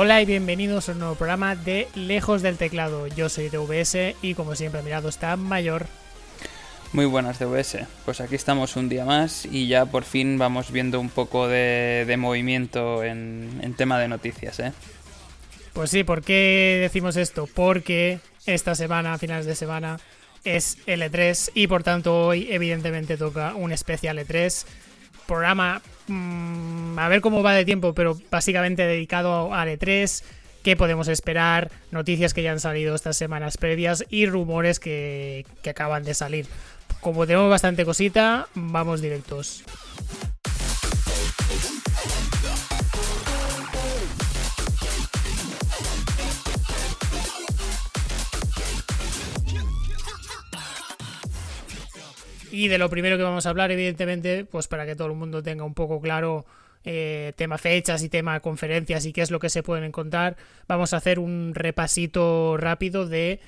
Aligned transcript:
Hola 0.00 0.22
y 0.22 0.26
bienvenidos 0.26 0.88
a 0.88 0.92
un 0.92 1.00
nuevo 1.00 1.16
programa 1.16 1.56
de 1.56 1.88
Lejos 1.96 2.40
del 2.40 2.56
Teclado. 2.56 3.08
Yo 3.08 3.28
soy 3.28 3.48
DVS 3.48 4.14
y 4.22 4.34
como 4.34 4.54
siempre 4.54 4.78
a 4.78 4.84
mi 4.84 4.90
lado 4.90 5.08
está 5.08 5.34
Mayor. 5.36 5.86
Muy 6.92 7.04
buenas 7.04 7.40
DVS, 7.40 7.78
pues 8.04 8.20
aquí 8.20 8.36
estamos 8.36 8.76
un 8.76 8.88
día 8.88 9.04
más 9.04 9.44
y 9.44 9.66
ya 9.66 9.86
por 9.86 10.04
fin 10.04 10.38
vamos 10.38 10.70
viendo 10.70 11.00
un 11.00 11.08
poco 11.08 11.48
de, 11.48 12.14
movimiento 12.16 13.02
en, 13.02 13.74
tema 13.76 13.98
de 13.98 14.06
noticias, 14.06 14.60
¿eh? 14.60 14.72
Pues 15.72 15.90
sí, 15.90 16.04
¿por 16.04 16.22
qué 16.22 16.78
decimos 16.80 17.16
esto? 17.16 17.48
Porque 17.52 18.20
esta 18.46 18.76
semana, 18.76 19.14
a 19.14 19.18
finales 19.18 19.46
de 19.46 19.56
semana, 19.56 19.98
es 20.44 20.78
L3 20.86 21.50
y 21.54 21.66
por 21.66 21.82
tanto 21.82 22.26
hoy 22.28 22.46
evidentemente 22.52 23.16
toca 23.16 23.56
un 23.56 23.72
especial 23.72 24.16
E3 24.20 24.64
programa, 25.26 25.82
mm, 26.08 26.98
a 26.98 27.08
ver 27.08 27.20
cómo 27.20 27.42
va 27.42 27.52
de 27.54 27.64
tiempo, 27.64 27.94
pero 27.94 28.18
básicamente 28.30 28.86
dedicado 28.86 29.54
a 29.54 29.66
E3, 29.66 30.24
qué 30.62 30.76
podemos 30.76 31.08
esperar, 31.08 31.70
noticias 31.90 32.34
que 32.34 32.42
ya 32.42 32.52
han 32.52 32.60
salido 32.60 32.94
estas 32.94 33.16
semanas 33.16 33.56
previas 33.56 34.04
y 34.10 34.26
rumores 34.26 34.80
que, 34.80 35.46
que 35.62 35.70
acaban 35.70 36.04
de 36.04 36.14
salir. 36.14 36.46
Como 37.00 37.26
tenemos 37.26 37.50
bastante 37.50 37.84
cosita, 37.84 38.48
vamos 38.54 39.00
directos. 39.00 39.64
Y 52.58 52.66
de 52.66 52.78
lo 52.78 52.90
primero 52.90 53.16
que 53.16 53.22
vamos 53.22 53.46
a 53.46 53.50
hablar, 53.50 53.70
evidentemente, 53.70 54.44
pues 54.44 54.66
para 54.66 54.84
que 54.84 54.96
todo 54.96 55.06
el 55.06 55.14
mundo 55.14 55.44
tenga 55.44 55.62
un 55.62 55.74
poco 55.74 56.00
claro 56.00 56.44
eh, 56.82 57.32
tema 57.36 57.56
fechas 57.56 58.02
y 58.02 58.08
tema 58.08 58.40
conferencias 58.40 59.06
y 59.06 59.12
qué 59.12 59.22
es 59.22 59.30
lo 59.30 59.38
que 59.38 59.48
se 59.48 59.62
pueden 59.62 59.84
encontrar, 59.84 60.36
vamos 60.66 60.92
a 60.92 60.96
hacer 60.96 61.20
un 61.20 61.52
repasito 61.54 62.56
rápido 62.56 63.06
de 63.06 63.38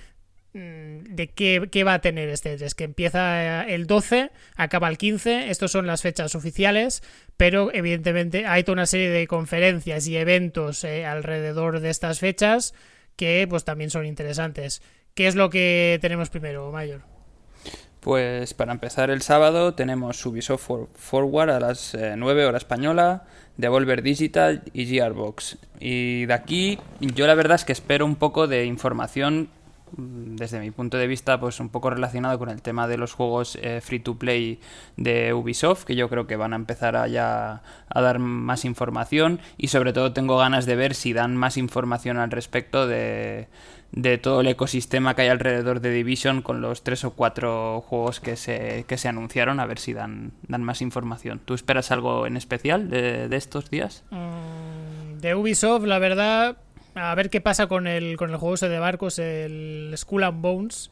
mm, 0.53 1.17
de 1.17 1.27
qué, 1.27 1.83
va 1.83 1.95
a 1.95 2.01
tener 2.01 2.29
este 2.29 2.57
3, 2.57 2.73
que 2.77 2.85
empieza 2.85 3.65
el 3.65 3.89
12, 3.89 4.31
acaba 4.55 4.89
el 4.89 4.97
15, 4.97 5.51
estos 5.51 5.73
son 5.73 5.89
las 5.89 6.03
fechas 6.03 6.37
oficiales, 6.37 7.03
pero 7.37 7.75
evidentemente 7.75 8.47
hay 8.47 8.63
toda 8.63 8.75
una 8.75 8.87
serie 8.87 9.11
de 9.11 9.27
conferencias 9.27 10.07
y 10.07 10.19
eventos 10.19 10.85
eh, 10.85 11.05
alrededor 11.05 11.81
de 11.81 11.91
estas 11.91 12.21
fechas 12.21 12.75
que 13.17 13.45
pues 13.51 13.65
también 13.65 13.91
son 13.91 14.07
interesantes. 14.07 14.83
¿Qué 15.15 15.27
es 15.27 15.35
lo 15.35 15.51
que 15.51 15.99
tenemos 16.01 16.31
primero, 16.31 16.71
Mayor? 16.71 17.10
Pues 18.01 18.55
para 18.55 18.73
empezar 18.73 19.11
el 19.11 19.21
sábado 19.21 19.75
tenemos 19.75 20.25
Ubisoft 20.25 20.71
Forward 20.95 21.51
a 21.51 21.61
las 21.61 21.95
9 21.95 22.43
eh, 22.43 22.47
hora 22.47 22.57
española, 22.57 23.25
Devolver 23.59 24.01
Digital 24.03 24.63
y 24.73 24.87
Gearbox. 24.87 25.59
Y 25.81 26.25
de 26.25 26.33
aquí 26.33 26.79
yo 27.01 27.27
la 27.27 27.35
verdad 27.35 27.57
es 27.57 27.67
que 27.67 27.73
espero 27.73 28.07
un 28.07 28.17
poco 28.17 28.47
de 28.47 28.65
información 28.65 29.51
mm, 29.99 30.37
desde 30.37 30.61
mi 30.61 30.71
punto 30.71 30.97
de 30.97 31.09
vista, 31.09 31.39
pues 31.39 31.61
un 31.61 31.69
poco 31.69 31.91
relacionado 31.91 32.39
con 32.39 32.49
el 32.49 32.63
tema 32.63 32.89
de 32.89 32.97
los 32.97 33.13
juegos 33.13 33.59
eh, 33.61 33.83
free 33.83 34.01
to 34.01 34.19
play 34.19 34.61
de 34.97 35.35
Ubisoft, 35.35 35.85
que 35.85 35.95
yo 35.95 36.09
creo 36.09 36.27
que 36.27 36.37
van 36.37 36.55
a 36.55 36.57
empezar 36.57 36.97
a 36.97 37.07
ya 37.07 37.63
a 37.87 38.01
dar 38.01 38.19
más 38.19 38.65
información 38.65 39.41
y 39.59 39.69
sobre 39.69 39.93
todo 39.93 40.15
tengo 40.15 40.39
ganas 40.39 40.65
de 40.65 40.75
ver 40.75 40.95
si 40.95 41.13
dan 41.13 41.37
más 41.37 41.59
información 41.59 42.17
al 42.17 42.31
respecto 42.31 42.87
de, 42.87 43.49
de 43.93 44.19
todo 44.19 44.41
el 44.43 44.47
ecosistema 44.47 45.15
que 45.15 45.23
hay 45.23 45.29
alrededor 45.29 45.81
de 45.81 45.91
Division 45.91 46.43
con 46.43 46.61
los 46.61 46.83
tres 46.85 47.05
o 47.05 47.11
cuatro 47.13 47.81
juegos 47.81 48.21
que 48.21 48.37
se, 48.37 48.85
que 48.87 48.97
se 48.97 49.09
anunciaron, 49.09 49.59
a 49.59 49.67
ver 49.67 49.79
si 49.79 49.93
dan, 49.93 50.33
dan 50.47 50.63
más 50.63 50.81
información. 50.81 51.41
¿Tú 51.45 51.55
esperas 51.55 51.91
algo 51.91 52.27
en 52.27 52.37
especial 52.37 52.89
de, 52.89 53.29
estos 53.37 53.71
días? 53.71 54.05
Mm, 54.11 55.19
de 55.21 55.35
Ubisoft, 55.35 55.85
la 55.85 55.99
verdad, 55.99 56.57
a 56.95 57.15
ver 57.15 57.31
qué 57.31 57.41
pasa 57.41 57.67
con 57.67 57.87
el, 57.87 58.17
con 58.17 58.31
el 58.31 58.37
juego 58.37 58.55
ese 58.55 58.69
de 58.69 58.79
barcos, 58.79 59.19
el 59.19 59.93
Skull 59.97 60.23
and 60.23 60.41
Bones, 60.41 60.91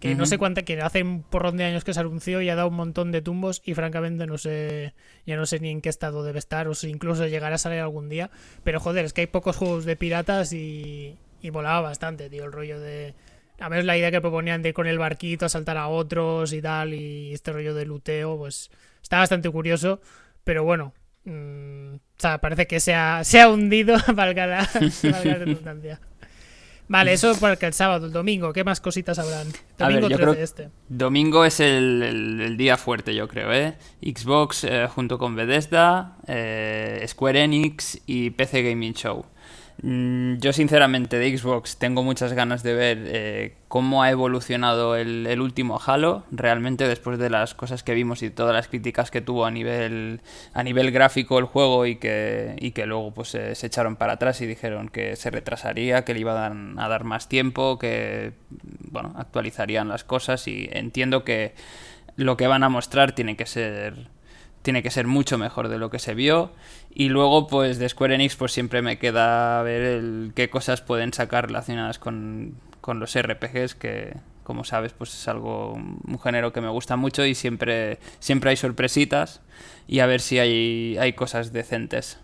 que 0.00 0.14
no 0.14 0.26
sé 0.26 0.38
cuánto, 0.38 0.64
que 0.64 0.80
hace 0.80 1.02
un 1.02 1.24
porrón 1.24 1.56
de 1.56 1.64
años 1.64 1.82
que 1.82 1.92
se 1.92 1.98
anunció 1.98 2.40
y 2.40 2.48
ha 2.48 2.54
dado 2.54 2.68
un 2.68 2.76
montón 2.76 3.10
de 3.10 3.20
tumbos 3.20 3.62
y 3.64 3.74
francamente 3.74 4.26
no 4.28 4.38
sé, 4.38 4.94
ya 5.26 5.36
no 5.36 5.44
sé 5.44 5.58
ni 5.58 5.70
en 5.70 5.80
qué 5.80 5.88
estado 5.88 6.22
debe 6.22 6.38
estar 6.38 6.68
o 6.68 6.74
si 6.74 6.88
incluso 6.88 7.26
llegará 7.26 7.56
a 7.56 7.58
salir 7.58 7.80
algún 7.80 8.08
día. 8.08 8.30
Pero 8.62 8.78
joder, 8.78 9.04
es 9.04 9.12
que 9.12 9.22
hay 9.22 9.26
pocos 9.26 9.56
juegos 9.56 9.84
de 9.84 9.96
piratas 9.96 10.52
y, 10.52 11.16
y 11.40 11.50
volaba 11.50 11.80
bastante, 11.80 12.28
tío, 12.30 12.44
el 12.44 12.52
rollo 12.52 12.80
de... 12.80 13.14
A 13.60 13.68
ver 13.68 13.84
la 13.84 13.96
idea 13.96 14.12
que 14.12 14.20
proponían 14.20 14.62
de 14.62 14.72
con 14.72 14.86
el 14.86 14.98
barquito 14.98 15.46
a 15.46 15.48
saltar 15.48 15.76
a 15.76 15.88
otros 15.88 16.52
y 16.52 16.62
tal, 16.62 16.94
y 16.94 17.32
este 17.32 17.52
rollo 17.52 17.74
de 17.74 17.86
luteo, 17.86 18.36
pues 18.36 18.70
está 19.02 19.18
bastante 19.18 19.50
curioso, 19.50 20.00
pero 20.44 20.62
bueno, 20.62 20.94
mm, 21.24 21.94
o 21.94 22.20
sea, 22.20 22.38
parece 22.38 22.66
que 22.66 22.78
se 22.78 22.94
ha, 22.94 23.24
se 23.24 23.40
ha 23.40 23.48
hundido, 23.48 23.96
valga 24.14 24.46
la, 24.46 24.68
redundancia. 25.02 26.00
Vale, 26.88 27.12
eso 27.12 27.38
para 27.38 27.54
el 27.54 27.72
sábado, 27.74 28.06
el 28.06 28.12
domingo, 28.12 28.52
¿qué 28.52 28.64
más 28.64 28.80
cositas 28.80 29.18
habrán? 29.18 29.48
Domingo 29.76 30.08
ver, 30.08 30.38
este. 30.38 30.70
Domingo 30.88 31.44
es 31.44 31.60
el, 31.60 32.54
día 32.56 32.78
fuerte, 32.78 33.14
yo 33.14 33.28
creo, 33.28 33.52
¿eh? 33.52 33.76
Xbox 34.00 34.64
eh, 34.64 34.88
junto 34.88 35.18
con 35.18 35.36
Bethesda, 35.36 36.16
eh, 36.26 37.04
Square 37.06 37.42
Enix 37.42 38.00
y 38.06 38.30
PC 38.30 38.62
Gaming 38.62 38.94
Show. 38.94 39.26
Mm, 39.80 40.38
yo 40.38 40.52
sinceramente 40.52 41.18
de 41.18 41.38
Xbox 41.38 41.76
tengo 41.76 42.02
muchas 42.02 42.32
ganas 42.32 42.64
de 42.64 42.74
ver 42.74 42.98
eh, 43.06 43.54
cómo 43.68 44.02
ha 44.02 44.10
evolucionado 44.10 44.96
el, 44.96 45.40
último 45.40 45.78
Halo, 45.84 46.24
realmente 46.32 46.88
después 46.88 47.16
de 47.18 47.30
las 47.30 47.54
cosas 47.54 47.84
que 47.84 47.94
vimos 47.94 48.22
y 48.24 48.30
todas 48.30 48.52
las 48.52 48.66
críticas 48.66 49.12
que 49.12 49.20
tuvo 49.20 49.46
a 49.46 49.52
nivel, 49.52 50.20
a 50.52 50.64
nivel 50.64 50.90
gráfico 50.90 51.38
el 51.38 51.44
juego 51.44 51.86
y 51.86 51.96
que, 51.96 52.56
y 52.58 52.72
que 52.72 52.86
luego 52.86 53.14
pues 53.14 53.28
se 53.28 53.66
echaron 53.66 53.94
para 53.94 54.14
atrás 54.14 54.40
y 54.40 54.46
dijeron 54.46 54.88
que 54.88 55.14
se 55.14 55.30
retrasaría, 55.30 56.04
que 56.04 56.14
le 56.14 56.20
iban 56.20 56.78
a 56.78 56.88
dar 56.88 57.04
más 57.04 57.28
tiempo, 57.28 57.78
que 57.78 58.32
bueno, 58.90 59.14
actualizarían 59.16 59.88
las 59.88 60.02
cosas. 60.02 60.48
Y 60.48 60.68
entiendo 60.72 61.22
que 61.22 61.54
lo 62.16 62.36
que 62.36 62.48
van 62.48 62.64
a 62.64 62.68
mostrar 62.68 63.12
tiene 63.12 63.36
que 63.36 63.46
ser 63.46 64.08
tiene 64.62 64.82
que 64.82 64.90
ser 64.90 65.06
mucho 65.06 65.38
mejor 65.38 65.68
de 65.68 65.78
lo 65.78 65.90
que 65.90 65.98
se 65.98 66.14
vio. 66.14 66.52
Y 66.90 67.08
luego, 67.08 67.46
pues 67.46 67.78
de 67.78 67.88
Square 67.88 68.14
Enix, 68.14 68.36
pues 68.36 68.52
siempre 68.52 68.82
me 68.82 68.98
queda 68.98 69.62
ver 69.62 69.82
el, 69.82 70.32
qué 70.34 70.50
cosas 70.50 70.80
pueden 70.80 71.12
sacar 71.12 71.46
relacionadas 71.46 71.98
con, 71.98 72.54
los 72.86 73.18
RPGs, 73.20 73.74
que 73.74 74.14
como 74.42 74.64
sabes, 74.64 74.94
pues 74.94 75.12
es 75.12 75.28
algo, 75.28 75.74
un 75.74 76.18
género 76.18 76.54
que 76.54 76.62
me 76.62 76.70
gusta 76.70 76.96
mucho 76.96 77.26
y 77.26 77.34
siempre, 77.34 77.98
siempre 78.18 78.48
hay 78.48 78.56
sorpresitas 78.56 79.42
y 79.86 80.00
a 80.00 80.06
ver 80.06 80.22
si 80.22 80.38
hay, 80.38 80.96
hay 80.98 81.12
cosas 81.12 81.52
decentes. 81.52 82.18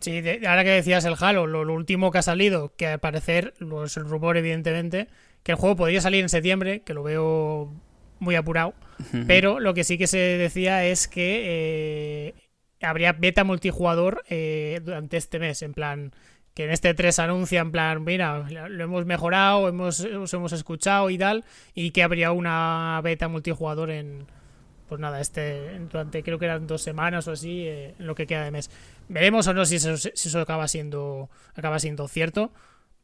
Sí, 0.00 0.22
ahora 0.46 0.64
que 0.64 0.70
decías 0.70 1.04
el 1.04 1.14
Halo, 1.20 1.46
lo, 1.46 1.72
último 1.72 2.10
que 2.10 2.18
ha 2.18 2.22
salido, 2.22 2.72
que 2.76 2.86
al 2.86 3.00
parecer, 3.00 3.52
es 3.84 3.96
el 3.98 4.04
rumor 4.04 4.38
evidentemente, 4.38 5.08
que 5.42 5.52
el 5.52 5.58
juego 5.58 5.76
podría 5.76 6.00
salir 6.00 6.22
en 6.22 6.30
septiembre, 6.30 6.80
que 6.80 6.94
lo 6.94 7.02
veo 7.02 7.70
muy 8.20 8.36
apurado. 8.36 8.74
Pero 9.26 9.60
lo 9.60 9.74
que 9.74 9.82
sí 9.82 9.98
que 9.98 10.06
se 10.06 10.18
decía 10.18 10.84
es 10.84 11.08
que 11.08 11.42
eh, 11.46 12.34
habría 12.82 13.12
beta 13.12 13.44
multijugador 13.44 14.22
eh, 14.28 14.80
durante 14.84 15.16
este 15.16 15.38
mes, 15.38 15.62
en 15.62 15.72
plan 15.72 16.12
que 16.54 16.64
en 16.64 16.70
este 16.70 16.94
3 16.94 17.18
anuncia 17.20 17.60
en 17.60 17.70
plan, 17.70 18.04
mira, 18.04 18.46
lo 18.50 18.84
hemos 18.84 19.06
mejorado, 19.06 19.68
hemos, 19.68 20.00
hemos 20.00 20.52
escuchado 20.52 21.08
y 21.10 21.16
tal, 21.16 21.44
y 21.74 21.92
que 21.92 22.02
habría 22.02 22.32
una 22.32 23.00
beta 23.04 23.28
multijugador 23.28 23.90
en, 23.90 24.26
pues 24.88 25.00
nada, 25.00 25.20
este 25.20 25.78
durante 25.90 26.22
creo 26.22 26.38
que 26.38 26.46
eran 26.46 26.66
dos 26.66 26.82
semanas 26.82 27.28
o 27.28 27.32
así, 27.32 27.66
eh, 27.66 27.94
en 27.98 28.06
lo 28.06 28.14
que 28.14 28.26
queda 28.26 28.44
de 28.44 28.50
mes. 28.50 28.70
Veremos 29.08 29.46
o 29.46 29.54
no 29.54 29.64
si 29.64 29.76
eso, 29.76 29.96
si 29.96 30.10
eso 30.12 30.40
acaba 30.40 30.66
siendo 30.66 31.30
acaba 31.54 31.78
siendo 31.78 32.08
cierto. 32.08 32.52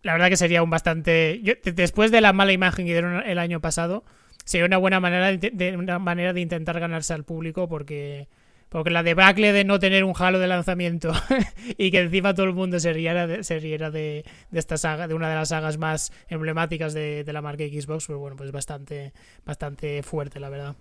La 0.02 0.12
verdad 0.12 0.28
que 0.28 0.36
sería 0.36 0.62
un 0.62 0.70
bastante... 0.70 1.40
después 1.64 2.10
de 2.10 2.20
la 2.20 2.32
mala 2.32 2.52
imagen 2.52 2.86
que 2.86 2.92
dieron 2.92 3.24
el 3.24 3.38
año 3.38 3.60
pasado, 3.60 4.04
sería 4.46 4.64
una 4.64 4.78
buena 4.78 5.00
manera 5.00 5.36
de, 5.36 5.76
una 5.76 5.98
manera 5.98 6.32
de 6.32 6.40
intentar 6.40 6.80
ganarse 6.80 7.12
al 7.12 7.24
público 7.24 7.68
porque 7.68 8.28
porque 8.68 8.90
la 8.90 9.02
debacle 9.02 9.52
de 9.52 9.64
no 9.64 9.78
tener 9.78 10.02
un 10.04 10.14
halo 10.18 10.38
de 10.38 10.46
lanzamiento 10.46 11.12
y 11.78 11.90
que 11.90 12.00
encima 12.00 12.34
todo 12.34 12.46
el 12.46 12.52
mundo 12.52 12.80
se 12.80 12.92
riera 12.92 13.26
de, 13.26 13.44
se 13.44 13.58
riera 13.60 13.90
de, 13.90 14.24
esta 14.52 14.76
saga, 14.76 15.06
de 15.06 15.14
una 15.14 15.28
de 15.28 15.36
las 15.36 15.50
sagas 15.50 15.78
más 15.78 16.12
emblemáticas 16.28 16.92
de, 16.92 17.22
de 17.22 17.32
la 17.32 17.42
marca 17.42 17.64
Xbox, 17.64 18.06
pues 18.06 18.18
bueno, 18.18 18.36
pues 18.36 18.50
bastante, 18.50 19.12
bastante 19.44 20.02
fuerte, 20.02 20.40
la 20.40 20.48
verdad. 20.48 20.76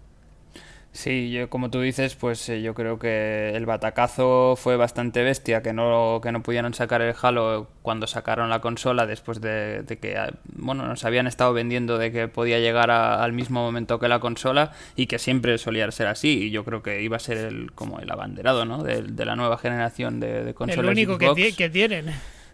Sí, 0.95 1.29
yo, 1.29 1.49
como 1.49 1.69
tú 1.69 1.81
dices, 1.81 2.15
pues 2.15 2.47
eh, 2.47 2.61
yo 2.61 2.73
creo 2.73 2.97
que 2.97 3.51
el 3.53 3.65
batacazo 3.65 4.55
fue 4.55 4.77
bastante 4.77 5.23
bestia, 5.23 5.61
que 5.61 5.73
no, 5.73 6.21
que 6.23 6.31
no 6.31 6.41
pudieron 6.41 6.73
sacar 6.73 7.01
el 7.01 7.13
Halo 7.21 7.67
cuando 7.81 8.07
sacaron 8.07 8.49
la 8.49 8.61
consola 8.61 9.05
después 9.05 9.41
de, 9.41 9.83
que, 10.01 10.17
ah, 10.17 10.31
bueno, 10.53 10.87
nos 10.87 11.03
habían 11.03 11.27
estado 11.27 11.51
vendiendo 11.51 11.97
de 11.97 12.13
que 12.13 12.29
podía 12.29 12.59
llegar 12.59 12.91
al 12.91 13.33
mismo 13.33 13.61
momento 13.61 13.99
que 13.99 14.07
la 14.07 14.19
consola 14.19 14.71
y 14.95 15.07
que 15.07 15.19
siempre 15.19 15.57
solía 15.57 15.91
ser 15.91 16.07
así. 16.07 16.45
Y 16.45 16.51
yo 16.51 16.63
creo 16.63 16.81
que 16.81 17.01
iba 17.01 17.17
a 17.17 17.19
ser 17.19 17.39
el, 17.39 17.73
como 17.73 17.99
el 17.99 18.09
abanderado, 18.09 18.63
¿no? 18.63 18.81
De, 18.81 19.25
la 19.25 19.35
nueva 19.35 19.57
generación 19.57 20.21
de, 20.21 20.45
de 20.45 20.53
consolas. 20.53 20.85
El 20.85 20.91
único 20.91 21.17
Que, 21.17 21.53
que 21.53 21.69
tienen. 21.69 22.05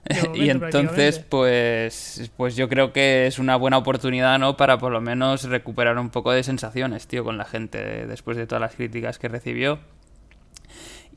y 0.33 0.49
entonces, 0.49 1.19
pues, 1.19 2.31
pues 2.35 2.55
yo 2.55 2.67
creo 2.67 2.91
que 2.91 3.27
es 3.27 3.39
una 3.39 3.55
buena 3.55 3.77
oportunidad, 3.77 4.39
¿no? 4.39 4.57
Para 4.57 4.77
por 4.77 4.91
lo 4.91 5.01
menos 5.01 5.43
recuperar 5.43 5.97
un 5.97 6.09
poco 6.09 6.31
de 6.31 6.43
sensaciones, 6.43 7.07
tío, 7.07 7.23
con 7.23 7.37
la 7.37 7.45
gente 7.45 8.07
después 8.07 8.37
de 8.37 8.47
todas 8.47 8.61
las 8.61 8.75
críticas 8.75 9.19
que 9.19 9.27
recibió. 9.27 9.79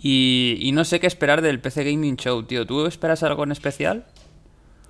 Y, 0.07 0.71
no 0.75 0.85
sé 0.85 1.01
qué 1.01 1.07
esperar 1.07 1.41
del 1.41 1.61
PC 1.61 1.85
Gaming 1.85 2.17
Show, 2.17 2.43
tío. 2.43 2.67
¿Tú 2.67 2.85
esperas 2.87 3.23
algo 3.23 3.45
en 3.45 3.53
especial? 3.53 4.05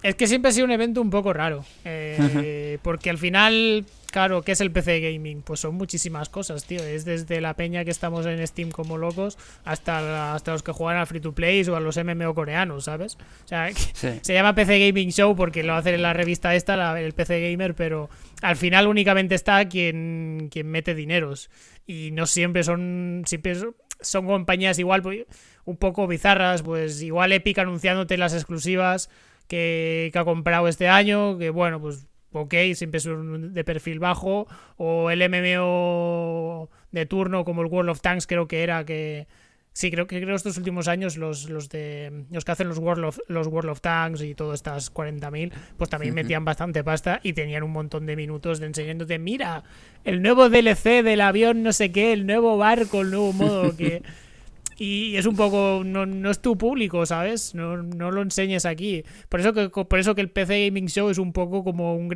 Es 0.05 0.17
que 0.17 0.27
siempre 0.27 0.51
ha 0.51 0.53
sido 0.53 0.67
un 0.67 0.71
evento 0.71 1.01
un 1.01 1.09
poco 1.09 1.33
raro. 1.33 1.65
Eh, 1.87 2.79
porque 2.83 3.09
al 3.09 3.17
final, 3.17 3.87
claro, 4.13 4.43
¿qué 4.43 4.53
es 4.53 4.61
el 4.61 4.71
PC 4.71 5.01
Gaming? 5.01 5.41
Pues 5.41 5.61
son 5.61 5.77
muchísimas 5.77 6.29
cosas, 6.29 6.67
tío. 6.67 6.85
Es 6.85 7.07
desde 7.07 7.41
la 7.41 7.55
peña 7.55 7.87
que 7.87 7.91
estamos 7.91 8.27
en 8.27 8.47
Steam 8.47 8.71
como 8.71 8.99
locos 8.99 9.39
hasta, 9.65 10.35
hasta 10.35 10.53
los 10.53 10.63
que 10.63 10.73
juegan 10.73 11.01
a 11.01 11.07
Free 11.07 11.21
to 11.21 11.33
Play 11.33 11.67
o 11.71 11.77
a 11.77 11.81
los 11.81 11.97
MMO 11.97 12.35
coreanos, 12.35 12.85
¿sabes? 12.85 13.17
O 13.47 13.49
sea, 13.49 13.71
se 13.95 14.35
llama 14.35 14.55
PC 14.55 14.89
Gaming 14.89 15.11
Show 15.11 15.35
porque 15.35 15.63
lo 15.63 15.73
hacen 15.73 15.95
en 15.95 16.03
la 16.03 16.13
revista 16.13 16.55
esta, 16.55 17.01
el 17.01 17.15
PC 17.15 17.53
Gamer, 17.53 17.75
pero 17.75 18.11
al 18.43 18.57
final 18.57 18.89
únicamente 18.89 19.35
está 19.35 19.67
quien, 19.71 20.51
quien 20.51 20.67
mete 20.67 20.95
dineros. 20.95 21.49
Y 21.87 22.11
no 22.11 22.27
siempre 22.27 22.63
son. 22.63 23.23
Siempre 23.25 23.57
son 24.03 24.27
compañías 24.27 24.79
igual, 24.79 25.01
pues, 25.01 25.25
un 25.65 25.79
poco 25.79 26.07
bizarras. 26.07 26.61
Pues 26.61 27.01
igual 27.01 27.33
Epic 27.33 27.57
anunciándote 27.59 28.19
las 28.19 28.35
exclusivas 28.35 29.09
que, 29.49 30.13
ha 30.15 30.25
comprado 30.25 30.69
este 30.69 30.89
año, 30.89 31.39
que 31.39 31.51
bueno, 31.51 31.81
pues 31.81 32.07
ok, 32.33 32.55
siempre 32.75 32.99
es 32.99 33.09
de 33.09 33.65
perfil 33.65 33.99
bajo, 33.99 34.47
o 34.77 35.11
el 35.11 35.21
MMO 35.29 36.69
de 36.91 37.07
turno 37.07 37.45
como 37.45 37.63
el 37.63 37.69
World 37.69 37.91
of 37.91 38.01
Tanks 38.01 38.27
creo 38.27 38.49
que 38.49 38.63
era 38.63 38.85
que 38.85 39.27
sí, 39.73 39.91
creo 39.91 40.07
que 40.07 40.21
creo 40.21 40.35
estos 40.35 40.57
últimos 40.57 40.89
años 40.89 41.17
los, 41.17 41.49
los 41.51 41.69
de 41.69 42.25
los 42.31 42.45
que 42.45 42.53
hacen 42.53 42.69
los 42.69 42.79
World 42.79 43.05
of 43.05 43.19
los 43.29 43.47
World 43.49 43.71
of 43.71 43.81
Tanks 43.81 44.23
y 44.23 44.35
todas 44.35 44.61
estas 44.61 44.93
40.000, 44.93 45.53
pues 45.77 45.91
también 45.91 46.15
metían 46.15 46.45
bastante 46.45 46.83
pasta 46.83 47.21
y 47.23 47.35
tenían 47.35 47.63
un 47.63 47.73
montón 47.73 48.07
de 48.07 48.17
minutos 48.17 48.61
de 48.61 48.67
enseñándote, 48.67 49.19
mira, 49.19 49.65
el 50.05 50.23
nuevo 50.23 50.49
DLC 50.49 51.03
del 51.03 51.21
avión 51.21 51.63
no 51.63 51.73
sé 51.73 51.93
qué, 51.93 52.13
el 52.13 52.27
nuevo 52.27 52.57
barco, 52.57 53.03
el 53.03 53.11
nuevo 53.11 53.33
modo 53.33 53.77
que 53.77 54.03
y 54.79 55.17
es 55.17 55.27
un 55.27 55.37
poco 55.37 55.83
no, 55.85 56.07
no 56.07 56.31
es 56.31 56.41
tu 56.41 56.59
público 56.59 57.07
sabes 57.07 57.55
no, 57.55 57.77
no, 57.77 58.11
lo 58.11 58.23
enseñes 58.23 58.67
aquí. 58.67 59.05
Por 59.29 59.41
eso 59.41 59.53
que 59.53 59.69
por 59.69 59.99
eso 59.99 60.15
que 60.15 60.21
el 60.21 60.31
PC 60.31 60.67
gaming 60.67 60.89
show 60.89 61.11
es 61.11 61.19
un 61.19 61.33
poco 61.33 61.65
como 61.65 61.97
un, 61.97 62.15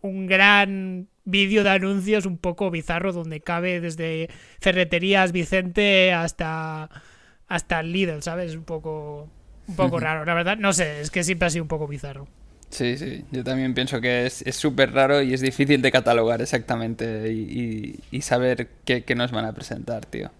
un 0.00 0.26
gran 0.26 1.08
vídeo 1.24 1.64
de 1.64 1.70
anuncios 1.70 2.26
un 2.26 2.38
poco 2.38 2.70
bizarro 2.70 3.12
donde 3.12 3.40
cabe 3.40 3.80
desde 3.80 4.28
ferreterías 4.60 5.32
Vicente 5.32 6.12
hasta 6.12 6.90
hasta 7.48 7.80
el 7.80 7.92
Lidl 7.92 8.22
sabes 8.22 8.54
un 8.54 8.64
poco 8.64 9.28
un 9.66 9.76
poco 9.76 9.98
raro. 9.98 10.24
La 10.24 10.34
verdad 10.34 10.56
no 10.56 10.72
sé 10.72 11.00
es 11.00 11.10
que 11.10 11.24
siempre 11.24 11.46
ha 11.46 11.50
sido 11.50 11.64
un 11.64 11.68
poco 11.68 11.88
bizarro. 11.88 12.26
Sí, 12.74 12.98
sí, 12.98 13.24
yo 13.30 13.44
también 13.44 13.72
pienso 13.72 14.00
que 14.00 14.26
es 14.26 14.42
súper 14.50 14.92
raro 14.92 15.22
y 15.22 15.32
es 15.32 15.40
difícil 15.40 15.80
de 15.80 15.92
catalogar 15.92 16.42
exactamente 16.42 17.32
y, 17.32 18.00
y, 18.10 18.20
saber 18.22 18.68
qué, 18.84 19.04
qué 19.04 19.14
nos 19.14 19.30
van 19.30 19.44
a 19.44 19.52
presentar, 19.52 20.06
tío. 20.06 20.32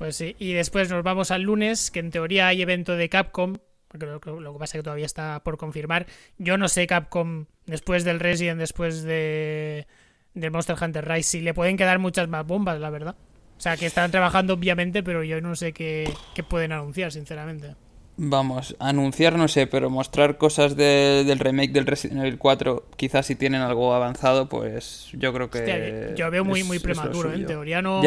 Pues 0.00 0.16
sí, 0.16 0.34
y 0.38 0.54
después 0.54 0.88
nos 0.88 1.02
vamos 1.02 1.30
al 1.30 1.42
lunes, 1.42 1.90
que 1.90 2.00
en 2.00 2.10
teoría 2.10 2.46
hay 2.46 2.62
evento 2.62 2.96
de 2.96 3.10
Capcom, 3.10 3.58
porque 3.86 4.06
lo, 4.06 4.18
que 4.18 4.58
pasa 4.58 4.78
es 4.78 4.80
que 4.80 4.82
todavía 4.82 5.04
está 5.04 5.42
por 5.44 5.58
confirmar. 5.58 6.06
Yo 6.38 6.56
no 6.56 6.68
sé 6.68 6.86
Capcom, 6.86 7.44
después 7.66 8.02
del 8.02 8.18
Resident, 8.18 8.58
después 8.58 9.02
de 9.02 9.86
del 10.32 10.50
Monster 10.52 10.74
Hunter 10.80 11.06
Rise, 11.06 11.28
si 11.28 11.40
le 11.42 11.52
pueden 11.52 11.76
quedar 11.76 11.98
muchas 11.98 12.28
más 12.28 12.46
bombas, 12.46 12.80
la 12.80 12.88
verdad. 12.88 13.14
O 13.58 13.60
sea, 13.60 13.76
que 13.76 13.84
están 13.84 14.10
trabajando 14.10 14.54
obviamente, 14.54 15.02
pero 15.02 15.22
yo 15.22 15.42
no 15.42 15.54
sé 15.54 15.74
qué, 15.74 16.10
pueden 16.48 16.72
anunciar, 16.72 17.12
sinceramente. 17.12 17.76
Vamos, 18.16 18.74
anunciar 18.78 19.36
no 19.36 19.48
sé, 19.48 19.66
pero 19.66 19.90
mostrar 19.90 20.38
cosas 20.38 20.76
del 20.76 21.38
remake 21.38 21.72
del 21.72 21.84
Resident 21.84 22.20
Evil 22.20 22.38
4, 22.38 22.86
quizás 22.96 23.26
si 23.26 23.34
tienen 23.34 23.60
algo 23.60 23.92
avanzado, 23.92 24.48
pues 24.48 25.10
yo 25.12 25.30
creo 25.34 25.50
que... 25.50 26.14
yo 26.16 26.30
veo 26.30 26.42
muy, 26.42 26.64
muy 26.64 26.78
prematuro, 26.78 27.30
¿eh? 27.32 27.36
en 27.36 27.44
teoría 27.44 27.82
no 27.82 28.00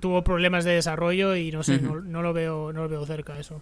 tuvo 0.00 0.24
problemas 0.24 0.64
de 0.64 0.72
desarrollo 0.72 1.36
y 1.36 1.50
no 1.50 1.62
sé, 1.62 1.80
no, 1.80 2.22
lo 2.22 2.32
veo, 2.32 2.72
no 2.72 2.82
lo 2.82 2.88
veo 2.88 3.06
cerca 3.06 3.38
eso. 3.38 3.60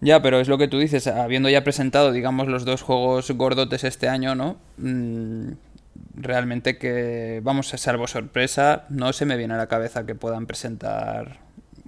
Ya, 0.00 0.22
pero 0.22 0.40
es 0.40 0.48
lo 0.48 0.56
que 0.56 0.68
tú 0.68 0.78
dices, 0.78 1.06
habiendo 1.06 1.50
ya 1.50 1.62
presentado, 1.62 2.10
digamos, 2.12 2.48
los 2.48 2.64
dos 2.64 2.82
juegos 2.82 3.30
gordotes 3.32 3.84
este 3.84 4.08
año, 4.08 4.34
¿no? 4.34 4.56
Mm, 4.78 5.52
realmente 6.14 6.78
que, 6.78 7.40
vamos, 7.42 7.74
a 7.74 7.78
salvo 7.78 8.06
sorpresa, 8.06 8.86
no 8.88 9.12
se 9.12 9.26
me 9.26 9.36
viene 9.36 9.54
a 9.54 9.58
la 9.58 9.66
cabeza 9.66 10.06
que 10.06 10.14
puedan 10.14 10.46
presentar 10.46 11.40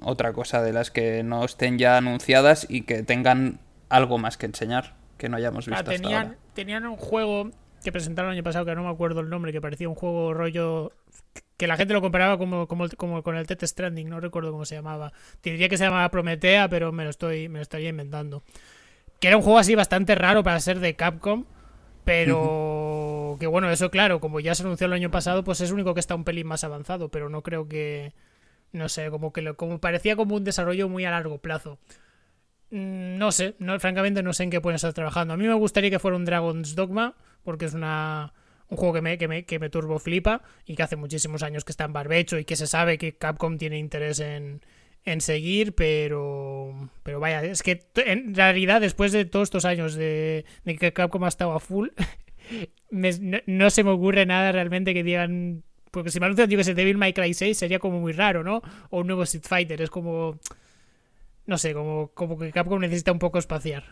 otra 0.02 0.32
cosa 0.32 0.62
de 0.62 0.72
las 0.72 0.90
que 0.90 1.22
no 1.22 1.44
estén 1.44 1.78
ya 1.78 1.96
anunciadas 1.96 2.66
y 2.68 2.82
que 2.82 3.02
tengan 3.02 3.60
algo 3.88 4.18
más 4.18 4.36
que 4.36 4.46
enseñar 4.46 4.94
que 5.22 5.28
no 5.28 5.36
hayamos 5.36 5.66
visto 5.66 5.84
tenían, 5.84 6.04
hasta 6.04 6.18
ahora. 6.18 6.38
Tenían 6.54 6.86
un 6.86 6.96
juego 6.96 7.50
que 7.84 7.92
presentaron 7.92 8.32
el 8.32 8.38
año 8.38 8.44
pasado 8.44 8.64
que 8.64 8.74
no 8.74 8.82
me 8.82 8.90
acuerdo 8.90 9.20
el 9.20 9.30
nombre, 9.30 9.52
que 9.52 9.60
parecía 9.60 9.88
un 9.88 9.94
juego 9.94 10.34
rollo 10.34 10.92
que 11.62 11.68
la 11.68 11.76
gente 11.76 11.94
lo 11.94 12.00
comparaba 12.00 12.38
como, 12.38 12.66
como, 12.66 12.88
como 12.96 13.22
con 13.22 13.36
el 13.36 13.46
Tet 13.46 13.64
Stranding, 13.64 14.08
no 14.08 14.18
recuerdo 14.18 14.50
cómo 14.50 14.64
se 14.64 14.74
llamaba. 14.74 15.12
Diría 15.44 15.68
que 15.68 15.78
se 15.78 15.84
llamaba 15.84 16.08
Prometea, 16.08 16.68
pero 16.68 16.90
me 16.90 17.04
lo 17.04 17.10
estoy 17.10 17.48
me 17.48 17.60
lo 17.60 17.62
estaría 17.62 17.90
inventando. 17.90 18.42
Que 19.20 19.28
era 19.28 19.36
un 19.36 19.44
juego 19.44 19.60
así 19.60 19.76
bastante 19.76 20.16
raro 20.16 20.42
para 20.42 20.58
ser 20.58 20.80
de 20.80 20.96
Capcom, 20.96 21.44
pero 22.04 23.36
que 23.38 23.46
bueno, 23.46 23.70
eso 23.70 23.92
claro, 23.92 24.18
como 24.18 24.40
ya 24.40 24.56
se 24.56 24.64
anunció 24.64 24.88
el 24.88 24.92
año 24.92 25.12
pasado, 25.12 25.44
pues 25.44 25.60
es 25.60 25.70
único 25.70 25.94
que 25.94 26.00
está 26.00 26.16
un 26.16 26.24
pelín 26.24 26.48
más 26.48 26.64
avanzado, 26.64 27.10
pero 27.10 27.28
no 27.28 27.42
creo 27.44 27.68
que 27.68 28.12
no 28.72 28.88
sé, 28.88 29.08
como 29.10 29.32
que 29.32 29.40
lo, 29.42 29.56
como 29.56 29.78
parecía 29.78 30.16
como 30.16 30.34
un 30.34 30.42
desarrollo 30.42 30.88
muy 30.88 31.04
a 31.04 31.12
largo 31.12 31.38
plazo. 31.38 31.78
Mm, 32.70 33.18
no 33.18 33.30
sé, 33.30 33.54
no, 33.60 33.78
francamente 33.78 34.24
no 34.24 34.32
sé 34.32 34.42
en 34.42 34.50
qué 34.50 34.60
pueden 34.60 34.74
estar 34.74 34.92
trabajando. 34.94 35.34
A 35.34 35.36
mí 35.36 35.46
me 35.46 35.54
gustaría 35.54 35.90
que 35.90 36.00
fuera 36.00 36.16
un 36.16 36.24
Dragon's 36.24 36.74
Dogma, 36.74 37.14
porque 37.44 37.66
es 37.66 37.74
una 37.74 38.32
un 38.72 38.78
juego 38.78 38.94
que 38.94 39.02
me, 39.02 39.18
que 39.18 39.28
me, 39.28 39.44
que 39.44 39.58
me 39.58 39.68
turbo 39.68 39.98
flipa 39.98 40.42
y 40.66 40.74
que 40.74 40.82
hace 40.82 40.96
muchísimos 40.96 41.42
años 41.42 41.64
que 41.64 41.72
está 41.72 41.84
en 41.84 41.92
barbecho 41.92 42.38
y 42.38 42.44
que 42.44 42.56
se 42.56 42.66
sabe 42.66 42.96
que 42.96 43.16
Capcom 43.16 43.58
tiene 43.58 43.78
interés 43.78 44.18
en, 44.18 44.62
en 45.04 45.20
seguir, 45.20 45.74
pero 45.74 46.90
pero 47.02 47.20
vaya, 47.20 47.44
es 47.44 47.62
que 47.62 47.84
en 47.96 48.34
realidad 48.34 48.80
después 48.80 49.12
de 49.12 49.26
todos 49.26 49.44
estos 49.44 49.66
años 49.66 49.94
de, 49.94 50.46
que 50.64 50.92
Capcom 50.92 51.22
ha 51.24 51.28
estado 51.28 51.52
a 51.52 51.60
full, 51.60 51.90
no, 52.90 53.70
se 53.70 53.84
me 53.84 53.90
ocurre 53.90 54.24
nada 54.24 54.52
realmente 54.52 54.94
que 54.94 55.02
digan, 55.04 55.62
porque 55.90 56.10
si 56.10 56.18
me 56.18 56.26
anuncian 56.26 56.48
digo 56.48 56.58
que 56.58 56.62
ese 56.62 56.74
Devil 56.74 56.96
May 56.96 57.12
Cry 57.12 57.34
6 57.34 57.58
sería 57.58 57.78
como 57.78 58.00
muy 58.00 58.12
raro, 58.12 58.42
¿no? 58.42 58.62
O 58.88 59.00
un 59.00 59.06
nuevo 59.06 59.24
Street 59.24 59.44
Fighter, 59.46 59.82
es 59.82 59.90
como 59.90 60.38
no 61.44 61.58
sé, 61.58 61.74
como, 61.74 62.08
como 62.14 62.38
que 62.38 62.52
Capcom 62.52 62.80
necesita 62.80 63.12
un 63.12 63.18
poco 63.18 63.38
espaciar. 63.38 63.84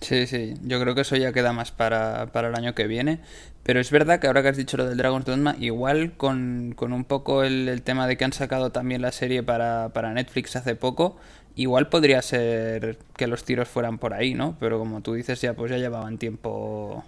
Sí, 0.00 0.26
sí, 0.26 0.54
yo 0.62 0.80
creo 0.80 0.94
que 0.94 1.00
eso 1.00 1.16
ya 1.16 1.32
queda 1.32 1.52
más 1.52 1.72
para, 1.72 2.26
para, 2.26 2.48
el 2.48 2.54
año 2.54 2.74
que 2.74 2.86
viene. 2.86 3.20
Pero 3.64 3.80
es 3.80 3.90
verdad 3.90 4.20
que 4.20 4.28
ahora 4.28 4.42
que 4.42 4.48
has 4.48 4.56
dicho 4.56 4.76
lo 4.76 4.86
del 4.86 4.96
Dragon's 4.96 5.26
Dogma, 5.26 5.56
igual 5.58 6.12
con, 6.16 6.72
con 6.76 6.92
un 6.92 7.04
poco 7.04 7.42
el, 7.42 7.82
tema 7.82 8.06
de 8.06 8.16
que 8.16 8.24
han 8.24 8.32
sacado 8.32 8.70
también 8.70 9.02
la 9.02 9.12
serie 9.12 9.42
para, 9.42 9.90
para 9.92 10.12
Netflix 10.14 10.56
hace 10.56 10.76
poco, 10.76 11.16
igual 11.56 11.88
podría 11.88 12.22
ser 12.22 12.98
que 13.16 13.26
los 13.26 13.44
tiros 13.44 13.68
fueran 13.68 13.98
por 13.98 14.14
ahí, 14.14 14.34
¿no? 14.34 14.56
Pero 14.60 14.78
como 14.78 15.02
tú 15.02 15.14
dices, 15.14 15.40
ya 15.40 15.54
pues 15.54 15.70
ya 15.70 15.78
llevaban 15.78 16.16
tiempo. 16.16 17.04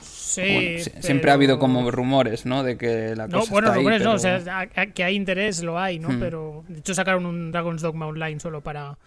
Sí, 0.00 0.78
siempre 1.00 1.30
ha 1.30 1.34
habido 1.34 1.58
como 1.58 1.90
rumores, 1.90 2.46
¿no? 2.46 2.62
De 2.62 2.76
que 2.76 3.14
la 3.14 3.28
cosa 3.28 3.38
no, 3.38 3.46
bueno, 3.46 3.74
rumores 3.74 4.02
no, 4.02 4.14
o 4.14 4.18
sea, 4.18 4.66
que 4.66 5.04
hay 5.04 5.14
interés 5.14 5.62
lo 5.62 5.78
hay, 5.78 5.98
¿no? 5.98 6.08
Hmm. 6.08 6.20
Pero 6.20 6.64
de 6.68 6.80
hecho 6.80 6.94
sacaron 6.94 7.26
un 7.26 7.52
Dragon's 7.52 7.82
Dogma 7.82 8.06
online 8.06 8.40
solo 8.40 8.62
para, 8.62 8.98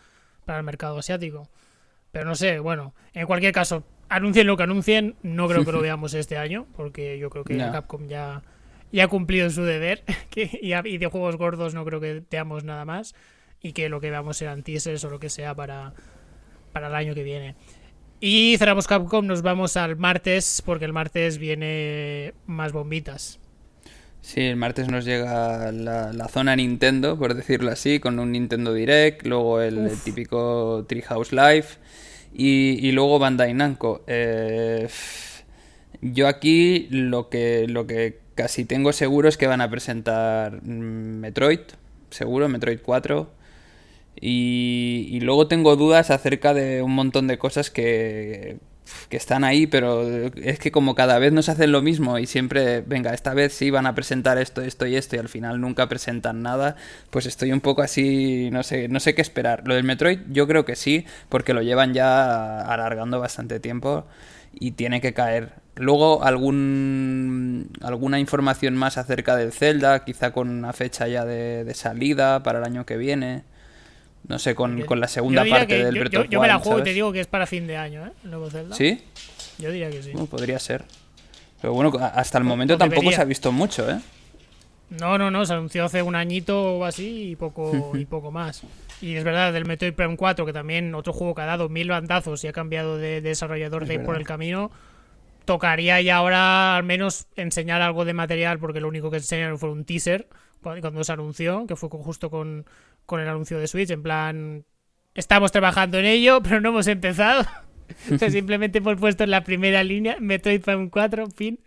para 0.46 0.60
el 0.60 0.64
mercado 0.64 1.00
asiático. 1.00 1.48
Pero 2.12 2.26
no 2.26 2.36
sé, 2.36 2.60
bueno, 2.60 2.94
en 3.14 3.26
cualquier 3.26 3.54
caso, 3.54 3.84
anuncien 4.10 4.48
lo 4.48 4.58
que 4.58 4.64
anuncien, 4.64 5.16
no 5.24 5.48
creo 5.48 5.66
que 5.66 5.72
lo 5.72 5.82
veamos 5.82 6.14
este 6.14 6.38
año, 6.38 6.68
porque 6.76 7.18
yo 7.18 7.30
creo 7.30 7.44
que 7.44 7.58
Capcom 7.58 8.08
ya, 8.08 8.44
ya 8.92 9.06
ha 9.06 9.08
cumplido 9.08 9.50
su 9.50 9.64
deber 9.64 10.04
que, 10.30 10.60
y, 10.62 10.98
de 10.98 11.08
juegos 11.08 11.38
gordos 11.38 11.74
no 11.74 11.86
creo 11.86 12.00
que 12.00 12.24
veamos 12.30 12.64
nada 12.64 12.86
más 12.86 13.16
y 13.62 13.74
que 13.74 13.90
lo 13.90 14.02
que 14.02 14.10
veamos 14.10 14.38
serán 14.38 14.64
teasers 14.64 15.04
o 15.06 15.10
lo 15.10 15.20
que 15.20 15.30
sea 15.30 15.56
para, 15.56 15.94
para 16.72 16.88
el 16.88 16.96
año 16.96 17.14
que 17.14 17.24
viene. 17.24 17.56
Y 18.20 18.56
cerramos 18.60 18.88
Capcom, 18.88 19.26
nos 19.26 19.42
vamos 19.42 19.78
al 19.78 19.98
martes, 19.98 20.62
porque 20.64 20.86
el 20.86 20.94
martes 20.94 21.40
viene 21.40 22.34
más 22.46 22.72
bombitas. 22.72 23.41
Sí, 24.22 24.42
el 24.42 24.56
martes 24.56 24.88
nos 24.88 25.04
llega 25.04 25.72
la, 25.72 26.28
zona 26.30 26.56
Nintendo, 26.56 27.18
por 27.18 27.34
decirlo 27.34 27.72
así, 27.72 28.00
con 28.00 28.20
un 28.20 28.32
Nintendo 28.32 28.74
Direct, 28.74 29.26
luego 29.26 29.62
el, 29.62 29.92
típico 30.04 30.86
Treehouse 30.88 31.32
Live 31.32 31.66
y, 32.34 32.88
y, 32.88 32.92
luego 32.92 33.20
Bandai 33.20 33.54
Namco. 33.54 34.04
Eh, 34.08 34.88
yo 36.02 36.28
aquí 36.28 36.88
lo 36.92 37.30
que, 37.30 37.68
lo 37.68 37.88
que 37.88 38.20
casi 38.36 38.64
tengo 38.66 38.94
seguro 38.94 39.28
es 39.28 39.38
que 39.38 39.48
van 39.48 39.62
a 39.62 39.70
presentar 39.70 40.62
Metroid, 40.64 41.60
seguro, 42.12 42.48
Metroid 42.48 42.80
4. 42.82 43.30
Y, 44.20 45.08
y 45.10 45.20
luego 45.22 45.48
tengo 45.48 45.76
dudas 45.76 46.12
acerca 46.12 46.54
de 46.54 46.82
un 46.84 46.94
montón 46.94 47.28
de 47.28 47.38
cosas 47.38 47.72
que 47.72 48.60
que 49.10 49.18
están 49.18 49.44
ahí, 49.44 49.68
pero 49.68 50.04
es 50.36 50.60
que 50.60 50.72
como 50.72 50.96
cada 50.96 51.20
vez 51.20 51.34
nos 51.34 51.50
hacen 51.50 51.72
lo 51.72 51.82
mismo 51.82 52.18
y 52.20 52.28
siempre, 52.28 52.82
venga, 52.82 53.14
esta 53.14 53.34
vez 53.34 53.54
sí 53.54 53.70
van 53.70 53.86
a 53.86 53.96
presentar 53.96 54.38
esto, 54.38 54.62
esto 54.62 54.86
y 54.88 54.96
esto 54.96 55.16
y 55.16 55.20
al 55.20 55.30
final 55.30 55.60
nunca 55.62 55.88
presentan 55.90 56.42
nada, 56.42 56.76
pues 57.10 57.26
estoy 57.26 57.52
un 57.52 57.62
poco 57.62 57.82
así, 57.82 58.50
no 58.52 58.64
sé, 58.64 58.88
no 58.88 59.00
sé 59.00 59.16
qué 59.16 59.22
esperar. 59.22 59.64
Lo 59.66 59.76
del 59.76 59.84
Metroid 59.84 60.20
yo 60.30 60.48
creo 60.48 60.66
que 60.66 60.76
sí, 60.76 61.06
porque 61.30 61.54
lo 61.54 61.62
llevan 61.62 61.94
ya 61.94 62.62
alargando 62.62 63.20
bastante 63.20 63.60
tiempo 63.60 64.06
y 64.54 64.72
tiene 64.72 65.02
que 65.02 65.14
caer. 65.14 65.54
Luego 65.76 66.24
algún, 66.24 67.70
alguna 67.82 68.20
información 68.20 68.76
más 68.76 68.98
acerca 68.98 69.36
del 69.36 69.52
Zelda, 69.52 70.04
quizá 70.04 70.32
con 70.32 70.50
una 70.50 70.74
fecha 70.74 71.08
ya 71.08 71.26
de, 71.26 71.72
salida 71.74 72.44
para 72.44 72.60
el 72.60 72.66
año 72.66 72.86
que 72.86 72.98
viene. 72.98 73.44
No 74.28 74.40
sé, 74.40 74.56
con, 74.56 74.84
la 75.00 75.08
segunda 75.08 75.44
parte 75.46 75.84
del 75.84 75.98
Breath 75.98 76.14
yo, 76.14 76.26
yo, 76.26 76.42
me 76.42 76.48
la 76.48 76.60
juego 76.60 76.80
y 76.80 76.84
te 76.84 76.94
digo 76.94 77.12
que 77.12 77.20
es 77.20 77.28
para 77.28 77.48
fin 77.48 77.68
de 77.68 77.78
año, 77.78 78.06
¿eh? 78.06 78.12
Nuevo 78.24 78.50
Zelda. 78.50 78.76
¿Sí? 78.76 79.02
Yo 79.58 79.72
diría 79.72 79.90
que 79.90 80.04
sí. 80.04 80.12
podría 80.30 80.60
ser. 80.60 80.86
Pero 81.62 81.74
bueno, 81.74 81.92
hasta 82.14 82.38
el 82.38 82.44
momento 82.44 82.78
tampoco 82.78 83.12
se 83.12 83.22
ha 83.22 83.26
visto 83.26 83.52
mucho, 83.52 83.90
¿eh? 83.90 84.00
No, 84.90 85.18
no, 85.18 85.32
no, 85.32 85.46
se 85.46 85.54
anunció 85.54 85.86
hace 85.86 86.02
un 86.02 86.16
añito 86.16 86.78
o 86.78 86.86
así 86.86 87.32
y 87.32 87.36
poco, 87.36 87.92
y 87.94 88.06
poco 88.06 88.32
más. 88.32 88.64
Y 89.02 89.16
es 89.16 89.24
verdad, 89.24 89.54
del 89.54 89.66
Metroid 89.66 89.94
Prime 89.94 90.18
4, 90.18 90.46
que 90.46 90.54
también 90.54 90.94
otro 90.94 91.14
juego 91.14 91.34
que 91.34 91.42
ha 91.42 91.46
dado 91.46 91.70
mil 91.70 91.90
bandazos 91.90 92.44
y 92.44 92.48
ha 92.48 92.54
cambiado 92.54 92.98
de, 92.98 93.22
desarrollador 93.22 93.86
de 93.86 94.00
por 94.00 94.18
el 94.18 94.26
camino, 94.26 94.70
tocaría 95.46 96.02
ya 96.02 96.18
ahora 96.18 96.76
al 96.76 96.84
menos 96.84 97.26
enseñar 97.36 97.82
algo 97.82 98.06
de 98.06 98.14
material, 98.14 98.60
porque 98.60 98.80
lo 98.80 98.88
único 98.88 99.10
que 99.10 99.18
enseñaron 99.18 99.58
fue 99.58 99.72
un 99.72 99.86
teaser 99.86 100.28
cuando 100.62 101.04
se 101.04 101.12
anunció, 101.12 101.66
que 101.68 101.76
fue 101.76 101.90
justo 101.90 102.30
con, 102.30 102.66
con 103.06 103.20
el 103.20 103.28
anuncio 103.28 103.60
de 103.60 103.68
Switch, 103.68 103.90
en 103.90 104.04
plan, 104.04 104.66
estamos 105.16 105.52
trabajando 105.52 105.98
en 105.98 106.06
ello, 106.06 106.42
pero 106.44 106.62
no 106.62 106.70
hemos 106.70 106.88
empezado. 106.88 107.46
simplemente 108.30 108.78
hemos 108.78 108.98
puesto 108.98 109.24
en 109.24 109.32
la 109.32 109.44
primera 109.44 109.84
línea 109.84 110.18
Metroid 110.20 110.62
Prime 110.62 110.90
4, 110.90 111.28
fin. 111.32 111.60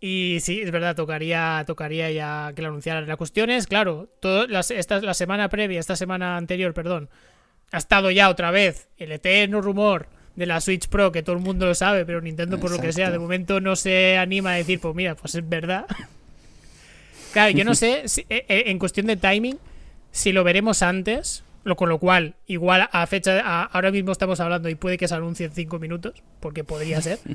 Y 0.00 0.38
sí, 0.40 0.62
es 0.62 0.70
verdad, 0.70 0.96
tocaría, 0.96 1.62
tocaría 1.66 2.10
ya 2.10 2.52
que 2.54 2.62
lo 2.62 2.68
anunciaran. 2.68 3.06
La 3.06 3.16
cuestión 3.16 3.50
es, 3.50 3.66
claro, 3.66 4.08
todo, 4.20 4.46
esta, 4.46 5.00
la 5.00 5.12
semana 5.12 5.50
previa, 5.50 5.78
esta 5.78 5.94
semana 5.94 6.38
anterior, 6.38 6.72
perdón, 6.72 7.10
ha 7.70 7.78
estado 7.78 8.10
ya 8.10 8.30
otra 8.30 8.50
vez 8.50 8.88
el 8.96 9.12
eterno 9.12 9.60
rumor 9.60 10.08
de 10.36 10.46
la 10.46 10.60
Switch 10.62 10.88
Pro, 10.88 11.12
que 11.12 11.22
todo 11.22 11.36
el 11.36 11.42
mundo 11.42 11.66
lo 11.66 11.74
sabe, 11.74 12.06
pero 12.06 12.22
Nintendo, 12.22 12.58
por 12.58 12.70
lo 12.70 12.80
que 12.80 12.94
sea, 12.94 13.10
de 13.10 13.18
momento 13.18 13.60
no 13.60 13.76
se 13.76 14.16
anima 14.16 14.52
a 14.52 14.54
decir, 14.54 14.80
pues 14.80 14.94
mira, 14.94 15.14
pues 15.14 15.34
es 15.34 15.46
verdad. 15.46 15.86
claro, 17.32 17.50
yo 17.50 17.64
no 17.64 17.74
sé, 17.74 18.04
eh, 18.28 18.44
eh, 18.48 18.64
en 18.66 18.78
cuestión 18.78 19.06
de 19.06 19.16
timing, 19.16 19.58
si 20.10 20.32
lo 20.32 20.44
veremos 20.44 20.82
antes, 20.82 21.44
lo, 21.64 21.76
con 21.76 21.88
lo 21.88 21.98
cual, 21.98 22.34
igual 22.46 22.88
a 22.90 23.06
fecha, 23.06 23.64
ahora 23.64 23.90
mismo 23.90 24.12
estamos 24.12 24.40
hablando 24.40 24.68
y 24.68 24.74
puede 24.74 24.98
que 24.98 25.08
se 25.08 25.14
anuncie 25.14 25.46
en 25.46 25.52
5 25.52 25.78
minutos, 25.78 26.22
porque 26.40 26.64
podría 26.64 27.00
ser. 27.00 27.18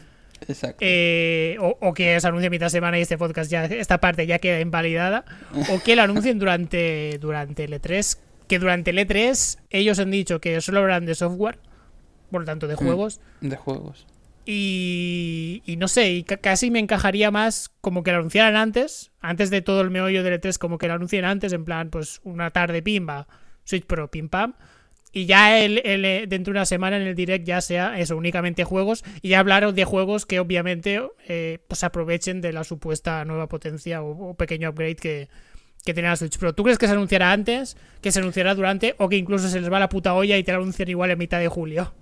Exacto. 0.47 0.77
Eh, 0.81 1.57
o, 1.59 1.93
que 1.93 2.19
se 2.19 2.27
anuncie 2.27 2.49
mitad 2.49 2.69
semana 2.69 2.99
y 2.99 3.01
este 3.01 3.17
podcast 3.17 3.49
ya, 3.49 3.65
esta 3.65 3.99
parte 3.99 4.27
ya 4.27 4.39
queda 4.39 4.59
invalidada. 4.59 5.25
o 5.71 5.81
que 5.81 5.95
lo 5.95 6.01
anuncien 6.01 6.39
durante, 6.39 7.17
durante 7.19 7.63
el 7.63 7.73
E3. 7.73 8.17
Que 8.47 8.59
durante 8.59 8.91
el 8.91 8.99
E3 8.99 9.59
ellos 9.69 9.97
han 9.99 10.11
dicho 10.11 10.39
que 10.39 10.59
solo 10.61 10.79
hablarán 10.79 11.05
de 11.05 11.15
software, 11.15 11.57
por 12.29 12.41
lo 12.41 12.45
tanto 12.45 12.67
de 12.67 12.75
mm, 12.75 12.77
juegos. 12.77 13.21
de 13.41 13.55
juegos. 13.55 14.05
Y, 14.45 15.63
y, 15.65 15.77
no 15.77 15.87
sé, 15.87 16.11
y 16.11 16.23
casi 16.23 16.69
me 16.69 16.79
encajaría 16.79 17.31
más 17.31 17.71
como 17.81 18.03
que 18.03 18.11
lo 18.11 18.19
anunciaran 18.19 18.55
antes, 18.55 19.11
antes 19.19 19.49
de 19.49 19.61
todo 19.61 19.81
el 19.81 19.89
meollo 19.89 20.23
del 20.23 20.39
E3, 20.39 20.57
como 20.59 20.77
que 20.77 20.87
lo 20.87 20.93
anuncien 20.93 21.25
antes, 21.25 21.51
en 21.51 21.65
plan, 21.65 21.89
pues 21.89 22.21
una 22.23 22.51
tarde 22.51 22.83
pimba, 22.83 23.27
Switch 23.63 23.85
Pro 23.85 24.11
pim 24.11 24.29
pam 24.29 24.53
y 25.15 25.27
ya 25.27 25.57
el, 25.61 25.79
eh, 25.85 26.25
dentro 26.27 26.51
de 26.51 26.57
una 26.59 26.65
semana 26.65 26.97
en 26.97 27.03
el 27.03 27.15
direct 27.15 27.47
ya 27.47 27.61
sea 27.61 27.97
eso, 27.97 28.17
únicamente 28.17 28.65
juegos, 28.65 29.05
y 29.21 29.29
ya 29.29 29.39
hablaron 29.39 29.73
de 29.73 29.85
juegos 29.85 30.25
que 30.25 30.41
obviamente 30.41 31.01
eh, 31.25 31.59
pues 31.69 31.85
aprovechen 31.85 32.41
de 32.41 32.51
la 32.51 32.65
supuesta 32.65 33.23
nueva 33.23 33.47
potencia 33.47 34.03
o, 34.03 34.33
pequeño 34.33 34.69
upgrade 34.69 34.97
que, 34.97 35.29
que 35.85 35.93
tiene 35.93 36.09
la 36.09 36.17
Switch 36.17 36.37
Pro. 36.37 36.53
¿Tú 36.53 36.63
crees 36.63 36.77
que 36.77 36.87
se 36.87 36.91
anunciará 36.91 37.31
antes, 37.31 37.77
que 38.01 38.11
se 38.11 38.19
anunciará 38.19 38.55
durante, 38.55 38.95
o 38.97 39.07
que 39.07 39.15
incluso 39.15 39.47
se 39.47 39.61
les 39.61 39.71
va 39.71 39.79
la 39.79 39.87
puta 39.87 40.13
olla 40.13 40.37
y 40.37 40.43
te 40.43 40.51
lo 40.51 40.57
anuncian 40.57 40.89
igual 40.89 41.09
en 41.11 41.17
mitad 41.17 41.39
de 41.39 41.47
julio? 41.47 41.93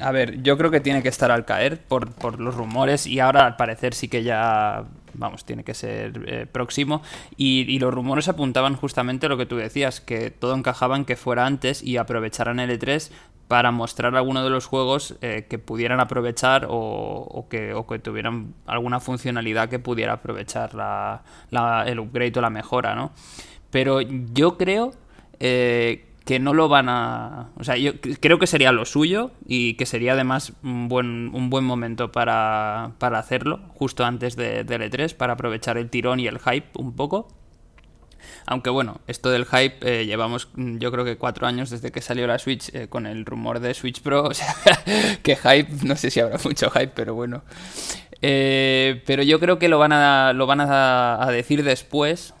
A 0.00 0.12
ver, 0.12 0.42
yo 0.42 0.56
creo 0.56 0.70
que 0.70 0.80
tiene 0.80 1.02
que 1.02 1.08
estar 1.08 1.30
al 1.30 1.44
caer 1.44 1.80
por, 1.80 2.12
por 2.12 2.40
los 2.40 2.54
rumores 2.54 3.06
y 3.06 3.20
ahora 3.20 3.46
al 3.46 3.56
parecer 3.56 3.94
sí 3.94 4.08
que 4.08 4.22
ya 4.22 4.84
vamos, 5.16 5.44
tiene 5.44 5.64
que 5.64 5.74
ser 5.74 6.22
eh, 6.26 6.46
próximo. 6.46 7.02
Y, 7.36 7.78
los 7.78 7.92
rumores 7.92 8.28
apuntaban 8.28 8.76
justamente 8.76 9.28
lo 9.28 9.36
que 9.36 9.46
tú 9.46 9.56
decías, 9.56 10.00
que 10.00 10.30
todo 10.30 10.54
encajaba 10.54 10.96
en 10.96 11.04
que 11.04 11.16
fuera 11.16 11.46
antes 11.46 11.82
y 11.82 11.96
aprovecharan 11.96 12.60
el 12.60 12.78
E3 12.78 13.10
para 13.48 13.70
mostrar 13.70 14.16
alguno 14.16 14.42
de 14.42 14.50
los 14.50 14.66
juegos 14.66 15.16
eh, 15.20 15.46
que 15.48 15.58
pudieran 15.58 16.00
aprovechar 16.00 16.66
o, 16.68 17.46
que, 17.48 17.74
tuvieran 18.02 18.54
alguna 18.66 18.98
funcionalidad 19.00 19.68
que 19.68 19.78
pudiera 19.78 20.14
aprovechar 20.14 20.74
la, 20.74 21.22
el 21.86 22.00
upgrade 22.00 22.32
o 22.36 22.40
la 22.40 22.50
mejora, 22.50 22.94
¿no? 22.94 23.12
Pero 23.70 24.00
yo 24.00 24.56
creo 24.56 24.92
eh, 25.38 26.06
que 26.26 26.40
no 26.40 26.54
lo 26.54 26.68
van 26.68 26.88
a... 26.88 27.50
O 27.56 27.62
sea, 27.62 27.76
yo 27.76 27.92
creo 28.00 28.40
que 28.40 28.48
sería 28.48 28.72
lo 28.72 28.84
suyo 28.84 29.30
y 29.46 29.74
que 29.74 29.86
sería 29.86 30.14
además 30.14 30.54
un 30.64 30.88
buen, 30.88 31.30
un 31.32 31.50
buen 31.50 31.64
momento 31.64 32.10
para, 32.10 32.94
para 32.98 33.20
hacerlo, 33.20 33.60
justo 33.74 34.04
antes 34.04 34.34
de, 34.34 34.64
del 34.64 34.82
E3, 34.82 35.14
para 35.14 35.34
aprovechar 35.34 35.78
el 35.78 35.88
tirón 35.88 36.18
y 36.18 36.26
el 36.26 36.40
hype 36.40 36.66
un 36.74 36.96
poco. 36.96 37.28
Aunque 38.44 38.70
bueno, 38.70 39.00
esto 39.06 39.30
del 39.30 39.46
hype 39.46 39.76
eh, 39.82 40.04
llevamos 40.04 40.48
yo 40.56 40.90
creo 40.90 41.04
que 41.04 41.16
cuatro 41.16 41.46
años 41.46 41.70
desde 41.70 41.92
que 41.92 42.00
salió 42.00 42.26
la 42.26 42.40
Switch 42.40 42.74
eh, 42.74 42.88
con 42.88 43.06
el 43.06 43.24
rumor 43.24 43.60
de 43.60 43.72
Switch 43.72 44.02
Pro. 44.02 44.24
O 44.28 44.34
sea, 44.34 44.52
que 45.22 45.36
hype, 45.36 45.86
no 45.86 45.94
sé 45.94 46.10
si 46.10 46.18
habrá 46.18 46.38
mucho 46.42 46.70
hype, 46.70 46.88
pero 46.88 47.14
bueno. 47.14 47.44
Eh, 48.20 49.00
pero 49.06 49.22
yo 49.22 49.38
creo 49.38 49.60
que 49.60 49.68
lo 49.68 49.78
van 49.78 49.92
a, 49.92 50.32
lo 50.32 50.46
van 50.46 50.60
a, 50.60 51.22
a 51.22 51.30
decir 51.30 51.62
después, 51.62 52.34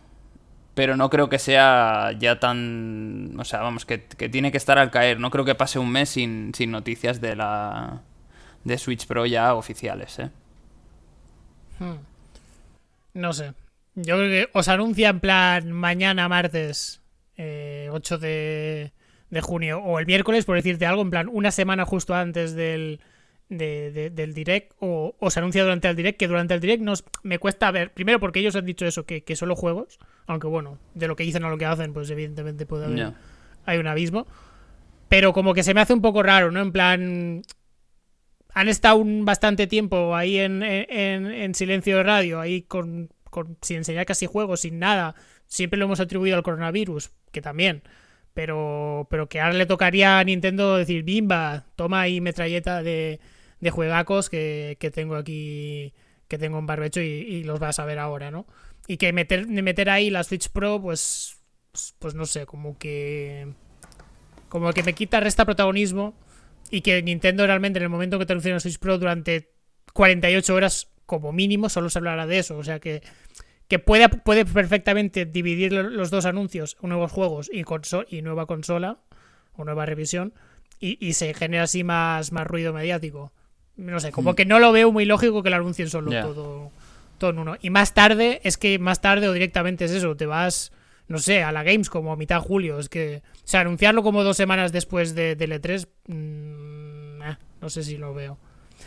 pero 0.76 0.94
no 0.94 1.08
creo 1.08 1.30
que 1.30 1.38
sea 1.38 2.12
ya 2.18 2.38
tan... 2.38 3.34
O 3.38 3.44
sea, 3.44 3.60
vamos, 3.60 3.86
que, 3.86 3.96
tiene 3.96 4.50
que 4.52 4.58
estar 4.58 4.78
al 4.78 4.90
caer. 4.90 5.18
No 5.18 5.30
creo 5.30 5.46
que 5.46 5.54
pase 5.54 5.78
un 5.78 5.90
mes 5.90 6.10
sin, 6.10 6.52
noticias 6.68 7.22
de 7.22 7.34
la 7.34 8.02
de 8.62 8.76
Switch 8.76 9.06
Pro 9.06 9.24
ya 9.24 9.54
oficiales, 9.54 10.18
¿eh? 10.18 10.28
Hmm. 11.78 11.96
No 13.14 13.32
sé. 13.32 13.54
Yo 13.94 14.16
creo 14.16 14.28
que 14.28 14.50
os 14.52 14.68
anuncia 14.68 15.08
en 15.08 15.20
plan 15.20 15.72
mañana, 15.72 16.28
martes, 16.28 17.00
8 17.38 18.18
eh, 18.20 18.92
de, 19.30 19.40
junio, 19.40 19.78
o 19.78 19.98
el 19.98 20.04
miércoles, 20.04 20.44
por 20.44 20.56
decirte 20.56 20.84
algo, 20.84 21.00
en 21.00 21.08
plan 21.08 21.30
una 21.32 21.52
semana 21.52 21.86
justo 21.86 22.14
antes 22.14 22.54
del, 22.54 23.00
del 23.48 24.34
direct, 24.34 24.72
o, 24.80 25.14
se 25.30 25.38
anuncia 25.38 25.62
durante 25.62 25.88
el 25.88 25.96
direct, 25.96 26.18
que 26.18 26.28
durante 26.28 26.54
el 26.54 26.60
direct 26.60 26.82
nos, 26.82 27.04
me 27.22 27.38
cuesta 27.38 27.70
ver, 27.70 27.92
primero 27.92 28.18
porque 28.18 28.40
ellos 28.40 28.56
han 28.56 28.66
dicho 28.66 28.86
eso, 28.86 29.06
que, 29.06 29.22
que 29.22 29.36
solo 29.36 29.54
juegos, 29.54 29.98
aunque 30.26 30.46
bueno, 30.46 30.78
de 30.94 31.06
lo 31.06 31.16
que 31.16 31.24
dicen 31.24 31.44
a 31.44 31.50
lo 31.50 31.58
que 31.58 31.66
hacen, 31.66 31.92
pues 31.92 32.10
evidentemente 32.10 32.66
puede 32.66 32.86
haber. 32.86 33.12
Hay 33.64 33.78
un 33.78 33.86
abismo. 33.86 34.26
Pero 35.08 35.32
como 35.32 35.54
que 35.54 35.62
se 35.62 35.74
me 35.74 35.80
hace 35.80 35.94
un 35.94 36.02
poco 36.02 36.22
raro, 36.22 36.50
¿no? 36.50 36.60
En 36.60 36.72
plan. 36.72 37.42
Han 38.54 38.68
estado 38.68 38.96
un 38.96 39.24
bastante 39.26 39.66
tiempo 39.66 40.16
ahí 40.16 40.38
en, 40.38 40.62
en, 40.62 41.54
silencio 41.54 41.98
de 41.98 42.02
radio, 42.02 42.40
ahí 42.40 42.62
con, 42.62 43.10
sin 43.60 43.78
enseñar 43.78 44.06
casi 44.06 44.24
juegos, 44.24 44.60
sin 44.60 44.78
nada. 44.78 45.14
Siempre 45.46 45.78
lo 45.78 45.84
hemos 45.84 46.00
atribuido 46.00 46.36
al 46.36 46.42
coronavirus, 46.42 47.10
que 47.32 47.42
también. 47.42 47.82
Pero, 48.32 49.06
pero 49.10 49.28
que 49.28 49.40
ahora 49.40 49.54
le 49.54 49.66
tocaría 49.66 50.18
a 50.18 50.24
Nintendo 50.24 50.76
decir, 50.76 51.02
bimba, 51.02 51.66
toma 51.76 52.00
ahí 52.00 52.22
metralleta 52.22 52.82
de, 52.82 53.20
de 53.60 53.70
juegacos 53.70 54.28
que, 54.30 54.76
que 54.80 54.90
tengo 54.90 55.16
aquí, 55.16 55.94
que 56.28 56.38
tengo 56.38 56.58
en 56.58 56.66
barbecho 56.66 57.00
y, 57.00 57.44
los 57.44 57.58
vas 57.60 57.78
a 57.78 57.84
ver 57.84 57.98
ahora, 57.98 58.30
¿no? 58.30 58.46
Y 58.86 58.96
que 58.98 59.12
meter, 59.12 59.46
meter 59.46 59.90
ahí 59.90 60.10
la 60.10 60.24
Switch 60.24 60.50
Pro, 60.50 60.80
pues, 60.80 61.38
pues 61.98 62.14
no 62.14 62.26
sé, 62.26 62.46
como 62.46 62.78
que... 62.78 63.48
Como 64.48 64.72
que 64.72 64.84
me 64.84 64.92
quita, 64.94 65.20
resta 65.20 65.44
protagonismo 65.44 66.14
y 66.70 66.80
que 66.80 67.02
Nintendo 67.02 67.46
realmente 67.46 67.78
en 67.78 67.82
el 67.82 67.88
momento 67.88 68.18
que 68.18 68.26
te 68.26 68.32
anunciaron 68.32 68.60
Switch 68.60 68.78
Pro 68.78 68.96
durante 68.96 69.52
48 69.92 70.54
horas 70.54 70.88
como 71.04 71.32
mínimo 71.32 71.68
solo 71.68 71.90
se 71.90 71.98
hablará 71.98 72.26
de 72.26 72.38
eso. 72.38 72.56
O 72.56 72.64
sea 72.64 72.78
que, 72.78 73.02
que 73.68 73.78
puede, 73.78 74.08
puede 74.08 74.44
perfectamente 74.44 75.26
dividir 75.26 75.72
los 75.72 76.10
dos 76.10 76.26
anuncios, 76.26 76.76
nuevos 76.80 77.10
juegos 77.10 77.50
y, 77.52 77.64
y 78.08 78.22
nueva 78.22 78.46
consola 78.46 79.00
o 79.54 79.64
nueva 79.64 79.86
revisión 79.86 80.32
y, 80.78 81.04
y, 81.04 81.14
se 81.14 81.32
genera 81.34 81.64
así 81.64 81.82
más, 81.82 82.32
más 82.32 82.46
ruido 82.46 82.72
mediático. 82.72 83.32
No 83.76 84.00
sé, 84.00 84.10
como 84.10 84.32
hmm. 84.32 84.34
que 84.34 84.44
no 84.46 84.58
lo 84.58 84.72
veo 84.72 84.90
muy 84.90 85.04
lógico 85.04 85.42
que 85.42 85.50
lo 85.50 85.56
anuncien 85.56 85.90
solo 85.90 86.10
todo 86.10 86.70
todo 87.16 87.30
en 87.30 87.38
uno. 87.38 87.56
Y 87.60 87.70
más 87.70 87.94
tarde, 87.94 88.40
es 88.44 88.56
que 88.56 88.78
más 88.78 89.00
tarde 89.00 89.28
o 89.28 89.32
directamente 89.32 89.84
es 89.84 89.90
eso, 89.90 90.16
te 90.16 90.26
vas, 90.26 90.72
no 91.08 91.18
sé, 91.18 91.42
a 91.42 91.52
la 91.52 91.62
Games 91.62 91.90
como 91.90 92.12
a 92.12 92.16
mitad 92.16 92.36
de 92.36 92.46
julio. 92.46 92.78
Es 92.78 92.88
que, 92.88 93.22
o 93.34 93.40
sea, 93.44 93.60
anunciarlo 93.60 94.02
como 94.02 94.22
dos 94.22 94.36
semanas 94.36 94.72
después 94.72 95.14
de, 95.14 95.36
de 95.36 95.48
E3, 95.48 95.86
mm, 96.08 97.60
no 97.60 97.70
sé 97.70 97.82
si 97.82 97.96
lo 97.96 98.14
veo. 98.14 98.38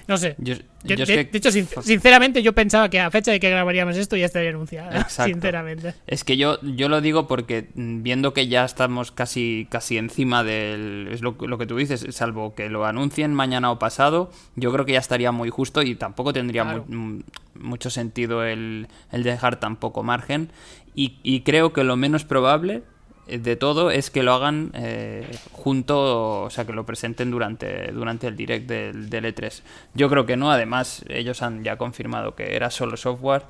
No 0.10 0.18
sé. 0.18 0.36
de, 0.40 1.30
hecho, 1.34 1.52
sinceramente, 1.52 2.42
yo 2.42 2.54
pensaba 2.54 2.90
que 2.90 3.00
a 3.00 3.12
fecha 3.12 3.32
de 3.32 3.40
que 3.40 3.48
grabaríamos 3.48 3.96
esto 3.96 4.16
ya 4.16 4.26
estaría 4.26 4.50
anunciada. 4.50 5.08
Sinceramente. 5.10 5.94
Es 6.08 6.24
que 6.24 6.36
yo, 6.36 6.60
yo 6.64 6.90
lo 6.90 7.00
digo 7.00 7.28
porque 7.28 7.70
mm, 7.76 8.02
viendo 8.02 8.34
que 8.34 8.48
ya 8.48 8.66
estamos 8.66 9.12
casi, 9.12 9.68
casi 9.70 10.00
encima 10.00 10.44
del. 10.44 11.10
Es 11.12 11.22
lo, 11.22 11.38
que 11.38 11.68
tú 11.68 11.78
dices, 11.78 12.08
salvo 12.10 12.56
que 12.56 12.70
lo 12.70 12.88
anuncien 12.88 13.36
mañana 13.36 13.70
o 13.70 13.78
pasado, 13.78 14.32
yo 14.56 14.74
creo 14.74 14.84
que 14.84 14.94
ya 14.94 15.00
estaría 15.00 15.32
muy 15.32 15.52
justo 15.52 15.84
y 15.84 15.94
tampoco 15.94 16.34
tendría 16.34 16.64
mm, 16.64 17.22
mucho 17.54 17.92
sentido 17.92 18.44
el, 18.44 18.88
el 19.12 19.22
dejar 19.22 19.60
tan 19.60 19.76
poco 19.76 20.02
margen. 20.02 20.50
Y, 20.96 21.20
y 21.22 21.42
creo 21.42 21.72
que 21.72 21.84
lo 21.84 21.98
menos 21.98 22.26
probable 22.26 22.82
de 23.38 23.56
todo 23.56 23.92
es 23.92 24.10
que 24.10 24.24
lo 24.24 24.34
hagan 24.34 24.72
eh, 24.74 25.30
junto, 25.52 26.44
o 26.44 26.50
sea, 26.50 26.66
que 26.66 26.74
lo 26.74 26.86
presenten 26.86 27.32
durante, 27.32 27.92
durante 27.92 28.28
el 28.28 28.36
direct 28.36 28.68
del, 28.68 29.10
del, 29.10 29.26
E3. 29.26 29.62
Yo 29.94 30.10
creo 30.10 30.26
que 30.26 30.38
no, 30.38 30.52
además 30.52 31.04
ellos 31.10 31.42
han 31.42 31.64
ya 31.64 31.78
confirmado 31.78 32.36
que 32.36 32.56
era 32.56 32.72
solo 32.72 32.98
software. 32.98 33.44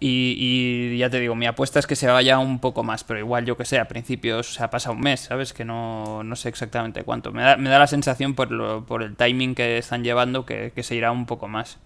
Y, 0.00 0.98
ya 0.98 1.08
te 1.08 1.18
digo, 1.18 1.34
mi 1.34 1.46
apuesta 1.46 1.78
es 1.78 1.86
que 1.86 1.96
se 1.96 2.08
vaya 2.08 2.38
un 2.38 2.58
poco 2.58 2.82
más, 2.82 3.04
pero 3.04 3.18
igual 3.18 3.46
yo 3.46 3.56
que 3.56 3.64
sé, 3.64 3.78
a 3.78 3.88
principios 3.88 4.54
se 4.54 4.62
ha 4.62 4.68
pasado 4.68 4.94
un 4.94 5.00
mes, 5.00 5.20
¿sabes? 5.20 5.54
Que 5.54 5.64
no, 5.64 6.22
no 6.22 6.36
sé 6.36 6.50
exactamente 6.50 7.04
cuánto. 7.04 7.32
Me 7.32 7.42
da, 7.42 7.56
me 7.56 7.70
da 7.70 7.78
la 7.78 7.86
sensación 7.86 8.34
por, 8.34 8.50
lo, 8.50 8.84
por 8.84 9.02
el 9.02 9.16
timing 9.16 9.54
que 9.54 9.78
están 9.78 10.04
llevando 10.04 10.44
que, 10.44 10.72
que 10.74 10.82
se 10.82 10.94
irá 10.94 11.10
un 11.10 11.24
poco 11.24 11.48
más. 11.48 11.78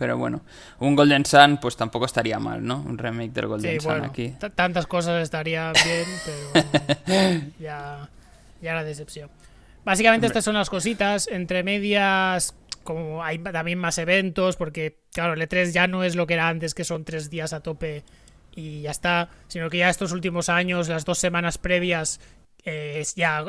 Pero 0.00 0.16
bueno, 0.16 0.40
un 0.78 0.96
Golden 0.96 1.26
Sun 1.26 1.58
pues 1.58 1.76
tampoco 1.76 2.06
estaría 2.06 2.38
mal, 2.38 2.64
¿no? 2.64 2.80
Un 2.80 2.96
remake 2.96 3.32
del 3.32 3.48
Golden 3.48 3.78
Sun 3.82 4.02
aquí. 4.02 4.34
Tantas 4.54 4.86
cosas 4.86 5.22
estarían 5.22 5.74
bien, 5.84 6.06
pero 6.24 7.42
ya, 7.60 8.08
ya 8.62 8.74
la 8.74 8.82
decepción. 8.82 9.28
Básicamente 9.84 10.26
estas 10.26 10.42
son 10.42 10.54
las 10.54 10.70
cositas. 10.70 11.28
Entre 11.28 11.62
medias, 11.62 12.54
como 12.82 13.22
hay 13.22 13.40
también 13.40 13.78
más 13.78 13.98
eventos, 13.98 14.56
porque 14.56 14.96
claro, 15.12 15.34
el 15.34 15.46
E3 15.46 15.70
ya 15.70 15.86
no 15.86 16.02
es 16.02 16.16
lo 16.16 16.26
que 16.26 16.32
era 16.32 16.48
antes, 16.48 16.72
que 16.72 16.84
son 16.84 17.04
tres 17.04 17.28
días 17.28 17.52
a 17.52 17.60
tope 17.60 18.02
y 18.56 18.80
ya 18.80 18.92
está, 18.92 19.28
sino 19.48 19.68
que 19.68 19.76
ya 19.76 19.90
estos 19.90 20.12
últimos 20.12 20.48
años, 20.48 20.88
las 20.88 21.04
dos 21.04 21.18
semanas 21.18 21.58
previas, 21.58 22.20
eh, 22.64 23.04
ya, 23.16 23.44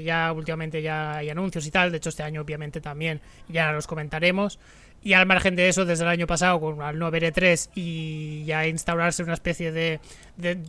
ya 0.00 0.32
últimamente 0.32 0.80
ya 0.80 1.16
hay 1.16 1.30
anuncios 1.30 1.66
y 1.66 1.72
tal. 1.72 1.90
De 1.90 1.96
hecho, 1.96 2.10
este 2.10 2.22
año 2.22 2.40
obviamente 2.40 2.80
también, 2.80 3.20
ya 3.48 3.72
los 3.72 3.88
comentaremos. 3.88 4.60
Y 5.04 5.14
al 5.14 5.26
margen 5.26 5.56
de 5.56 5.68
eso, 5.68 5.84
desde 5.84 6.04
el 6.04 6.10
año 6.10 6.26
pasado, 6.26 6.60
con 6.60 6.80
al 6.80 6.98
no 6.98 7.06
haber 7.06 7.24
E3 7.24 7.70
y 7.74 8.44
ya 8.44 8.66
instaurarse 8.66 9.22
una 9.22 9.34
especie 9.34 9.72
de, 9.72 10.00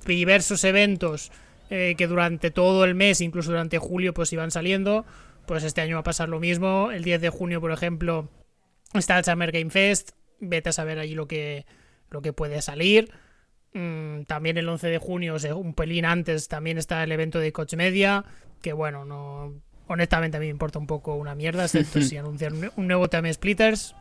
diversos 0.05 0.63
eventos 0.63 1.31
eh, 1.69 1.95
que 1.97 2.07
durante 2.07 2.49
todo 2.49 2.83
el 2.83 2.95
mes, 2.95 3.21
incluso 3.21 3.51
durante 3.51 3.77
julio, 3.77 4.13
pues 4.13 4.33
iban 4.33 4.49
saliendo, 4.49 5.05
pues 5.45 5.63
este 5.63 5.81
año 5.81 5.97
va 5.97 6.01
a 6.01 6.03
pasar 6.03 6.29
lo 6.29 6.39
mismo. 6.39 6.91
El 6.91 7.03
10 7.03 7.21
de 7.21 7.29
junio, 7.29 7.61
por 7.61 7.71
ejemplo, 7.71 8.29
está 8.93 9.17
el 9.17 9.25
Summer 9.25 9.51
Game 9.51 9.69
Fest. 9.69 10.11
Vete 10.39 10.69
a 10.69 10.73
saber 10.73 10.97
allí 10.97 11.13
lo 11.13 11.27
que, 11.27 11.65
lo 12.09 12.21
que 12.21 12.33
puede 12.33 12.61
salir. 12.61 13.11
Mm, 13.73 14.23
también 14.23 14.57
el 14.57 14.69
11 14.69 14.87
de 14.87 14.97
junio, 14.97 15.35
o 15.35 15.55
un 15.57 15.73
pelín 15.73 16.05
antes, 16.05 16.47
también 16.47 16.77
está 16.77 17.03
el 17.03 17.11
evento 17.11 17.39
de 17.39 17.51
Coach 17.51 17.73
Media, 17.75 18.23
que 18.61 18.73
bueno, 18.73 19.03
no 19.03 19.53
honestamente 19.87 20.37
a 20.37 20.39
mí 20.39 20.45
me 20.45 20.51
importa 20.51 20.79
un 20.79 20.87
poco 20.87 21.15
una 21.15 21.35
mierda, 21.35 21.65
excepto 21.65 22.01
si 22.01 22.17
anuncian 22.17 22.71
un 22.75 22.87
nuevo 22.87 23.09
Time 23.09 23.33
Splitters, 23.33 23.95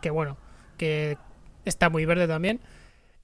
que 0.00 0.10
bueno, 0.10 0.36
que 0.76 1.16
está 1.64 1.90
muy 1.90 2.04
verde 2.04 2.26
también. 2.26 2.60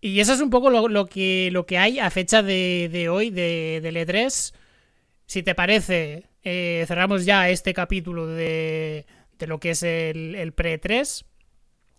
Y 0.01 0.21
eso 0.21 0.35
es 0.35 0.41
un 0.41 0.51
poco 0.51 0.69
lo, 0.69 1.07
que, 1.07 1.49
lo 1.51 1.65
que 1.65 1.79
hay 1.79 1.99
a 1.99 2.11
fecha 2.11 2.43
de, 2.43 3.09
hoy 3.11 3.31
de, 3.31 3.81
de 3.83 4.07
E3. 4.07 4.53
Si 5.25 5.43
te 5.43 5.55
parece, 5.55 6.27
eh, 6.43 6.85
cerramos 6.87 7.25
ya 7.25 7.49
este 7.49 7.73
capítulo 7.73 8.27
de, 8.27 9.07
de 9.39 9.47
lo 9.47 9.59
que 9.59 9.71
es 9.71 9.83
el, 9.83 10.35
el 10.35 10.53
pre-3. 10.53 11.25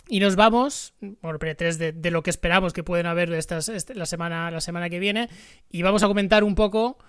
Y 0.08 0.20
nos 0.20 0.36
vamos, 0.36 0.94
bueno, 1.00 1.40
pre-3 1.40 1.94
de, 1.94 2.12
lo 2.12 2.22
que 2.22 2.30
esperamos 2.30 2.74
que 2.74 2.84
pueden 2.84 3.08
haber 3.08 3.34
estas, 3.34 3.70
este, 3.70 3.96
la, 3.96 4.06
semana, 4.06 4.52
la 4.52 4.62
semana 4.62 4.88
que 4.90 5.00
viene. 5.00 5.30
Y 5.72 5.82
vamos 5.82 6.04
a 6.04 6.08
comentar 6.08 6.44
un 6.44 6.54
poco 6.54 7.00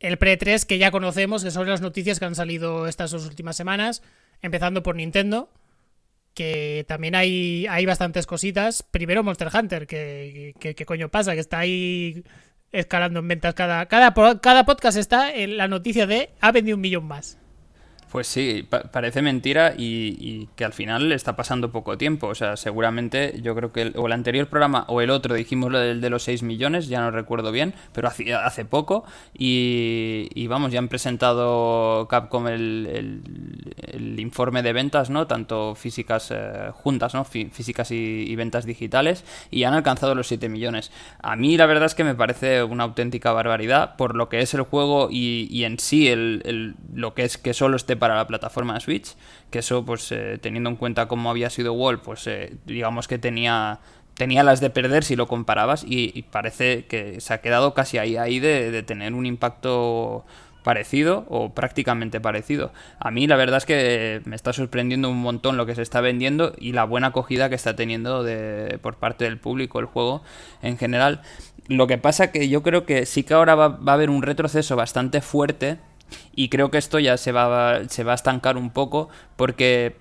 el 0.00 0.18
pre-3 0.18 0.66
que 0.66 0.76
ya 0.76 0.90
conocemos, 0.90 1.44
que 1.44 1.50
son 1.50 1.66
las 1.66 1.80
noticias 1.80 2.18
que 2.18 2.26
han 2.26 2.34
salido 2.34 2.88
estas 2.88 3.10
dos 3.10 3.26
últimas 3.26 3.56
semanas. 3.56 4.02
Empezando 4.42 4.82
por 4.82 4.96
Nintendo 4.96 5.50
que 6.36 6.84
también 6.86 7.14
hay, 7.14 7.66
hay 7.68 7.86
bastantes 7.86 8.26
cositas. 8.26 8.82
Primero 8.82 9.24
Monster 9.24 9.48
Hunter, 9.52 9.86
que, 9.86 10.54
que, 10.60 10.84
coño 10.84 11.08
pasa, 11.08 11.32
que 11.32 11.40
está 11.40 11.58
ahí 11.58 12.22
escalando 12.72 13.20
en 13.20 13.28
ventas 13.28 13.54
cada, 13.54 13.86
cada, 13.86 14.12
cada 14.40 14.66
podcast 14.66 14.98
está 14.98 15.34
en 15.34 15.56
la 15.56 15.66
noticia 15.66 16.06
de 16.06 16.30
ha 16.40 16.52
vendido 16.52 16.76
un 16.76 16.82
millón 16.82 17.06
más. 17.06 17.38
Pues 18.10 18.28
sí, 18.28 18.66
parece 18.92 19.20
mentira 19.20 19.74
y, 19.76 20.48
que 20.54 20.64
al 20.64 20.72
final 20.72 21.08
le 21.08 21.16
está 21.16 21.34
pasando 21.34 21.72
poco 21.72 21.98
tiempo. 21.98 22.28
O 22.28 22.34
sea, 22.34 22.56
seguramente 22.56 23.40
yo 23.42 23.54
creo 23.54 23.72
que 23.72 23.82
el, 23.82 23.94
o 23.96 24.06
el 24.06 24.12
anterior 24.12 24.46
programa 24.46 24.84
o 24.88 25.00
el 25.00 25.10
otro 25.10 25.34
dijimos 25.34 25.72
lo 25.72 25.78
del 25.78 26.00
de 26.00 26.10
los 26.10 26.22
6 26.22 26.42
millones, 26.44 26.88
ya 26.88 27.00
no 27.00 27.10
recuerdo 27.10 27.50
bien, 27.50 27.74
pero 27.92 28.08
hace, 28.08 28.32
hace 28.32 28.64
poco. 28.64 29.04
Y, 29.36 30.46
vamos, 30.46 30.70
ya 30.70 30.78
han 30.78 30.88
presentado 30.88 32.06
Capcom 32.08 32.46
el, 32.46 33.22
el, 33.76 34.20
informe 34.20 34.62
de 34.62 34.72
ventas, 34.72 35.10
¿no? 35.10 35.26
Tanto 35.26 35.74
físicas 35.74 36.30
eh, 36.30 36.70
juntas, 36.72 37.14
¿no? 37.14 37.24
físicas 37.24 37.90
y, 37.90 38.34
ventas 38.36 38.66
digitales, 38.66 39.24
y 39.50 39.64
han 39.64 39.74
alcanzado 39.74 40.14
los 40.14 40.28
7 40.28 40.48
millones. 40.48 40.92
A 41.22 41.36
mí 41.36 41.56
la 41.56 41.66
verdad 41.66 41.86
es 41.86 41.94
que 41.94 42.04
me 42.04 42.14
parece 42.14 42.62
una 42.62 42.84
auténtica 42.84 43.32
barbaridad 43.32 43.96
por 43.96 44.14
lo 44.14 44.28
que 44.28 44.40
es 44.40 44.54
el 44.54 44.62
juego 44.62 45.08
y, 45.10 45.64
en 45.64 45.78
sí 45.78 46.12
lo 46.94 47.14
que 47.14 47.24
es 47.24 47.38
que 47.38 47.52
solo 47.52 47.76
esté 47.76 47.95
para 47.96 48.14
la 48.14 48.26
plataforma 48.26 48.78
Switch, 48.80 49.14
que 49.50 49.60
eso, 49.60 49.84
pues 49.84 50.10
eh, 50.12 50.38
teniendo 50.40 50.70
en 50.70 50.76
cuenta 50.76 51.08
cómo 51.08 51.30
había 51.30 51.50
sido 51.50 51.72
Wall, 51.72 52.00
pues 52.00 52.26
eh, 52.26 52.56
digamos 52.64 53.08
que 53.08 53.18
tenía 53.18 53.80
tenía 54.16 54.42
las 54.42 54.60
de 54.60 54.70
perder 54.70 55.04
si 55.04 55.14
lo 55.14 55.28
comparabas 55.28 55.84
y, 55.86 56.22
parece 56.30 56.86
que 56.86 57.20
se 57.20 57.34
ha 57.34 57.40
quedado 57.40 57.74
casi 57.74 57.98
ahí, 57.98 58.16
ahí 58.16 58.40
de, 58.40 58.82
tener 58.82 59.12
un 59.12 59.26
impacto 59.26 60.24
parecido 60.64 61.26
o 61.28 61.54
prácticamente 61.54 62.20
parecido. 62.20 62.72
A 62.98 63.10
mí 63.10 63.26
la 63.26 63.36
verdad 63.36 63.58
es 63.58 63.66
que 63.66 64.22
me 64.24 64.34
está 64.34 64.52
sorprendiendo 64.52 65.10
un 65.10 65.20
montón 65.20 65.56
lo 65.56 65.66
que 65.66 65.74
se 65.74 65.82
está 65.82 66.00
vendiendo 66.00 66.54
y 66.58 66.72
la 66.72 66.84
buena 66.84 67.08
acogida 67.08 67.48
que 67.48 67.54
está 67.54 67.76
teniendo 67.76 68.24
de, 68.24 68.78
por 68.82 68.96
parte 68.96 69.24
del 69.24 69.38
público 69.38 69.78
el 69.78 69.86
juego 69.86 70.22
en 70.62 70.78
general. 70.78 71.20
Lo 71.68 71.86
que 71.86 71.98
pasa 71.98 72.32
que 72.32 72.48
yo 72.48 72.62
creo 72.62 72.86
que 72.86 73.06
sí 73.06 73.22
que 73.22 73.34
ahora 73.34 73.54
va, 73.54 73.68
va 73.68 73.92
a 73.92 73.94
haber 73.94 74.10
un 74.10 74.22
retroceso 74.22 74.76
bastante 74.76 75.20
fuerte 75.20 75.78
y 76.34 76.48
creo 76.48 76.70
que 76.70 76.78
esto 76.78 76.98
ya 76.98 77.16
se 77.16 77.32
va, 77.32 77.88
se 77.88 78.04
va 78.04 78.12
a 78.12 78.14
estancar 78.14 78.56
un 78.56 78.70
poco 78.70 79.08
porque 79.36 79.96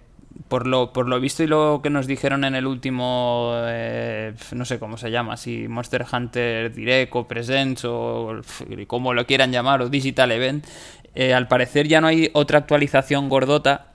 por 0.48 0.68
lo, 0.68 0.91
por 0.94 1.08
lo 1.08 1.20
visto 1.20 1.44
y 1.44 1.48
lo 1.48 1.80
que 1.82 1.89
nos 1.89 2.08
dijeron 2.08 2.44
en 2.44 2.56
el 2.56 2.68
último, 2.68 3.54
eh, 3.68 4.34
no 4.52 4.65
sé 4.65 4.80
cómo 4.80 4.98
se 4.98 5.12
llama, 5.12 5.38
si 5.38 5.68
Monster 5.68 6.06
Hunter 6.12 6.74
Direct 6.74 7.15
o 7.15 7.28
Presents 7.28 7.86
o 7.86 8.41
como 8.88 9.13
lo 9.13 9.26
quieran 9.26 9.52
llamar, 9.52 9.82
o 9.82 9.89
Digital 9.89 10.32
Event, 10.32 10.65
eh, 11.15 11.34
al 11.34 11.48
parecer 11.48 11.88
ya 11.88 12.02
no 12.02 12.08
hay 12.08 12.30
otra 12.34 12.60
actualización 12.60 13.30
gordota 13.30 13.88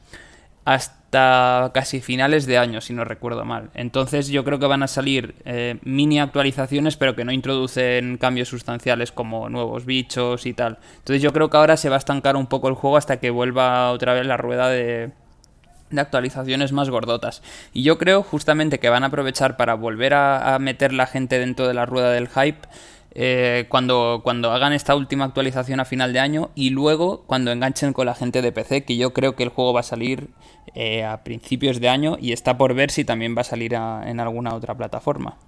hasta 0.65 1.00
casi 1.11 2.01
finales 2.01 2.47
de 2.47 2.59
año, 2.59 2.81
si 2.81 2.93
no 2.93 3.05
recuerdo 3.05 3.45
mal. 3.45 3.71
Entonces 3.75 4.29
yo 4.29 4.45
creo 4.45 4.59
que 4.59 4.67
van 4.67 4.83
a 4.83 4.89
salir 4.89 5.35
eh, 5.45 5.79
mini 5.83 6.21
actualizaciones, 6.21 6.97
pero 6.97 7.17
que 7.17 7.25
no 7.25 7.33
introducen 7.33 8.17
cambios 8.17 8.49
sustanciales 8.49 9.13
como 9.13 9.49
nuevos 9.49 9.85
bichos 9.85 10.47
y 10.47 10.55
tal. 10.55 10.79
Entonces 10.99 11.23
yo 11.23 11.33
creo 11.33 11.51
que 11.51 11.57
ahora 11.57 11.77
se 11.77 11.89
va 11.89 11.97
a 11.97 11.99
estancar 11.99 12.37
un 12.37 12.47
poco 12.47 12.69
el 12.69 12.75
juego 12.75 12.97
hasta 12.97 13.19
que 13.19 13.31
vuelva 13.31 13.91
otra 13.91 14.15
vez 14.15 14.27
la 14.27 14.37
rueda 14.37 14.69
de, 14.69 15.11
de 15.91 16.01
actualizaciones 16.01 16.73
más 16.73 16.91
gordotas. 16.91 17.43
Y 17.73 17.83
yo 17.83 17.99
creo 17.99 18.23
justamente 18.23 18.79
que 18.79 18.89
van 18.89 19.03
a 19.03 19.09
aprovechar 19.09 19.57
para 19.57 19.75
volver 19.75 20.15
a, 20.15 20.55
a 20.55 20.59
meter 20.59 20.93
la 20.93 21.07
gente 21.07 21.39
dentro 21.39 21.67
de 21.67 21.75
la 21.75 21.87
rueda 21.87 22.13
del 22.13 22.29
hype 22.29 22.69
eh, 23.13 23.67
cuando, 23.69 24.21
cuando 24.23 24.53
hagan 24.53 24.73
esta 24.73 24.95
última 24.95 25.25
actualización 25.25 25.81
a 25.81 25.85
final 25.85 26.13
de 26.13 26.21
año 26.21 26.51
y 26.55 26.71
luego 26.71 27.25
cuando 27.27 27.51
enganchen 27.51 27.93
con 27.93 28.07
la 28.07 28.15
gente 28.15 28.41
de 28.41 28.53
PC, 28.53 28.85
que 28.85 28.97
yo 28.97 29.13
creo 29.13 29.35
que 29.35 29.43
el 29.43 29.49
juego 29.49 29.73
va 29.73 29.81
a 29.81 29.85
salir 29.85 30.31
eh, 30.75 31.05
a 31.05 31.25
principios 31.25 31.81
de 31.81 31.89
año 31.89 32.17
y 32.21 32.33
está 32.33 32.57
por 32.57 32.75
ver 32.75 32.91
si 32.91 33.05
también 33.05 33.37
va 33.37 33.41
a 33.41 33.45
salir 33.45 33.75
en 33.75 34.21
alguna 34.21 34.55
otra 34.55 34.77
plataforma. 34.77 35.39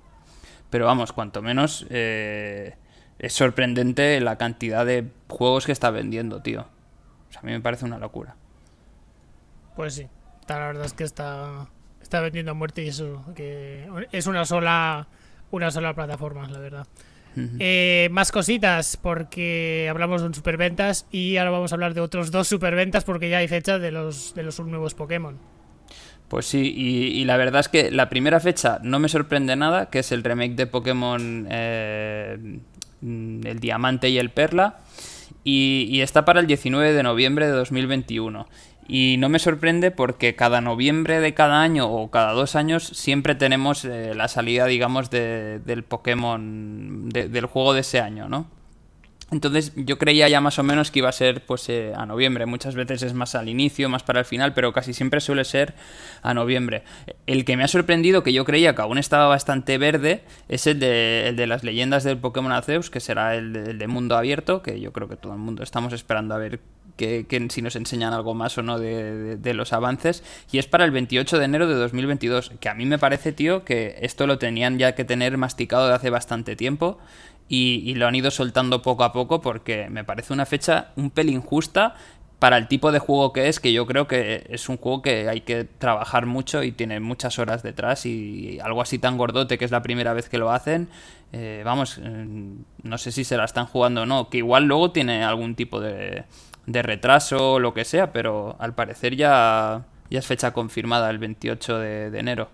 Pero 0.71 0.87
vamos, 0.87 1.13
cuanto 1.13 1.43
menos 1.43 1.87
eh, 1.91 2.75
es 3.19 3.33
sorprendente 3.33 4.21
la 4.21 4.39
cantidad 4.39 4.85
de 4.85 5.07
juegos 5.29 5.67
que 5.67 5.73
está 5.73 5.91
vendiendo, 5.91 6.43
tío. 6.43 6.63
O 7.29 7.33
sea, 7.33 7.43
a 7.43 7.45
mí 7.45 7.53
me 7.53 7.61
parece 7.61 7.85
una 7.85 7.99
locura. 7.99 8.35
Pues 9.77 9.95
sí, 9.95 10.09
la 10.49 10.59
verdad 10.59 10.85
es 10.85 10.95
que 10.95 11.05
está, 11.05 11.69
está 12.01 12.21
vendiendo 12.21 12.51
a 12.51 12.55
muerte 12.55 12.83
y 12.83 12.89
eso, 12.89 13.25
que 13.37 13.87
es 14.11 14.27
una 14.27 14.45
sola, 14.45 15.07
una 15.51 15.71
sola 15.71 15.95
plataforma, 15.95 16.49
la 16.49 16.59
verdad. 16.59 16.87
Eh, 17.37 18.09
más 18.11 18.31
cositas, 18.33 18.97
porque 18.97 19.87
hablamos 19.89 20.21
de 20.21 20.27
un 20.29 20.35
superventas 20.35 21.07
y 21.11 21.37
ahora 21.37 21.51
vamos 21.51 21.73
a 21.73 21.77
hablar 21.77 21.95
de 21.95 22.01
otros 22.01 22.31
dos 22.31 22.49
superventas 22.49 23.05
porque 23.05 23.31
ya 23.31 23.39
hay 23.39 23.49
fecha 23.49 23.79
de 23.79 23.91
los, 23.91 24.35
de 24.35 24.43
los 24.43 24.59
nuevos 24.61 24.95
Pokémon. 24.95 25.39
Pues 26.29 26.47
sí, 26.47 26.73
y, 26.75 27.25
la 27.27 27.37
verdad 27.37 27.61
es 27.61 27.69
que 27.69 27.91
la 27.91 28.09
primera 28.09 28.41
fecha 28.41 28.79
no 28.83 28.99
me 28.99 29.11
sorprende 29.11 29.55
nada, 29.55 29.91
que 29.91 29.99
es 29.99 30.13
el 30.13 30.25
remake 30.25 30.55
de 30.55 30.67
Pokémon 30.67 31.47
eh, 31.51 32.59
El 33.03 33.61
Diamante 33.61 34.09
y 34.09 34.17
el 34.17 34.31
Perla, 34.31 34.79
y, 35.45 35.87
y, 35.91 36.01
está 36.01 36.25
para 36.25 36.41
el 36.41 36.47
19 36.47 36.95
de 36.95 37.03
noviembre 37.03 37.47
de 37.47 37.53
2021. 37.53 38.47
Y 38.89 39.17
no 39.19 39.29
me 39.29 39.39
sorprende 39.39 39.91
porque 39.91 40.35
cada 40.35 40.61
noviembre 40.61 41.21
de 41.21 41.35
cada 41.35 41.63
año 41.63 41.91
o 41.91 42.11
cada 42.11 42.33
dos 42.33 42.57
años 42.57 42.85
siempre 42.85 43.35
tenemos 43.35 43.85
eh, 43.85 44.13
la 44.15 44.29
salida, 44.29 44.67
digamos, 44.67 45.11
de, 45.11 45.61
del 45.61 45.85
Pokémon, 45.85 47.09
del 47.09 47.47
juego 47.47 47.75
de 47.75 47.81
ese 47.81 48.01
año, 48.01 48.29
¿no? 48.29 48.47
Entonces 49.33 49.73
yo 49.77 49.99
creía 49.99 50.29
ya 50.29 50.43
más 50.43 50.59
o 50.59 50.63
menos 50.63 50.91
que 50.91 50.99
iba 50.99 51.09
a 51.09 51.13
ser 51.13 51.45
pues 51.47 51.67
eh, 51.71 51.95
a 51.97 52.05
noviembre. 52.05 52.45
Muchas 52.45 52.75
veces 52.75 53.03
es 53.03 53.15
más 53.15 53.35
al 53.35 53.49
inicio, 53.49 53.89
más 53.89 54.03
para 54.03 54.21
el 54.21 54.27
final, 54.27 54.53
pero 54.53 54.75
casi 54.75 54.93
siempre 54.93 55.23
suele 55.23 55.45
ser 55.45 55.75
a 56.21 56.35
noviembre. 56.35 56.83
El 57.27 57.47
que 57.47 57.57
me 57.57 57.65
ha 57.65 57.69
sorprendido, 57.69 58.23
que 58.23 58.35
yo 58.35 58.45
creía 58.45 58.75
que 58.75 58.83
aún 58.83 58.99
estaba 58.99 59.27
bastante 59.27 59.79
verde, 59.79 60.23
es 60.49 60.67
el 60.67 60.79
de, 60.79 61.47
las 61.47 61.65
leyendas 61.65 62.05
del 62.05 62.19
Pokémon 62.19 62.53
Arceus, 62.53 62.91
que 62.91 63.01
será 63.01 63.35
el 63.35 63.79
de, 63.79 63.87
mundo 63.87 64.19
abierto, 64.19 64.61
que 64.61 64.79
yo 64.81 64.93
creo 64.93 65.09
que 65.09 65.17
todo 65.17 65.33
el 65.33 65.39
mundo 65.39 65.63
estamos 65.63 65.95
esperando 65.95 66.35
a 66.35 66.39
ver 66.39 66.61
que, 66.97 67.47
si 67.51 67.63
nos 67.63 67.77
enseñan 67.77 68.13
algo 68.13 68.35
más 68.35 68.57
o 68.59 68.63
no 68.63 68.79
de, 68.79 69.55
los 69.55 69.73
avances. 69.73 70.23
Y 70.51 70.59
es 70.59 70.67
para 70.67 70.85
el 70.85 70.91
28 70.91 71.39
de 71.39 71.45
enero 71.45 71.67
de 71.67 71.75
2022, 71.75 72.53
que 72.61 72.69
a 72.69 72.75
mí 72.75 72.87
me 72.87 72.99
parece, 72.99 73.33
tío, 73.33 73.65
que 73.65 73.97
esto 74.01 74.27
lo 74.27 74.39
tenían 74.39 74.79
ya 74.79 74.95
que 74.95 75.05
tener 75.05 75.37
masticado 75.39 75.89
de 75.89 75.95
hace 75.95 76.11
bastante 76.11 76.57
tiempo 76.57 76.99
y, 77.49 77.95
lo 77.95 78.07
han 78.07 78.15
ido 78.15 78.31
soltando 78.31 78.83
poco 78.83 79.05
a 79.05 79.13
poco 79.13 79.41
porque 79.41 79.89
me 79.91 80.05
parece 80.05 80.33
una 80.33 80.47
fecha 80.47 80.93
un 80.97 81.11
pelín 81.11 81.43
justa 81.43 81.95
para 82.39 82.57
el 82.57 82.67
tipo 82.67 82.91
de 82.91 82.99
juego 82.99 83.33
que 83.33 83.49
es, 83.49 83.61
que 83.61 83.73
yo 83.73 83.87
creo 83.87 84.09
que 84.09 84.47
es 84.49 84.69
un 84.69 84.77
juego 84.77 85.03
que 85.03 85.29
hay 85.29 85.43
que 85.43 85.65
trabajar 85.65 86.27
mucho 86.27 86.63
y 86.63 86.73
tiene 86.73 86.99
muchas 86.99 87.39
horas 87.39 87.63
detrás 87.63 88.07
y 88.07 88.59
algo 88.61 88.81
así 88.81 88.99
tan 88.99 89.19
gordote 89.19 89.59
que 89.59 89.65
es 89.65 89.71
la 89.71 89.83
primera 89.83 90.13
vez 90.13 90.29
que 90.29 90.39
lo 90.39 90.51
hacen, 90.51 90.89
eh, 91.33 91.63
vamos, 91.65 91.99
eh, 92.03 92.27
no 92.83 92.99
sé 92.99 93.13
si 93.13 93.23
se 93.25 93.37
la 93.37 93.45
están 93.45 93.67
jugando 93.67 94.03
o 94.03 94.07
no, 94.07 94.29
que 94.29 94.39
igual 94.39 94.65
luego 94.65 94.91
tiene 94.91 95.23
algún 95.23 95.55
tipo 95.55 95.79
de, 95.79 96.25
de 96.67 96.83
retraso 96.83 97.55
o 97.55 97.59
lo 97.59 97.75
que 97.75 97.85
sea, 97.85 98.13
pero 98.13 98.57
al 98.59 98.75
parecer 98.75 99.17
ya, 99.17 99.85
ya 100.11 100.19
es 100.19 100.27
fecha 100.27 100.53
confirmada 100.53 101.11
el 101.11 101.19
28 101.19 101.79
de 101.79 102.19
enero. 102.19 102.51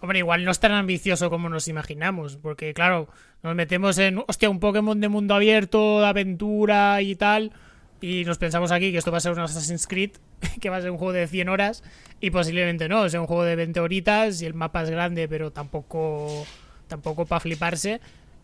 Hombre, 0.00 0.20
igual 0.20 0.44
no 0.44 0.50
es 0.50 0.60
tan 0.60 0.72
ambicioso 0.72 1.28
como 1.28 1.48
nos 1.48 1.66
imaginamos, 1.66 2.36
porque 2.36 2.72
claro, 2.72 3.08
nos 3.42 3.54
metemos 3.54 3.98
en, 3.98 4.22
hostia, 4.26 4.48
un 4.48 4.60
Pokémon 4.60 5.00
de 5.00 5.08
mundo 5.08 5.34
abierto, 5.34 6.00
de 6.00 6.06
aventura 6.06 7.02
y 7.02 7.16
tal, 7.16 7.52
y 8.00 8.24
nos 8.24 8.38
pensamos 8.38 8.70
aquí 8.70 8.92
que 8.92 8.98
esto 8.98 9.10
va 9.10 9.18
a 9.18 9.20
ser 9.20 9.32
un 9.32 9.40
Assassin's 9.40 9.88
Creed, 9.88 10.12
que 10.60 10.70
va 10.70 10.76
a 10.76 10.82
ser 10.82 10.92
un 10.92 10.98
juego 10.98 11.12
de 11.12 11.26
100 11.26 11.48
horas, 11.48 11.82
y 12.20 12.30
posiblemente 12.30 12.88
no, 12.88 13.08
sea 13.08 13.20
un 13.20 13.26
juego 13.26 13.42
de 13.42 13.56
20 13.56 13.80
horitas 13.80 14.40
y 14.40 14.46
el 14.46 14.54
mapa 14.54 14.82
es 14.82 14.90
grande, 14.90 15.26
pero 15.26 15.50
tampoco, 15.50 16.46
tampoco 16.86 17.26
para 17.26 17.40
fliparse, 17.40 18.00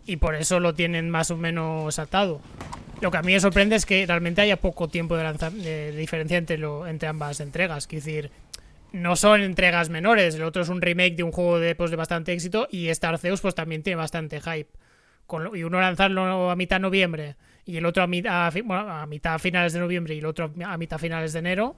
y 0.06 0.16
por 0.16 0.34
eso 0.34 0.58
lo 0.58 0.74
tienen 0.74 1.08
más 1.08 1.30
o 1.30 1.36
menos 1.36 2.00
atado. 2.00 2.40
Lo 3.00 3.10
que 3.10 3.16
a 3.16 3.22
mí 3.22 3.32
me 3.32 3.40
sorprende 3.40 3.76
es 3.76 3.86
que 3.86 4.06
realmente 4.06 4.40
haya 4.40 4.56
poco 4.56 4.88
tiempo 4.88 5.16
de, 5.16 5.24
de 5.50 5.92
diferencia 5.92 6.38
entre, 6.38 6.58
lo, 6.58 6.86
entre 6.86 7.08
ambas 7.08 7.40
entregas, 7.40 7.84
es 7.84 8.04
decir 8.04 8.30
no 8.94 9.16
son 9.16 9.42
entregas 9.42 9.90
menores. 9.90 10.36
El 10.36 10.44
otro 10.44 10.62
es 10.62 10.68
un 10.68 10.80
remake 10.80 11.16
de 11.16 11.24
un 11.24 11.32
juego 11.32 11.58
de, 11.58 11.74
pues, 11.74 11.90
de 11.90 11.96
bastante 11.96 12.32
éxito 12.32 12.68
y 12.70 12.88
este 12.88 13.06
Arceus 13.06 13.40
pues 13.40 13.54
también 13.54 13.82
tiene 13.82 13.96
bastante 13.96 14.40
hype. 14.40 14.70
Con, 15.26 15.56
y 15.56 15.64
uno 15.64 15.80
lanzarlo 15.80 16.50
a 16.50 16.56
mitad 16.56 16.76
de 16.76 16.80
noviembre 16.80 17.36
y 17.64 17.76
el 17.76 17.86
otro 17.86 18.02
a, 18.02 18.06
mitad, 18.06 18.46
a 18.46 19.06
mitad 19.06 19.38
finales 19.38 19.72
de 19.72 19.80
noviembre 19.80 20.14
y 20.14 20.18
el 20.18 20.26
otro 20.26 20.52
a 20.64 20.76
mitad 20.76 20.98
finales 20.98 21.32
de 21.32 21.40
enero, 21.40 21.74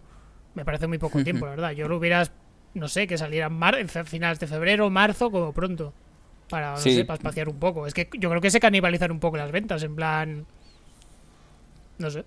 me 0.55 0.65
parece 0.65 0.87
muy 0.89 0.99
poco 0.99 1.23
tiempo, 1.25 1.47
la 1.47 1.53
verdad. 1.53 1.71
Yo 1.71 1.89
lo 1.89 1.97
hubieras, 1.97 2.33
no 2.75 2.87
sé, 2.87 3.07
que 3.07 3.17
saliera 3.17 3.51
en 3.79 3.89
finales 3.89 4.39
de 4.39 4.47
febrero, 4.47 4.91
marzo, 4.91 5.31
como 5.31 5.53
pronto. 5.53 5.95
Para, 6.51 6.73
no 6.73 6.77
sé, 6.77 7.05
para 7.05 7.17
espaciar 7.17 7.49
un 7.49 7.59
poco. 7.59 7.87
Es 7.87 7.95
que 7.95 8.09
yo 8.19 8.29
creo 8.29 8.43
que 8.43 8.51
se 8.51 8.61
canibalizan 8.61 9.11
un 9.11 9.21
poco 9.21 9.39
las 9.39 9.51
ventas, 9.51 9.83
en 9.83 9.97
plan... 9.97 10.47
No 11.99 12.11
sé. 12.11 12.25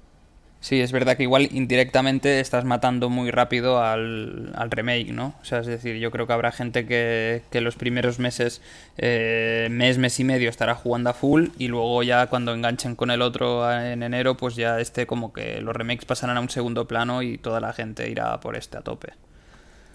Sí, 0.62 0.82
es 0.82 0.92
verdad 0.92 1.16
que 1.16 1.24
igual 1.24 1.48
indirectamente 1.54 2.42
estás 2.42 2.66
matando 2.66 3.10
muy 3.10 3.32
rápido 3.32 3.82
al, 3.82 4.52
remake, 4.70 5.14
¿no? 5.14 5.34
O 5.42 5.46
sea, 5.46 5.60
es 5.60 5.68
decir, 5.68 5.96
yo 5.98 6.12
creo 6.12 6.28
que 6.28 6.34
habrá 6.34 6.52
gente 6.52 6.86
que, 6.86 7.44
que 7.50 7.62
los 7.62 7.78
primeros 7.78 8.20
meses, 8.20 8.62
eh, 8.98 9.70
mes, 9.72 9.98
mes 9.98 10.20
y 10.20 10.26
medio 10.26 10.50
estará 10.50 10.76
jugando 10.76 11.12
a 11.12 11.14
full 11.14 11.48
y 11.58 11.70
luego 11.70 12.04
ya 12.04 12.28
cuando 12.28 12.54
enganchen 12.54 12.96
con 12.96 13.10
el 13.10 13.22
otro 13.22 13.72
en 13.72 14.04
enero, 14.04 14.36
pues 14.36 14.58
ya 14.58 14.82
este 14.82 15.08
como 15.08 15.32
que 15.32 15.62
los 15.62 15.74
remakes 15.74 16.04
pasarán 16.04 16.36
a 16.36 16.42
un 16.42 16.50
segundo 16.50 16.88
plano 16.90 17.24
y 17.24 17.38
toda 17.38 17.62
la 17.62 17.72
gente 17.72 18.10
irá 18.10 18.38
por 18.42 18.58
este 18.58 18.78
a 18.78 18.82
tope. 18.82 19.14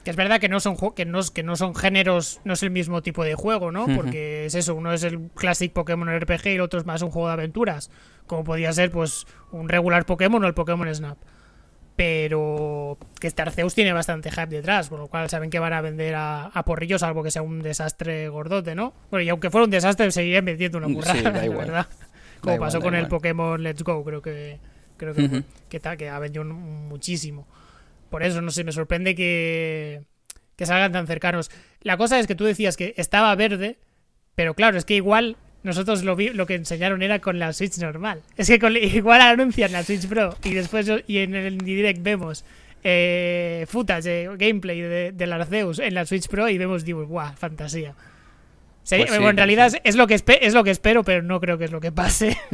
Que 0.02 0.10
es 0.10 0.16
verdad 0.16 0.40
que 0.40 0.48
no 0.48 0.60
son 0.60 0.76
que 0.94 1.04
no, 1.04 1.20
que 1.34 1.42
no 1.42 1.56
son 1.56 1.74
géneros, 1.74 2.40
no 2.44 2.54
es 2.54 2.62
el 2.62 2.70
mismo 2.70 3.02
tipo 3.02 3.22
de 3.22 3.34
juego, 3.34 3.70
¿no? 3.70 3.86
Porque 3.94 4.46
es 4.46 4.54
eso, 4.54 4.74
uno 4.74 4.92
es 4.92 5.02
el 5.02 5.30
Classic 5.34 5.72
Pokémon 5.72 6.08
RPG 6.08 6.46
y 6.46 6.54
el 6.54 6.60
otro 6.62 6.80
es 6.80 6.86
más 6.86 7.02
un 7.02 7.10
juego 7.10 7.28
de 7.28 7.34
aventuras 7.34 7.90
como 8.26 8.44
podía 8.44 8.72
ser 8.72 8.90
pues 8.90 9.26
un 9.52 9.68
regular 9.68 10.06
Pokémon 10.06 10.42
o 10.42 10.46
el 10.46 10.54
Pokémon 10.54 10.92
Snap. 10.94 11.18
Pero 11.96 12.98
que 13.20 13.28
este 13.28 13.42
Arceus 13.42 13.74
tiene 13.74 13.92
bastante 13.92 14.30
hype 14.30 14.48
detrás, 14.48 14.88
con 14.88 14.98
lo 14.98 15.06
cual 15.06 15.30
saben 15.30 15.48
que 15.48 15.60
van 15.60 15.72
a 15.72 15.80
vender 15.80 16.14
a, 16.16 16.50
porrillos, 16.66 17.02
salvo 17.02 17.22
que 17.22 17.30
sea 17.30 17.42
un 17.42 17.62
desastre 17.62 18.28
gordote, 18.28 18.74
¿no? 18.74 18.94
Bueno, 19.10 19.22
y 19.22 19.28
aunque 19.28 19.48
fuera 19.48 19.64
un 19.64 19.70
desastre, 19.70 20.10
seguirían 20.10 20.44
vendiendo 20.44 20.78
una 20.78 20.88
burrada, 20.88 21.30
verdad. 21.48 21.86
Como 22.40 22.58
pasó 22.58 22.80
con 22.80 22.96
el 22.96 23.06
Pokémon 23.06 23.62
Let's 23.62 23.84
Go, 23.84 24.04
creo 24.04 24.20
que 24.20 24.58
creo 24.96 25.14
que, 25.14 25.44
que, 25.68 26.08
ha 26.08 26.18
vendido 26.18 26.44
muchísimo. 26.44 27.46
Por 28.10 28.22
eso, 28.22 28.40
no 28.42 28.50
sé, 28.50 28.64
me 28.64 28.72
sorprende 28.72 29.14
que, 29.14 30.02
que 30.56 30.66
salgan 30.66 30.92
tan 30.92 31.06
cercanos. 31.06 31.50
La 31.80 31.96
cosa 31.96 32.18
es 32.18 32.26
que 32.26 32.34
tú 32.34 32.44
decías 32.44 32.76
que 32.76 32.94
estaba 32.96 33.34
verde, 33.34 33.78
pero 34.34 34.54
claro, 34.54 34.78
es 34.78 34.84
que 34.84 34.94
igual 34.94 35.36
nosotros 35.64 36.04
lo, 36.04 36.14
vi, 36.14 36.28
lo 36.28 36.46
que 36.46 36.54
enseñaron 36.54 37.02
era 37.02 37.18
con 37.18 37.38
la 37.38 37.52
Switch 37.52 37.78
normal. 37.78 38.20
Es 38.36 38.48
que 38.48 38.60
igual 38.94 39.20
anuncian 39.22 39.72
la 39.72 39.82
Switch 39.82 40.06
Pro 40.06 40.36
y 40.44 40.54
después 40.54 40.90
y 41.06 41.18
en 41.18 41.34
el 41.34 41.58
direct 41.58 42.02
vemos 42.02 42.44
eh, 42.84 43.64
footage, 43.66 44.28
gameplay 44.36 44.82
de, 44.82 45.12
del 45.12 45.32
Arceus 45.32 45.78
en 45.78 45.94
la 45.94 46.04
Switch 46.04 46.28
Pro 46.28 46.48
y 46.50 46.58
vemos, 46.58 46.84
digo, 46.84 47.06
guau, 47.06 47.34
fantasía. 47.34 47.94
Pues 48.86 49.10
en 49.10 49.36
realidad 49.36 49.72
es 49.82 49.96
lo, 49.96 50.06
que 50.06 50.14
es 50.14 50.52
lo 50.52 50.62
que 50.62 50.70
espero, 50.70 51.02
pero 51.02 51.22
no 51.22 51.40
creo 51.40 51.56
que 51.56 51.64
es 51.64 51.72
lo 51.72 51.80
que 51.80 51.90
pase. 51.90 52.36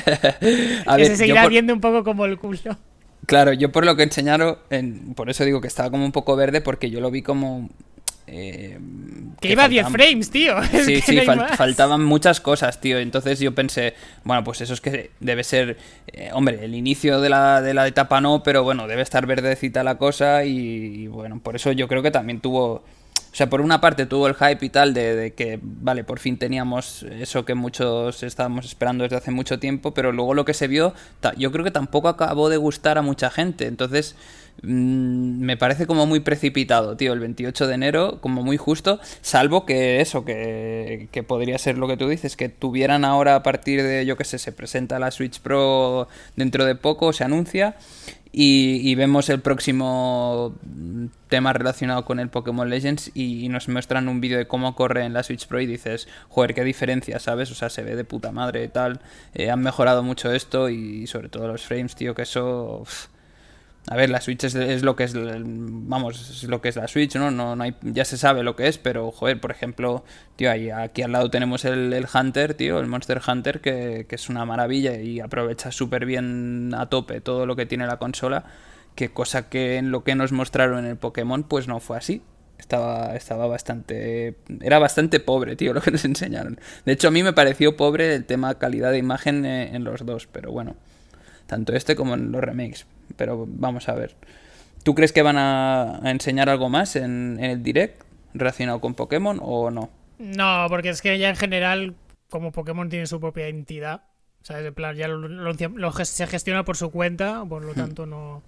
que 0.00 1.04
se 1.04 1.16
seguirá 1.16 1.48
viendo 1.48 1.72
un 1.72 1.80
poco 1.80 2.04
como 2.04 2.24
el 2.24 2.38
culo. 2.38 2.78
Claro, 3.26 3.52
yo 3.52 3.72
por 3.72 3.84
lo 3.84 3.96
que 3.96 4.04
enseñaron, 4.04 4.58
por 5.16 5.30
eso 5.30 5.44
digo 5.44 5.60
que 5.60 5.66
estaba 5.66 5.90
como 5.90 6.04
un 6.04 6.12
poco 6.12 6.36
verde, 6.36 6.60
porque 6.60 6.90
yo 6.90 7.00
lo 7.00 7.10
vi 7.10 7.22
como 7.22 7.68
eh, 8.26 8.78
que, 9.40 9.52
iba 9.52 9.64
a 9.64 9.68
10 9.68 9.88
frames, 9.88 10.30
tío. 10.30 10.54
Sí, 10.84 11.00
sí, 11.00 11.20
faltaban 11.56 12.02
muchas 12.02 12.40
cosas, 12.40 12.80
tío. 12.80 12.98
Entonces 12.98 13.38
yo 13.38 13.54
pensé, 13.54 13.94
bueno, 14.24 14.44
pues 14.44 14.60
eso 14.60 14.74
es 14.74 14.80
que 14.80 15.10
debe 15.20 15.44
ser, 15.44 15.76
eh, 16.06 16.30
hombre, 16.32 16.64
el 16.64 16.74
inicio 16.74 17.20
de 17.20 17.28
la, 17.28 17.60
de 17.60 17.74
la 17.74 17.86
etapa 17.86 18.20
no, 18.20 18.42
pero 18.42 18.64
bueno, 18.64 18.86
debe 18.86 19.02
estar 19.02 19.26
verdecita 19.26 19.84
la 19.84 19.96
cosa 19.96 20.44
y, 20.44 21.06
bueno, 21.08 21.40
por 21.40 21.56
eso 21.56 21.72
yo 21.72 21.88
creo 21.88 22.02
que 22.02 22.10
también 22.10 22.40
tuvo... 22.40 22.84
O 23.14 23.36
sea, 23.36 23.50
por 23.50 23.60
una 23.60 23.80
parte 23.80 24.06
tuvo 24.06 24.28
el 24.28 24.34
hype 24.34 24.64
y 24.64 24.68
tal 24.68 24.94
de, 24.94 25.16
de, 25.16 25.34
que, 25.34 25.58
vale, 25.60 26.04
por 26.04 26.20
fin 26.20 26.38
teníamos 26.38 27.02
eso 27.02 27.44
que 27.44 27.54
muchos 27.56 28.22
estábamos 28.22 28.64
esperando 28.64 29.02
desde 29.02 29.16
hace 29.16 29.32
mucho 29.32 29.58
tiempo, 29.58 29.92
pero 29.92 30.12
luego 30.12 30.34
lo 30.34 30.44
que 30.44 30.54
se 30.54 30.68
vio, 30.68 30.94
yo 31.36 31.50
creo 31.50 31.64
que 31.64 31.72
tampoco 31.72 32.08
acabó 32.08 32.48
de 32.48 32.58
gustar 32.58 32.96
a 32.96 33.02
mucha 33.02 33.30
gente. 33.30 33.66
Entonces, 33.66 34.14
Mm, 34.62 35.40
me 35.44 35.56
parece 35.56 35.86
como 35.86 36.06
muy 36.06 36.20
precipitado, 36.20 36.96
tío, 36.96 37.12
el 37.12 37.20
28 37.20 37.66
de 37.66 37.74
enero, 37.74 38.18
como 38.20 38.42
muy 38.42 38.56
justo, 38.56 39.00
salvo 39.20 39.66
que 39.66 40.00
eso, 40.00 40.24
que, 40.24 41.08
que, 41.12 41.22
podría 41.22 41.58
ser 41.58 41.78
lo 41.78 41.88
que 41.88 41.96
tú 41.96 42.08
dices, 42.08 42.36
que 42.36 42.48
tuvieran 42.48 43.04
ahora 43.04 43.34
a 43.36 43.42
partir 43.42 43.82
de, 43.82 44.06
yo 44.06 44.16
qué 44.16 44.24
sé, 44.24 44.38
se 44.38 44.52
presenta 44.52 44.98
la 44.98 45.10
Switch 45.10 45.40
Pro 45.40 46.08
dentro 46.36 46.64
de 46.64 46.76
poco, 46.76 47.12
se 47.12 47.24
anuncia, 47.24 47.76
y, 48.36 48.94
vemos 48.96 49.28
el 49.28 49.40
próximo 49.40 50.56
tema 51.28 51.52
relacionado 51.52 52.04
con 52.04 52.18
el 52.18 52.30
Pokémon 52.30 52.68
Legends 52.68 53.12
y, 53.14 53.48
nos 53.48 53.68
muestran 53.68 54.08
un 54.08 54.20
vídeo 54.20 54.38
de 54.38 54.48
cómo 54.48 54.74
corre 54.74 55.04
en 55.04 55.12
la 55.12 55.22
Switch 55.22 55.46
Pro 55.46 55.60
y 55.60 55.66
dices, 55.66 56.08
joder, 56.28 56.52
qué 56.52 56.64
diferencia, 56.64 57.20
¿sabes? 57.20 57.52
O 57.52 57.54
sea, 57.54 57.70
se 57.70 57.82
ve 57.82 57.94
de 57.94 58.02
puta 58.02 58.32
madre 58.32 58.64
y 58.64 58.68
tal, 58.68 59.00
eh, 59.34 59.50
han 59.50 59.60
mejorado 59.60 60.02
mucho 60.02 60.32
esto 60.32 60.68
y 60.68 61.06
sobre 61.06 61.28
todo 61.28 61.46
los 61.46 61.62
frames, 61.62 61.94
tío, 61.94 62.14
que 62.14 62.22
eso... 62.22 62.84
A 63.86 63.96
ver, 63.96 64.08
la 64.08 64.22
Switch 64.22 64.44
es, 64.44 64.82
lo 64.82 64.96
que 64.96 65.04
es, 65.04 65.12
vamos, 65.14 66.30
es 66.30 66.44
lo 66.44 66.62
que 66.62 66.70
es 66.70 66.76
la 66.76 66.88
Switch, 66.88 67.16
¿no? 67.16 67.30
no, 67.30 67.62
hay, 67.62 67.74
ya 67.82 68.06
se 68.06 68.16
sabe 68.16 68.42
lo 68.42 68.56
que 68.56 68.66
es, 68.66 68.78
pero, 68.78 69.10
joder, 69.10 69.38
por 69.40 69.50
ejemplo, 69.50 70.04
tío, 70.36 70.50
aquí 70.50 71.02
al 71.02 71.12
lado 71.12 71.28
tenemos 71.30 71.66
el, 71.66 72.06
Hunter, 72.14 72.54
tío, 72.54 72.80
el 72.80 72.86
Monster 72.86 73.20
Hunter, 73.26 73.60
que, 73.60 74.06
es 74.08 74.28
una 74.30 74.46
maravilla 74.46 74.96
y 74.96 75.20
aprovecha 75.20 75.70
súper 75.70 76.06
bien 76.06 76.72
a 76.74 76.88
tope 76.88 77.20
todo 77.20 77.44
lo 77.44 77.56
que 77.56 77.66
tiene 77.66 77.86
la 77.86 77.98
consola, 77.98 78.44
que 78.94 79.10
cosa 79.10 79.50
que 79.50 79.76
en 79.76 79.90
lo 79.90 80.02
que 80.02 80.14
nos 80.14 80.32
mostraron 80.32 80.78
en 80.78 80.86
el 80.86 80.96
Pokémon, 80.96 81.42
pues 81.42 81.68
no 81.68 81.78
fue 81.78 81.98
así. 81.98 82.22
Estaba, 82.58 83.14
estaba 83.16 83.46
bastante... 83.46 84.36
Era 84.62 84.78
bastante 84.78 85.20
pobre, 85.20 85.56
tío, 85.56 85.74
lo 85.74 85.82
que 85.82 85.90
nos 85.90 86.06
enseñaron. 86.06 86.58
De 86.86 86.92
hecho, 86.92 87.08
a 87.08 87.10
mí 87.10 87.22
me 87.22 87.34
pareció 87.34 87.76
pobre 87.76 88.14
el 88.14 88.24
tema 88.24 88.54
calidad 88.54 88.92
de 88.92 88.98
imagen 88.98 89.44
eh, 89.44 89.74
en 89.76 89.84
los 89.84 90.06
dos, 90.06 90.26
pero 90.26 90.52
bueno 90.52 90.74
tanto 91.46 91.74
este 91.74 91.94
como 91.94 92.14
en 92.14 92.32
los 92.32 92.42
remakes. 92.42 92.86
Pero 93.16 93.46
vamos 93.48 93.88
a 93.88 93.94
ver. 93.94 94.16
¿Tú 94.84 94.94
crees 94.94 95.12
que 95.12 95.22
van 95.22 95.36
a, 95.38 96.00
enseñar 96.04 96.48
algo 96.48 96.68
más 96.68 96.94
en, 96.96 97.38
el 97.40 97.62
direct 97.62 98.02
relacionado 98.34 98.80
con 98.80 98.94
Pokémon 98.94 99.40
o 99.42 99.70
no? 99.70 99.90
No, 100.18 100.66
porque 100.68 100.90
es 100.90 101.00
que 101.00 101.18
ya 101.18 101.30
en 101.30 101.36
general, 101.36 101.94
como 102.28 102.52
Pokémon 102.52 102.90
tiene 102.90 103.06
su 103.06 103.18
propia 103.18 103.48
entidad, 103.48 104.02
¿sabes? 104.42 104.66
En 104.66 104.74
plan, 104.74 104.94
ya 104.94 105.08
lo, 105.08 105.92
se 106.04 106.26
gestiona 106.26 106.64
por 106.64 106.76
su 106.76 106.90
cuenta, 106.90 107.44
por 107.48 107.64
lo 107.64 107.72
hmm. 107.72 107.76
tanto 107.76 108.06
no... 108.06 108.42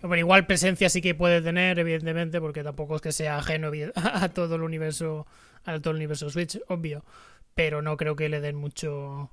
Bueno, 0.00 0.16
igual 0.16 0.46
presencia 0.46 0.88
sí 0.88 1.02
que 1.02 1.14
puede 1.14 1.42
tener, 1.42 1.78
evidentemente, 1.78 2.40
porque 2.40 2.62
tampoco 2.62 2.96
es 2.96 3.02
que 3.02 3.12
sea 3.12 3.36
ajeno 3.36 3.70
a 3.96 4.28
todo 4.30 4.54
el 4.54 4.62
universo, 4.62 5.26
a 5.64 5.78
todo 5.80 5.90
el 5.90 5.96
universo 5.96 6.30
Switch, 6.30 6.58
obvio. 6.68 7.04
Pero 7.54 7.82
no 7.82 7.96
creo 7.96 8.16
que 8.16 8.28
le 8.28 8.40
den 8.40 8.56
mucho 8.56 9.30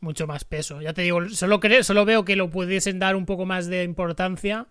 mucho 0.00 0.26
más 0.26 0.44
peso. 0.44 0.80
Ya 0.80 0.92
te 0.92 1.02
digo, 1.02 1.28
solo, 1.28 1.60
creo, 1.60 1.84
solo 1.84 2.04
veo 2.04 2.24
que 2.24 2.36
lo 2.36 2.50
pudiesen 2.50 2.98
dar 2.98 3.16
un 3.16 3.26
poco 3.26 3.46
más 3.46 3.66
de 3.66 3.84
importancia. 3.84 4.66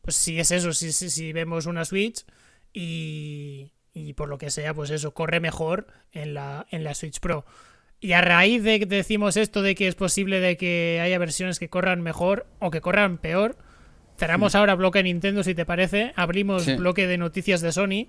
Pues 0.00 0.16
si 0.16 0.38
es 0.38 0.50
eso, 0.50 0.72
si, 0.72 0.92
si, 0.92 1.32
vemos 1.32 1.66
una 1.66 1.84
Switch 1.84 2.24
y, 2.72 3.72
y 3.94 4.14
por 4.14 4.28
lo 4.28 4.38
que 4.38 4.50
sea, 4.50 4.74
pues 4.74 4.90
eso, 4.90 5.14
corre 5.14 5.40
mejor 5.40 5.86
en 6.12 6.34
la, 6.34 6.66
en 6.70 6.84
la 6.84 6.94
Switch 6.94 7.20
Pro. 7.20 7.44
Y 8.00 8.14
a 8.14 8.20
raíz 8.20 8.64
de 8.64 8.80
que 8.80 8.86
decimos 8.86 9.36
esto 9.36 9.62
de 9.62 9.76
que 9.76 9.86
es 9.86 9.94
posible 9.94 10.40
de 10.40 10.56
que 10.56 11.00
haya 11.00 11.18
versiones 11.18 11.60
que 11.60 11.68
corran 11.68 12.02
mejor 12.02 12.46
o 12.58 12.72
que 12.72 12.80
corran 12.80 13.16
peor, 13.18 13.56
cerramos 14.18 14.56
ahora 14.56 14.74
bloque 14.74 15.04
Nintendo 15.04 15.44
si 15.44 15.54
te 15.54 15.64
parece, 15.64 16.12
abrimos 16.16 16.66
bloque 16.76 17.06
de 17.06 17.16
noticias 17.16 17.60
de 17.60 17.70
Sony, 17.70 18.08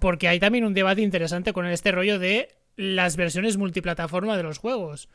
porque 0.00 0.26
hay 0.26 0.40
también 0.40 0.64
un 0.64 0.74
debate 0.74 1.02
interesante 1.02 1.52
con 1.52 1.64
este 1.66 1.92
rollo 1.92 2.18
de 2.18 2.48
las 2.74 3.16
versiones 3.16 3.56
multiplataforma 3.56 4.36
de 4.36 4.42
los 4.42 4.58
juegos. 4.58 5.08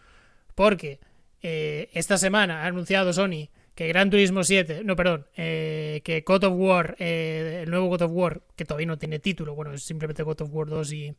Porque 0.55 0.99
eh, 1.41 1.89
esta 1.93 2.17
semana 2.17 2.63
ha 2.63 2.67
anunciado 2.67 3.13
Sony 3.13 3.49
que 3.75 3.89
Gran 3.89 4.09
Turismo 4.09 4.43
7, 4.43 4.83
no, 4.85 4.95
perdón, 4.95 5.27
eh, 5.35 6.01
que 6.05 6.21
God 6.21 6.45
of 6.45 6.53
War, 6.55 6.95
eh, 6.97 7.61
el 7.63 7.69
nuevo 7.69 7.87
God 7.87 8.03
of 8.03 8.11
War, 8.13 8.41
que 8.55 8.63
todavía 8.63 8.87
no 8.87 8.97
tiene 8.97 9.19
título, 9.19 9.53
bueno, 9.53 9.73
es 9.73 9.83
simplemente 9.83 10.23
God 10.23 10.41
of 10.41 10.49
War 10.51 10.67
2 10.67 10.93
y, 10.93 11.15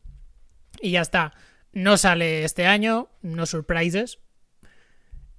y 0.81 0.91
ya 0.91 1.01
está, 1.01 1.33
no 1.71 1.97
sale 1.97 2.43
este 2.43 2.65
año, 2.65 3.09
no 3.21 3.45
surprises, 3.45 4.19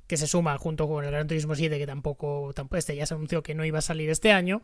que 0.06 0.16
se 0.16 0.28
suma 0.28 0.56
junto 0.58 0.86
con 0.86 1.04
el 1.04 1.10
Gran 1.10 1.26
Turismo 1.26 1.56
7, 1.56 1.76
que 1.76 1.86
tampoco, 1.86 2.52
tampoco, 2.54 2.76
este 2.76 2.94
ya 2.94 3.04
se 3.04 3.14
anunció 3.14 3.42
que 3.42 3.56
no 3.56 3.64
iba 3.64 3.80
a 3.80 3.82
salir 3.82 4.08
este 4.10 4.30
año, 4.30 4.62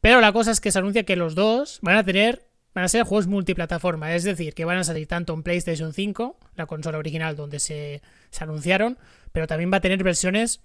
pero 0.00 0.20
la 0.20 0.32
cosa 0.32 0.52
es 0.52 0.60
que 0.60 0.70
se 0.70 0.78
anuncia 0.78 1.02
que 1.02 1.16
los 1.16 1.34
dos 1.34 1.80
van 1.82 1.96
a 1.96 2.04
tener 2.04 2.49
van 2.74 2.84
a 2.84 2.88
ser 2.88 3.02
juegos 3.02 3.26
multiplataforma, 3.26 4.14
es 4.14 4.24
decir, 4.24 4.54
que 4.54 4.64
van 4.64 4.78
a 4.78 4.84
salir 4.84 5.06
tanto 5.06 5.34
en 5.34 5.42
PlayStation 5.42 5.92
5, 5.92 6.38
la 6.56 6.66
consola 6.66 6.98
original 6.98 7.36
donde 7.36 7.58
se, 7.58 8.02
anunciaron, 8.38 8.98
pero 9.32 9.46
también 9.46 9.72
va 9.72 9.78
a 9.78 9.80
tener 9.80 10.02
versiones 10.04 10.60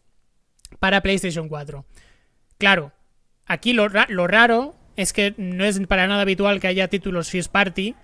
para 0.79 1.01
PlayStation 1.01 1.49
4. 1.49 1.85
Claro, 2.57 2.91
aquí 3.45 3.73
lo, 3.73 3.87
raro 3.87 4.75
es 4.95 5.13
que 5.13 5.33
no 5.37 5.65
es 5.65 5.79
para 5.87 6.07
nada 6.07 6.21
habitual 6.21 6.59
que 6.59 6.67
haya 6.67 6.87
títulos 6.87 7.29
first 7.29 7.51
party 7.51 7.95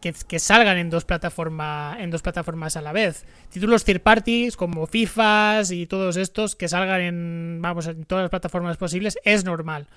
que, 0.00 0.38
salgan 0.38 0.78
en 0.78 0.88
dos, 0.88 1.04
plataformas 1.04 1.98
en 1.98 2.10
dos 2.10 2.22
plataformas 2.22 2.76
a 2.76 2.82
la 2.82 2.92
vez. 2.92 3.26
Títulos 3.50 3.84
third 3.84 4.00
parties 4.00 4.56
como 4.56 4.86
FIFAs 4.86 5.72
y 5.72 5.86
todos 5.86 6.16
estos 6.16 6.54
que 6.54 6.68
salgan 6.68 7.00
en, 7.00 7.58
vamos, 7.60 7.88
en 7.88 8.04
todas 8.04 8.22
las 8.22 8.30
plataformas 8.30 8.76
posibles 8.76 9.18
es 9.24 9.44
normal 9.44 9.88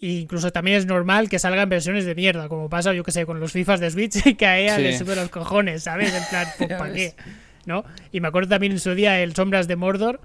incluso 0.00 0.52
también 0.52 0.76
es 0.76 0.86
normal 0.86 1.28
que 1.28 1.38
salgan 1.38 1.68
versiones 1.68 2.04
de 2.04 2.14
mierda, 2.14 2.48
como 2.48 2.68
pasa, 2.68 2.92
yo 2.92 3.02
que 3.02 3.12
sé, 3.12 3.26
con 3.26 3.40
los 3.40 3.52
FIFAs 3.52 3.80
de 3.80 3.90
Switch, 3.90 4.36
que 4.36 4.46
a 4.46 4.58
ella 4.58 4.78
le 4.78 4.96
sube 4.96 5.16
los 5.16 5.28
cojones, 5.28 5.84
¿sabes? 5.84 6.14
En 6.14 6.22
plan, 6.28 6.46
¿para 6.78 6.92
qué? 6.92 7.14
¿No? 7.64 7.84
Y 8.12 8.20
me 8.20 8.28
acuerdo 8.28 8.50
también 8.50 8.72
en 8.72 8.80
su 8.80 8.94
día 8.94 9.20
el 9.20 9.34
Sombras 9.34 9.66
de 9.68 9.76
Mordor, 9.76 10.20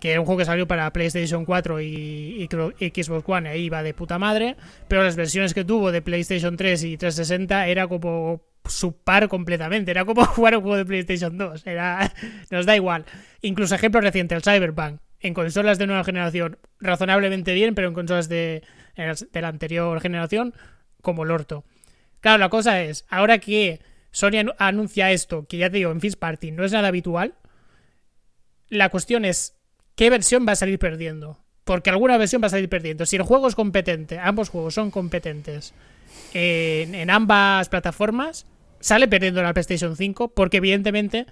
que 0.00 0.12
era 0.12 0.20
un 0.20 0.26
juego 0.26 0.38
que 0.38 0.44
salió 0.44 0.66
para 0.66 0.92
PlayStation 0.92 1.44
4 1.44 1.80
y, 1.80 2.48
Xbox 2.50 3.24
One, 3.26 3.48
ahí 3.48 3.64
iba 3.64 3.82
de 3.82 3.94
puta 3.94 4.18
madre, 4.18 4.56
pero 4.88 5.02
las 5.02 5.16
versiones 5.16 5.54
que 5.54 5.64
tuvo 5.64 5.92
de 5.92 6.02
PlayStation 6.02 6.56
3 6.56 6.84
y 6.84 6.96
360 6.96 7.66
era 7.68 7.86
como 7.86 8.42
subpar 8.66 9.28
completamente, 9.28 9.90
era 9.90 10.04
como 10.04 10.24
jugar 10.26 10.56
un 10.56 10.62
juego 10.62 10.76
de 10.76 10.84
PlayStation 10.84 11.36
2, 11.36 11.66
era 11.66 12.12
nos 12.50 12.66
da 12.66 12.76
igual. 12.76 13.04
Incluso 13.42 13.74
ejemplo 13.74 14.00
reciente, 14.00 14.34
el 14.34 14.42
Cyberpunk, 14.42 15.00
en 15.20 15.34
consolas 15.34 15.78
de 15.78 15.86
nueva 15.86 16.04
generación, 16.04 16.58
razonablemente 16.80 17.54
bien, 17.54 17.74
pero 17.74 17.88
en 17.88 17.94
consolas 17.94 18.28
de 18.28 18.62
de 18.96 19.40
la 19.40 19.48
anterior 19.48 20.00
generación 20.00 20.54
como 21.02 21.24
el 21.24 21.30
orto. 21.30 21.64
Claro, 22.20 22.38
la 22.38 22.48
cosa 22.48 22.82
es, 22.82 23.04
ahora 23.08 23.38
que 23.38 23.80
Sony 24.10 24.52
anuncia 24.58 25.12
esto, 25.12 25.46
que 25.46 25.58
ya 25.58 25.70
te 25.70 25.76
digo, 25.76 25.92
en 25.92 26.00
Fist 26.00 26.18
Party 26.18 26.50
no 26.50 26.64
es 26.64 26.72
nada 26.72 26.88
habitual, 26.88 27.34
la 28.68 28.88
cuestión 28.88 29.24
es, 29.24 29.56
¿qué 29.94 30.10
versión 30.10 30.46
va 30.46 30.52
a 30.52 30.56
salir 30.56 30.78
perdiendo? 30.78 31.38
Porque 31.64 31.90
alguna 31.90 32.16
versión 32.16 32.42
va 32.42 32.46
a 32.46 32.50
salir 32.50 32.68
perdiendo. 32.68 33.06
Si 33.06 33.16
el 33.16 33.22
juego 33.22 33.48
es 33.48 33.54
competente, 33.54 34.18
ambos 34.18 34.48
juegos 34.48 34.74
son 34.74 34.90
competentes 34.90 35.74
en, 36.32 36.94
en 36.94 37.10
ambas 37.10 37.68
plataformas, 37.68 38.46
sale 38.80 39.08
perdiendo 39.08 39.42
la 39.42 39.52
PlayStation 39.52 39.96
5 39.96 40.28
porque 40.28 40.56
evidentemente 40.58 41.26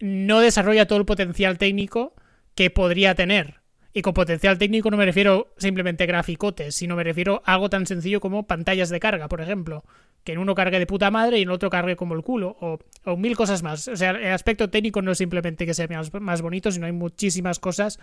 no 0.00 0.40
desarrolla 0.40 0.86
todo 0.86 0.98
el 0.98 1.06
potencial 1.06 1.58
técnico 1.58 2.14
que 2.54 2.70
podría 2.70 3.14
tener. 3.14 3.61
Y 3.94 4.00
con 4.00 4.14
potencial 4.14 4.56
técnico 4.56 4.90
no 4.90 4.96
me 4.96 5.04
refiero 5.04 5.52
simplemente 5.58 6.06
graficotes, 6.06 6.74
sino 6.74 6.96
me 6.96 7.04
refiero 7.04 7.42
a 7.44 7.54
algo 7.54 7.68
tan 7.68 7.86
sencillo 7.86 8.20
como 8.20 8.46
pantallas 8.46 8.88
de 8.88 9.00
carga, 9.00 9.28
por 9.28 9.42
ejemplo. 9.42 9.84
Que 10.24 10.32
en 10.32 10.38
uno 10.38 10.54
cargue 10.54 10.78
de 10.78 10.86
puta 10.86 11.10
madre 11.10 11.38
y 11.38 11.42
en 11.42 11.50
otro 11.50 11.68
cargue 11.68 11.96
como 11.96 12.14
el 12.14 12.22
culo. 12.22 12.56
O, 13.04 13.16
mil 13.16 13.36
cosas 13.36 13.62
más. 13.62 13.88
O 13.88 13.96
sea, 13.96 14.12
el 14.12 14.32
aspecto 14.32 14.70
técnico 14.70 15.02
no 15.02 15.12
es 15.12 15.18
simplemente 15.18 15.66
que 15.66 15.74
sea 15.74 15.88
más, 16.20 16.42
bonito, 16.42 16.70
sino 16.70 16.86
hay 16.86 16.92
muchísimas 16.92 17.58
cosas 17.58 17.98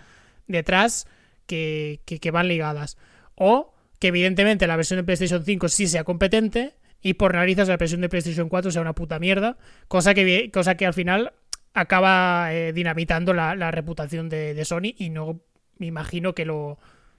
detrás 0.46 1.08
que, 1.46 2.00
que, 2.04 2.30
van 2.30 2.46
ligadas. 2.46 2.96
O 3.34 3.74
que 3.98 4.08
evidentemente 4.08 4.68
la 4.68 4.76
versión 4.76 4.98
de 4.98 5.04
PlayStation 5.04 5.44
5 5.44 5.68
sí 5.68 5.88
sea 5.88 6.04
competente 6.04 6.74
y 7.02 7.14
por 7.14 7.34
narices 7.34 7.68
la 7.68 7.76
versión 7.76 8.00
de 8.00 8.08
PlayStation 8.08 8.48
4 8.48 8.70
sea 8.70 8.82
una 8.82 8.94
puta 8.94 9.18
mierda. 9.18 9.56
Cosa 9.88 10.14
que, 10.14 10.50
cosa 10.52 10.76
que 10.76 10.86
al 10.86 10.94
final 10.94 11.32
acaba 11.74 12.52
eh, 12.52 12.72
dinamitando 12.72 13.34
la, 13.34 13.70
reputación 13.72 14.28
de, 14.28 14.54
de, 14.54 14.64
Sony 14.64 14.94
y 14.96 15.10
no 15.10 15.40
me 15.80 15.86
imagino 15.86 16.34
que 16.34 16.44
lo, 16.44 16.78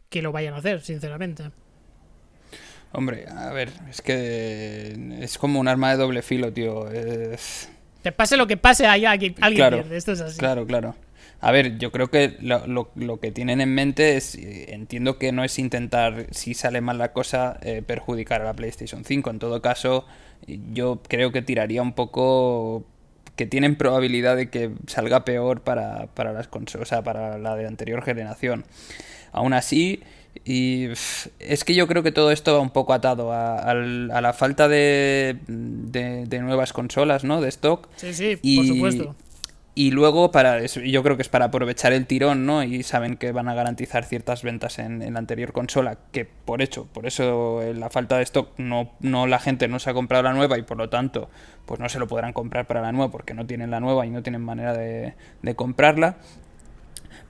que 0.10 0.22
lo 0.22 0.32
vayan 0.32 0.54
a 0.54 0.58
hacer, 0.58 0.82
sinceramente. 0.82 1.52
Hombre, 2.94 3.26
a 3.28 3.52
ver, 3.52 3.70
es 3.90 4.02
que 4.02 5.18
es 5.20 5.38
como 5.38 5.60
un 5.60 5.68
arma 5.68 5.92
de 5.92 5.98
doble 5.98 6.22
filo, 6.22 6.54
tío. 6.54 6.88
Te 8.02 8.12
pase 8.12 8.38
lo 8.38 8.48
que 8.48 8.58
pase, 8.58 8.86
hay 8.86 9.06
alguien, 9.06 9.36
alguien 9.42 9.70
pierde. 9.70 9.98
Esto 9.98 10.12
es 10.12 10.22
así. 10.22 10.38
Claro, 10.38 10.66
claro. 10.66 10.96
A 11.40 11.52
ver, 11.52 11.80
yo 11.80 11.92
creo 11.92 12.12
que 12.12 12.38
lo, 12.40 12.92
lo, 12.96 13.20
que 13.20 13.32
tienen 13.32 13.62
en 13.62 13.74
mente 13.74 14.16
es, 14.16 14.36
entiendo 14.36 15.18
que 15.18 15.32
no 15.32 15.44
es 15.44 15.58
intentar, 15.58 16.28
si 16.30 16.54
sale 16.54 16.82
mal 16.82 17.00
la 17.00 17.14
cosa, 17.14 17.58
eh, 17.64 17.82
perjudicar 17.82 18.42
a 18.42 18.46
la 18.46 18.54
PlayStation 18.54 19.04
5. 19.04 19.30
En 19.32 19.40
todo 19.40 19.60
caso, 19.60 20.06
yo 20.72 21.02
creo 21.08 21.32
que 21.32 21.42
tiraría 21.42 21.82
un 21.82 21.94
poco 21.94 22.86
que 23.42 23.48
tienen 23.48 23.76
probabilidad 23.76 24.36
de 24.36 24.52
que 24.52 24.70
salga 24.86 25.26
peor 25.26 25.62
para, 25.62 26.06
para 26.14 26.32
las 26.32 26.48
consolas, 26.48 26.88
o 26.88 26.90
sea, 26.90 27.04
para 27.04 27.40
la 27.40 27.56
de 27.56 27.66
anterior 27.66 28.04
generación. 28.04 28.66
Aún 29.32 29.54
así, 29.54 30.04
y 30.46 30.90
es 31.40 31.64
que 31.66 31.74
yo 31.74 31.88
creo 31.88 32.04
que 32.04 32.12
todo 32.12 32.30
esto 32.30 32.54
va 32.54 32.60
un 32.60 32.70
poco 32.70 32.94
atado 32.94 33.34
a, 33.34 33.74
la 33.74 34.34
falta 34.34 34.68
de, 34.68 35.38
de, 35.48 36.40
nuevas 36.40 36.72
consolas, 36.72 37.24
¿no? 37.24 37.42
De 37.42 37.50
stock. 37.50 37.88
Sí, 37.96 38.14
sí, 38.14 38.36
por 38.36 38.68
supuesto. 38.68 39.16
Y 39.74 39.92
luego, 39.92 40.32
para 40.32 40.66
yo 40.66 41.02
creo 41.02 41.16
que 41.16 41.22
es 41.22 41.30
para 41.30 41.46
aprovechar 41.46 41.94
el 41.94 42.06
tirón, 42.06 42.46
¿no? 42.46 42.62
Y 42.62 42.84
saben 42.84 43.16
que 43.16 43.32
van 43.32 43.48
a 43.48 43.54
garantizar 43.54 44.04
ciertas 44.04 44.44
ventas 44.44 44.80
en, 44.80 45.14
la 45.14 45.20
anterior 45.20 45.54
consola, 45.54 45.98
que 46.12 46.26
por 46.26 46.62
hecho, 46.62 46.88
por 46.92 47.06
eso 47.06 47.62
eh, 47.62 47.74
la 47.74 47.90
falta 47.90 48.18
de 48.18 48.24
stock, 48.24 48.50
no, 48.58 48.92
no 49.00 49.28
la 49.28 49.40
gente 49.40 49.70
no 49.70 49.80
se 49.80 49.90
ha 49.90 49.94
comprado 49.94 50.24
la 50.24 50.34
nueva 50.34 50.58
y 50.58 50.64
por 50.64 50.78
lo 50.78 50.90
tanto, 50.90 51.30
pues 51.66 51.80
no 51.80 51.88
se 51.88 52.00
lo 52.00 52.08
podrán 52.08 52.34
comprar 52.34 52.68
para 52.68 52.82
la 52.82 52.92
nueva 52.92 53.12
porque 53.12 53.34
no 53.34 53.46
tienen 53.46 53.72
la 53.72 53.80
nueva 53.80 54.06
y 54.06 54.10
no 54.10 54.22
tienen 54.22 54.42
manera 54.42 54.74
de, 54.74 55.14
de 55.42 55.56
comprarla. 55.56 56.18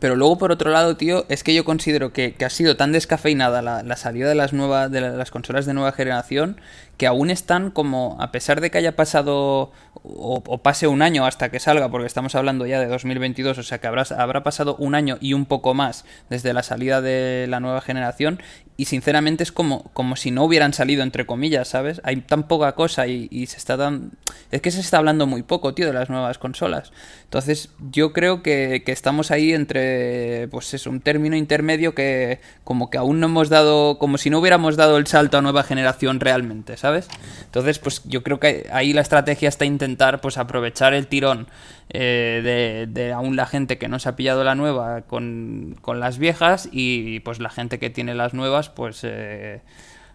Pero 0.01 0.15
luego, 0.15 0.39
por 0.39 0.51
otro 0.51 0.71
lado, 0.71 0.97
tío, 0.97 1.25
es 1.30 1.43
que 1.43 1.54
yo 1.54 1.63
considero 1.63 2.12
que, 2.12 2.36
ha 2.43 2.49
sido 2.49 2.75
tan 2.75 2.91
descafeinada 2.91 3.62
la, 3.62 3.95
salida 3.97 4.30
de 4.30 4.34
las 4.34 4.51
nuevas, 4.51 4.89
de 4.89 4.99
las 4.99 5.30
consolas 5.30 5.67
de 5.67 5.75
nueva 5.75 5.91
generación, 5.91 6.60
que 7.02 7.08
aún 7.08 7.32
están 7.32 7.72
como, 7.72 8.16
a 8.20 8.32
pesar 8.32 8.62
de 8.62 8.70
que 8.70 8.78
haya 8.78 8.96
pasado 8.96 9.72
o, 10.04 10.58
pase 10.62 10.86
un 10.86 11.02
año 11.02 11.26
hasta 11.26 11.50
que 11.50 11.60
salga, 11.60 11.90
porque 11.90 12.06
estamos 12.06 12.36
hablando 12.36 12.68
ya 12.68 12.80
de 12.80 12.86
2022, 12.86 13.58
o 13.58 13.64
sea 13.64 13.80
que 13.80 13.88
habrá, 13.88 14.04
habrá 14.20 14.44
pasado 14.44 14.76
un 14.76 14.94
año 14.94 15.18
y 15.20 15.34
un 15.34 15.48
poco 15.48 15.74
más 15.74 16.06
desde 16.30 16.54
la 16.54 16.62
salida 16.62 17.02
de 17.02 17.48
la 17.50 17.60
nueva 17.60 17.82
generación, 17.82 18.40
y 18.78 18.86
sinceramente 18.86 19.44
es 19.44 19.52
como, 19.52 19.84
como 19.94 20.16
si 20.16 20.32
no 20.32 20.44
hubieran 20.44 20.74
salido, 20.74 21.04
entre 21.04 21.26
comillas, 21.26 21.68
¿sabes? 21.68 22.02
Hay 22.04 22.16
tan 22.18 22.48
poca 22.48 22.74
cosa 22.74 23.06
y, 23.06 23.46
se 23.46 23.58
está 23.58 23.78
dando... 23.78 24.10
Es 24.50 24.62
que 24.62 24.72
se 24.72 24.80
está 24.80 24.98
hablando 24.98 25.28
muy 25.28 25.44
poco, 25.44 25.76
tío, 25.76 25.86
de 25.86 25.94
las 25.94 26.10
nuevas 26.10 26.40
consolas. 26.40 26.92
Entonces, 27.26 27.70
yo 27.92 28.12
creo 28.12 28.42
que, 28.42 28.82
que 28.84 28.92
estamos 28.92 29.30
ahí 29.30 29.54
entre, 29.54 30.48
pues 30.50 30.74
es 30.74 30.88
un 30.88 31.00
término 31.00 31.36
intermedio 31.36 31.94
que 31.94 32.40
como 32.64 32.90
que 32.90 32.98
aún 32.98 33.20
no 33.20 33.28
hemos 33.28 33.50
dado, 33.50 34.00
como 34.00 34.18
si 34.18 34.32
no 34.32 34.40
hubiéramos 34.40 34.78
dado 34.78 34.98
el 34.98 35.06
salto 35.06 35.38
a 35.38 35.42
nueva 35.42 35.64
generación 35.64 36.20
realmente, 36.20 36.76
¿sabes? 36.76 36.90
Entonces, 36.93 37.80
pues 37.80 38.01
yo 38.06 38.23
creo 38.23 38.39
que 38.39 38.67
ahí 38.71 38.93
la 38.93 39.01
estrategia 39.01 39.49
está 39.49 39.65
intentar, 39.65 40.21
pues 40.21 40.38
aprovechar 40.38 40.93
el 40.93 41.08
tirón 41.08 41.47
eh, 41.89 42.88
de, 42.89 43.12
aún 43.12 43.36
la 43.36 43.45
gente 43.45 43.77
que 43.77 43.88
no 43.88 43.99
se 43.99 44.10
ha 44.10 44.15
pillado 44.15 44.43
la 44.43 44.56
nueva 44.56 45.01
con, 45.01 45.75
las 45.95 46.17
viejas 46.17 46.69
y 46.71 47.19
pues 47.21 47.39
la 47.39 47.49
gente 47.49 47.80
que 47.80 47.89
tiene 47.89 48.15
las 48.15 48.34
nuevas 48.34 48.69
pues 48.69 49.01
eh, 49.04 49.62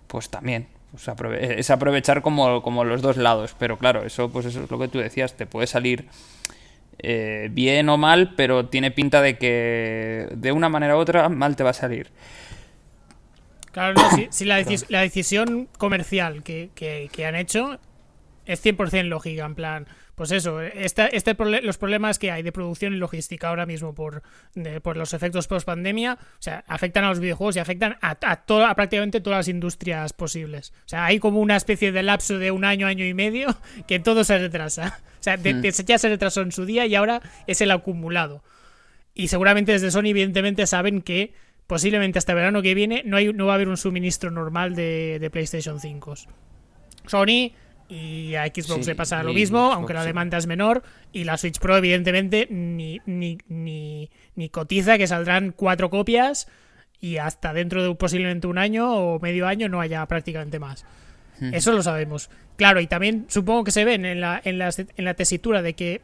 pues 0.07 0.31
también 0.31 0.69
pues 0.91 1.07
es 1.33 1.71
aprovechar 1.71 2.23
como, 2.23 2.63
como, 2.63 2.85
los 2.85 3.03
dos 3.03 3.19
lados. 3.19 3.55
Pero 3.59 3.77
claro 3.77 4.05
eso 4.05 4.31
pues 4.31 4.47
eso 4.47 4.65
es 4.65 4.71
lo 4.71 4.79
que 4.79 4.89
tú 4.89 4.99
decías 4.99 5.35
te 5.35 5.47
puede 5.47 5.67
salir 5.67 6.09
eh, 6.99 7.51
bien 7.53 7.91
o 7.91 7.99
mal 7.99 8.33
pero 8.37 8.67
tiene 8.67 8.91
pinta 8.91 9.21
de 9.21 9.37
que 9.37 10.29
de 10.35 10.53
una 10.53 10.71
manera 10.71 10.97
u 10.97 11.01
otra 11.01 11.29
mal 11.29 11.57
te 11.57 11.63
va 11.63 11.71
a 11.71 11.75
salir 11.75 12.11
Claro, 13.77 14.01
si, 14.31 14.45
la, 14.47 15.01
decisión 15.03 15.69
comercial 15.77 16.43
que, 16.43 16.71
que, 16.75 17.27
han 17.27 17.35
hecho 17.35 17.79
es 18.47 18.65
100% 18.65 19.03
lógica, 19.03 19.45
en 19.45 19.55
plan, 19.55 19.87
pues 20.15 20.31
eso, 20.31 20.63
este, 20.63 21.15
este 21.15 21.37
los 21.61 21.77
problemas 21.77 22.19
que 22.19 22.31
hay 22.31 22.43
de 22.43 22.53
producción 22.53 22.95
y 22.95 22.97
logística 22.97 23.51
ahora 23.51 23.67
mismo 23.67 23.95
por, 23.95 24.23
por 24.83 24.97
los 24.97 25.13
efectos 25.13 25.47
post 25.47 25.67
pandemia, 25.67 26.15
o 26.15 26.43
sea, 26.43 26.65
afectan 26.67 27.05
a 27.05 27.11
los 27.11 27.21
videojuegos 27.21 27.57
y 27.57 27.59
afectan 27.59 27.99
a, 28.01 28.13
a, 28.13 28.75
prácticamente 28.75 29.21
todas 29.21 29.41
las 29.41 29.49
industrias 29.49 30.15
posibles. 30.15 30.73
O 30.87 30.89
sea, 30.89 31.05
hay 31.05 31.19
como 31.19 31.41
una 31.41 31.57
especie 31.57 31.93
de 31.93 32.03
lapso 32.03 32.39
de 32.39 32.53
un 32.53 32.65
año, 32.65 32.87
año 32.87 33.05
y 33.05 33.13
medio 33.13 33.59
que 33.87 33.99
todo 33.99 34.25
se 34.25 34.39
retrasa. 34.39 35.01
O 35.21 35.23
sea, 35.23 35.37
mm. 35.37 35.61
ya 35.85 35.99
se 35.99 36.09
retrasó 36.09 36.41
en 36.41 36.53
su 36.53 36.65
día 36.65 36.87
y 36.87 36.95
ahora 36.95 37.21
es 37.47 37.61
el 37.61 37.71
acumulado. 37.71 38.43
Y 39.13 39.29
seguramente 39.29 39.73
desde 39.73 39.91
Sony, 39.91 40.09
evidentemente, 40.09 40.67
saben 40.67 41.03
que 41.03 41.35
posiblemente 41.67 42.19
hasta 42.19 42.35
verano 42.35 42.63
que 42.63 42.75
viene 42.75 43.03
no, 43.05 43.17
hay, 43.17 43.33
no 43.33 43.47
va 43.47 43.53
a 43.53 43.55
haber 43.57 43.69
un 43.69 43.77
suministro 43.77 44.31
normal 44.31 44.75
de, 44.75 45.19
de 45.19 45.31
PlayStation 45.31 45.81
5. 45.81 46.15
Sony 47.07 47.53
y 47.89 48.35
a 48.35 48.47
Xbox 48.47 48.87
le 48.87 48.95
pasa 48.97 49.23
lo 49.23 49.33
mismo, 49.33 49.73
aunque 49.73 49.95
la 49.95 50.05
demanda 50.05 50.39
es 50.39 50.47
menor. 50.47 50.83
Y 51.13 51.25
la 51.25 51.37
Switch 51.37 51.59
Pro, 51.59 51.77
evidentemente, 51.77 52.49
ni, 52.51 53.01
ni, 53.07 53.39
ni, 53.49 54.11
ni, 54.35 54.49
cotiza 54.49 54.99
que 54.99 55.07
saldrán 55.07 55.53
cuatro 55.53 55.89
copias 55.89 56.49
y 57.01 57.19
hasta 57.19 57.53
dentro 57.53 57.87
de 57.87 57.95
posiblemente 57.95 58.47
un 58.47 58.59
año 58.59 58.93
o 58.93 59.21
medio 59.21 59.47
año 59.47 59.69
no 59.69 59.81
haya 59.81 60.05
prácticamente 60.07 60.59
más. 60.59 60.85
Hmm. 61.39 61.55
Eso 61.55 61.73
lo 61.73 61.83
sabemos. 61.83 62.29
Claro, 62.57 62.81
y 62.81 62.87
también 62.89 63.27
supongo 63.29 63.65
que 63.65 63.71
se 63.71 63.85
ven 63.85 64.05
en 64.05 64.21
la, 64.21 64.41
en, 64.43 64.59
la, 64.59 64.71
en 64.77 65.05
la 65.05 65.15
tesitura 65.15 65.63
de 65.63 65.75
que, 65.75 66.01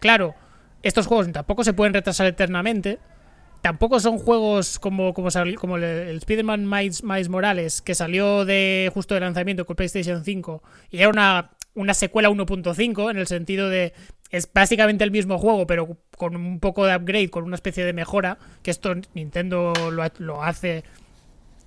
claro, 0.00 0.34
estos 0.82 1.06
juegos 1.06 1.30
tampoco 1.30 1.62
se 1.62 1.74
pueden 1.74 1.94
retrasar 1.94 2.26
eternamente 2.26 2.98
tampoco 3.62 4.00
son 4.00 4.18
juegos 4.18 4.78
como, 4.78 5.14
como, 5.14 5.28
como 5.56 5.76
el, 5.76 6.16
Spider-Man 6.16 6.68
Miles, 6.68 7.28
Morales, 7.28 7.82
que 7.82 7.94
salió 7.94 8.44
de 8.44 8.90
justo 8.92 9.14
de 9.14 9.20
lanzamiento 9.20 9.66
con 9.66 9.76
PlayStation 9.76 10.24
5 10.24 10.62
y 10.90 10.98
era 10.98 11.08
una, 11.08 11.50
una 11.74 11.94
secuela 11.94 12.30
1.5 12.30 13.10
en 13.10 13.16
el 13.16 13.26
sentido 13.26 13.68
de 13.68 13.92
es 14.30 14.48
básicamente 14.52 15.02
el 15.02 15.10
mismo 15.10 15.38
juego, 15.38 15.66
pero 15.66 15.98
con 16.16 16.36
un 16.36 16.60
poco 16.60 16.86
de 16.86 16.94
upgrade, 16.94 17.30
con 17.30 17.44
una 17.44 17.56
especie 17.56 17.84
de 17.84 17.92
mejora, 17.92 18.38
que 18.62 18.70
esto 18.70 18.94
Nintendo 19.14 19.72
lo, 19.90 20.04
lo 20.18 20.42
hace 20.44 20.84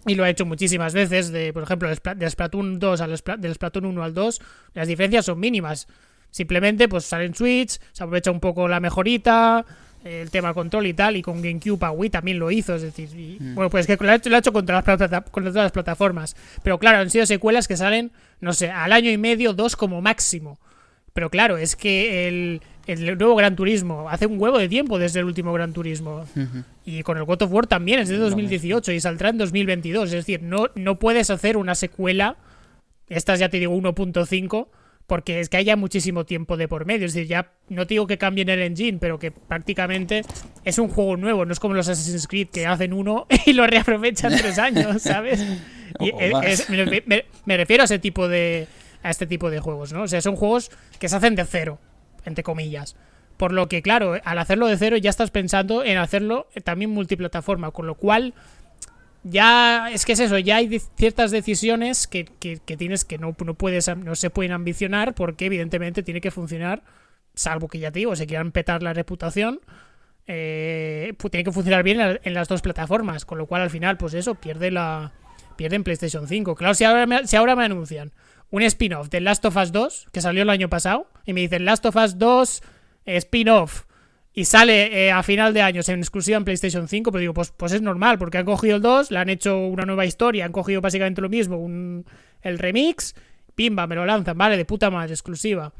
y 0.06 0.16
lo 0.16 0.24
ha 0.24 0.30
hecho 0.30 0.46
muchísimas 0.46 0.94
veces, 0.94 1.32
de 1.32 1.54
por 1.54 1.64
ejemplo, 1.64 1.90
del 1.90 2.32
Splatoon 2.32 2.80
2 2.80 3.02
al 3.02 3.10
del 3.40 3.54
Splatoon 3.54 3.86
1 3.86 4.04
al 4.04 4.14
2, 4.14 4.42
las 4.74 4.88
diferencias 4.88 5.26
son 5.26 5.40
mínimas. 5.40 5.88
Simplemente 6.30 6.88
pues 6.88 7.06
sale 7.06 7.26
en 7.26 7.36
Switch, 7.36 7.80
se 7.92 8.04
aprovecha 8.04 8.32
un 8.32 8.40
poco 8.40 8.68
la 8.68 8.80
mejorita, 8.80 9.66
el 10.04 10.30
tema 10.30 10.54
control 10.54 10.88
y 10.88 10.94
tal, 10.94 11.16
y 11.16 11.22
con 11.22 11.42
GameCube 11.42 11.86
a 11.86 11.92
Wii 11.92 12.10
también 12.10 12.40
lo 12.40 12.52
hizo, 12.52 12.76
es 12.76 12.82
decir, 12.82 13.10
mm. 13.40 13.56
bueno, 13.56 13.70
pues 13.70 13.88
que 13.88 13.98
lo 14.00 14.12
ha 14.12 14.16
hecho, 14.16 14.30
lo 14.30 14.36
ha 14.36 14.40
hecho 14.40 14.54
contra, 14.54 14.76
las 14.76 15.00
todas 15.00 15.56
las 15.56 15.72
plataformas, 15.72 16.36
pero 16.62 16.78
claro, 16.78 17.00
han 17.00 17.10
sido 17.10 17.26
secuelas 17.26 17.68
que 17.68 17.78
salen, 17.78 18.12
no 18.42 18.54
sé, 18.54 18.70
al 18.70 18.92
año 18.92 19.10
y 19.10 19.18
medio, 19.18 19.54
dos 19.54 19.76
como 19.76 20.02
máximo, 20.02 20.60
pero 21.14 21.30
claro, 21.30 21.58
es 21.58 21.76
que 21.76 22.28
el, 22.28 22.62
el 22.86 23.18
nuevo 23.18 23.36
Gran 23.36 23.56
Turismo 23.56 24.10
hace 24.10 24.26
un 24.26 24.40
huevo 24.42 24.58
de 24.58 24.68
tiempo 24.68 25.00
desde 25.00 25.20
el 25.20 25.26
último 25.26 25.54
Gran 25.54 25.74
Turismo, 25.74 26.26
y 26.86 27.04
con 27.04 27.18
el 27.18 27.24
God 27.24 27.44
of 27.44 27.52
War 27.52 27.68
también 27.68 28.00
es 28.00 28.10
de 28.10 28.18
2018 28.18 28.92
y 28.92 29.00
saldrá 29.00 29.30
en 29.30 29.38
2022, 29.38 30.06
es 30.06 30.12
decir, 30.12 30.42
no, 30.42 30.68
no 30.76 31.00
puedes 31.00 31.30
hacer 31.30 31.56
una 31.56 31.76
secuela, 31.76 32.36
estas 33.08 33.40
ya 33.40 33.50
te 33.50 33.60
digo 33.60 33.74
1.5, 33.74 34.68
porque 35.08 35.40
es 35.40 35.50
que 35.50 35.58
haya 35.58 35.76
muchísimo 35.76 36.26
tiempo 36.26 36.58
de 36.58 36.68
por 36.68 36.86
medio. 36.86 37.06
Es 37.06 37.14
decir, 37.14 37.28
ya 37.28 37.52
no 37.70 37.86
digo 37.86 38.08
que 38.08 38.18
cambien 38.18 38.50
el 38.50 38.62
engine, 38.62 38.98
pero 39.00 39.20
que 39.20 39.32
prácticamente 39.32 40.24
es 40.64 40.80
un 40.80 40.90
juego 40.90 41.18
nuevo, 41.18 41.46
no 41.46 41.54
es 41.54 41.60
como 41.60 41.74
los 41.74 41.88
Assassin's 41.90 42.28
Creed 42.28 42.50
que 42.50 42.66
hacen 42.66 42.94
uno 42.94 43.28
y 43.46 43.54
lo 43.54 43.68
reaprovechan 43.68 44.36
tres 44.36 44.60
años, 44.60 45.02
¿sabes? 45.02 45.46
Y 46.00 46.12
me, 47.46 47.56
refiero 47.56 47.84
a 47.84 47.86
ese 47.86 48.00
tipo 48.00 48.28
de 48.28 48.68
a 49.04 49.12
este 49.12 49.28
tipo 49.28 49.52
de 49.52 49.60
juegos, 49.60 49.94
¿no? 49.94 50.02
O 50.02 50.08
sea, 50.08 50.22
son 50.22 50.36
juegos 50.36 50.72
que 50.98 51.08
se 51.08 51.16
hacen 51.16 51.36
de 51.36 51.46
cero, 51.46 51.78
entre 52.26 52.44
comillas. 52.44 52.96
Por 53.38 53.52
lo 53.52 53.70
que, 53.70 53.84
claro, 53.84 54.20
al 54.24 54.38
hacerlo 54.40 54.66
de 54.66 54.76
cero 54.76 54.98
ya 54.98 55.12
estás 55.12 55.30
pensando 55.30 55.84
en 55.84 56.00
hacerlo 56.00 56.48
también 56.64 56.90
multiplataforma, 56.90 57.70
con 57.70 57.86
lo 57.86 57.94
cual 57.94 58.34
ya 59.24 59.90
es 59.92 60.06
que 60.06 60.14
es 60.14 60.20
eso, 60.20 60.38
ya 60.38 60.58
hay 60.58 60.80
ciertas 60.96 61.32
decisiones 61.32 62.08
que, 62.08 62.26
tienes 62.78 63.06
que 63.06 63.18
no, 63.18 63.36
no, 63.46 63.54
puedes, 63.54 63.96
no 63.96 64.16
se 64.16 64.30
pueden 64.30 64.52
ambicionar 64.52 65.16
porque 65.16 65.46
evidentemente 65.46 66.04
tiene 66.04 66.22
que 66.22 66.32
funcionar, 66.32 66.84
salvo 67.34 67.68
que 67.68 67.80
ya 67.80 67.92
te 67.92 68.00
digo, 68.00 68.16
se 68.16 68.28
quieran 68.28 68.52
petar 68.52 68.84
la 68.84 68.94
reputación, 68.94 69.62
eh, 70.28 71.14
pues 71.18 71.32
tiene 71.32 71.44
que 71.44 71.52
funcionar 71.52 71.84
bien 71.84 72.20
en 72.24 72.34
las 72.34 72.48
dos 72.48 72.62
plataformas, 72.62 73.26
con 73.26 73.38
lo 73.38 73.48
cual 73.48 73.62
al 73.62 73.70
final, 73.70 73.98
pues 73.98 74.14
eso, 74.14 74.36
pierde 74.36 74.72
la 74.72 75.14
pierde 75.56 75.76
en 75.76 75.84
PlayStation 75.84 76.28
5. 76.28 76.56
Claro, 76.56 76.74
si 76.74 76.84
ahora 76.84 77.06
me, 77.06 77.28
si 77.28 77.36
ahora 77.36 77.56
me 77.56 77.66
anuncian 77.66 78.12
un 78.50 78.64
spin-off 78.64 79.10
de 79.10 79.22
Last 79.22 79.46
of 79.46 79.56
Us 79.56 79.72
2, 79.72 80.08
que 80.12 80.22
salió 80.22 80.44
el 80.44 80.50
año 80.50 80.70
pasado, 80.70 81.08
y 81.26 81.34
me 81.34 81.42
dicen 81.42 81.66
Last 81.66 81.86
of 81.86 81.96
Us 81.96 82.18
2 82.18 82.62
spin-off 83.06 83.84
y 84.34 84.46
sale 84.46 85.06
eh, 85.06 85.12
a 85.12 85.22
final 85.22 85.54
de 85.54 85.62
años 85.62 85.88
en 85.90 86.00
exclusiva 86.00 86.38
en 86.38 86.44
PlayStation 86.44 86.88
5, 86.88 87.12
pero 87.12 87.20
digo, 87.20 87.34
pues, 87.34 87.54
pues 87.56 87.72
es 87.72 87.82
normal, 87.82 88.18
porque 88.18 88.40
han 88.40 88.46
cogido 88.46 88.78
el 88.78 88.82
2, 88.82 89.12
le 89.12 89.20
han 89.20 89.30
hecho 89.30 89.60
una 89.60 89.86
nueva 89.86 90.06
historia, 90.06 90.46
han 90.46 90.52
cogido 90.52 90.82
básicamente 90.82 91.22
lo 91.22 91.30
mismo, 91.30 91.58
un, 91.58 92.06
el 92.42 92.58
remix, 92.58 93.14
pimba, 93.54 93.86
me 93.86 93.96
lo 93.96 94.06
lanzan, 94.06 94.36
vale, 94.38 94.58
de 94.58 94.66
puta 94.66 94.90
madre, 94.90 95.14
exclusiva. 95.14 95.72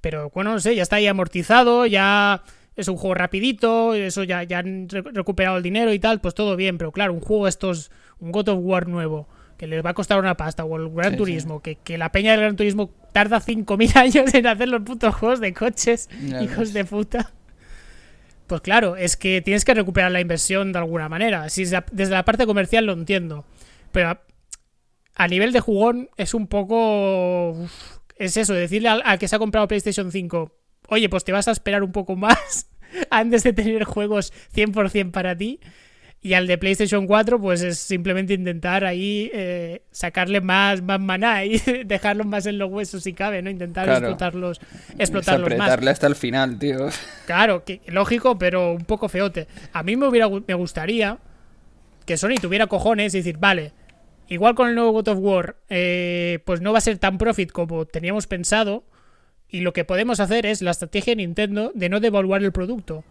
Pero 0.00 0.30
bueno, 0.34 0.52
no 0.52 0.60
sé, 0.60 0.74
ya 0.74 0.82
está 0.82 0.96
ahí 0.96 1.06
amortizado, 1.06 1.84
ya 1.84 2.42
es 2.74 2.88
un 2.88 2.96
juego 2.96 3.14
rapidito, 3.14 3.92
eso 3.92 4.24
ya, 4.24 4.42
ya 4.44 4.60
han 4.60 4.88
recuperado 4.88 5.58
el 5.58 5.62
dinero 5.62 5.92
y 5.92 5.98
tal, 5.98 6.22
pues 6.22 6.34
todo 6.34 6.56
bien, 6.56 6.78
pero 6.78 6.90
claro, 6.90 7.12
un 7.12 7.20
juego 7.20 7.48
estos, 7.48 7.90
un 8.18 8.32
God 8.32 8.48
of 8.48 8.60
War 8.62 8.88
nuevo, 8.88 9.28
que 9.58 9.66
les 9.66 9.84
va 9.84 9.90
a 9.90 9.94
costar 9.94 10.18
una 10.18 10.38
pasta, 10.38 10.64
o 10.64 10.76
el 10.76 10.88
Gran 10.88 11.18
Turismo, 11.18 11.60
Que, 11.60 11.76
que, 11.76 11.98
la 11.98 12.10
peña 12.12 12.30
del 12.32 12.40
Gran 12.40 12.56
Turismo 12.56 12.90
tarda 13.12 13.42
5.000 13.42 13.96
años 14.00 14.34
en 14.34 14.46
hacer 14.46 14.70
los 14.70 14.80
putos 14.80 15.14
juegos 15.14 15.40
de 15.40 15.52
coches, 15.52 16.08
hijos 16.40 16.72
de 16.72 16.86
puta. 16.86 17.30
Pues 18.52 18.60
claro, 18.60 18.96
es 18.96 19.16
que 19.16 19.40
tienes 19.40 19.64
que 19.64 19.72
recuperar 19.72 20.12
la 20.12 20.20
inversión 20.20 20.72
de 20.74 20.78
alguna 20.78 21.08
manera. 21.08 21.48
Si 21.48 21.64
desde 21.64 22.12
la 22.12 22.26
parte 22.26 22.44
comercial 22.44 22.84
lo 22.84 22.92
entiendo. 22.92 23.46
Pero 23.92 24.20
a, 25.14 25.26
nivel 25.28 25.52
de 25.52 25.60
jugón 25.60 26.10
es 26.18 26.34
un 26.34 26.46
poco... 26.46 27.56
es 28.16 28.36
eso, 28.36 28.52
decirle 28.52 28.90
al, 28.90 29.18
que 29.18 29.26
se 29.26 29.36
ha 29.36 29.38
comprado 29.38 29.66
PlayStation 29.68 30.12
5, 30.12 30.54
oye, 30.88 31.08
pues 31.08 31.24
te 31.24 31.32
vas 31.32 31.48
a 31.48 31.52
esperar 31.52 31.82
un 31.82 31.92
poco 31.92 32.14
más 32.16 32.68
antes 33.08 33.42
de 33.42 33.54
tener 33.54 33.84
juegos 33.84 34.34
100% 34.54 35.12
para 35.12 35.34
ti. 35.34 35.58
Y 36.24 36.34
al 36.34 36.46
de 36.46 36.56
PlayStation 36.56 37.08
4, 37.08 37.40
pues 37.40 37.62
es 37.62 37.80
simplemente 37.80 38.34
intentar 38.34 38.84
ahí 38.84 39.28
eh, 39.34 39.82
sacarle 39.90 40.40
más, 40.40 40.80
más 40.80 41.00
maná 41.00 41.44
y 41.44 41.58
dejarlos 41.84 42.28
más 42.28 42.46
en 42.46 42.58
los 42.58 42.70
huesos 42.70 43.02
si 43.02 43.12
cabe, 43.12 43.42
¿no? 43.42 43.50
Intentar 43.50 43.88
explotarlos, 43.88 44.60
explotarlos 44.96 45.56
más. 45.56 45.68
hasta 45.68 46.06
el 46.06 46.14
final, 46.14 46.60
tío. 46.60 46.88
Claro, 47.26 47.64
que, 47.64 47.80
lógico, 47.88 48.38
pero 48.38 48.72
un 48.72 48.84
poco 48.84 49.08
feote. 49.08 49.48
A 49.72 49.82
mí 49.82 49.96
me, 49.96 50.06
hubiera, 50.06 50.28
me 50.28 50.54
gustaría 50.54 51.18
que 52.06 52.16
Sony 52.16 52.36
tuviera 52.40 52.68
cojones 52.68 53.14
y 53.14 53.18
decir, 53.18 53.38
vale, 53.38 53.72
igual 54.28 54.54
con 54.54 54.68
el 54.68 54.76
nuevo 54.76 54.92
God 54.92 55.08
of 55.08 55.18
War, 55.18 55.56
eh, 55.70 56.38
pues 56.44 56.60
no 56.60 56.70
va 56.70 56.78
a 56.78 56.82
ser 56.82 56.98
tan 56.98 57.18
profit 57.18 57.50
como 57.50 57.84
teníamos 57.84 58.28
pensado. 58.28 58.84
Y 59.48 59.62
lo 59.62 59.72
que 59.72 59.84
podemos 59.84 60.20
hacer 60.20 60.46
es 60.46 60.62
la 60.62 60.70
estrategia 60.70 61.10
de 61.10 61.16
Nintendo 61.16 61.72
de 61.74 61.88
no 61.88 61.98
devaluar 61.98 62.44
el 62.44 62.52
producto. 62.52 63.02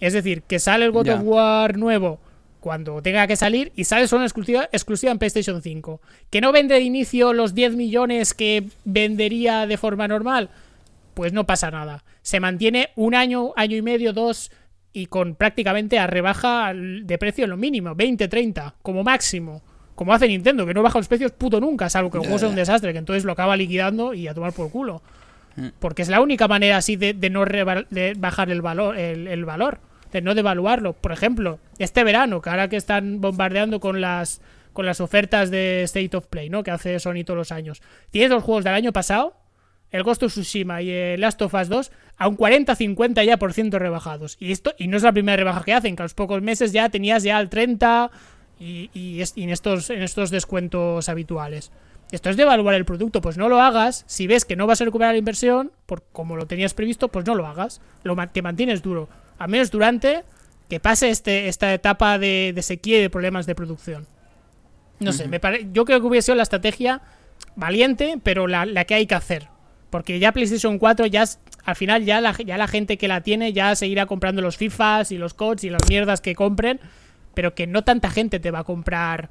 Es 0.00 0.12
decir, 0.12 0.42
que 0.42 0.58
sale 0.58 0.84
el 0.84 0.90
God 0.90 1.08
of 1.08 1.20
War 1.22 1.78
nuevo 1.78 2.20
cuando 2.60 3.00
tenga 3.02 3.26
que 3.26 3.36
salir 3.36 3.72
y 3.76 3.84
sale 3.84 4.08
solo 4.08 4.24
exclusiva, 4.24 4.68
exclusiva 4.72 5.12
en 5.12 5.18
PlayStation 5.18 5.62
5. 5.62 6.00
¿Que 6.30 6.40
no 6.40 6.52
vende 6.52 6.74
de 6.74 6.80
inicio 6.80 7.32
los 7.32 7.54
10 7.54 7.76
millones 7.76 8.34
que 8.34 8.64
vendería 8.84 9.66
de 9.66 9.76
forma 9.76 10.08
normal? 10.08 10.50
Pues 11.14 11.32
no 11.32 11.44
pasa 11.44 11.70
nada. 11.70 12.04
Se 12.22 12.40
mantiene 12.40 12.90
un 12.96 13.14
año, 13.14 13.52
año 13.56 13.76
y 13.76 13.82
medio, 13.82 14.12
dos 14.12 14.50
y 14.92 15.06
con 15.06 15.34
prácticamente 15.34 15.98
a 15.98 16.06
rebaja 16.06 16.72
de 16.74 17.18
precio 17.18 17.44
en 17.44 17.50
lo 17.50 17.56
mínimo, 17.56 17.94
20, 17.94 18.28
30, 18.28 18.74
como 18.82 19.04
máximo. 19.04 19.62
Como 19.94 20.14
hace 20.14 20.28
Nintendo, 20.28 20.64
que 20.64 20.74
no 20.74 20.82
baja 20.82 20.98
los 20.98 21.08
precios 21.08 21.32
puto 21.32 21.60
nunca, 21.60 21.88
salvo 21.88 22.10
que 22.10 22.18
el 22.18 22.22
juego 22.22 22.38
sea 22.38 22.48
un 22.48 22.54
desastre, 22.54 22.92
que 22.92 22.98
entonces 22.98 23.24
lo 23.24 23.32
acaba 23.32 23.56
liquidando 23.56 24.14
y 24.14 24.28
a 24.28 24.34
tomar 24.34 24.52
por 24.52 24.70
culo. 24.70 25.02
Mm. 25.56 25.68
Porque 25.80 26.02
es 26.02 26.08
la 26.08 26.20
única 26.20 26.46
manera 26.46 26.76
así 26.76 26.94
de, 26.94 27.14
no 27.30 27.44
bajar 28.16 28.50
el 28.50 28.62
valor, 28.62 28.96
el 28.96 29.44
valor 29.44 29.80
de 30.12 30.22
no 30.22 30.34
devaluarlo. 30.34 30.92
Por 30.92 31.12
ejemplo, 31.12 31.58
este 31.78 32.04
verano, 32.04 32.40
que 32.40 32.50
ahora 32.50 32.68
que 32.68 32.76
están 32.76 33.20
bombardeando 33.20 33.80
con 33.80 34.00
las 34.00 34.40
con 34.78 34.86
las 34.86 35.00
ofertas 35.00 35.50
de 35.50 35.82
State 35.82 36.16
of 36.16 36.28
Play, 36.28 36.50
¿no? 36.50 36.62
Que 36.62 36.70
hace 36.70 37.00
Sony 37.00 37.24
todos 37.24 37.36
los 37.36 37.50
años. 37.50 37.82
Tienes 38.12 38.30
los 38.30 38.44
juegos 38.44 38.62
del 38.62 38.74
año 38.74 38.92
pasado, 38.92 39.34
el 39.90 40.04
Ghost 40.04 40.22
of 40.22 40.30
Tsushima 40.30 40.82
y 40.82 40.90
el 40.90 41.20
Last 41.20 41.42
of 41.42 41.52
Us 41.52 41.68
2, 41.68 41.90
a 42.16 42.28
un 42.28 42.36
40-50 42.36 43.24
ya 43.24 43.38
por 43.38 43.52
ciento 43.52 43.80
rebajados. 43.80 44.36
Y 44.38 44.52
esto, 44.52 44.74
y 44.78 44.86
no 44.86 44.96
es 44.96 45.02
la 45.02 45.12
primera 45.12 45.36
rebaja 45.36 45.64
que 45.64 45.74
hacen, 45.74 45.96
que 45.96 46.02
a 46.02 46.04
los 46.04 46.14
pocos 46.14 46.42
meses 46.42 46.70
ya 46.72 46.88
tenías 46.90 47.24
ya 47.24 47.40
el 47.40 47.48
30 47.48 48.10
y, 48.60 48.90
y, 48.94 49.20
en, 49.42 49.50
estos, 49.50 49.90
en 49.90 50.02
estos 50.02 50.30
descuentos 50.30 51.08
habituales. 51.08 51.72
Esto 52.12 52.30
es 52.30 52.36
devaluar 52.36 52.74
el 52.74 52.84
producto, 52.84 53.20
pues 53.20 53.36
no 53.36 53.48
lo 53.48 53.60
hagas. 53.60 54.04
Si 54.06 54.26
ves 54.26 54.44
que 54.44 54.54
no 54.56 54.66
vas 54.66 54.80
a 54.80 54.84
recuperar 54.84 55.14
la 55.14 55.18
inversión, 55.18 55.72
por 55.86 56.02
como 56.12 56.36
lo 56.36 56.46
tenías 56.46 56.72
previsto, 56.72 57.08
pues 57.08 57.26
no 57.26 57.34
lo 57.34 57.46
hagas. 57.46 57.80
Lo, 58.04 58.16
te 58.28 58.42
mantienes 58.42 58.80
duro 58.80 59.08
al 59.38 59.48
menos 59.48 59.70
durante 59.70 60.24
que 60.68 60.80
pase 60.80 61.10
este, 61.10 61.48
esta 61.48 61.72
etapa 61.72 62.18
de, 62.18 62.54
sequía 62.60 62.98
y 62.98 63.02
de 63.02 63.10
problemas 63.10 63.46
de 63.46 63.54
producción. 63.54 64.06
No 65.00 65.12
sé, 65.12 65.28
me 65.28 65.40
yo 65.72 65.84
creo 65.84 66.00
que 66.00 66.06
hubiese 66.06 66.26
sido 66.26 66.36
la 66.36 66.42
estrategia 66.42 67.00
valiente, 67.56 68.18
pero 68.22 68.46
la, 68.46 68.84
que 68.84 68.94
hay 68.94 69.06
que 69.06 69.14
hacer. 69.14 69.48
Porque 69.90 70.18
ya 70.18 70.32
PlayStation 70.32 70.78
4 70.78 71.06
ya 71.06 71.24
al 71.64 71.76
final 71.76 72.04
ya 72.04 72.20
la, 72.20 72.32
ya 72.32 72.58
la 72.58 72.68
gente 72.68 72.98
que 72.98 73.08
la 73.08 73.22
tiene 73.22 73.52
ya 73.52 73.74
seguirá 73.74 74.06
comprando 74.06 74.42
los 74.42 74.56
FIFAs 74.56 75.12
y 75.12 75.18
los 75.18 75.34
codes 75.34 75.64
y 75.64 75.70
las 75.70 75.80
mierdas 75.88 76.20
que 76.20 76.34
compren, 76.34 76.80
pero 77.34 77.54
que 77.54 77.66
no 77.66 77.84
tanta 77.84 78.10
gente 78.10 78.40
te 78.40 78.50
va 78.50 78.60
a 78.60 78.64
comprar 78.64 79.30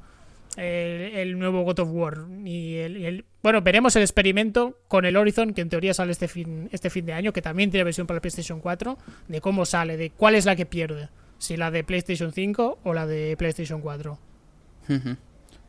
el, 0.56 1.38
nuevo 1.38 1.62
God 1.62 1.80
of 1.80 1.88
War. 1.92 2.18
Y 2.44 2.76
el, 2.76 3.24
bueno, 3.42 3.62
veremos 3.62 3.94
el 3.96 4.02
experimento 4.02 4.78
con 4.88 5.04
el 5.04 5.16
Horizon, 5.16 5.54
que 5.54 5.60
en 5.60 5.68
teoría 5.68 5.94
sale 5.94 6.12
este 6.12 6.28
fin, 6.28 6.68
este 6.72 6.90
fin 6.90 7.06
de 7.06 7.12
año, 7.12 7.32
que 7.32 7.42
también 7.42 7.70
tiene 7.70 7.84
versión 7.84 8.06
para 8.06 8.16
la 8.16 8.20
PlayStation 8.20 8.60
4, 8.60 8.98
de 9.28 9.40
cómo 9.40 9.64
sale, 9.64 9.96
de 9.96 10.10
cuál 10.10 10.34
es 10.34 10.44
la 10.44 10.56
que 10.56 10.66
pierde. 10.66 11.08
Si 11.38 11.56
la 11.56 11.70
de 11.70 11.84
PlayStation 11.84 12.32
5 12.32 12.78
o 12.82 12.92
la 12.92 13.06
de 13.06 13.36
PlayStation 13.36 13.80
4. 13.80 14.18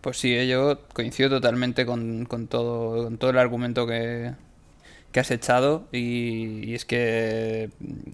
Pues 0.02 0.18
sí, 0.18 0.48
yo 0.48 0.82
coincido 0.94 1.30
totalmente 1.30 1.86
con, 1.86 2.26
con, 2.26 2.48
todo, 2.48 3.12
todo 3.18 3.30
el 3.30 3.38
argumento 3.38 3.86
que, 3.86 4.34
que 5.12 5.20
has 5.20 5.32
echado 5.32 5.88
y, 5.92 6.74
es 6.74 6.86
que 6.86 7.70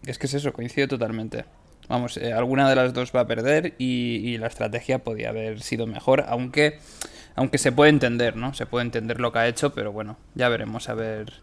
es 0.06 0.18
que 0.18 0.28
es 0.28 0.34
eso, 0.34 0.54
coincido 0.54 0.88
totalmente. 0.88 1.46
Vamos, 1.88 2.18
eh, 2.18 2.34
alguna 2.34 2.68
de 2.70 2.76
las 2.76 2.94
dos 2.94 3.12
va 3.16 3.22
a 3.22 3.28
perder 3.28 3.76
y, 3.78 4.38
la 4.38 4.48
estrategia 4.48 5.00
podía 5.00 5.30
haber 5.30 5.62
sido 5.62 5.86
mejor, 5.88 6.26
aunque 6.28 6.80
aunque 7.36 7.58
se 7.58 7.72
puede 7.72 7.90
entender, 7.90 8.36
¿no? 8.36 8.54
Se 8.54 8.66
puede 8.66 8.86
entender 8.86 9.20
lo 9.20 9.32
que 9.32 9.40
ha 9.40 9.48
hecho, 9.48 9.74
pero 9.74 9.92
bueno, 9.92 10.18
ya 10.36 10.50
veremos 10.50 10.90
a 10.90 10.94
ver 10.94 11.34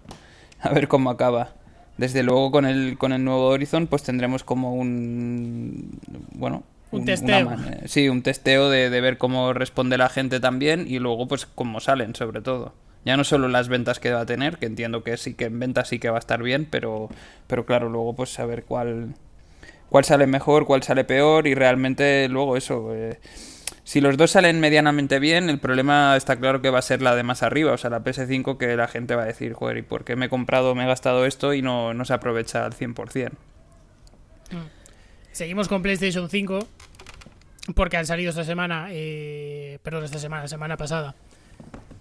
a 0.60 0.70
ver 0.70 0.88
cómo 0.88 1.10
acaba. 1.10 1.50
Desde 1.98 2.22
luego 2.22 2.50
con 2.50 2.64
el 2.64 2.96
con 2.98 3.12
el 3.12 3.24
nuevo 3.24 3.48
Horizon 3.48 3.86
pues 3.86 4.02
tendremos 4.02 4.44
como 4.44 4.74
un 4.74 5.98
bueno, 6.32 6.64
un, 6.90 7.04
testeo. 7.04 7.50
sí, 7.86 8.08
un 8.08 8.22
testeo 8.22 8.70
de, 8.70 8.90
de 8.90 9.00
ver 9.00 9.18
cómo 9.18 9.52
responde 9.52 9.98
la 9.98 10.08
gente 10.08 10.40
también 10.40 10.86
y 10.88 10.98
luego 10.98 11.28
pues 11.28 11.46
cómo 11.46 11.80
salen 11.80 12.14
sobre 12.14 12.40
todo. 12.40 12.74
Ya 13.04 13.16
no 13.16 13.24
solo 13.24 13.48
las 13.48 13.68
ventas 13.68 13.98
que 13.98 14.12
va 14.12 14.20
a 14.20 14.26
tener, 14.26 14.58
que 14.58 14.66
entiendo 14.66 15.02
que 15.02 15.16
sí 15.16 15.34
que 15.34 15.46
en 15.46 15.58
ventas 15.58 15.88
sí 15.88 15.98
que 15.98 16.08
va 16.08 16.16
a 16.16 16.20
estar 16.20 16.42
bien, 16.42 16.68
pero, 16.70 17.08
pero 17.48 17.66
claro, 17.66 17.88
luego 17.88 18.14
pues 18.14 18.30
saber 18.30 18.64
cuál, 18.64 19.14
cuál 19.88 20.04
sale 20.04 20.26
mejor, 20.26 20.66
cuál 20.66 20.84
sale 20.84 21.04
peor 21.04 21.48
y 21.48 21.54
realmente 21.54 22.28
luego 22.28 22.56
eso. 22.56 22.94
Eh, 22.94 23.18
si 23.92 24.00
los 24.00 24.16
dos 24.16 24.30
salen 24.30 24.58
medianamente 24.58 25.18
bien, 25.18 25.50
el 25.50 25.58
problema 25.58 26.16
está 26.16 26.36
claro 26.36 26.62
que 26.62 26.70
va 26.70 26.78
a 26.78 26.82
ser 26.82 27.02
la 27.02 27.14
de 27.14 27.24
más 27.24 27.42
arriba, 27.42 27.72
o 27.72 27.76
sea, 27.76 27.90
la 27.90 28.02
PS5 28.02 28.56
que 28.56 28.74
la 28.74 28.88
gente 28.88 29.14
va 29.14 29.24
a 29.24 29.26
decir, 29.26 29.52
joder, 29.52 29.76
¿y 29.76 29.82
por 29.82 30.06
qué 30.06 30.16
me 30.16 30.24
he 30.24 30.28
comprado, 30.30 30.74
me 30.74 30.84
he 30.84 30.86
gastado 30.86 31.26
esto 31.26 31.52
y 31.52 31.60
no, 31.60 31.92
no 31.92 32.06
se 32.06 32.14
aprovecha 32.14 32.64
al 32.64 32.72
100%? 32.72 33.32
Mm. 33.32 33.34
Seguimos 35.30 35.68
con 35.68 35.82
PlayStation 35.82 36.30
5 36.30 36.66
porque 37.74 37.98
han 37.98 38.06
salido 38.06 38.30
esta 38.30 38.44
semana, 38.44 38.86
eh, 38.88 39.78
perdón, 39.82 40.04
esta 40.04 40.18
semana, 40.18 40.48
semana 40.48 40.78
pasada, 40.78 41.14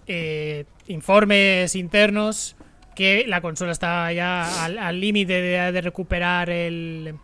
eh, 0.06 0.64
informes 0.86 1.76
internos 1.76 2.56
que 2.96 3.26
la 3.26 3.42
consola 3.42 3.70
está 3.70 4.10
ya 4.14 4.64
al 4.64 4.98
límite 4.98 5.42
de, 5.42 5.80
recuperar 5.82 6.48
el, 6.48 7.16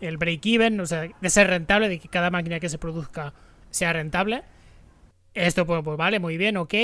el 0.00 0.16
break-even, 0.16 0.80
o 0.80 0.86
sea, 0.86 1.08
de 1.20 1.30
ser 1.30 1.46
rentable, 1.46 1.88
de 1.88 2.00
que 2.00 2.08
cada 2.08 2.30
máquina 2.30 2.58
que 2.58 2.68
se 2.68 2.78
produzca 2.78 3.32
sea 3.70 3.92
rentable. 3.92 4.42
Esto, 5.34 5.66
pues, 5.66 5.82
pues 5.84 5.96
vale, 5.96 6.18
muy 6.18 6.36
bien, 6.36 6.56
ok. 6.56 6.74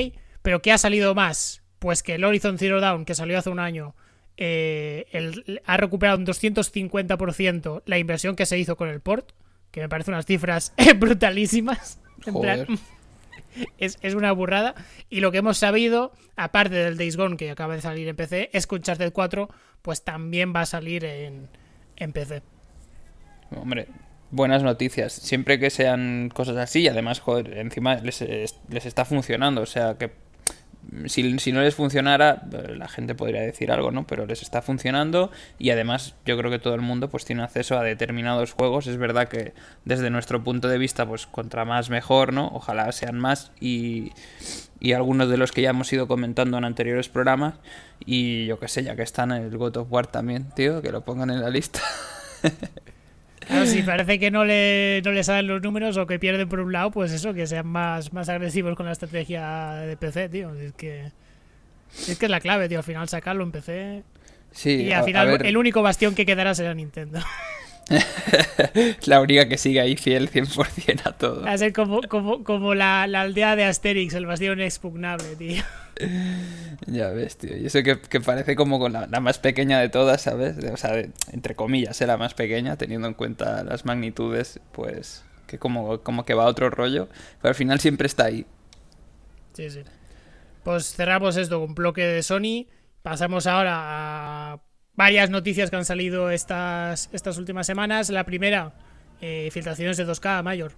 Pero 0.43 0.63
¿qué 0.63 0.73
ha 0.73 0.79
salido 0.79 1.15
más? 1.15 1.63
Pues 1.79 2.03
que 2.03 2.15
el 2.15 2.25
Horizon 2.25 2.59
Zero 2.59 2.81
Dawn, 2.81 3.05
que 3.05 3.15
salió 3.15 3.39
hace 3.39 3.51
un 3.51 3.59
año, 3.59 3.95
eh, 4.37 5.07
ha 5.65 5.77
recuperado 5.77 6.19
un 6.19 6.27
250% 6.27 7.83
la 7.87 7.99
inversión 7.99 8.37
que 8.37 8.47
se 8.47 8.59
hizo 8.59 8.77
con 8.77 8.89
el 8.89 9.01
port, 9.01 9.33
que 9.71 9.81
me 9.81 9.89
parece 9.89 10.11
unas 10.11 10.27
cifras 10.27 10.73
brutalísimas. 10.99 12.01
En 12.27 12.41
plan, 12.41 12.67
es, 13.79 14.15
una 14.15 14.33
burrada. 14.33 14.75
Y 15.11 15.21
lo 15.21 15.33
que 15.33 15.39
hemos 15.39 15.59
sabido, 15.59 16.13
aparte 16.37 16.75
del 16.75 16.97
Days 16.97 17.17
Gone 17.17 17.37
que 17.37 17.51
acaba 17.51 17.75
de 17.75 17.81
salir 17.81 18.09
en 18.09 18.17
PC, 18.17 18.51
es 18.53 18.67
que 18.67 18.75
Uncharted 18.77 19.13
4 19.13 19.49
pues 19.83 20.03
también 20.03 20.53
va 20.55 20.63
a 20.63 20.67
salir 20.67 21.05
en, 21.05 21.49
en 21.97 22.13
PC. 22.13 22.43
Hombre, 23.51 23.89
buenas 24.31 24.63
noticias. 24.63 25.13
Siempre 25.13 25.59
que 25.59 25.71
sean 25.71 26.31
cosas 26.33 26.57
así, 26.57 26.81
y 26.81 26.89
además, 26.89 27.21
joder, 27.21 27.59
encima 27.59 27.97
les, 27.97 28.21
les 28.21 28.87
está 28.87 29.05
funcionando. 29.05 29.63
O 29.63 29.67
sea, 29.67 29.97
que 29.99 30.11
si, 31.07 31.53
no 31.53 31.63
les 31.63 31.75
funcionara, 31.75 32.43
eh, 32.53 32.75
la 32.77 32.89
gente 32.89 33.15
podría 33.15 33.41
decir 33.43 33.71
algo, 33.73 33.91
¿no? 33.91 34.07
Pero 34.07 34.27
les 34.27 34.43
está 34.43 34.63
funcionando 34.63 35.31
y 35.59 35.71
además 35.71 36.15
yo 36.25 36.37
creo 36.39 36.51
que 36.51 36.59
todo 36.59 36.75
el 36.75 36.81
mundo 36.81 37.09
pues 37.11 37.25
tiene 37.25 37.43
acceso 37.43 37.79
a 37.79 37.83
determinados 37.83 38.53
juegos. 38.53 38.87
Es 38.87 38.97
verdad 38.97 39.29
que 39.29 39.55
desde 39.85 40.11
nuestro 40.11 40.43
punto 40.45 40.69
de 40.69 40.79
vista, 40.79 41.07
pues 41.07 41.27
contra 41.27 41.65
más 41.65 41.91
mejor, 41.91 42.33
¿no? 42.33 42.51
Ojalá 42.53 42.91
sean 42.93 43.19
más 43.19 43.53
y, 43.61 44.13
y 44.81 44.93
algunos 44.93 45.29
de 45.29 45.37
los 45.37 45.53
que 45.53 45.63
ya 45.63 45.71
hemos 45.71 45.93
ido 45.93 46.07
comentando 46.09 46.59
en 46.59 46.65
anteriores 46.65 47.09
programas. 47.09 47.55
Y 48.05 48.47
yo 48.47 48.59
qué 48.59 48.69
sé, 48.69 48.85
ya 48.85 48.97
que 48.97 49.03
están 49.03 49.33
en 49.33 49.45
el 49.45 49.57
God 49.57 49.77
of 49.79 49.93
War 49.93 50.07
también, 50.07 50.51
tío, 50.51 50.83
que 50.83 50.93
lo 50.93 51.05
pongan 51.05 51.31
en 51.31 51.41
la 51.41 51.51
lista. 51.51 51.81
Claro, 53.47 53.67
si 53.67 53.83
parece 53.83 54.19
que 54.19 54.31
no 54.31 54.45
le, 54.45 55.03
no 55.05 55.13
le 55.13 55.25
salen 55.25 55.47
los 55.47 55.63
números 55.63 55.97
o 55.97 56.07
que 56.07 56.19
pierden 56.19 56.49
por 56.49 56.61
un 56.61 56.73
lado, 56.73 56.91
pues 56.91 57.13
eso, 57.13 57.35
que 57.35 57.47
sean 57.47 57.67
más, 57.67 58.13
más 58.13 58.29
agresivos 58.29 58.77
con 58.77 58.87
la 58.87 58.93
estrategia 58.93 59.73
de 59.75 59.97
PC, 59.97 60.29
tío. 60.29 60.55
Es 60.55 60.73
que, 60.75 61.11
es 62.09 62.19
que 62.19 62.27
es 62.27 62.31
la 62.31 62.41
clave, 62.41 62.69
tío. 62.69 62.79
Al 62.79 62.85
final 62.85 63.09
sacarlo 63.09 63.45
en 63.45 63.53
PC. 63.53 64.03
Sí, 64.53 64.85
y 64.85 64.93
al 64.93 65.05
final 65.05 65.45
el 65.45 65.57
único 65.57 65.83
bastión 65.83 66.15
que 66.15 66.25
quedará 66.25 66.55
será 66.55 66.75
Nintendo. 66.75 67.21
la 69.07 69.21
única 69.21 69.49
que 69.49 69.59
sigue 69.59 69.81
ahí 69.81 69.97
fiel 69.97 70.31
100% 70.31 71.03
a 71.05 71.13
todo. 71.13 71.43
Va 71.43 71.53
a 71.53 71.59
ser 71.59 71.73
como, 71.73 72.01
como, 72.03 72.45
como 72.45 72.75
la, 72.75 73.07
la 73.07 73.23
aldea 73.23 73.57
de 73.57 73.65
Asterix, 73.65 74.15
el 74.15 74.27
bastión 74.27 74.61
expugnable, 74.61 75.37
tío. 75.37 75.63
Ya 76.87 77.09
ves, 77.11 77.37
tío. 77.37 77.57
Y 77.57 77.67
eso 77.67 77.83
que, 77.83 78.21
parece 78.21 78.57
como 78.57 78.79
con 78.79 78.93
la, 78.93 79.07
más 79.21 79.39
pequeña 79.39 79.81
de 79.81 79.89
todas, 79.89 80.23
¿sabes? 80.23 80.57
O 80.73 80.77
sea, 80.77 81.05
entre 81.33 81.55
comillas, 81.55 82.01
¿eh? 82.01 82.07
la 82.07 82.17
más 82.17 82.35
pequeña, 82.35 82.77
teniendo 82.77 83.09
en 83.09 83.15
cuenta 83.15 83.65
las 83.65 83.85
magnitudes, 83.85 84.61
pues 84.73 85.25
que 85.47 85.59
como, 85.59 86.01
como 86.01 86.25
que 86.25 86.35
va 86.35 86.45
a 86.45 86.49
otro 86.49 86.71
rollo. 86.71 87.09
Pero 87.41 87.51
al 87.51 87.55
final 87.55 87.81
siempre 87.81 88.07
está 88.07 88.25
ahí. 88.25 88.47
Sí, 89.53 89.71
sí. 89.71 89.83
Pues 90.63 90.95
cerramos 90.95 91.37
esto 91.37 91.61
con 91.61 91.75
bloque 91.75 92.03
de 92.03 92.23
Sony. 92.23 92.67
Pasamos 93.03 93.47
ahora 93.47 94.53
a 94.53 94.61
varias 94.95 95.31
noticias 95.31 95.71
que 95.71 95.77
han 95.77 95.85
salido 95.85 96.31
estas, 96.31 97.11
estas 97.13 97.39
últimas 97.39 97.67
semanas. 97.67 98.11
La 98.11 98.25
primera, 98.25 98.73
eh, 99.21 99.51
filtraciones 99.53 99.97
de 99.97 100.07
2K 100.07 100.43
Mayor. 100.43 100.73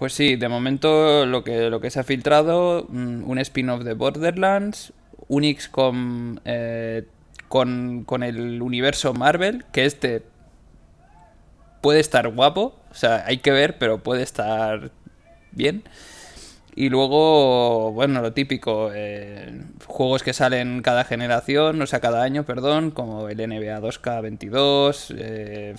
Pues 0.00 0.14
sí, 0.14 0.36
de 0.36 0.48
momento 0.48 1.26
lo 1.26 1.44
que, 1.44 1.68
lo 1.68 1.78
que 1.82 1.90
se 1.90 2.00
ha 2.00 2.04
filtrado, 2.04 2.86
mm, 2.88 3.28
un 3.28 3.38
spin-off 3.38 3.82
de 3.82 3.92
Borderlands, 3.92 4.94
un 5.28 5.44
XCOM 5.44 6.38
eh, 6.46 7.04
con, 7.48 8.04
con 8.04 8.22
el 8.22 8.62
universo 8.62 9.12
Marvel, 9.12 9.66
que 9.72 9.84
este 9.84 10.22
puede 11.82 12.00
estar 12.00 12.26
guapo, 12.28 12.80
o 12.90 12.94
sea, 12.94 13.24
hay 13.26 13.38
que 13.38 13.50
ver, 13.50 13.76
pero 13.76 14.02
puede 14.02 14.22
estar 14.22 14.90
bien. 15.52 15.84
Y 16.74 16.88
luego, 16.88 17.92
bueno, 17.92 18.22
lo 18.22 18.32
típico, 18.32 18.90
eh, 18.94 19.64
juegos 19.84 20.22
que 20.22 20.32
salen 20.32 20.80
cada 20.80 21.04
generación, 21.04 21.82
o 21.82 21.86
sea, 21.86 22.00
cada 22.00 22.22
año, 22.22 22.44
perdón, 22.46 22.90
como 22.90 23.28
el 23.28 23.36
NBA 23.36 23.80
2K22, 23.80 25.14
eh, 25.18 25.74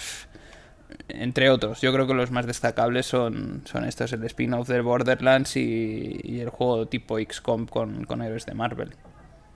entre 1.07 1.49
otros. 1.49 1.81
Yo 1.81 1.93
creo 1.93 2.07
que 2.07 2.13
los 2.13 2.31
más 2.31 2.45
destacables 2.45 3.05
son, 3.05 3.61
son 3.65 3.85
estos, 3.85 4.13
el 4.13 4.23
spin-off 4.23 4.67
del 4.67 4.81
Borderlands 4.81 5.55
y, 5.55 6.39
el 6.39 6.49
juego 6.49 6.87
tipo 6.87 7.19
XCOM 7.19 7.67
con, 7.67 8.05
con 8.05 8.21
héroes 8.21 8.45
de 8.45 8.53
Marvel. 8.53 8.91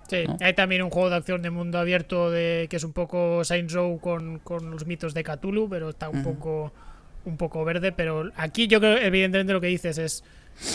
Sí, 0.07 0.23
hay 0.39 0.53
también 0.53 0.83
un 0.83 0.91
juego 0.91 1.09
de 1.09 1.15
acción 1.15 1.41
de 1.41 1.49
mundo 1.49 1.79
abierto 1.79 2.29
de 2.29 2.67
que 2.69 2.75
es 2.75 2.83
un 2.83 2.93
poco 2.93 3.43
Saints 3.43 3.73
Row 3.73 3.99
con, 3.99 4.41
los 4.69 4.85
mitos 4.85 5.13
de 5.15 5.23
Cthulhu, 5.23 5.67
pero 5.67 5.89
está 5.89 6.09
un 6.09 6.23
poco 6.23 6.71
un 7.25 7.37
poco 7.37 7.65
verde, 7.65 7.91
pero 7.91 8.29
aquí 8.35 8.67
yo 8.67 8.79
creo 8.79 8.97
evidentemente 8.97 9.51
lo 9.51 9.59
que 9.59 9.65
dices 9.65 9.97
es 9.97 10.23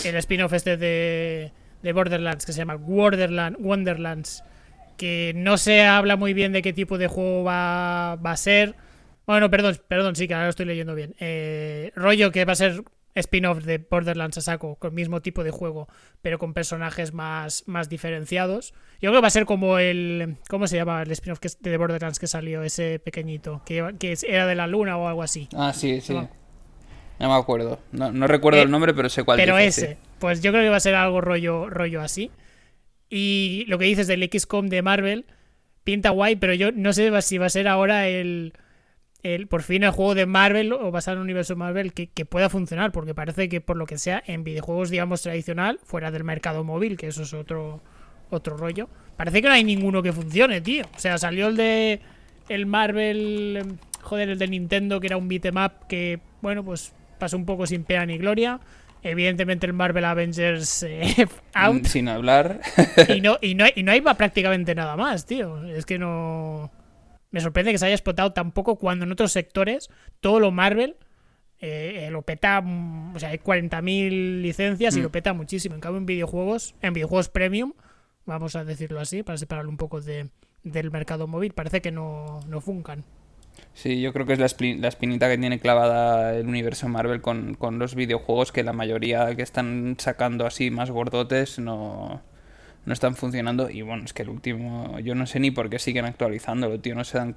el 0.04 0.16
spin-off 0.16 0.52
este 0.52 0.76
de, 0.76 1.52
de 1.80 1.92
Borderlands 1.92 2.44
que 2.44 2.52
se 2.52 2.58
llama 2.58 2.74
Wonderland, 2.74 3.56
Wonderlands, 3.60 4.42
que 4.96 5.32
no 5.36 5.58
se 5.58 5.84
habla 5.84 6.16
muy 6.16 6.34
bien 6.34 6.52
de 6.52 6.60
qué 6.60 6.72
tipo 6.72 6.98
de 6.98 7.06
juego 7.06 7.44
va, 7.44 8.16
va 8.16 8.32
a 8.32 8.36
ser 8.36 8.74
bueno, 9.30 9.50
perdón, 9.50 9.78
perdón, 9.86 10.16
sí, 10.16 10.26
que 10.26 10.34
ahora 10.34 10.46
lo 10.46 10.50
estoy 10.50 10.66
leyendo 10.66 10.94
bien. 10.94 11.14
Eh, 11.20 11.92
rollo 11.94 12.32
que 12.32 12.44
va 12.44 12.52
a 12.52 12.56
ser 12.56 12.82
spin-off 13.14 13.64
de 13.64 13.78
Borderlands 13.78 14.38
a 14.38 14.40
saco, 14.40 14.76
con 14.76 14.90
el 14.90 14.94
mismo 14.94 15.20
tipo 15.22 15.44
de 15.44 15.50
juego, 15.50 15.88
pero 16.20 16.38
con 16.38 16.52
personajes 16.52 17.12
más, 17.12 17.64
más 17.66 17.88
diferenciados. 17.88 18.72
Yo 19.00 19.10
creo 19.10 19.14
que 19.14 19.20
va 19.20 19.28
a 19.28 19.30
ser 19.30 19.46
como 19.46 19.78
el. 19.78 20.36
¿Cómo 20.48 20.66
se 20.66 20.76
llama 20.76 21.02
el 21.02 21.10
spin-off 21.12 21.38
de 21.60 21.76
Borderlands 21.76 22.18
que 22.18 22.26
salió? 22.26 22.62
Ese 22.62 22.98
pequeñito, 22.98 23.62
que, 23.64 23.94
que 23.98 24.16
era 24.26 24.46
de 24.46 24.54
la 24.54 24.66
luna 24.66 24.96
o 24.96 25.06
algo 25.06 25.22
así. 25.22 25.48
Ah, 25.54 25.72
sí, 25.72 26.00
sí. 26.00 26.14
No, 26.14 26.28
me 27.18 27.34
acuerdo. 27.34 27.78
No, 27.92 28.26
recuerdo 28.26 28.58
eh, 28.58 28.62
el 28.62 28.70
nombre, 28.70 28.94
pero 28.94 29.08
sé 29.08 29.22
cuál 29.22 29.38
Pero 29.38 29.58
ese. 29.58 29.96
Pues 30.18 30.40
yo 30.42 30.50
creo 30.52 30.64
que 30.64 30.70
va 30.70 30.76
a 30.76 30.80
ser 30.80 30.94
algo 30.94 31.20
rollo, 31.20 31.70
rollo 31.70 32.00
así. 32.00 32.30
Y 33.08 33.64
lo 33.68 33.78
que 33.78 33.84
dices 33.84 34.06
del 34.06 34.28
XCOM 34.28 34.68
de 34.68 34.82
Marvel 34.82 35.26
pinta 35.84 36.10
guay, 36.10 36.36
pero 36.36 36.54
yo 36.54 36.72
no 36.72 36.92
sé 36.92 37.10
si 37.22 37.38
va 37.38 37.46
a 37.46 37.50
ser 37.50 37.68
ahora 37.68 38.08
el 38.08 38.54
el, 39.22 39.46
por 39.46 39.62
fin 39.62 39.82
el 39.82 39.90
juego 39.90 40.14
de 40.14 40.26
Marvel 40.26 40.72
o 40.72 40.90
basado 40.90 41.16
en 41.16 41.18
el 41.20 41.24
universo 41.24 41.56
Marvel 41.56 41.92
que, 41.92 42.08
pueda 42.24 42.48
funcionar, 42.48 42.92
porque 42.92 43.14
parece 43.14 43.48
que 43.48 43.60
por 43.60 43.76
lo 43.76 43.86
que 43.86 43.98
sea 43.98 44.22
en 44.26 44.44
videojuegos, 44.44 44.90
digamos, 44.90 45.22
tradicional, 45.22 45.78
fuera 45.82 46.10
del 46.10 46.24
mercado 46.24 46.64
móvil, 46.64 46.96
que 46.96 47.08
eso 47.08 47.22
es 47.22 47.34
otro, 47.34 47.80
otro 48.30 48.56
rollo, 48.56 48.88
parece 49.16 49.42
que 49.42 49.48
no 49.48 49.54
hay 49.54 49.64
ninguno 49.64 50.02
que 50.02 50.12
funcione, 50.12 50.60
tío. 50.60 50.84
O 50.96 50.98
sea, 50.98 51.18
salió 51.18 51.48
el 51.48 51.56
de 51.56 52.00
el 52.48 52.66
Marvel, 52.66 53.76
joder, 54.02 54.30
el 54.30 54.38
de 54.38 54.48
Nintendo, 54.48 55.00
que 55.00 55.06
era 55.06 55.16
un 55.16 55.28
beatmap 55.28 55.86
que, 55.86 56.20
bueno, 56.40 56.64
pues 56.64 56.92
pasó 57.18 57.36
un 57.36 57.44
poco 57.44 57.66
sin 57.66 57.84
pena 57.84 58.06
ni 58.06 58.18
gloria. 58.18 58.60
Evidentemente 59.02 59.66
el 59.66 59.72
Marvel 59.72 60.04
Avengers 60.04 60.82
eh, 60.82 61.26
out. 61.54 61.86
Sin 61.86 62.08
hablar. 62.08 62.60
y, 63.08 63.20
no, 63.20 63.38
y, 63.40 63.54
no 63.54 63.64
y 63.74 63.82
no 63.82 63.92
hay 63.92 64.00
prácticamente 64.00 64.74
nada 64.74 64.96
más, 64.96 65.26
tío. 65.26 65.64
Es 65.64 65.86
que 65.86 65.98
no... 65.98 66.70
Me 67.30 67.40
sorprende 67.40 67.72
que 67.72 67.78
se 67.78 67.86
haya 67.86 67.94
explotado 67.94 68.32
tampoco 68.32 68.76
cuando 68.76 69.04
en 69.04 69.12
otros 69.12 69.32
sectores 69.32 69.88
todo 70.20 70.40
lo 70.40 70.50
Marvel 70.50 70.96
eh, 71.60 72.08
lo 72.10 72.22
peta, 72.22 72.62
mm, 72.62 73.16
o 73.16 73.18
sea, 73.18 73.30
hay 73.30 73.38
40.000 73.38 74.40
licencias 74.40 74.96
y 74.96 75.02
lo 75.02 75.10
mm. 75.10 75.12
peta 75.12 75.32
muchísimo. 75.34 75.74
En 75.74 75.80
cambio, 75.80 75.98
en 75.98 76.06
videojuegos, 76.06 76.74
en 76.80 76.94
videojuegos 76.94 77.28
premium, 77.28 77.74
vamos 78.24 78.56
a 78.56 78.64
decirlo 78.64 78.98
así, 78.98 79.22
para 79.22 79.36
separarlo 79.36 79.70
un 79.70 79.76
poco 79.76 80.00
de, 80.00 80.30
del 80.62 80.90
mercado 80.90 81.26
móvil, 81.26 81.52
parece 81.52 81.82
que 81.82 81.92
no, 81.92 82.40
no 82.48 82.60
funcan. 82.62 83.04
Sí, 83.74 84.00
yo 84.00 84.12
creo 84.14 84.24
que 84.24 84.32
es 84.32 84.38
la, 84.38 84.46
espinita 84.46 85.28
que 85.28 85.36
tiene 85.36 85.60
clavada 85.60 86.34
el 86.34 86.46
universo 86.46 86.88
Marvel 86.88 87.20
con, 87.20 87.54
con, 87.54 87.78
los 87.78 87.94
videojuegos, 87.94 88.52
que 88.52 88.64
la 88.64 88.72
mayoría 88.72 89.34
que 89.36 89.42
están 89.42 89.96
sacando 89.98 90.46
así 90.46 90.70
más 90.70 90.90
gordotes 90.90 91.58
no, 91.58 92.22
no 92.84 92.92
están 92.92 93.16
funcionando. 93.16 93.70
Y 93.70 93.82
bueno, 93.82 94.04
es 94.04 94.12
que 94.12 94.22
el 94.22 94.30
último, 94.30 94.98
yo 95.00 95.14
no 95.14 95.26
sé 95.26 95.40
ni 95.40 95.50
por 95.50 95.70
qué 95.70 95.78
siguen 95.78 96.04
actualizándolo, 96.04 96.80
tío, 96.80 96.94
no 96.94 97.04
se 97.04 97.18
dan 97.18 97.34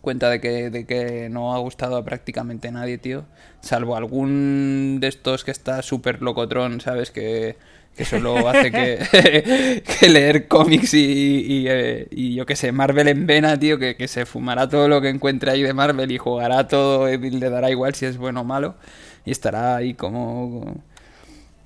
cuenta 0.00 0.30
de 0.30 0.40
que, 0.40 0.70
de 0.70 0.84
que 0.84 1.28
no 1.30 1.54
ha 1.54 1.58
gustado 1.58 1.96
a 1.96 2.04
prácticamente 2.04 2.70
nadie, 2.70 2.98
tío. 2.98 3.24
Salvo 3.60 3.96
algún 3.96 4.98
de 5.00 5.08
estos 5.08 5.44
que 5.44 5.50
está 5.50 5.82
súper 5.82 6.22
locotron, 6.22 6.80
¿sabes? 6.80 7.10
Que, 7.10 7.56
que 7.96 8.04
solo 8.04 8.48
hace 8.48 8.70
que, 8.70 9.82
que 10.00 10.08
leer 10.08 10.48
cómics 10.48 10.94
y, 10.94 11.66
eh, 11.68 12.08
y, 12.10 12.34
yo 12.34 12.46
que 12.46 12.56
sé, 12.56 12.72
Marvel 12.72 13.08
en 13.08 13.26
vena, 13.26 13.58
tío, 13.58 13.78
que, 13.78 13.96
que, 13.96 14.08
se 14.08 14.26
fumará 14.26 14.68
todo 14.68 14.88
lo 14.88 15.00
que 15.00 15.08
encuentre 15.08 15.50
ahí 15.50 15.62
de 15.62 15.74
Marvel 15.74 16.10
y 16.10 16.18
jugará 16.18 16.66
todo 16.68 17.10
y 17.12 17.18
le 17.18 17.50
dará 17.50 17.70
igual 17.70 17.94
si 17.94 18.06
es 18.06 18.16
bueno 18.16 18.40
o 18.42 18.44
malo. 18.44 18.76
Y 19.24 19.30
estará 19.30 19.76
ahí 19.76 19.94
como 19.94 20.82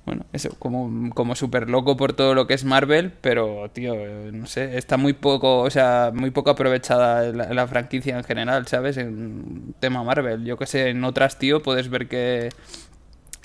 bueno, 0.07 0.25
eso, 0.31 0.51
como, 0.57 1.13
como 1.13 1.35
súper 1.35 1.69
loco 1.69 1.97
por 1.97 2.13
todo 2.13 2.33
lo 2.33 2.47
que 2.47 2.53
es 2.53 2.63
Marvel, 2.63 3.11
pero, 3.19 3.69
tío, 3.73 3.93
no 4.31 4.45
sé, 4.47 4.77
está 4.77 4.95
muy 4.95 5.11
poco, 5.11 5.59
o 5.59 5.69
sea, 5.69 6.11
muy 6.13 6.31
poco 6.31 6.49
aprovechada 6.49 7.33
la, 7.33 7.67
franquicia 7.67 8.17
en 8.17 8.23
general, 8.23 8.67
¿sabes? 8.67 8.95
En 8.95 9.75
tema 9.81 10.05
Marvel. 10.05 10.45
Yo 10.45 10.57
que 10.57 10.65
sé, 10.65 10.91
en 10.91 11.03
otras, 11.03 11.37
tío, 11.39 11.61
puedes 11.61 11.89
ver 11.89 12.07
que, 12.07 12.51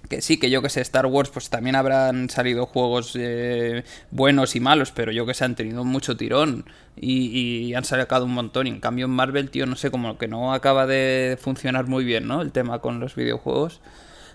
que 0.08 0.20
sí, 0.22 0.38
que 0.38 0.50
yo 0.50 0.62
que 0.62 0.68
sé, 0.68 0.80
Star 0.82 1.06
Wars, 1.06 1.30
pues 1.30 1.50
también 1.50 1.74
habrán 1.74 2.30
salido 2.30 2.66
juegos 2.66 3.16
eh, 3.18 3.82
buenos 4.12 4.54
y 4.54 4.60
malos, 4.60 4.92
pero 4.92 5.10
yo 5.10 5.26
que 5.26 5.34
sé, 5.34 5.44
han 5.44 5.56
tenido 5.56 5.82
mucho 5.82 6.16
tirón 6.16 6.64
y, 6.94 7.70
y, 7.70 7.74
han 7.74 7.84
sacado 7.84 8.24
un 8.24 8.34
montón. 8.34 8.68
Y 8.68 8.70
en 8.70 8.78
cambio 8.78 9.06
en 9.06 9.10
Marvel, 9.10 9.50
tío, 9.50 9.66
no 9.66 9.74
sé, 9.74 9.90
como 9.90 10.16
que 10.16 10.28
no 10.28 10.54
acaba 10.54 10.86
de 10.86 11.36
funcionar 11.40 11.88
muy 11.88 12.04
bien, 12.04 12.28
¿no? 12.28 12.40
El 12.40 12.52
tema 12.52 12.78
con 12.78 13.00
los 13.00 13.16
videojuegos. 13.16 13.80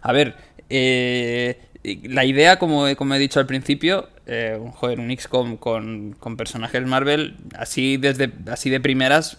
A 0.01 0.11
ver, 0.11 0.35
eh, 0.69 1.59
la 1.95 2.25
idea, 2.25 2.59
como, 2.59 2.85
como 2.95 3.15
he 3.15 3.19
dicho 3.19 3.39
al 3.39 3.45
principio, 3.45 4.09
eh, 4.25 4.59
joder, 4.75 4.99
un 4.99 5.15
XCOM 5.15 5.57
con, 5.57 6.15
con 6.19 6.37
personajes 6.37 6.85
Marvel, 6.85 7.35
así, 7.55 7.97
desde, 7.97 8.31
así 8.51 8.69
de 8.69 8.79
primeras, 8.79 9.37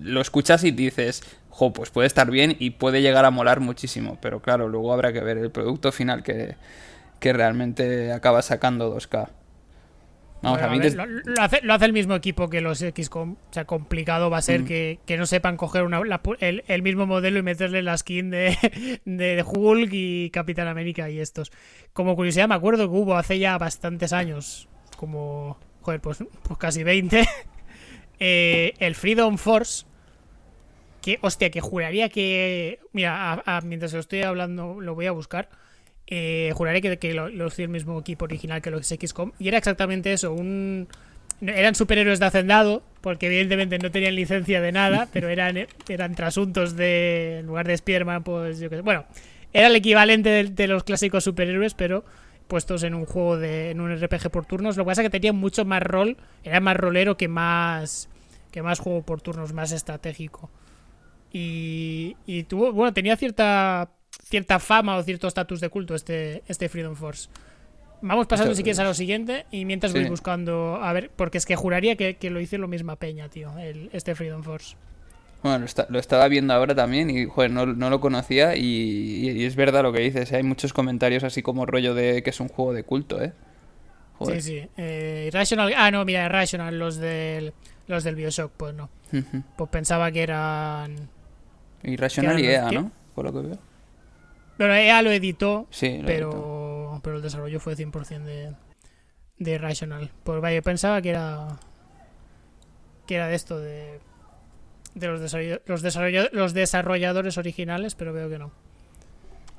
lo 0.00 0.20
escuchas 0.20 0.64
y 0.64 0.70
dices, 0.70 1.22
jo, 1.48 1.72
pues 1.72 1.90
puede 1.90 2.06
estar 2.06 2.30
bien 2.30 2.56
y 2.58 2.70
puede 2.70 3.02
llegar 3.02 3.24
a 3.24 3.30
molar 3.30 3.60
muchísimo. 3.60 4.18
Pero 4.20 4.40
claro, 4.40 4.68
luego 4.68 4.92
habrá 4.92 5.12
que 5.12 5.20
ver 5.20 5.38
el 5.38 5.50
producto 5.50 5.92
final 5.92 6.22
que, 6.22 6.56
que 7.18 7.32
realmente 7.32 8.12
acaba 8.12 8.42
sacando 8.42 8.96
2K. 8.96 9.28
Vamos, 10.42 10.62
a 10.62 10.68
mí 10.68 10.78
lo, 10.78 11.42
hace, 11.42 11.60
lo, 11.62 11.74
hace, 11.74 11.84
el 11.84 11.92
mismo 11.92 12.14
equipo 12.14 12.48
que 12.48 12.62
los 12.62 12.78
XCOM. 12.78 13.32
O 13.32 13.52
sea, 13.52 13.66
complicado 13.66 14.30
va 14.30 14.38
a 14.38 14.42
ser 14.42 14.62
mm. 14.62 14.64
que, 14.66 15.16
no 15.18 15.26
sepan 15.26 15.56
coger 15.56 15.82
una, 15.82 16.00
el, 16.40 16.82
mismo 16.82 17.06
modelo 17.06 17.38
y 17.38 17.42
meterle 17.42 17.82
la 17.82 17.96
skin 17.96 18.30
de, 18.30 18.56
de, 19.04 19.44
Hulk 19.46 19.90
y 19.92 20.30
Capitán 20.30 20.66
América 20.68 21.10
y 21.10 21.20
estos. 21.20 21.52
Como 21.92 22.16
curiosidad, 22.16 22.48
me 22.48 22.54
acuerdo 22.54 22.88
que 22.88 22.96
hubo 22.96 23.16
hace 23.16 23.38
ya 23.38 23.58
bastantes 23.58 24.12
años, 24.12 24.68
como, 24.96 25.58
joder, 25.82 26.00
pues, 26.00 26.24
pues 26.42 26.58
casi 26.58 26.84
20, 26.84 27.28
eh, 28.18 28.72
el 28.78 28.94
Freedom 28.94 29.36
Force. 29.36 29.86
Que, 31.02 31.18
hostia, 31.22 31.50
que 31.50 31.62
juraría 31.62 32.10
que. 32.10 32.78
Mira, 32.92 33.42
mientras 33.64 33.94
lo 33.94 34.00
estoy 34.00 34.20
hablando, 34.20 34.82
lo 34.82 34.94
voy 34.94 35.06
a 35.06 35.12
buscar 35.12 35.48
eh, 36.10 36.52
juraré 36.54 36.80
que, 36.82 36.98
que 36.98 37.14
lo, 37.14 37.28
lo 37.28 37.48
el 37.56 37.68
mismo 37.68 37.98
equipo 38.00 38.24
original 38.24 38.60
que 38.60 38.70
los 38.72 38.86
XCOM. 38.86 39.30
Y 39.38 39.48
era 39.48 39.58
exactamente 39.58 40.12
eso, 40.12 40.32
un... 40.32 40.88
Eran 41.40 41.74
superhéroes 41.74 42.18
de 42.18 42.26
hacendado, 42.26 42.82
porque 43.00 43.26
evidentemente 43.26 43.78
no 43.78 43.90
tenían 43.90 44.16
licencia 44.16 44.60
de 44.60 44.72
nada, 44.72 45.08
pero 45.12 45.28
eran, 45.28 45.66
eran 45.88 46.14
trasuntos 46.16 46.76
de... 46.76 47.38
En 47.38 47.46
lugar 47.46 47.66
de 47.68 47.76
Spiderman, 47.76 48.24
pues 48.24 48.58
yo 48.58 48.68
qué 48.68 48.76
sé. 48.76 48.82
Bueno, 48.82 49.06
era 49.52 49.68
el 49.68 49.76
equivalente 49.76 50.44
de, 50.44 50.66
los 50.66 50.82
clásicos 50.82 51.24
superhéroes, 51.24 51.74
pero 51.74 52.04
puestos 52.48 52.82
en 52.82 52.94
un 52.94 53.06
juego 53.06 53.38
de... 53.38 53.70
en 53.70 53.80
un 53.80 53.96
RPG 53.96 54.30
por 54.30 54.44
turnos. 54.46 54.76
Lo 54.76 54.84
que 54.84 54.88
pasa 54.88 55.02
es 55.02 55.06
que 55.06 55.10
tenían 55.10 55.36
mucho 55.36 55.64
más 55.64 55.82
rol, 55.82 56.16
era 56.42 56.58
más 56.58 56.76
rolero 56.76 57.16
que 57.16 57.28
más... 57.28 58.08
que 58.50 58.62
más 58.62 58.80
juego 58.80 59.02
por 59.02 59.20
turnos, 59.20 59.52
más 59.52 59.70
estratégico. 59.70 60.50
Y, 61.32 62.16
y 62.26 62.42
tuvo, 62.42 62.72
bueno, 62.72 62.92
tenía 62.92 63.16
cierta 63.16 63.90
cierta 64.24 64.58
fama 64.58 64.96
o 64.96 65.02
cierto 65.02 65.28
estatus 65.28 65.60
de 65.60 65.68
culto 65.68 65.94
este, 65.94 66.42
este 66.46 66.68
Freedom 66.68 66.94
Force. 66.94 67.28
Vamos 68.02 68.26
pasando 68.26 68.54
si 68.54 68.62
quieres 68.62 68.78
a 68.78 68.84
lo 68.84 68.94
siguiente 68.94 69.46
y 69.50 69.64
mientras 69.64 69.92
voy 69.92 70.08
buscando, 70.08 70.76
a 70.82 70.92
ver, 70.92 71.10
porque 71.14 71.38
es 71.38 71.44
que 71.44 71.54
juraría 71.54 71.96
que, 71.96 72.30
lo 72.30 72.40
hice 72.40 72.56
lo 72.56 72.66
misma 72.66 72.96
peña, 72.96 73.28
tío, 73.28 73.56
el, 73.58 73.90
este 73.92 74.14
Freedom 74.14 74.42
Force. 74.42 74.76
Bueno, 75.42 75.66
lo, 75.88 75.98
estaba 75.98 76.28
viendo 76.28 76.52
ahora 76.54 76.74
también 76.74 77.10
y, 77.10 77.26
joder, 77.26 77.50
no, 77.50 77.66
lo 77.66 78.00
conocía 78.00 78.56
y, 78.56 79.44
es 79.44 79.56
verdad 79.56 79.82
lo 79.82 79.92
que 79.92 80.00
dices, 80.00 80.32
¿eh? 80.32 80.36
hay 80.36 80.42
muchos 80.42 80.72
comentarios 80.72 81.24
así 81.24 81.42
como 81.42 81.66
rollo 81.66 81.94
de 81.94 82.22
que 82.22 82.30
es 82.30 82.40
un 82.40 82.48
juego 82.48 82.72
de 82.72 82.84
culto, 82.84 83.22
¿eh? 83.22 83.32
Sí, 84.22 84.40
sí. 84.42 84.68
Eh, 84.76 85.24
Irrational... 85.28 85.72
Ah, 85.76 85.90
no, 85.90 86.04
mira, 86.04 86.26
Irrational, 86.26 86.78
los 86.78 86.96
del, 86.96 87.54
los 87.86 88.04
del 88.04 88.16
Bioshock, 88.16 88.52
pues 88.52 88.74
no. 88.74 88.90
Pues 89.56 89.70
pensaba 89.70 90.12
que 90.12 90.22
eran... 90.22 91.08
Irrational 91.82 92.38
y 92.38 92.46
EA, 92.46 92.70
¿no? 92.70 92.92
Por 93.14 93.24
lo 93.24 93.32
que 93.32 93.48
veo. 93.48 93.69
Pero 94.60 94.74
ella 94.74 95.00
lo 95.00 95.10
editó, 95.10 95.66
pero, 96.04 97.00
pero 97.02 97.16
el 97.16 97.22
desarrollo 97.22 97.58
fue 97.60 97.76
100% 97.76 98.24
de, 98.24 98.54
de 99.38 99.56
Rational. 99.56 100.10
Pues 100.22 100.38
vaya, 100.42 100.60
pensaba 100.60 101.00
que 101.00 101.08
era 101.08 101.58
que 103.06 103.14
era 103.14 103.28
de 103.28 103.36
esto 103.36 103.58
de 103.58 104.00
de 104.94 105.06
los, 105.06 105.32
los, 105.32 105.82
los 106.32 106.52
desarrolladores 106.52 107.38
originales, 107.38 107.94
pero 107.94 108.12
veo 108.12 108.28
que 108.28 108.38
no. 108.38 108.52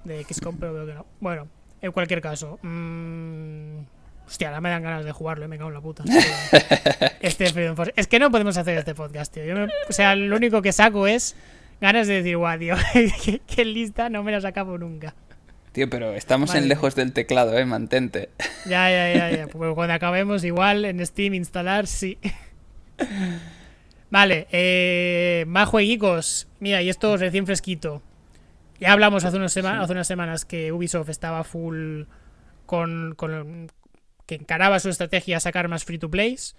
De 0.04 0.24
XCOM, 0.24 0.58
pero 0.60 0.72
veo 0.72 0.86
que 0.86 0.93
no. 0.93 1.08
Bueno, 1.20 1.47
en 1.82 1.91
cualquier 1.91 2.22
caso. 2.22 2.60
Mmm... 2.62 3.80
Hostia, 4.28 4.49
ahora 4.49 4.62
me 4.62 4.70
dan 4.70 4.84
ganas 4.84 5.04
de 5.04 5.12
jugarlo, 5.12 5.47
me 5.47 5.58
cago 5.58 5.70
en 5.72 5.74
la 5.74 5.82
puta. 5.82 6.04
Este 7.22 7.52
Es 7.95 8.06
que 8.08 8.20
no 8.20 8.30
podemos 8.30 8.56
hacer 8.56 8.78
este 8.78 8.93
podcast, 8.93 9.34
tío. 9.34 9.43
o 9.89 9.93
sea, 9.93 10.16
lo 10.16 10.36
único 10.36 10.62
que 10.62 10.72
saco 10.72 11.08
es 11.08 11.36
ganas 11.82 12.07
de 12.07 12.13
decir, 12.15 12.38
guau, 12.38 12.57
tío, 12.57 12.75
qué, 13.47 13.65
lista, 13.65 14.09
no 14.09 14.23
me 14.23 14.32
la 14.32 14.47
acabo 14.47 14.77
nunca. 14.77 15.15
Tío, 15.73 15.89
pero 15.89 16.13
estamos 16.13 16.53
en 16.53 16.67
lejos 16.67 16.95
del 16.95 17.13
teclado, 17.13 17.57
eh, 17.57 17.65
mantente. 17.65 18.29
Ya, 18.65 18.89
ya, 18.89 19.13
ya, 19.13 19.38
ya. 19.38 19.47
Pues 19.51 19.73
cuando 19.73 19.93
acabemos, 19.93 20.43
igual 20.43 20.86
en 20.86 21.05
Steam 21.05 21.34
instalar, 21.34 21.88
sí. 21.88 22.17
Vale, 24.09 24.47
eh, 24.51 25.45
más 25.47 25.69
jueguicos. 25.69 26.47
Mira, 26.59 26.82
y 26.82 26.89
esto 26.89 27.15
recién 27.17 27.45
fresquito. 27.45 28.03
Ya 28.79 28.91
hablamos 28.91 29.23
hace, 29.23 29.38
unas 29.38 29.55
hace 29.55 29.91
unas 29.93 30.07
semanas 30.07 30.43
que 30.43 30.71
Ubisoft 30.71 31.09
estaba 31.09 31.43
full 31.43 32.03
con, 32.65 33.13
con, 33.15 33.69
que 34.25 34.36
encaraba 34.36 34.79
su 34.79 34.89
estrategia 34.89 35.38
a 35.38 35.39
sacar 35.39 35.67
más 35.67 35.86
free 35.86 35.97
to 35.97 36.09
plays. 36.09 36.55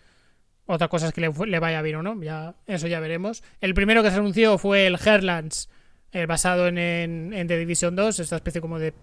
Otra 0.67 0.89
cosa 0.89 1.09
es 1.09 1.13
que 1.13 1.21
le, 1.21 1.59
vaya 1.59 1.83
bien 1.83 1.97
o 1.97 2.03
no, 2.03 2.23
ya, 2.23 2.55
eso 2.67 2.87
ya 2.87 3.01
veremos. 3.01 3.43
El 3.61 3.75
primero 3.75 4.03
que 4.03 4.11
se 4.11 4.17
anunció 4.17 4.59
fue 4.59 4.87
el 4.87 4.97
Herlands, 5.05 5.69
eh, 6.13 6.27
basado 6.27 6.69
en, 6.69 6.79
en, 6.79 7.47
The 7.47 7.59
Division 7.59 7.97
2, 7.97 8.21
esta 8.21 8.37
especie 8.37 8.61
como 8.61 8.79
de, 8.79 8.95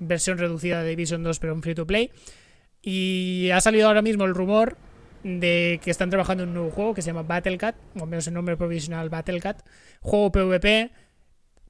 versión 0.00 0.38
reducida 0.38 0.82
de 0.82 0.90
Division 0.90 1.22
2, 1.22 1.38
pero 1.38 1.52
en 1.52 1.62
free 1.62 1.74
to 1.74 1.86
play. 1.86 2.10
Y 2.82 3.50
ha 3.52 3.60
salido 3.60 3.86
ahora 3.86 4.02
mismo 4.02 4.24
el 4.24 4.34
rumor 4.34 4.76
de 5.22 5.80
que 5.82 5.90
están 5.90 6.10
trabajando 6.10 6.42
en 6.42 6.50
un 6.50 6.54
nuevo 6.54 6.70
juego 6.70 6.94
que 6.94 7.02
se 7.02 7.06
llama 7.06 7.22
Battlecat, 7.22 7.76
o 7.98 8.04
menos 8.04 8.26
el 8.26 8.34
nombre 8.34 8.56
provisional 8.56 9.08
Battlecat, 9.08 9.64
juego 10.00 10.32
PvP 10.32 10.90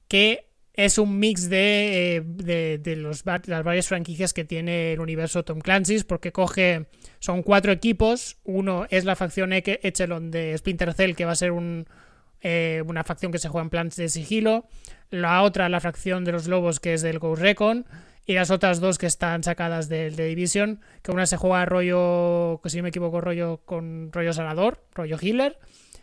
que 0.07 0.44
es 0.75 0.97
un 0.97 1.19
mix 1.19 1.49
de, 1.49 2.17
eh, 2.17 2.77
de, 2.77 2.95
los, 2.97 3.23
las 3.25 3.63
varias 3.63 3.87
franquicias 3.87 4.33
que 4.33 4.43
tiene 4.43 4.93
el 4.93 4.99
universo 4.99 5.43
Tom 5.43 5.59
Clancy's, 5.59 6.03
porque 6.03 6.31
coge, 6.31 6.87
son 7.19 7.43
cuatro 7.43 7.71
equipos, 7.71 8.37
uno 8.43 8.85
es 8.89 9.05
la 9.05 9.15
facción 9.15 9.53
Echelon 9.53 10.31
de 10.31 10.57
Splinter 10.57 10.93
Cell, 10.93 11.15
que 11.15 11.25
va 11.25 11.31
a 11.31 11.35
ser 11.35 11.51
un, 11.51 11.87
eh, 12.41 12.83
una 12.85 13.03
facción 13.03 13.31
que 13.31 13.39
se 13.39 13.47
juega 13.47 13.63
en 13.63 13.69
plans 13.69 13.95
de 13.95 14.09
sigilo, 14.09 14.67
la 15.09 15.43
otra 15.43 15.69
la 15.69 15.79
facción 15.79 16.25
de 16.25 16.33
los 16.33 16.47
lobos, 16.47 16.79
que 16.79 16.93
es 16.93 17.01
del 17.01 17.19
Ghost 17.19 17.41
Recon, 17.41 17.85
y 18.25 18.33
las 18.33 18.51
otras 18.51 18.81
dos 18.81 18.97
que 18.97 19.05
están 19.05 19.43
sacadas 19.43 19.87
del 19.87 20.15
de 20.15 20.25
Division, 20.25 20.81
que 21.03 21.11
una 21.11 21.25
se 21.25 21.37
juega 21.37 21.65
rollo, 21.65 22.59
que 22.61 22.69
si 22.69 22.77
no 22.77 22.83
me 22.83 22.89
equivoco, 22.89 23.21
rollo 23.21 23.61
con 23.65 24.11
rollo 24.11 24.33
sanador, 24.33 24.83
rollo 24.93 25.17
healer, 25.21 25.57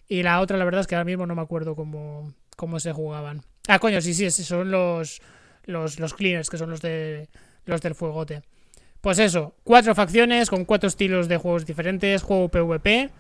y 0.09 0.23
la 0.23 0.41
otra 0.41 0.57
la 0.57 0.65
verdad 0.65 0.81
es 0.81 0.87
que 0.87 0.95
ahora 0.95 1.05
mismo 1.05 1.27
no 1.27 1.35
me 1.35 1.43
acuerdo 1.43 1.75
cómo, 1.75 2.33
cómo 2.57 2.81
se 2.81 2.93
jugaban. 2.93 3.43
Ah, 3.69 3.79
coño, 3.79 4.01
sí, 4.01 4.15
sí, 4.15 4.31
son 4.31 4.71
los, 4.71 5.21
los, 5.65 5.99
los 5.99 6.15
cleaners, 6.15 6.51
que 6.51 6.59
son 6.59 6.71
los 6.71 6.81
de 6.81 7.29
los 7.65 7.81
del 7.81 7.95
fuegote. 7.95 8.43
Pues 9.01 9.19
eso, 9.19 9.57
cuatro 9.65 9.95
facciones 9.95 10.49
con 10.49 10.65
cuatro 10.65 10.89
estilos 10.89 11.29
de 11.29 11.37
juegos 11.37 11.67
diferentes, 11.67 12.23
juego 12.23 12.49
PvP. 12.49 13.11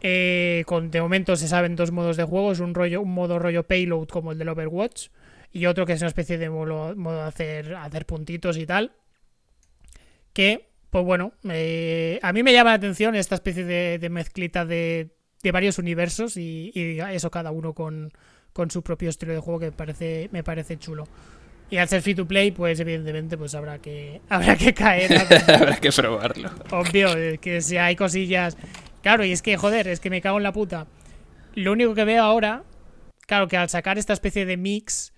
Eh, 0.00 0.64
con, 0.66 0.90
de 0.90 1.00
momento 1.00 1.34
se 1.36 1.48
saben 1.48 1.76
dos 1.76 1.90
modos 1.90 2.16
de 2.16 2.24
juego, 2.24 2.52
es 2.52 2.60
un, 2.60 2.74
rollo, 2.74 3.00
un 3.00 3.14
modo 3.14 3.38
rollo 3.38 3.62
payload 3.62 4.08
como 4.08 4.32
el 4.32 4.38
del 4.38 4.50
Overwatch 4.50 5.08
y 5.54 5.66
otro 5.66 5.86
que 5.86 5.94
es 5.94 6.00
una 6.00 6.08
especie 6.08 6.36
de 6.36 6.50
modo, 6.50 6.94
de 6.94 7.20
hacer, 7.22 7.74
hacer 7.76 8.04
puntitos 8.04 8.58
y 8.58 8.66
tal. 8.66 8.92
Que, 10.32 10.68
pues 10.90 11.04
bueno, 11.04 11.32
eh, 11.48 12.18
a 12.22 12.32
mí 12.32 12.42
me 12.42 12.52
llama 12.52 12.70
la 12.70 12.76
atención 12.76 13.14
esta 13.14 13.36
especie 13.36 13.64
de, 13.64 14.10
mezclita 14.10 14.66
de, 14.66 15.16
de, 15.44 15.52
varios 15.52 15.78
universos 15.78 16.36
y, 16.36 16.72
eso 16.74 17.30
cada 17.30 17.52
uno 17.52 17.72
con, 17.72 18.12
con, 18.54 18.70
su 18.70 18.82
propio 18.82 19.10
estilo 19.10 19.34
de 19.34 19.40
juego 19.40 19.60
que 19.60 19.66
me 19.66 19.72
parece, 19.72 20.28
me 20.32 20.42
parece 20.42 20.78
chulo. 20.78 21.06
Y 21.70 21.76
al 21.76 21.88
ser 21.88 22.00
free 22.00 22.14
to 22.14 22.26
play, 22.26 22.50
pues 22.50 22.80
evidentemente 22.80 23.36
pues 23.36 23.54
habrá 23.54 23.78
que 23.78 24.20
habrá 24.30 24.56
que 24.56 24.72
caer. 24.72 25.12
habrá 25.48 25.76
que 25.76 25.90
probarlo. 25.90 26.50
Obvio, 26.70 27.16
eh, 27.16 27.38
que 27.38 27.60
si 27.60 27.76
hay 27.76 27.96
cosillas. 27.96 28.56
Claro, 29.02 29.24
y 29.24 29.32
es 29.32 29.42
que, 29.42 29.56
joder, 29.58 29.88
es 29.88 30.00
que 30.00 30.08
me 30.08 30.22
cago 30.22 30.38
en 30.38 30.44
la 30.44 30.52
puta. 30.52 30.86
Lo 31.54 31.72
único 31.72 31.94
que 31.94 32.04
veo 32.04 32.22
ahora, 32.22 32.64
claro, 33.26 33.48
que 33.48 33.56
al 33.56 33.68
sacar 33.68 33.98
esta 33.98 34.14
especie 34.14 34.46
de 34.46 34.56
mix, 34.56 35.12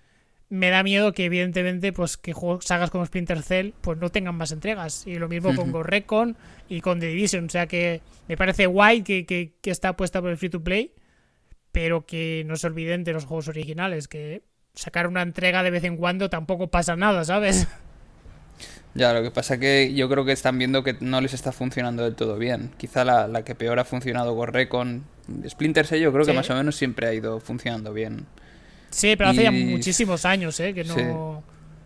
me 0.49 0.69
da 0.69 0.83
miedo 0.83 1.13
que 1.13 1.25
evidentemente 1.25 1.91
pues 1.91 2.17
que 2.17 2.33
juegos, 2.33 2.65
sagas 2.65 2.89
como 2.89 3.05
Splinter 3.05 3.41
Cell 3.41 3.71
pues 3.81 3.97
no 3.97 4.09
tengan 4.09 4.35
más 4.35 4.51
entregas 4.51 5.05
y 5.05 5.15
lo 5.15 5.27
mismo 5.27 5.53
con 5.55 5.71
Ghost 5.71 5.89
Recon 5.89 6.37
y 6.69 6.81
con 6.81 6.99
The 6.99 7.07
Division 7.07 7.45
o 7.45 7.49
sea 7.49 7.67
que 7.67 8.01
me 8.27 8.37
parece 8.37 8.65
guay 8.65 9.01
que, 9.01 9.25
que, 9.25 9.53
que, 9.61 9.71
está 9.71 9.97
puesta 9.97 10.21
por 10.21 10.29
el 10.29 10.37
free 10.37 10.49
to 10.49 10.63
play 10.63 10.93
pero 11.77 12.07
que 12.07 12.41
no 12.47 12.55
se 12.55 12.65
olviden 12.65 13.03
de 13.03 13.13
los 13.13 13.25
juegos 13.25 13.49
originales 13.49 14.07
que 14.07 14.41
sacar 14.73 15.05
una 15.05 15.21
entrega 15.21 15.61
de 15.61 15.69
vez 15.69 15.83
en 15.83 15.95
cuando 15.95 16.27
tampoco 16.27 16.71
pasa 16.71 16.95
nada, 16.95 17.23
¿sabes? 17.23 17.67
Ya, 18.95 19.13
lo 19.13 19.21
que 19.21 19.29
pasa 19.29 19.59
que 19.59 19.93
yo 19.93 20.09
creo 20.09 20.25
que 20.25 20.31
están 20.31 20.57
viendo 20.57 20.83
que 20.83 20.97
no 21.01 21.21
les 21.21 21.35
está 21.35 21.51
funcionando 21.51 22.03
del 22.03 22.15
todo 22.15 22.39
bien. 22.39 22.71
Quizá 22.77 23.05
la, 23.05 23.43
que 23.43 23.53
peor 23.53 23.77
ha 23.77 23.85
funcionado 23.85 24.33
Gorre 24.33 24.67
con 24.67 25.05
Splinter 25.47 25.85
Cell, 25.85 26.01
yo 26.01 26.11
creo 26.11 26.25
que 26.25 26.33
más 26.33 26.49
o 26.49 26.55
menos 26.55 26.75
siempre 26.75 27.05
ha 27.05 27.13
ido 27.13 27.39
funcionando 27.39 27.93
bien. 27.93 28.25
Sí, 28.89 29.15
pero 29.15 29.29
hace 29.29 29.43
ya 29.43 29.51
muchísimos 29.51 30.25
años, 30.25 30.59
¿eh? 30.59 30.73
Que 30.73 30.83
no... 30.83 31.43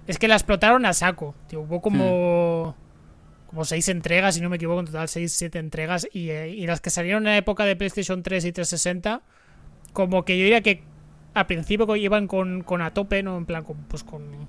Es 0.07 0.17
que 0.17 0.29
la 0.29 0.35
explotaron 0.35 0.85
a 0.85 0.93
saco. 0.93 1.35
hubo 1.53 1.81
como... 1.81 2.77
Hmm. 2.77 3.49
Como 3.49 3.65
seis 3.65 3.89
entregas, 3.89 4.35
si 4.35 4.39
no 4.39 4.47
me 4.47 4.55
equivoco, 4.55 4.79
en 4.79 4.85
total 4.85 5.09
seis, 5.09 5.33
siete 5.33 5.59
entregas. 5.59 6.07
Y, 6.13 6.29
eh, 6.29 6.47
y 6.47 6.65
las 6.65 6.79
que 6.79 6.89
salieron 6.89 7.23
en 7.23 7.33
la 7.33 7.37
época 7.37 7.65
de 7.65 7.75
PlayStation 7.75 8.23
3 8.23 8.45
y 8.45 8.53
360, 8.53 9.21
como 9.93 10.25
que 10.25 10.37
yo 10.37 10.43
diría 10.43 10.61
que 10.61 10.83
al 11.33 11.47
principio 11.47 11.95
iban 11.95 12.27
con, 12.27 12.63
con 12.63 12.81
a 12.81 12.93
tope, 12.93 13.23
¿no? 13.23 13.37
En 13.37 13.45
plan, 13.45 13.63
con, 13.63 13.77
pues 13.87 14.03
con 14.03 14.47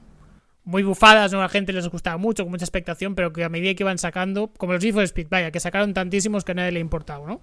muy 0.65 0.83
bufadas, 0.83 1.33
¿no? 1.33 1.39
A 1.39 1.43
la 1.43 1.49
gente 1.49 1.73
les 1.73 1.89
gustaba 1.89 2.17
mucho, 2.17 2.45
con 2.45 2.53
mucha 2.53 2.65
expectación, 2.65 3.15
pero 3.15 3.33
que 3.33 3.43
a 3.45 3.49
medida 3.49 3.75
que 3.75 3.83
iban 3.83 3.99
sacando, 3.99 4.49
como 4.57 4.73
los 4.73 4.83
Need 4.83 4.97
Speed, 4.99 5.27
vaya, 5.29 5.51
que 5.51 5.61
sacaron 5.61 5.93
tantísimos 5.93 6.45
que 6.45 6.53
a 6.53 6.55
nadie 6.55 6.73
le 6.73 6.81
importaba, 6.81 7.27
¿no? 7.27 7.41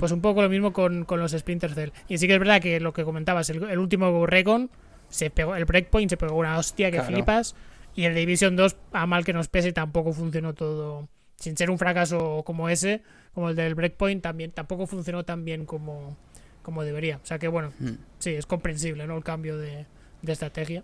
pues 0.00 0.12
un 0.12 0.20
poco 0.20 0.42
lo 0.42 0.48
mismo 0.48 0.72
con, 0.72 1.04
con, 1.04 1.20
los 1.20 1.32
Splinter 1.32 1.72
Cell. 1.72 1.90
Y 2.08 2.18
sí 2.18 2.26
que 2.26 2.34
es 2.34 2.38
verdad 2.38 2.60
que 2.60 2.80
lo 2.80 2.92
que 2.92 3.04
comentabas, 3.04 3.50
el, 3.50 3.78
último 3.78 4.26
Recon, 4.26 4.70
se 5.08 5.30
pegó, 5.30 5.54
el 5.54 5.64
Breakpoint 5.64 6.10
se 6.10 6.16
pegó 6.16 6.36
una 6.36 6.58
hostia 6.58 6.90
que 6.90 7.00
flipas, 7.02 7.54
y 7.94 8.04
el 8.04 8.14
Division 8.14 8.56
2, 8.56 8.76
a 8.92 9.06
mal 9.06 9.24
que 9.24 9.32
nos 9.32 9.48
pese, 9.48 9.72
tampoco 9.72 10.12
funcionó 10.12 10.54
todo, 10.54 11.08
sin 11.36 11.56
ser 11.56 11.70
un 11.70 11.78
fracaso 11.78 12.42
como 12.44 12.68
ese, 12.68 13.02
como 13.34 13.50
el 13.50 13.56
del 13.56 13.76
Breakpoint, 13.76 14.22
también 14.22 14.50
tampoco 14.50 14.86
funcionó 14.86 15.24
tan 15.24 15.44
bien 15.44 15.64
como 15.64 16.16
como 16.68 16.84
debería. 16.84 17.18
O 17.22 17.26
sea 17.26 17.38
que 17.38 17.48
bueno, 17.48 17.72
hmm. 17.78 17.94
sí, 18.18 18.34
es 18.34 18.44
comprensible, 18.44 19.06
¿no? 19.06 19.16
El 19.16 19.24
cambio 19.24 19.56
de, 19.56 19.86
estrategia. 20.26 20.82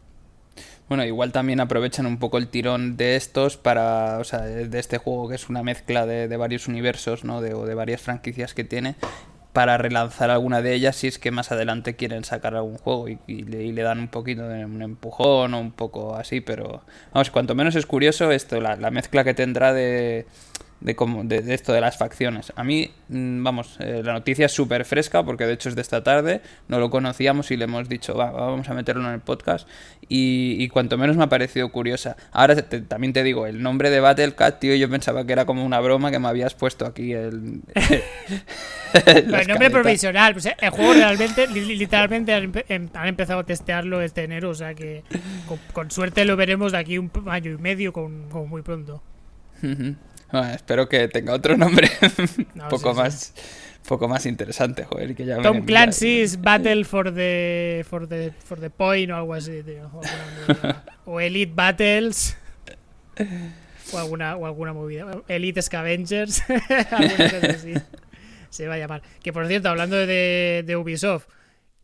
Bueno, 0.89 1.05
igual 1.05 1.30
también 1.30 1.61
aprovechan 1.61 2.07
un 2.07 2.16
poco 2.16 2.39
el 2.39 2.49
tirón 2.49 2.97
de 2.97 3.16
estos 3.16 3.59
para, 3.59 4.16
o 4.18 4.24
sea, 4.24 4.41
de 4.41 4.78
este 4.78 4.97
juego 4.97 5.28
que 5.28 5.35
es 5.35 5.51
una 5.51 5.62
mezcla 5.62 6.07
de, 6.07 6.35
varios 6.39 6.68
universos, 6.68 7.22
¿no? 7.22 7.43
De, 7.43 7.53
o 7.53 7.66
de 7.66 7.74
varias 7.74 8.01
franquicias 8.01 8.55
que 8.55 8.64
tiene, 8.64 8.95
para 9.53 9.76
relanzar 9.76 10.30
alguna 10.30 10.62
de 10.62 10.72
ellas 10.72 10.97
si 10.97 11.07
es 11.07 11.18
que 11.18 11.30
más 11.30 11.53
adelante 11.53 11.97
quieren 11.97 12.24
sacar 12.24 12.55
algún 12.55 12.78
juego 12.78 13.09
y, 13.09 13.43
le, 13.43 13.82
dan 13.82 13.99
un 13.99 14.09
poquito 14.09 14.49
de 14.49 14.64
un 14.64 14.80
empujón 14.80 15.53
o 15.53 15.61
un 15.61 15.72
poco 15.72 16.16
así, 16.16 16.41
pero 16.41 16.80
vamos, 17.12 17.30
cuanto 17.30 17.55
menos 17.55 17.76
es 17.76 17.85
curioso 17.85 18.32
esto, 18.32 18.59
la 18.59 18.91
mezcla 18.91 19.22
que 19.22 19.35
tendrá 19.35 19.74
de 19.74 20.24
de, 20.81 20.95
cómo, 20.95 21.25
de, 21.25 21.55
esto 21.55 21.72
de 21.72 21.81
las 21.81 21.97
facciones. 21.97 22.53
A 22.57 22.64
mí, 22.64 22.91
mm, 23.09 23.43
vamos, 23.43 23.77
eh, 23.81 24.03
la 24.05 24.12
noticia 24.12 24.47
es 24.47 24.53
súper 24.53 24.85
fresca 24.85 25.22
porque 25.25 25.47
de 25.47 25.55
hecho 25.55 25.68
es 25.68 25.75
de 25.75 25.83
esta 25.83 26.03
tarde, 26.03 26.41
no 26.68 26.79
lo 26.79 26.91
conocíamos 26.91 27.51
y 27.51 27.57
le 27.57 27.64
hemos 27.64 27.89
dicho, 27.89 28.14
va, 28.14 28.31
vamos 28.31 28.68
a 28.68 28.75
meterlo 28.75 29.07
en 29.07 29.14
el 29.14 29.20
podcast 29.20 29.68
y, 30.09 30.68
cuanto 30.68 30.99
menos 30.99 31.16
me 31.16 31.25
ha 31.25 31.29
parecido 31.29 31.70
curiosa. 31.70 32.16
Ahora 32.33 32.57
también 32.57 33.12
te 33.12 33.22
digo, 33.22 33.47
el 33.47 33.62
nombre 33.62 33.91
de 33.91 34.01
Battlecat, 34.01 34.59
tío, 34.59 34.75
yo 34.75 34.89
pensaba 34.91 35.25
que 35.25 35.33
era 35.33 35.45
como 35.47 35.64
una 35.64 35.81
broma 35.81 36.11
que 36.11 36.18
me 36.18 36.29
habías 36.29 36.55
puesto 36.55 36.87
aquí 36.87 37.12
el... 37.12 37.62
el 39.07 39.49
nombre 39.49 39.70
provisional, 39.70 40.33
pues, 40.33 40.49
el 40.59 40.70
juego 40.70 40.95
realmente, 40.95 41.47
literalmente 41.49 42.35
em, 42.68 42.89
han, 42.95 43.09
empezado 43.09 43.41
a 43.41 43.45
testearlo 43.45 44.01
este 44.01 44.25
enero, 44.25 44.51
o 44.51 44.55
sea 44.55 44.75
que 44.75 45.05
con, 45.72 45.91
suerte 45.91 46.25
lo 46.25 46.37
veremos 46.37 46.72
de 46.72 46.79
aquí 46.79 46.99
un 46.99 47.11
año 47.27 47.53
y 47.53 47.59
medio, 47.59 47.93
con, 47.93 48.29
muy 48.49 48.62
pronto 48.62 49.03
espero 50.53 50.89
que 50.89 51.09
tenga 51.09 51.33
otro 51.33 51.57
nombre 51.57 51.89
un 52.55 52.68
poco 52.68 52.95
más 52.95 53.35
poco 53.87 54.09
más 54.09 54.27
interesante, 54.27 54.85
joder, 54.85 55.14
que 55.14 55.27
ya 55.27 55.41
Tom 55.43 55.64
Clancy's 55.64 56.41
Battle 56.41 56.85
for 56.85 57.14
the, 57.14 57.85
for 57.89 58.09
the 58.09 58.33
for 58.45 58.59
the 58.59 58.70
Point 58.70 59.11
o 59.11 59.16
algo 59.16 59.35
así, 59.35 59.62
tío. 59.62 59.91
O, 61.05 61.20
Elite 61.20 61.53
Battles 61.55 62.37
o 63.93 63.99
alguna 63.99 64.37
o 64.37 64.47
alguna 64.47 64.72
movida, 64.72 65.22
Elite 65.29 65.62
Scavengers, 65.62 66.43
así. 66.91 67.75
Se 68.51 68.68
va 68.68 68.75
a 68.75 68.79
llamar. 68.79 69.03
Que 69.22 69.33
por 69.33 69.47
cierto, 69.47 69.68
hablando 69.68 69.97
de, 69.97 70.62
de 70.64 70.77
Ubisoft, 70.77 71.27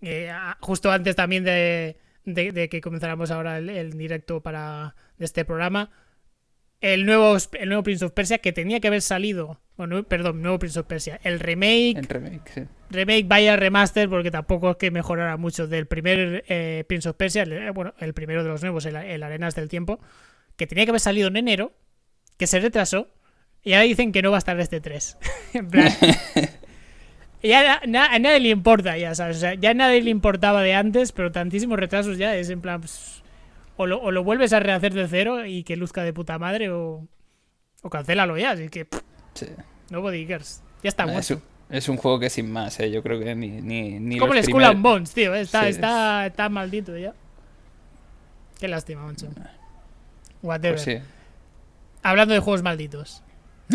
eh, 0.03 0.33
justo 0.61 0.91
antes 0.91 1.17
también 1.17 1.45
de, 1.45 1.97
de, 2.25 2.69
que 2.69 2.81
comenzáramos 2.81 3.31
ahora 3.31 3.59
el, 3.59 3.69
el 3.69 3.93
directo 3.93 4.41
para 4.41 4.95
de 5.19 5.25
este 5.25 5.45
programa, 5.45 5.91
el 6.81 7.05
nuevo, 7.05 7.37
el 7.53 7.69
nuevo 7.69 7.83
Prince 7.83 8.05
of 8.05 8.13
Persia 8.13 8.39
que 8.39 8.53
tenía 8.53 8.81
que 8.81 8.89
haber 8.89 9.03
salido. 9.03 9.61
Bueno, 9.77 10.03
perdón, 10.03 10.43
nuevo 10.43 10.59
Prince 10.59 10.81
of 10.81 10.87
Persia. 10.87 11.21
El 11.23 11.41
remake. 11.41 11.99
El 11.99 12.07
remake, 12.07 12.51
sí. 12.55 12.63
Remake 12.91 13.25
vaya 13.27 13.57
remaster 13.57 14.09
porque 14.09 14.31
tampoco 14.31 14.73
es 14.73 14.77
que 14.77 14.91
mejorara 14.91 15.37
mucho 15.37 15.67
del 15.67 15.87
primer 15.87 16.45
eh, 16.49 16.85
Prince 16.89 17.09
of 17.09 17.17
Persia. 17.17 17.45
Eh, 17.45 17.71
bueno, 17.71 17.95
el 17.99 18.15
primero 18.15 18.43
de 18.43 18.49
los 18.49 18.63
nuevos, 18.63 18.85
el, 18.87 18.97
Arenas 18.97 19.55
del 19.55 19.69
Tiempo. 19.69 20.01
Que 20.57 20.67
tenía 20.67 20.85
que 20.85 20.91
haber 20.91 21.01
salido 21.01 21.29
en 21.29 21.37
enero. 21.37 21.73
Que 22.37 22.47
se 22.47 22.61
retrasó. 22.61 23.09
Y 23.63 23.75
ahora 23.75 23.85
dicen 23.85 24.13
que 24.13 24.23
no 24.23 24.31
va 24.31 24.39
a 24.39 24.41
estar 24.41 24.59
este 24.59 24.81
3. 24.81 25.19
en 25.55 25.69
plan. 25.69 25.93
ya 27.43 27.79
a 27.79 27.87
nadie 28.19 28.41
le 28.41 28.49
importa, 28.49 28.97
ya 28.97 29.15
sabes. 29.15 29.37
O 29.37 29.41
sea, 29.41 29.55
ya 29.55 29.71
a 29.71 29.75
nadie 29.75 30.03
le 30.03 30.11
importaba 30.11 30.63
de 30.63 30.75
antes, 30.75 31.13
pero 31.13 31.31
tantísimos 31.31 31.79
retrasos 31.79 32.17
ya 32.17 32.35
es 32.37 32.49
en 32.49 32.63
plan. 32.63 32.81
Pues, 32.81 33.23
o 33.81 34.11
lo, 34.11 34.25
vuelves 34.25 34.53
a 34.53 34.61
rehacer 34.61 34.93
de 34.93 35.09
cero 35.09 35.47
y 35.47 35.65
que 35.65 35.77
luzca 35.77 36.03
de 36.03 36.13
puta 36.13 36.39
madre 36.39 36.71
o, 36.71 37.07
o 37.83 37.91
cancélalo 37.91 38.37
ya. 38.37 38.51
Así 38.51 38.69
que. 38.69 38.87
sí. 39.35 39.47
No 39.91 40.09
Ya 40.13 40.39
está 40.85 41.07
muerto. 41.07 41.43
Es 41.69 41.89
un, 41.89 41.97
juego 41.97 42.19
que 42.19 42.31
sin 42.31 42.51
más, 42.51 42.79
¿eh? 42.81 42.91
Yo 42.91 43.03
creo 43.03 43.19
que 43.21 43.35
ni. 43.35 43.49
ni, 43.61 43.99
ni 43.99 44.19
Como 44.19 44.35
el 44.35 44.45
Skull 44.45 44.65
and 44.65 44.83
Bones, 44.83 45.13
tío. 45.13 45.35
¿eh? 45.35 45.41
Está, 45.41 45.69
está, 45.69 46.27
está 46.27 46.49
maldito 46.49 46.97
ya. 46.97 47.15
Qué 48.59 48.69
lástima, 48.69 49.05
mancho. 49.05 49.29
Whatever. 50.43 50.75
Pues 50.75 50.83
sí. 50.83 50.99
Hablando 52.03 52.35
de 52.35 52.41
juegos 52.41 52.63
malditos. 52.63 53.23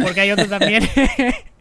Porque 0.01 0.21
hay 0.21 0.31
otro 0.31 0.47
también. 0.47 0.83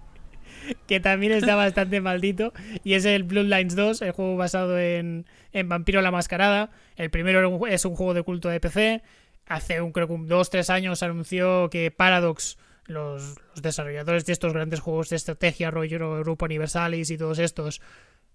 que 0.87 1.01
también 1.01 1.33
está 1.33 1.55
bastante 1.57 2.01
maldito. 2.01 2.53
Y 2.83 2.95
es 2.95 3.05
el 3.05 3.25
Bloodlines 3.25 3.77
2, 3.77 4.03
el 4.03 4.13
juego 4.13 4.37
basado 4.37 4.79
en, 4.79 5.27
en 5.53 5.69
Vampiro 5.69 6.03
la 6.03 6.11
Mascarada. 6.11 6.71
El 6.97 7.11
primero 7.11 7.67
es 7.67 7.85
un 7.85 7.97
juego 7.97 8.15
de 8.15 8.23
culto 8.23 8.49
de 8.49 8.61
PC. 8.61 9.03
Hace 9.47 9.81
un, 9.81 9.93
creo 9.93 10.09
que 10.09 10.17
dos, 10.23 10.51
tres 10.51 10.71
años 10.71 11.03
anunció 11.03 11.69
que 11.71 11.91
Paradox, 11.91 12.57
los, 12.87 13.37
desarrolladores 13.61 14.25
de 14.25 14.33
estos 14.33 14.53
grandes 14.53 14.81
juegos 14.81 15.11
de 15.11 15.17
estrategia, 15.17 15.71
rollo 15.71 16.21
Grupo 16.21 16.47
Universalis 16.47 17.11
y 17.11 17.19
todos 17.19 17.39
estos, 17.39 17.81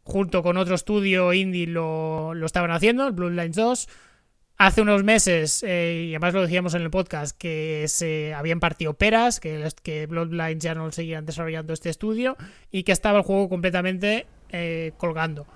junto 0.03 0.43
con 0.43 0.57
otro 0.57 0.75
estudio 0.75 1.34
indie 1.34 1.67
lo, 1.67 2.34
lo 2.34 2.45
estaban 2.45 2.71
haciendo, 2.71 3.07
el 3.07 3.13
Bloodlines 3.13 3.55
2. 3.55 3.88
Hace 4.62 4.82
unos 4.82 5.05
meses, 5.05 5.64
eh, 5.66 6.07
y 6.07 6.10
además 6.10 6.34
lo 6.34 6.41
decíamos 6.41 6.74
en 6.74 6.82
el 6.82 6.89
podcast, 6.89 7.34
que 7.38 7.86
se 7.88 8.34
habían 8.34 8.60
partido 8.60 8.93
peras, 8.93 9.39
que, 9.39 10.05
Bloodlines 10.10 10.62
ya 10.62 10.76
no 10.76 10.91
seguían 10.91 11.26
desarrollando 11.26 11.72
este 11.72 11.89
estudio 11.89 12.36
y 12.70 12.84
que 12.84 12.91
estaba 12.91 13.20
el 13.20 13.24
juego 13.24 13.47
completamente 13.47 14.28
eh, 14.49 14.91
colgando. 14.97 15.47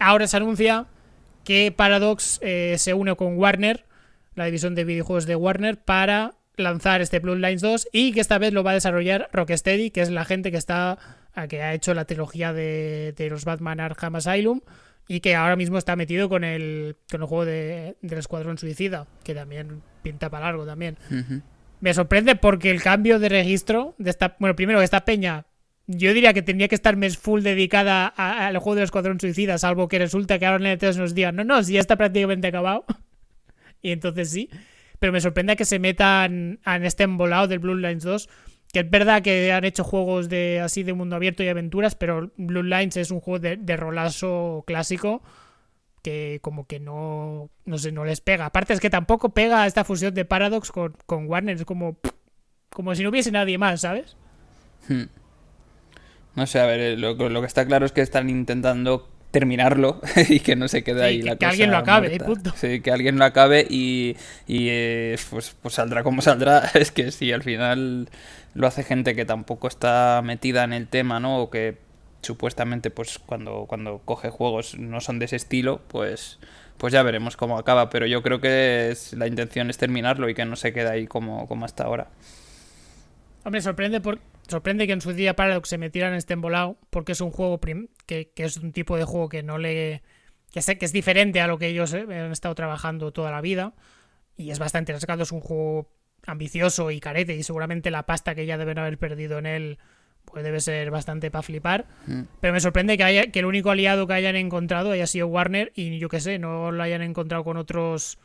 Ahora 0.00 0.26
se 0.26 0.38
anuncia 0.38 0.86
que 1.44 1.74
Paradox 1.76 2.38
eh, 2.40 2.76
se 2.78 2.94
une 2.94 3.14
con 3.16 3.36
Warner, 3.36 3.84
la 4.34 4.46
división 4.46 4.74
de 4.74 4.84
videojuegos 4.84 5.26
de 5.26 5.36
Warner, 5.36 5.76
para 5.76 6.32
lanzar 6.56 7.02
este 7.02 7.18
Bloodlines 7.18 7.60
2 7.60 7.88
y 7.92 8.12
que 8.12 8.20
esta 8.20 8.38
vez 8.38 8.54
lo 8.54 8.64
va 8.64 8.70
a 8.70 8.74
desarrollar 8.74 9.28
Rocksteady, 9.30 9.90
que 9.90 10.00
es 10.00 10.08
la 10.08 10.24
gente 10.24 10.50
que 10.50 10.56
está 10.56 10.96
que 11.46 11.62
ha 11.62 11.74
hecho 11.74 11.94
la 11.94 12.04
trilogía 12.04 12.52
de, 12.52 13.14
los 13.30 13.44
Batman 13.44 13.78
Arkham 13.78 14.16
Asylum 14.16 14.60
y 15.08 15.20
que 15.20 15.34
ahora 15.34 15.56
mismo 15.56 15.78
está 15.78 15.96
metido 15.96 16.28
con 16.28 16.44
el, 16.44 16.96
con 17.10 17.22
el 17.22 17.26
juego 17.26 17.44
de, 17.46 17.96
del 18.02 18.18
Escuadrón 18.18 18.58
Suicida, 18.58 19.06
que 19.24 19.34
también 19.34 19.82
pinta 20.02 20.30
para 20.30 20.46
largo 20.46 20.66
también. 20.66 20.98
Me 21.80 21.94
sorprende 21.94 22.36
porque 22.36 22.70
el 22.70 22.82
cambio 22.82 23.18
de 23.18 23.30
registro 23.30 23.94
de 23.98 24.10
esta, 24.10 24.36
bueno, 24.38 24.54
primero 24.54 24.82
esta 24.82 25.04
peña 25.04 25.46
yo 25.88 26.12
diría 26.12 26.34
que 26.34 26.42
tendría 26.42 26.68
que 26.68 26.74
estar 26.74 26.96
mes 26.96 27.16
full 27.16 27.40
dedicada 27.40 28.06
al 28.06 28.58
juego 28.58 28.74
del 28.74 28.84
Escuadrón 28.84 29.18
Suicida, 29.18 29.56
salvo 29.56 29.88
que 29.88 29.98
resulta 29.98 30.38
que 30.38 30.44
ahora 30.44 30.62
en 30.62 30.72
el 30.72 30.78
3 30.78 30.98
nos 30.98 31.14
digan, 31.14 31.34
no, 31.34 31.44
no, 31.44 31.62
si 31.62 31.72
ya 31.72 31.80
está 31.80 31.96
prácticamente 31.96 32.46
acabado. 32.46 32.84
y 33.82 33.92
entonces 33.92 34.30
sí. 34.30 34.50
Pero 34.98 35.14
me 35.14 35.20
sorprende 35.22 35.56
que 35.56 35.64
se 35.64 35.78
metan 35.78 36.60
en 36.66 36.84
este 36.84 37.04
embolado 37.04 37.48
del 37.48 37.60
Bloodlines 37.60 38.02
2. 38.02 38.28
Que 38.72 38.80
es 38.80 38.90
verdad 38.90 39.22
que 39.22 39.52
han 39.52 39.64
hecho 39.64 39.82
juegos 39.84 40.28
de 40.28 40.60
así 40.60 40.82
de 40.82 40.92
mundo 40.92 41.16
abierto 41.16 41.42
y 41.42 41.48
aventuras, 41.48 41.94
pero 41.94 42.30
Bloodlines 42.36 42.96
es 42.96 43.10
un 43.10 43.20
juego 43.20 43.38
de, 43.38 43.76
rolazo 43.76 44.64
clásico 44.66 45.22
que 46.02 46.38
como 46.42 46.66
que 46.66 46.78
no, 46.78 47.50
no 47.64 47.78
sé, 47.78 47.92
no 47.92 48.04
les 48.04 48.20
pega. 48.20 48.46
Aparte 48.46 48.72
es 48.74 48.80
que 48.80 48.90
tampoco 48.90 49.30
pega 49.30 49.66
esta 49.66 49.84
fusión 49.84 50.14
de 50.14 50.24
Paradox 50.24 50.70
con, 50.70 50.94
con 51.06 51.26
Warner. 51.26 51.56
Es 51.56 51.64
como, 51.64 51.96
como 52.70 52.94
si 52.94 53.02
no 53.02 53.08
hubiese 53.08 53.32
nadie 53.32 53.58
más, 53.58 53.80
¿sabes? 53.80 54.16
Hmm. 54.88 55.04
No 56.38 56.46
sé, 56.46 56.60
a 56.60 56.66
ver, 56.66 56.78
eh, 56.78 56.96
lo, 56.96 57.16
que 57.16 57.46
está 57.46 57.66
claro 57.66 57.84
es 57.84 57.90
que 57.90 58.00
están 58.00 58.30
intentando 58.30 59.08
terminarlo 59.30 60.00
y 60.28 60.40
que 60.40 60.56
no 60.56 60.68
se 60.68 60.82
quede 60.82 61.04
ahí 61.04 61.22
la 61.22 61.32
cosa. 61.32 61.38
Que 61.38 61.46
alguien 61.46 61.70
lo 61.70 61.76
acabe, 61.76 62.18
punto. 62.18 62.52
Sí, 62.56 62.80
que 62.80 62.90
alguien 62.90 63.18
lo 63.18 63.24
acabe 63.24 63.66
y, 63.68 64.16
eh, 64.48 65.18
pues, 65.30 65.54
pues 65.60 65.74
saldrá 65.74 66.02
como 66.02 66.22
saldrá. 66.22 66.70
Es 66.74 66.90
que 66.92 67.12
si 67.12 67.32
al 67.32 67.42
final 67.42 68.08
lo 68.54 68.66
hace 68.66 68.82
gente 68.82 69.14
que 69.14 69.24
tampoco 69.24 69.68
está 69.68 70.20
metida 70.24 70.64
en 70.64 70.72
el 70.72 70.88
tema, 70.88 71.20
¿no? 71.20 71.38
O 71.38 71.50
que 71.50 71.78
supuestamente, 72.22 72.90
pues 72.90 73.18
cuando, 73.18 73.66
cuando 73.68 74.00
coge 74.04 74.30
juegos 74.30 74.78
no 74.78 75.00
son 75.00 75.18
de 75.18 75.26
ese 75.26 75.36
estilo, 75.36 75.80
pues, 75.88 76.38
pues 76.78 76.92
ya 76.92 77.02
veremos 77.02 77.36
cómo 77.36 77.58
acaba. 77.58 77.90
Pero 77.90 78.06
yo 78.06 78.22
creo 78.22 78.40
que 78.40 78.96
la 79.12 79.26
intención 79.26 79.70
es 79.70 79.78
terminarlo 79.78 80.28
y 80.28 80.34
que 80.34 80.44
no 80.44 80.56
se 80.56 80.72
quede 80.72 80.88
ahí 80.88 81.06
como, 81.06 81.46
como 81.46 81.64
hasta 81.64 81.84
ahora. 81.84 82.08
Hombre, 83.44 83.60
sorprende 83.60 84.00
por, 84.00 84.18
sorprende 84.48 84.86
que 84.86 84.92
en 84.92 85.00
su 85.00 85.12
día 85.12 85.36
Paradox 85.36 85.68
se 85.68 85.78
metieran 85.78 86.12
en 86.12 86.18
este 86.18 86.34
embolado, 86.34 86.78
porque 86.90 87.12
es 87.12 87.20
un 87.20 87.30
juego 87.30 87.60
que, 88.06 88.32
es 88.36 88.56
un 88.56 88.72
tipo 88.72 88.96
de 88.96 89.04
juego 89.04 89.28
que 89.28 89.42
no 89.42 89.58
le. 89.58 90.02
que 90.50 90.62
sé 90.62 90.78
que 90.78 90.84
es 90.84 90.92
diferente 90.92 91.40
a 91.40 91.46
lo 91.46 91.58
que 91.58 91.68
ellos 91.68 91.94
han 91.94 92.32
estado 92.32 92.54
trabajando 92.54 93.12
toda 93.12 93.30
la 93.30 93.40
vida. 93.40 93.74
Y 94.36 94.50
es 94.50 94.58
bastante 94.58 94.92
rascado, 94.92 95.22
es 95.22 95.32
un 95.32 95.40
juego 95.40 95.90
ambicioso 96.26 96.90
y 96.90 97.00
carete, 97.00 97.34
y 97.34 97.42
seguramente 97.42 97.90
la 97.90 98.06
pasta 98.06 98.34
que 98.34 98.46
ya 98.46 98.58
deben 98.58 98.78
haber 98.78 98.98
perdido 98.98 99.38
en 99.38 99.46
él 99.46 99.78
pues 100.24 100.44
debe 100.44 100.60
ser 100.60 100.90
bastante 100.90 101.30
para 101.30 101.42
flipar. 101.42 101.86
Mm. 102.06 102.22
Pero 102.40 102.52
me 102.52 102.60
sorprende 102.60 102.98
que, 102.98 103.04
haya, 103.04 103.30
que 103.30 103.38
el 103.38 103.46
único 103.46 103.70
aliado 103.70 104.06
que 104.06 104.12
hayan 104.12 104.36
encontrado 104.36 104.92
haya 104.92 105.06
sido 105.06 105.26
Warner 105.26 105.72
y 105.74 105.98
yo 105.98 106.10
que 106.10 106.20
sé, 106.20 106.38
no 106.38 106.70
lo 106.70 106.82
hayan 106.82 107.00
encontrado 107.00 107.44
con 107.44 107.56
otros, 107.56 108.18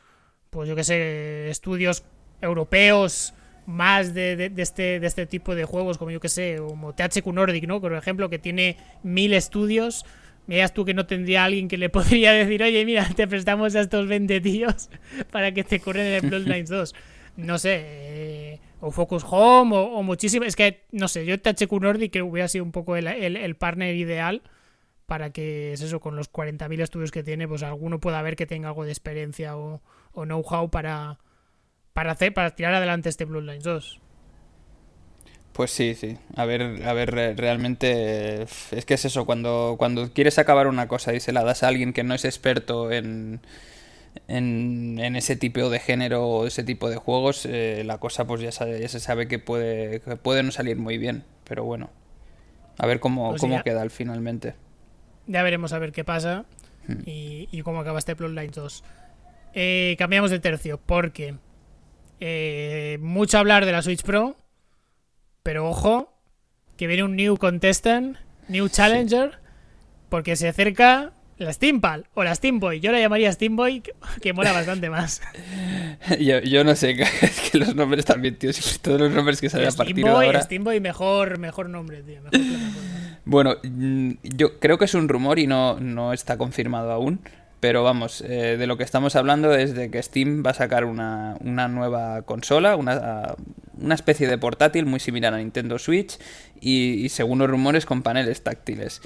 pues 0.50 0.68
yo 0.68 0.76
que 0.76 0.84
sé, 0.84 1.50
estudios 1.50 2.04
europeos 2.42 3.34
más 3.66 4.14
de, 4.14 4.52
este, 4.58 5.00
de 5.00 5.08
este 5.08 5.26
tipo 5.26 5.56
de 5.56 5.66
juegos, 5.66 5.98
como 5.98 6.12
yo 6.12 6.20
que 6.20 6.30
sé, 6.30 6.58
como 6.58 6.94
THQ 6.94 7.26
Nordic, 7.28 7.66
¿no? 7.68 7.80
Por 7.80 7.94
ejemplo, 7.94 8.30
que 8.30 8.40
tiene 8.40 8.78
mil 9.04 9.34
estudios. 9.34 10.06
Miras 10.46 10.74
tú 10.74 10.84
que 10.84 10.94
no 10.94 11.06
tendría 11.06 11.46
alguien 11.46 11.68
que 11.68 11.78
le 11.78 11.90
podría 11.92 12.34
decir, 12.34 12.62
oye, 12.64 12.86
mira, 12.86 13.08
te 13.16 13.28
prestamos 13.28 13.76
a 13.76 13.82
estos 13.82 14.08
20 14.08 14.42
tíos 14.42 14.90
para 15.32 15.54
que 15.54 15.64
te 15.64 15.80
corren 15.80 16.08
el 16.08 16.22
Bloodlines 16.22 16.70
2. 16.70 16.96
No 17.38 17.58
sé, 17.58 17.82
eh, 17.82 18.60
o 18.80 18.92
Focus 18.92 19.26
Home, 19.28 19.76
o, 19.76 20.04
muchísimo. 20.04 20.46
Es 20.46 20.56
que, 20.56 20.84
no 20.92 21.08
sé, 21.08 21.26
yo 21.26 21.40
THQ 21.40 21.72
Nordic 21.82 22.12
que 22.12 22.22
hubiera 22.22 22.48
sido 22.48 22.66
un 22.66 22.72
poco 22.72 22.96
el, 22.96 23.08
el, 23.08 23.56
partner 23.56 23.96
ideal 23.96 24.42
para 25.06 25.32
que, 25.32 25.74
es 25.74 25.82
eso, 25.82 26.00
con 26.00 26.16
los 26.16 26.32
40.000 26.32 26.82
estudios 26.82 27.12
que 27.12 27.24
tiene, 27.24 27.48
pues 27.48 27.64
alguno 27.64 28.00
pueda 28.00 28.22
ver 28.22 28.36
que 28.36 28.46
tenga 28.46 28.68
algo 28.70 28.84
de 28.84 28.92
experiencia 28.92 29.58
o, 29.58 29.82
o 30.12 30.26
know-how 30.26 30.70
para, 30.70 31.18
para 31.94 32.12
hacer 32.12 32.34
para 32.34 32.52
tirar 32.56 32.74
adelante 32.74 33.10
este 33.10 33.26
Bloodlines 33.26 33.64
2. 33.64 34.02
Pues 35.54 35.70
sí, 35.70 35.94
sí. 35.94 36.18
A 36.36 36.46
ver, 36.46 36.82
a 36.84 36.94
ver, 36.94 37.12
realmente 37.38 38.42
es 38.44 38.86
que 38.86 38.96
es 38.96 39.06
eso, 39.06 39.26
cuando, 39.26 39.76
cuando 39.78 40.12
quieres 40.12 40.40
acabar 40.40 40.68
una 40.68 40.88
cosa 40.88 41.14
y 41.14 41.20
se 41.20 41.32
la 41.32 41.44
das 41.44 41.62
a 41.62 41.68
alguien 41.68 41.94
que 41.94 42.04
no 42.04 42.16
es 42.16 42.26
experto 42.26 42.92
en, 42.92 43.40
en, 44.28 45.16
ese 45.16 45.36
tipo 45.36 45.70
de 45.70 45.80
género 45.80 46.28
o 46.28 46.48
ese 46.48 46.64
tipo 46.64 46.90
de 46.90 46.96
juegos, 46.96 47.46
eh, 47.46 47.84
la 47.86 48.00
cosa 48.00 48.26
pues 48.26 48.42
ya, 48.42 48.52
se 48.52 49.00
sabe 49.00 49.28
que 49.28 49.38
puede, 49.38 50.00
puede 50.00 50.42
no 50.42 50.52
salir 50.52 50.78
muy 50.78 50.98
bien. 50.98 51.24
Pero 51.44 51.64
bueno, 51.64 51.92
a 52.80 52.88
ver 52.88 53.00
cómo, 53.00 53.30
pues 53.30 53.42
cómo 53.42 53.62
queda 53.62 53.88
finalmente. 53.90 54.56
Ya 55.28 55.44
veremos 55.44 55.72
a 55.72 55.80
ver 55.80 55.92
qué 55.92 56.04
pasa 56.04 56.46
hmm. 56.88 57.02
y, 57.06 57.62
cómo 57.62 57.80
acaba 57.80 58.00
este 58.00 58.16
Bloodlines 58.16 58.56
2. 58.56 58.84
Eh, 59.54 59.96
cambiamos 60.00 60.32
de 60.32 60.40
tercio 60.40 60.80
porque 60.84 61.36
eh, 62.26 63.00
mucho 63.02 63.38
hablar 63.38 63.66
de 63.66 63.74
la 63.74 63.82
Switch 63.82 64.02
Pro, 64.02 64.38
pero 65.44 65.68
ojo, 65.68 66.14
que 66.78 66.88
viene 66.88 67.04
un 67.04 67.18
new 67.18 67.36
contestant, 67.36 68.16
new 68.48 68.70
challenger, 68.70 69.40
porque 70.08 70.38
se 70.38 70.48
acerca 70.48 71.12
la 71.38 71.52
Steampal 71.52 72.06
o 72.14 72.24
la 72.24 72.34
Steamboy. 72.34 72.80
Yo 72.80 72.94
la 72.94 73.00
llamaría 73.02 73.30
Steamboy, 73.30 73.84
que 74.22 74.32
mola 74.32 74.54
bastante 74.54 74.90
más. 74.90 75.22
yo, 76.18 76.64
no 76.64 76.76
sé, 76.76 76.92
es 77.22 77.52
que 77.52 77.58
los 77.58 77.76
nombres 77.76 78.06
también, 78.06 78.38
tío, 78.38 78.52
todos 78.82 79.02
los 79.02 79.12
nombres 79.12 79.42
que 79.42 79.50
salen 79.50 79.68
a 79.68 79.72
partir 79.72 79.94
de 79.94 80.08
ahora. 80.08 80.42
Steamboy 80.44 80.80
mejor, 80.80 81.40
mejor 81.40 81.68
nombre, 81.68 82.04
tío. 82.04 82.22
bueno, 83.26 83.58
mm, 83.64 84.12
yo 84.24 84.62
creo 84.62 84.78
que 84.78 84.86
es 84.86 84.94
un 84.94 85.10
rumor 85.10 85.40
y 85.40 85.48
no, 85.48 85.78
no 85.78 86.14
está 86.14 86.38
confirmado 86.38 86.90
aún. 86.94 87.20
Pero 87.64 87.82
vamos, 87.82 88.20
eh, 88.20 88.58
de 88.60 88.68
lo 88.68 88.76
que 88.76 88.84
estamos 88.84 89.16
hablando 89.16 89.56
es 89.56 89.74
de 89.74 89.90
que 89.90 90.04
Steam 90.04 90.44
va 90.46 90.50
a 90.50 90.54
sacar 90.54 90.84
una, 90.84 91.38
nueva 91.70 92.24
consola, 92.24 92.76
una, 92.76 93.36
una, 93.80 93.96
especie 93.96 94.28
de 94.28 94.38
portátil 94.38 94.86
muy 94.86 95.00
similar 95.00 95.34
a 95.34 95.38
Nintendo 95.38 95.80
Switch 95.80 96.20
y, 96.60 97.08
según 97.08 97.40
los 97.40 97.50
rumores 97.50 97.86
con 97.86 98.04
paneles 98.04 98.44
táctiles. 98.44 99.02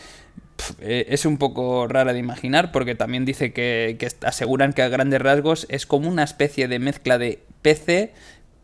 Eh, 0.80 1.06
es 1.10 1.28
un 1.28 1.38
poco 1.38 1.88
rara 1.88 2.14
de 2.14 2.20
imaginar 2.20 2.72
porque 2.72 2.96
también 2.96 3.26
dice 3.26 3.54
que, 3.54 3.96
que 4.00 4.10
aseguran 4.26 4.74
que 4.74 4.82
a 4.82 4.90
grandes 4.90 5.22
rasgos 5.22 5.68
es 5.70 5.86
como 5.86 6.10
una 6.10 6.24
especie 6.24 6.68
de 6.68 6.80
mezcla 6.80 7.20
de 7.20 7.44
PC 7.62 8.12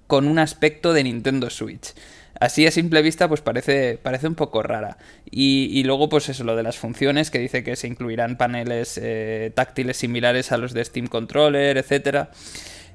con 0.08 0.28
un 0.28 0.39
aspecto 0.39 0.94
de 0.94 1.04
Nintendo 1.04 1.52
Switch 1.52 1.94
así 2.39 2.65
a 2.65 2.71
simple 2.71 3.01
vista 3.01 3.27
pues 3.27 3.41
parece, 3.41 3.97
parece 4.01 4.27
un 4.27 4.36
poco 4.36 4.63
rara. 4.63 4.97
Y, 5.29 5.84
luego 5.84 6.09
pues 6.09 6.29
eso, 6.29 6.43
lo 6.43 6.55
de 6.55 6.63
las 6.63 6.77
funciones, 6.77 7.31
que 7.31 7.39
dice 7.39 7.63
que 7.63 7.75
se 7.75 7.88
incluirán 7.88 8.38
paneles 8.38 8.99
eh, 9.01 9.51
táctiles 9.55 9.97
similares 9.97 10.51
a 10.51 10.57
los 10.57 10.73
de 10.73 10.84
Steam 10.86 11.07
Controller, 11.07 11.77
etcétera. 11.77 12.31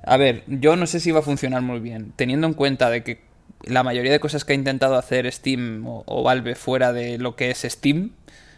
A 0.05 0.17
ver, 0.17 0.45
yo 0.47 0.77
no 0.77 0.87
sé 0.87 1.01
si 1.01 1.11
va 1.11 1.21
a 1.21 1.23
funcionar 1.23 1.63
muy 1.63 1.81
bien, 1.81 2.13
teniendo 2.17 2.47
en 2.47 2.55
cuenta 2.55 2.91
de 2.91 3.03
que 3.03 3.21
la 3.65 3.83
mayoría 3.83 4.13
de 4.13 4.21
cosas 4.21 4.45
que 4.45 4.53
ha 4.53 4.57
intentado 4.57 4.97
hacer 4.97 5.31
Steam 5.33 5.85
o, 5.87 6.23
Valve 6.23 6.55
fuera 6.55 6.93
de 6.93 7.19
lo 7.19 7.37
que 7.37 7.51
es 7.51 7.59
Steam, 7.63 8.13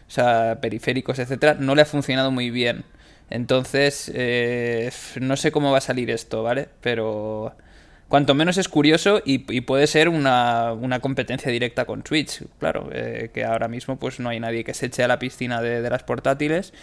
o 0.07 0.11
sea, 0.11 0.59
periféricos, 0.61 1.19
etcétera, 1.19 1.55
no 1.55 1.75
le 1.75 1.81
ha 1.83 1.85
funcionado 1.85 2.31
muy 2.31 2.49
bien. 2.49 2.83
Entonces, 3.29 4.11
eh, 4.13 4.91
no 5.19 5.37
sé 5.37 5.51
cómo 5.51 5.71
va 5.71 5.77
a 5.79 5.81
salir 5.81 6.11
esto, 6.11 6.43
¿vale? 6.43 6.67
Pero 6.81 7.55
cuanto 8.11 8.35
menos 8.35 8.57
es 8.57 8.67
curioso 8.67 9.21
y, 9.25 9.39
puede 9.61 9.87
ser 9.87 10.09
una, 10.09 10.99
competencia 11.01 11.49
directa 11.49 11.85
con 11.85 12.03
Twitch, 12.03 12.43
claro, 12.59 12.89
eh, 12.91 13.31
que 13.33 13.45
ahora 13.45 13.69
mismo 13.69 13.97
pues 13.97 14.19
no 14.19 14.29
hay 14.29 14.39
nadie 14.39 14.65
que 14.65 14.73
se 14.73 14.87
eche 14.87 15.01
a 15.01 15.07
la 15.07 15.17
piscina 15.17 15.61
de, 15.61 15.89
las 15.89 16.03
portátiles 16.03 16.73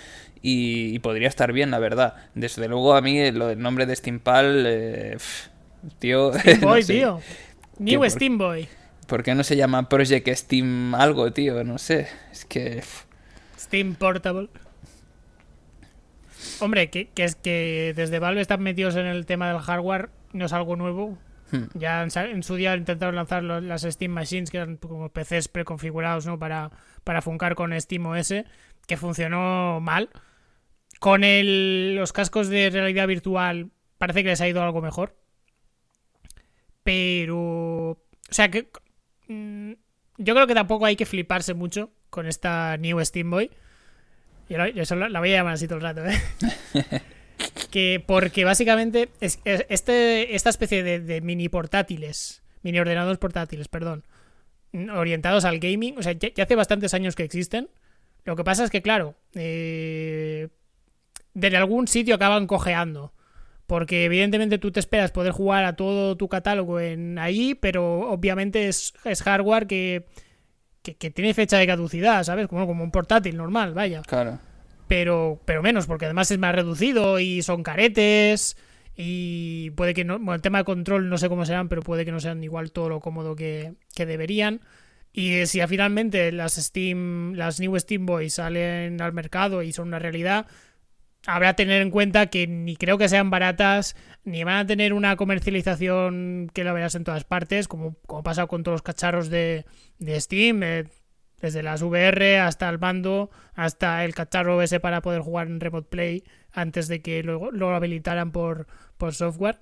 y, 0.40 0.98
podría 1.00 1.28
estar 1.28 1.52
bien, 1.52 1.70
la 1.70 1.78
verdad. 1.78 2.14
Desde 2.34 2.66
luego 2.66 2.94
a 2.96 3.02
mí 3.02 3.30
lo 3.30 3.48
del 3.48 3.60
nombre 3.60 3.84
de 3.84 3.94
Steampal, 3.94 4.64
eh, 4.66 5.18
tío... 5.98 6.32
Steamboy, 6.38 6.82
tío. 6.82 7.20
New 7.78 8.08
Steamboy. 8.08 8.66
¿Por 9.06 9.22
qué 9.22 9.34
no 9.34 9.44
se 9.44 9.56
llama 9.56 9.88
Project 9.88 10.28
Steam 10.28 10.94
algo, 10.94 11.30
tío? 11.32 11.62
No 11.62 11.76
sé, 11.76 12.08
es 12.32 12.46
que... 12.46 12.82
Steam 13.58 13.96
Portable. 13.96 14.48
Hombre, 16.60 16.88
que, 16.88 17.08
que, 17.08 17.24
es 17.24 17.34
que 17.34 17.92
desde 17.94 18.18
Valve 18.18 18.40
están 18.40 18.62
metidos 18.62 18.96
en 18.96 19.04
el 19.04 19.26
tema 19.26 19.48
del 19.52 19.60
hardware 19.60 20.08
no 20.32 20.46
es 20.46 20.52
algo 20.52 20.76
nuevo. 20.76 21.18
Hmm. 21.50 21.64
Ya 21.74 22.02
en, 22.02 22.42
su 22.42 22.56
día 22.56 22.76
intentaron 22.76 23.16
lanzar 23.16 23.42
las 23.42 23.82
Steam 23.82 24.12
Machines, 24.12 24.50
que 24.50 24.58
eran 24.58 24.76
como 24.76 25.08
PCs 25.08 25.48
preconfigurados 25.48 26.26
¿no? 26.26 26.38
para, 26.38 26.70
para 27.04 27.22
funcar 27.22 27.54
con 27.54 27.78
Steam 27.80 28.06
OS, 28.06 28.34
que 28.86 28.96
funcionó 28.96 29.80
mal. 29.80 30.10
Con 31.00 31.24
el, 31.24 31.94
los 31.94 32.12
cascos 32.12 32.48
de 32.48 32.70
realidad 32.70 33.06
virtual 33.06 33.70
parece 33.98 34.22
que 34.22 34.30
les 34.30 34.40
ha 34.40 34.48
ido 34.48 34.62
algo 34.62 34.82
mejor. 34.82 35.16
Pero... 36.82 37.90
O 37.90 37.98
sea 38.30 38.50
que... 38.50 38.68
Mm, 39.28 39.72
yo 40.18 40.34
creo 40.34 40.46
que 40.46 40.54
tampoco 40.54 40.84
hay 40.84 40.96
que 40.96 41.06
fliparse 41.06 41.54
mucho 41.54 41.92
con 42.10 42.26
esta 42.26 42.76
New 42.76 43.02
Steam 43.04 43.30
Boy. 43.30 43.50
Y 44.48 44.54
eso 44.80 44.96
la, 44.96 45.20
voy 45.20 45.32
a 45.32 45.36
llamar 45.36 45.54
así 45.54 45.68
todo 45.68 45.76
el 45.76 45.82
rato, 45.82 46.04
¿eh? 46.06 46.20
que 47.70 48.02
porque 48.04 48.44
básicamente 48.44 49.10
es, 49.20 49.40
este, 49.44 50.34
esta 50.34 50.50
especie 50.50 50.82
de, 50.82 51.20
mini 51.20 51.48
portátiles, 51.48 52.42
mini 52.62 52.78
ordenadores 52.78 53.18
portátiles, 53.18 53.68
perdón, 53.68 54.04
orientados 54.94 55.44
al 55.44 55.58
gaming, 55.58 55.98
o 55.98 56.02
sea, 56.02 56.12
ya, 56.12 56.42
hace 56.42 56.54
bastantes 56.54 56.94
años 56.94 57.14
que 57.14 57.24
existen. 57.24 57.68
Lo 58.24 58.36
que 58.36 58.44
pasa 58.44 58.64
es 58.64 58.70
que, 58.70 58.82
claro, 58.82 59.14
eh, 59.34 60.48
de 61.34 61.56
algún 61.56 61.88
sitio 61.88 62.14
acaban 62.14 62.46
cojeando. 62.46 63.12
Porque 63.66 64.06
evidentemente 64.06 64.56
tú 64.56 64.72
te 64.72 64.80
esperas 64.80 65.12
poder 65.12 65.32
jugar 65.32 65.66
a 65.66 65.76
todo 65.76 66.16
tu 66.16 66.26
catálogo 66.28 66.80
en 66.80 67.18
ahí, 67.18 67.54
pero 67.54 68.10
obviamente 68.10 68.66
es, 68.66 68.94
es 69.04 69.22
hardware 69.22 69.66
que, 69.66 70.06
que, 70.82 71.10
tiene 71.10 71.34
fecha 71.34 71.58
de 71.58 71.66
caducidad, 71.66 72.24
¿sabes? 72.24 72.48
Como, 72.48 72.66
como 72.66 72.82
un 72.82 72.90
portátil 72.90 73.36
normal, 73.36 73.74
vaya. 73.74 74.00
Claro. 74.02 74.40
Pero, 74.88 75.40
pero 75.44 75.62
menos, 75.62 75.86
porque 75.86 76.06
además 76.06 76.30
es 76.30 76.38
más 76.38 76.54
reducido 76.54 77.20
y 77.20 77.42
son 77.42 77.62
caretes. 77.62 78.56
Y 78.96 79.70
puede 79.70 79.94
que 79.94 80.04
no. 80.04 80.18
Bueno, 80.18 80.34
el 80.34 80.42
tema 80.42 80.58
de 80.58 80.64
control 80.64 81.08
no 81.08 81.18
sé 81.18 81.28
cómo 81.28 81.46
serán, 81.46 81.68
pero 81.68 81.82
puede 81.82 82.04
que 82.04 82.10
no 82.12 82.20
sean 82.20 82.42
igual 82.42 82.72
todo 82.72 82.88
lo 82.88 83.00
cómodo 83.00 83.36
que, 83.36 83.74
que 83.94 84.06
deberían. 84.06 84.60
Y 85.12 85.46
si 85.46 85.64
finalmente 85.66 86.32
las 86.32 86.54
Steam, 86.54 87.34
las 87.34 87.60
New 87.60 87.78
Steam 87.78 88.06
Boys 88.06 88.34
salen 88.34 89.00
al 89.00 89.12
mercado 89.12 89.62
y 89.62 89.72
son 89.72 89.88
una 89.88 89.98
realidad, 89.98 90.46
habrá 91.26 91.50
que 91.50 91.64
tener 91.64 91.82
en 91.82 91.90
cuenta 91.90 92.26
que 92.26 92.46
ni 92.46 92.76
creo 92.76 92.98
que 92.98 93.08
sean 93.08 93.30
baratas, 93.30 93.96
ni 94.24 94.44
van 94.44 94.56
a 94.56 94.66
tener 94.66 94.92
una 94.92 95.16
comercialización 95.16 96.50
que 96.52 96.64
la 96.64 96.72
verás 96.72 96.94
en 96.94 97.04
todas 97.04 97.24
partes, 97.24 97.68
como, 97.68 97.96
como 98.06 98.22
pasa 98.22 98.46
con 98.46 98.62
todos 98.62 98.74
los 98.74 98.82
cacharros 98.82 99.28
de, 99.28 99.64
de 99.98 100.20
Steam, 100.20 100.62
eh, 100.62 100.84
desde 101.40 101.62
las 101.62 101.82
VR 101.82 102.38
hasta 102.38 102.68
el 102.68 102.78
mando, 102.78 103.30
hasta 103.54 104.04
el 104.04 104.14
cacharro 104.14 104.60
ese 104.62 104.80
para 104.80 105.02
poder 105.02 105.20
jugar 105.20 105.46
en 105.46 105.60
Remote 105.60 105.88
Play 105.88 106.24
antes 106.52 106.88
de 106.88 107.02
que 107.02 107.22
lo, 107.22 107.50
lo 107.50 107.74
habilitaran 107.74 108.32
por, 108.32 108.66
por 108.96 109.14
software. 109.14 109.60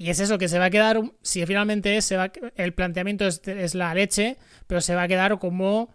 Y 0.00 0.08
es 0.08 0.18
eso, 0.18 0.38
que 0.38 0.48
se 0.48 0.58
va 0.58 0.64
a 0.64 0.70
quedar, 0.70 1.02
si 1.20 1.44
finalmente 1.44 1.94
es, 1.98 2.06
se 2.06 2.16
va, 2.16 2.32
el 2.56 2.72
planteamiento 2.72 3.26
es, 3.26 3.74
la 3.74 3.92
leche, 3.92 4.38
pero 4.66 4.80
se 4.80 4.94
va 4.94 5.02
a 5.02 5.08
quedar 5.08 5.38
como 5.38 5.92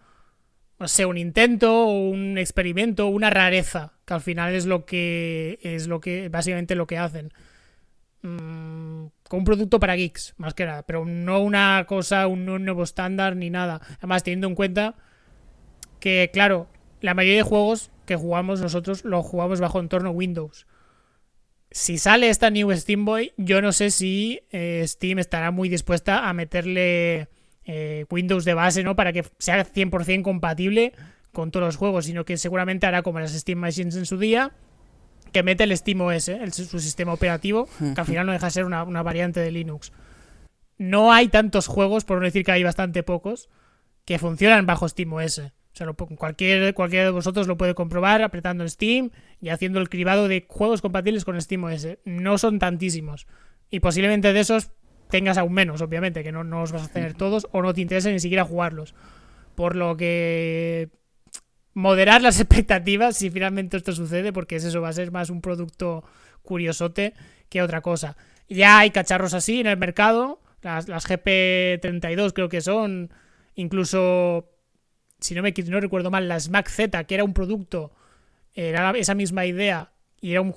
no 0.78 0.86
sé, 0.86 1.06
un 1.06 1.18
intento, 1.18 1.86
un 1.86 2.38
experimento, 2.38 3.08
una 3.08 3.30
rareza, 3.30 3.94
que 4.04 4.14
al 4.14 4.20
final 4.20 4.54
es 4.54 4.64
lo 4.64 4.84
que 4.84 5.58
es 5.62 5.88
lo 5.88 6.00
que 6.00 6.28
básicamente 6.28 6.76
lo 6.76 6.86
que 6.86 6.98
hacen. 6.98 7.32
Mm, 8.22 9.06
con 9.28 9.40
un 9.40 9.44
producto 9.44 9.80
para 9.80 9.96
geeks, 9.96 10.34
más 10.36 10.54
que 10.54 10.66
nada, 10.66 10.82
pero 10.84 11.04
no 11.04 11.40
una 11.40 11.84
cosa, 11.86 12.26
un, 12.26 12.44
nuevo 12.44 12.82
estándar 12.82 13.36
ni 13.36 13.50
nada. 13.50 13.80
Además, 13.98 14.22
teniendo 14.22 14.46
en 14.46 14.54
cuenta 14.54 14.94
que, 16.00 16.30
claro, 16.32 16.68
la 17.00 17.14
mayoría 17.14 17.38
de 17.38 17.42
juegos 17.42 17.90
que 18.06 18.16
jugamos 18.16 18.60
nosotros 18.60 19.04
los 19.04 19.26
jugamos 19.26 19.60
bajo 19.60 19.80
entorno 19.80 20.10
Windows. 20.10 20.66
Si 21.70 21.98
sale 21.98 22.30
esta 22.30 22.50
New 22.50 22.72
Steam 22.76 23.04
Boy, 23.04 23.32
yo 23.36 23.60
no 23.60 23.72
sé 23.72 23.90
si 23.90 24.40
eh, 24.50 24.84
Steam 24.86 25.18
estará 25.18 25.50
muy 25.50 25.68
dispuesta 25.68 26.28
a 26.28 26.32
meterle 26.32 27.28
eh, 27.64 28.06
Windows 28.08 28.44
de 28.44 28.54
base, 28.54 28.84
¿no? 28.84 28.94
Para 28.94 29.12
que 29.12 29.24
sea 29.38 29.66
100% 29.66 30.22
compatible 30.22 30.92
con 31.32 31.50
todos 31.50 31.66
los 31.66 31.76
juegos, 31.76 32.06
sino 32.06 32.24
que 32.24 32.36
seguramente 32.36 32.86
hará 32.86 33.02
como 33.02 33.20
las 33.20 33.32
Steam 33.32 33.58
Machines 33.58 33.96
en 33.96 34.06
su 34.06 34.18
día, 34.18 34.52
que 35.36 35.42
mete 35.42 35.64
el 35.64 35.76
Steam 35.76 36.00
OS, 36.00 36.30
su 36.50 36.80
sistema 36.80 37.12
operativo, 37.12 37.68
que 37.78 38.00
al 38.00 38.06
final 38.06 38.24
no 38.24 38.32
deja 38.32 38.46
de 38.46 38.52
ser 38.52 38.64
una, 38.64 39.02
variante 39.02 39.38
de 39.38 39.50
Linux. 39.50 39.92
No 40.78 41.12
hay 41.12 41.28
tantos 41.28 41.66
juegos, 41.66 42.06
por 42.06 42.16
no 42.16 42.24
decir 42.24 42.42
que 42.42 42.52
hay 42.52 42.64
bastante 42.64 43.02
pocos, 43.02 43.50
que 44.06 44.18
funcionan 44.18 44.64
bajo 44.64 44.88
Steam 44.88 45.12
OS. 45.12 45.40
O 45.40 45.50
sea, 45.74 45.92
cualquier, 45.92 46.72
cualquiera 46.72 47.04
de 47.04 47.10
vosotros 47.10 47.48
lo 47.48 47.58
puede 47.58 47.74
comprobar 47.74 48.22
apretando 48.22 48.66
Steam 48.66 49.10
y 49.38 49.50
haciendo 49.50 49.78
el 49.78 49.90
cribado 49.90 50.26
de 50.26 50.46
juegos 50.48 50.80
compatibles 50.80 51.26
con 51.26 51.38
Steam 51.38 51.64
OS. 51.64 51.86
No 52.06 52.38
son 52.38 52.58
tantísimos. 52.58 53.26
Y 53.68 53.80
posiblemente 53.80 54.32
de 54.32 54.40
esos 54.40 54.70
tengas 55.10 55.36
aún 55.36 55.52
menos, 55.52 55.82
obviamente, 55.82 56.24
que 56.24 56.32
no, 56.32 56.44
no 56.44 56.60
los 56.60 56.72
vas 56.72 56.84
a 56.84 56.92
tener 56.94 57.12
todos 57.12 57.46
o 57.52 57.60
no 57.60 57.74
te 57.74 57.82
interesa 57.82 58.08
ni 58.08 58.20
siquiera 58.20 58.46
jugarlos. 58.46 58.94
Por 59.54 59.76
lo 59.76 59.98
que 59.98 60.88
moderar 61.76 62.22
las 62.22 62.40
expectativas 62.40 63.18
si 63.18 63.30
finalmente 63.30 63.76
esto 63.76 63.92
sucede, 63.92 64.32
porque 64.32 64.56
es 64.56 64.64
eso, 64.64 64.80
va 64.80 64.88
a 64.88 64.94
ser 64.94 65.12
más 65.12 65.30
un 65.30 65.42
producto 65.42 66.02
curiosote 66.42 67.12
que 67.50 67.62
otra 67.62 67.82
cosa. 67.82 68.16
Ya 68.48 68.78
hay 68.78 68.90
cacharros 68.90 69.34
así 69.34 69.60
en 69.60 69.66
el 69.66 69.76
mercado, 69.76 70.40
las, 70.62 70.88
las 70.88 71.06
GP32 71.06 72.32
creo 72.32 72.48
que 72.48 72.62
son, 72.62 73.10
incluso, 73.54 74.48
si 75.20 75.34
no 75.34 75.42
me 75.42 75.52
no 75.66 75.80
recuerdo 75.80 76.10
mal, 76.10 76.28
las 76.28 76.48
Mac 76.48 76.68
Z, 76.68 77.04
que 77.04 77.14
era 77.14 77.24
un 77.24 77.34
producto, 77.34 77.92
era 78.54 78.90
esa 78.92 79.14
misma 79.14 79.44
idea, 79.44 79.92
y 80.18 80.32
era 80.32 80.40
un, 80.40 80.54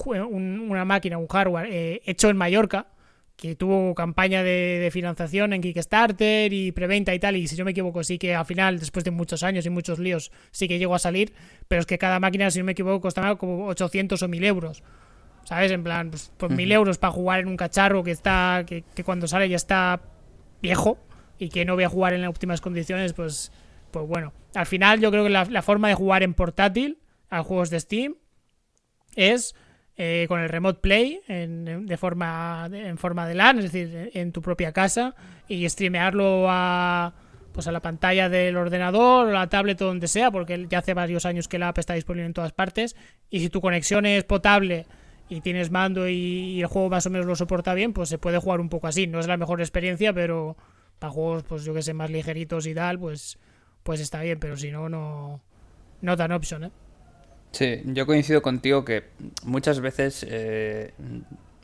una 0.69 0.85
máquina, 0.85 1.17
un 1.17 1.27
hardware 1.27 1.67
eh, 1.69 2.01
hecho 2.05 2.29
en 2.29 2.37
Mallorca, 2.37 2.87
que 3.39 3.55
tuvo 3.55 3.95
campaña 3.95 4.43
de, 4.43 4.89
financiación 4.91 5.53
en 5.53 5.61
Kickstarter 5.61 6.51
y 6.51 6.73
preventa 6.73 7.13
y 7.13 7.19
tal, 7.19 7.37
y 7.37 7.47
si 7.47 7.55
yo 7.55 7.63
me 7.63 7.71
equivoco, 7.71 8.03
sí 8.03 8.17
que 8.17 8.35
al 8.35 8.45
final, 8.45 8.79
después 8.79 9.05
de 9.05 9.11
muchos 9.11 9.43
años 9.43 9.65
y 9.65 9.69
muchos 9.69 9.97
líos, 9.97 10.31
sí 10.51 10.67
que 10.67 10.77
llegó 10.77 10.93
a 10.93 10.99
salir, 10.99 11.33
pero 11.67 11.79
es 11.79 11.85
que 11.85 11.97
cada 11.97 12.19
máquina, 12.19 12.51
si 12.51 12.59
no 12.59 12.65
me 12.65 12.73
equivoco, 12.73 12.99
costaba 12.99 13.37
como 13.37 13.67
800 13.67 14.21
o 14.21 14.27
1000 14.27 14.43
euros. 14.43 14.83
¿Sabes? 15.45 15.71
En 15.71 15.83
plan, 15.83 16.09
pues, 16.09 16.31
por 16.37 16.51
1000 16.51 16.71
euros 16.73 16.97
para 16.97 17.13
jugar 17.13 17.39
en 17.39 17.47
un 17.47 17.55
cacharro 17.55 18.03
que 18.03 18.11
está, 18.11 18.65
que, 18.67 18.83
cuando 19.05 19.25
sale 19.27 19.47
ya 19.47 19.55
está 19.55 20.01
viejo 20.61 20.99
y 21.39 21.47
que 21.49 21.63
no 21.63 21.75
voy 21.75 21.85
a 21.85 21.89
jugar 21.89 22.13
en 22.13 22.25
óptimas 22.25 22.59
condiciones, 22.59 23.13
pues, 23.13 23.53
pues 23.91 24.05
bueno. 24.05 24.33
Al 24.53 24.65
final 24.65 24.99
yo 24.99 25.11
creo 25.11 25.23
que 25.23 25.29
la, 25.29 25.45
la 25.45 25.61
forma 25.61 25.87
de 25.87 25.93
jugar 25.93 26.23
en 26.23 26.33
portátil 26.33 26.99
a 27.29 27.41
juegos 27.41 27.69
de 27.69 27.79
Steam 27.79 28.15
es 29.15 29.55
eh, 30.01 30.27
con 30.29 30.39
el 30.39 30.47
Remote 30.47 30.79
Play 30.79 31.19
en, 31.27 31.85
de 31.85 31.97
forma, 31.97 32.69
en 32.71 32.97
forma 32.97 33.27
de 33.27 33.35
LAN, 33.35 33.59
es 33.59 33.73
decir, 33.73 34.11
en 34.13 34.31
tu 34.31 34.41
propia 34.41 34.71
casa, 34.71 35.13
y 35.49 35.67
streamearlo 35.67 36.45
a, 36.47 37.13
pues 37.51 37.67
a 37.67 37.73
la 37.73 37.81
pantalla 37.81 38.29
del 38.29 38.55
ordenador 38.55 39.27
o 39.27 39.31
la 39.31 39.49
tablet 39.49 39.81
o 39.81 39.87
donde 39.87 40.07
sea, 40.07 40.31
porque 40.31 40.67
ya 40.69 40.79
hace 40.79 40.93
varios 40.93 41.25
años 41.25 41.49
que 41.49 41.59
la 41.59 41.67
app 41.67 41.79
está 41.79 41.95
disponible 41.95 42.27
en 42.27 42.33
todas 42.33 42.53
partes, 42.53 42.95
y 43.29 43.41
si 43.41 43.49
tu 43.49 43.59
conexión 43.59 44.05
es 44.05 44.23
potable 44.23 44.85
y 45.27 45.41
tienes 45.41 45.69
mando 45.69 46.07
y, 46.07 46.61
el 46.61 46.67
juego 46.67 46.89
más 46.89 47.05
o 47.05 47.09
menos 47.09 47.27
lo 47.27 47.35
soporta 47.35 47.73
bien, 47.73 47.91
pues 47.91 48.07
se 48.07 48.17
puede 48.17 48.37
jugar 48.37 48.61
un 48.61 48.69
poco 48.69 48.87
así. 48.87 49.05
No 49.05 49.19
es 49.19 49.27
la 49.27 49.35
mejor 49.35 49.59
experiencia, 49.59 50.13
pero 50.13 50.55
para 50.97 51.11
juegos, 51.11 51.43
pues 51.43 51.65
yo 51.65 51.73
que 51.73 51.81
sé, 51.81 51.93
más 51.93 52.09
ligeritos 52.09 52.67
y 52.67 52.73
tal, 52.73 52.99
pues, 52.99 53.37
pues 53.83 53.99
está 53.99 54.21
bien, 54.21 54.39
pero 54.39 54.55
si 54.55 54.71
no, 54.71 54.87
no, 54.87 55.41
no 55.99 56.15
dan 56.15 56.31
opción, 56.31 56.63
¿eh? 56.63 56.71
Sí, 57.51 57.81
yo 57.85 58.05
coincido 58.05 58.41
contigo 58.41 58.85
que 58.85 59.05
muchas 59.43 59.79
veces 59.81 60.25
eh, 60.29 60.93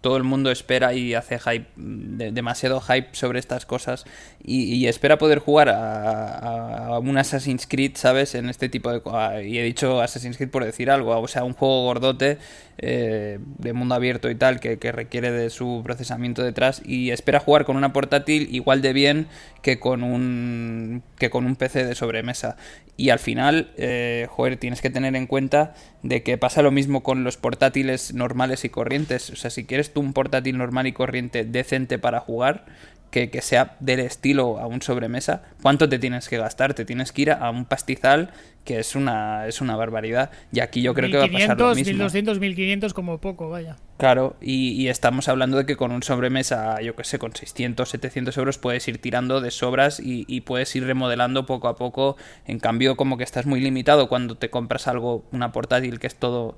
todo 0.06 0.18
el 0.18 0.24
mundo 0.24 0.51
espera 0.51 0.93
y 0.93 1.16
hace 1.16 1.39
hype, 1.39 1.66
demasiado 1.76 2.80
hype 2.80 3.08
sobre 3.14 3.39
estas 3.39 3.66
cosas 3.66 4.06
y, 4.43 4.86
espera 4.86 5.18
poder 5.18 5.39
jugar 5.39 5.70
a, 5.70 6.99
un 7.01 7.18
Assassin's 7.18 7.66
Creed, 7.66 7.93
¿sabes? 7.95 8.36
En 8.36 8.47
este 8.47 8.70
tipo 8.70 8.91
de... 8.91 9.01
Y 9.47 9.58
he 9.58 9.64
dicho 9.64 10.01
Assassin's 10.01 10.38
Creed 10.38 10.51
por 10.51 10.64
decir 10.64 10.91
algo, 10.91 11.20
o 11.20 11.28
sea, 11.28 11.43
un 11.43 11.53
juego 11.53 11.86
gordote 11.86 12.38
eh, 12.78 13.39
de 13.58 13.74
mundo 13.74 13.95
abierto 13.95 14.30
y 14.30 14.36
tal 14.36 14.60
que, 14.60 14.76
requiere 14.91 15.32
de 15.32 15.49
su 15.49 15.82
procesamiento 15.84 16.43
detrás 16.43 16.84
y 16.86 17.10
espera 17.10 17.39
jugar 17.39 17.66
con 17.66 17.76
una 17.76 17.91
portátil 17.91 18.53
igual 18.53 18.84
de 18.84 18.93
bien 18.93 19.28
que 19.64 19.80
con 19.80 20.03
un, 20.03 21.01
que 21.18 21.32
con 21.32 21.45
un 21.45 21.56
PC 21.56 21.84
de 21.84 21.95
sobremesa. 21.95 22.58
Y 22.97 23.10
al 23.10 23.20
final, 23.20 23.72
eh, 23.78 24.28
joder, 24.30 24.58
tienes 24.58 24.82
que 24.82 24.89
tener 24.89 25.16
en 25.16 25.26
cuenta 25.26 25.74
de 26.03 26.22
que 26.22 26.38
pasa 26.38 26.62
lo 26.62 26.72
mismo 26.72 27.01
con 27.01 27.24
los 27.24 27.38
portátiles 27.38 28.14
normales 28.14 28.64
y 28.64 28.70
corrientes. 28.70 29.32
O 29.32 29.36
sea, 29.36 29.49
si 29.49 29.66
quieres 29.66 29.91
tú 29.96 30.02
un 30.02 30.14
portátil 30.14 30.58
normal 30.60 30.86
y 30.86 30.91
corriente 30.91 31.46
decente 31.46 31.98
para 31.98 32.20
jugar, 32.20 32.66
que, 33.10 33.30
que, 33.30 33.41
sea 33.41 33.78
del 33.80 34.02
estilo 34.02 34.60
a 34.60 34.68
un 34.68 34.82
sobremesa, 34.82 35.43
¿cuánto 35.62 35.88
te 35.88 36.00
tienes 36.00 36.28
que 36.28 36.38
gastar? 36.38 36.74
Te 36.74 36.84
tienes 36.84 37.14
que 37.14 37.22
ir 37.22 37.32
a 37.32 37.50
un 37.50 37.64
pastizal 37.64 38.32
que 38.66 38.80
es 38.80 38.96
una, 38.96 39.48
es 39.48 39.62
una 39.62 39.78
barbaridad. 39.78 40.32
Y 40.52 40.60
aquí 40.60 40.82
yo 40.82 40.93
creo 40.93 41.10
que 41.10 41.18
va 41.18 41.26
a 41.26 41.32
pasar 41.32 41.58
lo 41.58 41.74
mismo. 41.74 41.93
1200, 41.93 42.39
1500 42.39 42.93
como 42.93 43.20
poco, 43.20 43.48
vaya. 43.48 43.78
Claro, 43.98 44.36
y, 44.41 44.88
estamos 44.88 45.30
hablando 45.30 45.56
de 45.58 45.66
que 45.66 45.78
con 45.78 45.91
un 45.93 46.04
sobremesa, 46.04 46.82
yo 46.82 46.96
que 46.96 47.06
sé, 47.06 47.20
con 47.20 47.34
600, 47.34 47.88
700 47.88 48.36
euros 48.38 48.58
puedes 48.58 48.86
ir 48.89 48.98
tirando 48.98 49.39
de 49.39 49.52
sobras 49.52 50.02
y, 50.02 50.26
y, 50.28 50.41
puedes 50.41 50.76
ir 50.76 50.86
remodelando 50.86 51.46
poco 51.46 51.70
a 51.70 51.78
poco. 51.78 52.18
En 52.46 52.60
cambio, 52.60 52.98
como 52.98 53.18
que 53.18 53.24
estás 53.24 53.46
muy 53.46 53.62
limitado 53.62 54.10
cuando 54.10 54.36
te 54.36 54.50
compras 54.50 54.88
algo, 54.88 55.24
una 55.32 55.54
portátil 55.54 56.00
que 56.00 56.08
es 56.08 56.16
todo, 56.16 56.58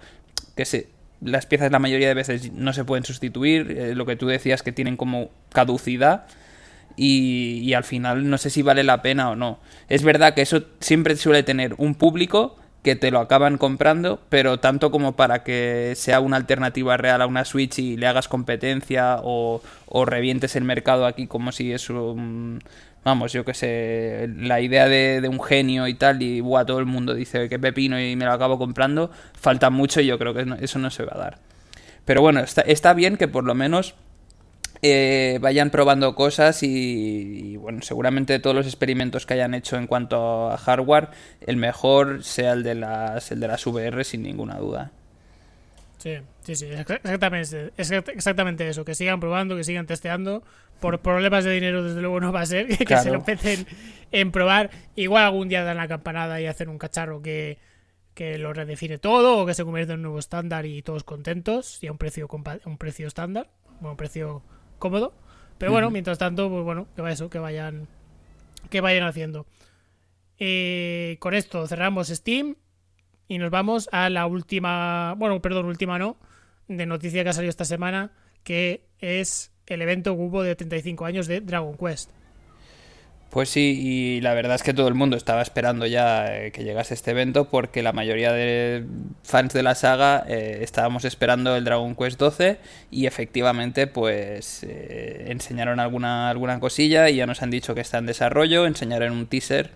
que 0.55 0.65
se, 0.65 0.87
las 1.21 1.45
piezas 1.45 1.71
la 1.71 1.79
mayoría 1.79 2.07
de 2.07 2.13
veces 2.13 2.51
no 2.53 2.73
se 2.73 2.85
pueden 2.85 3.03
sustituir, 3.03 3.71
eh, 3.71 3.95
lo 3.95 4.05
que 4.05 4.15
tú 4.15 4.27
decías 4.27 4.63
que 4.63 4.71
tienen 4.71 4.97
como 4.97 5.29
caducidad 5.51 6.25
y, 6.95 7.73
al 7.73 7.83
final 7.83 8.29
no 8.29 8.37
sé 8.37 8.49
si 8.49 8.63
vale 8.63 8.83
la 8.83 9.01
pena 9.01 9.29
o 9.29 9.35
no. 9.35 9.59
Es 9.87 10.03
verdad 10.03 10.33
que 10.33 10.41
eso 10.41 10.63
siempre 10.79 11.15
suele 11.15 11.43
tener 11.43 11.75
un 11.77 11.95
público 11.95 12.57
que 12.83 12.95
te 12.95 13.11
lo 13.11 13.19
acaban 13.19 13.57
comprando, 13.57 14.19
pero 14.29 14.59
tanto 14.59 14.91
como 14.91 15.15
para 15.15 15.43
que 15.43 15.93
sea 15.95 16.19
una 16.19 16.37
alternativa 16.37 16.97
real 16.97 17.21
a 17.21 17.27
una 17.27 17.45
Switch 17.45 17.79
y 17.79 17.97
le 17.97 18.07
hagas 18.07 18.27
competencia 18.27 19.19
o, 19.23 19.61
o 19.87 20.05
revientes 20.05 20.55
el 20.55 20.63
mercado 20.63 21.05
aquí 21.05 21.27
como 21.27 21.51
si 21.51 21.71
es 21.71 21.89
un... 21.89 22.63
Vamos, 23.07 23.31
yo 23.31 23.45
que 23.45 23.53
sé, 23.53 24.29
la 24.35 24.59
idea 24.59 24.89
de, 24.89 25.25
un 25.29 25.41
genio 25.41 25.87
y 25.87 25.93
tal, 25.93 26.21
y 26.21 26.41
todo 26.41 26.79
el 26.79 26.85
mundo 26.85 27.13
dice 27.13 27.47
que 27.47 27.57
pepino 27.57 27.97
y 27.97 28.17
me 28.17 28.25
lo 28.25 28.33
acabo 28.33 28.57
comprando, 28.57 29.11
falta 29.31 29.69
mucho 29.69 30.01
y 30.01 30.07
yo 30.07 30.19
creo 30.19 30.33
que 30.33 30.45
eso 30.59 30.77
no 30.77 30.89
se 30.89 31.05
va 31.05 31.13
a 31.15 31.17
dar. 31.17 31.39
Pero 32.03 32.19
bueno, 32.19 32.41
está, 32.41 32.63
está 32.63 32.93
bien 32.93 33.15
que 33.15 33.29
por 33.29 33.45
lo 33.45 33.55
menos 33.55 33.95
eh, 34.81 35.39
vayan 35.39 35.69
probando 35.69 36.15
cosas 36.15 36.61
y, 36.63 37.55
bueno, 37.55 37.81
seguramente 37.81 38.39
todos 38.39 38.57
los 38.57 38.65
experimentos 38.65 39.25
que 39.25 39.35
hayan 39.35 39.53
hecho 39.53 39.77
en 39.77 39.87
cuanto 39.87 40.51
a 40.51 40.57
hardware, 40.57 41.07
el 41.39 41.55
mejor 41.55 42.25
sea 42.25 42.51
el 42.51 42.63
de 42.63 42.75
las, 42.75 43.31
el 43.31 43.39
de 43.39 43.47
las 43.47 43.65
VR 43.65 44.03
sin 44.03 44.21
ninguna 44.23 44.57
duda. 44.57 44.91
Sí, 45.97 46.17
sí, 46.43 46.55
sí, 46.57 46.65
exactamente, 46.65 47.71
es 47.77 47.89
exactamente 47.91 48.67
eso, 48.67 48.83
que 48.83 48.95
sigan 48.95 49.21
probando, 49.21 49.55
que 49.55 49.63
sigan 49.63 49.87
testeando. 49.87 50.43
Por 50.79 50.99
problemas 50.99 51.43
de 51.43 51.51
dinero, 51.51 51.83
desde 51.83 52.01
luego, 52.01 52.19
no 52.19 52.31
va 52.31 52.41
a 52.41 52.45
ser 52.45 52.67
que 52.85 52.97
se 52.97 53.09
lo 53.09 53.15
empecen 53.15 53.65
en 54.11 54.31
probar. 54.31 54.69
Igual 54.95 55.23
algún 55.23 55.49
día 55.49 55.63
dan 55.63 55.77
la 55.77 55.87
campanada 55.87 56.39
y 56.39 56.45
hacen 56.45 56.69
un 56.69 56.77
cacharro 56.77 57.21
que, 57.21 57.57
que 58.13 58.37
lo 58.37 58.53
redefine 58.53 58.97
todo 58.97 59.39
o 59.39 59.45
que 59.45 59.53
se 59.53 59.63
convierte 59.63 59.93
en 59.93 59.99
un 59.99 60.03
nuevo 60.03 60.19
estándar 60.19 60.65
y 60.65 60.81
todos 60.81 61.03
contentos 61.03 61.81
y 61.83 61.87
a 61.87 61.91
un 61.91 61.97
precio, 61.97 62.27
un 62.65 62.77
precio 62.77 63.07
estándar, 63.07 63.49
un 63.81 63.97
precio 63.97 64.41
cómodo. 64.79 65.13
Pero 65.57 65.71
bueno, 65.71 65.89
mientras 65.89 66.17
tanto, 66.17 66.49
pues 66.49 66.63
bueno, 66.63 66.87
que 66.95 67.01
va 67.01 67.11
eso, 67.11 67.29
que 67.29 67.39
vayan, 67.39 67.87
que 68.69 68.81
vayan 68.81 69.03
haciendo. 69.03 69.45
Eh, 70.39 71.17
con 71.19 71.33
esto 71.33 71.65
cerramos 71.67 72.09
Steam 72.09 72.55
y 73.27 73.39
nos 73.39 73.49
vamos 73.49 73.89
a 73.91 74.09
la 74.09 74.25
última, 74.27 75.15
bueno, 75.17 75.41
perdón, 75.41 75.65
última 75.65 75.97
no, 75.97 76.17
de 76.67 76.85
noticia 76.85 77.23
que 77.23 77.29
ha 77.29 77.33
salido 77.33 77.49
esta 77.49 77.65
semana, 77.65 78.11
que 78.43 78.87
es 78.99 79.51
el 79.67 79.81
evento 79.81 80.15
Cubo 80.15 80.43
de 80.43 80.55
35 80.55 81.05
años 81.05 81.27
de 81.27 81.41
Dragon 81.41 81.75
Quest. 81.77 82.09
Pues 83.29 83.49
sí, 83.49 83.77
y 83.81 84.21
la 84.21 84.33
verdad 84.33 84.55
es 84.55 84.63
que 84.63 84.73
todo 84.73 84.87
el 84.87 84.93
mundo 84.93 85.17
estaba 85.17 85.41
esperando 85.41 85.85
ya 85.85 86.33
eh, 86.33 86.51
que 86.53 86.63
llegase 86.63 86.93
este 86.93 87.11
evento 87.11 87.49
porque 87.49 87.83
la 87.83 87.91
mayoría 87.91 88.31
de 88.31 88.85
fans 89.23 89.53
de 89.53 89.63
la 89.63 89.75
saga 89.75 90.23
eh, 90.29 90.59
estábamos 90.61 91.03
esperando 91.03 91.55
el 91.57 91.65
Dragon 91.65 91.93
Quest 91.93 92.17
12 92.17 92.57
y 92.89 93.05
efectivamente 93.05 93.85
pues 93.85 94.63
eh, 94.63 95.25
enseñaron 95.27 95.81
alguna, 95.81 96.29
alguna 96.29 96.59
cosilla 96.61 97.09
y 97.09 97.17
ya 97.17 97.27
nos 97.27 97.41
han 97.41 97.51
dicho 97.51 97.75
que 97.75 97.81
está 97.81 97.97
en 97.97 98.05
desarrollo, 98.05 98.65
enseñaron 98.65 99.11
un 99.11 99.27
teaser, 99.27 99.71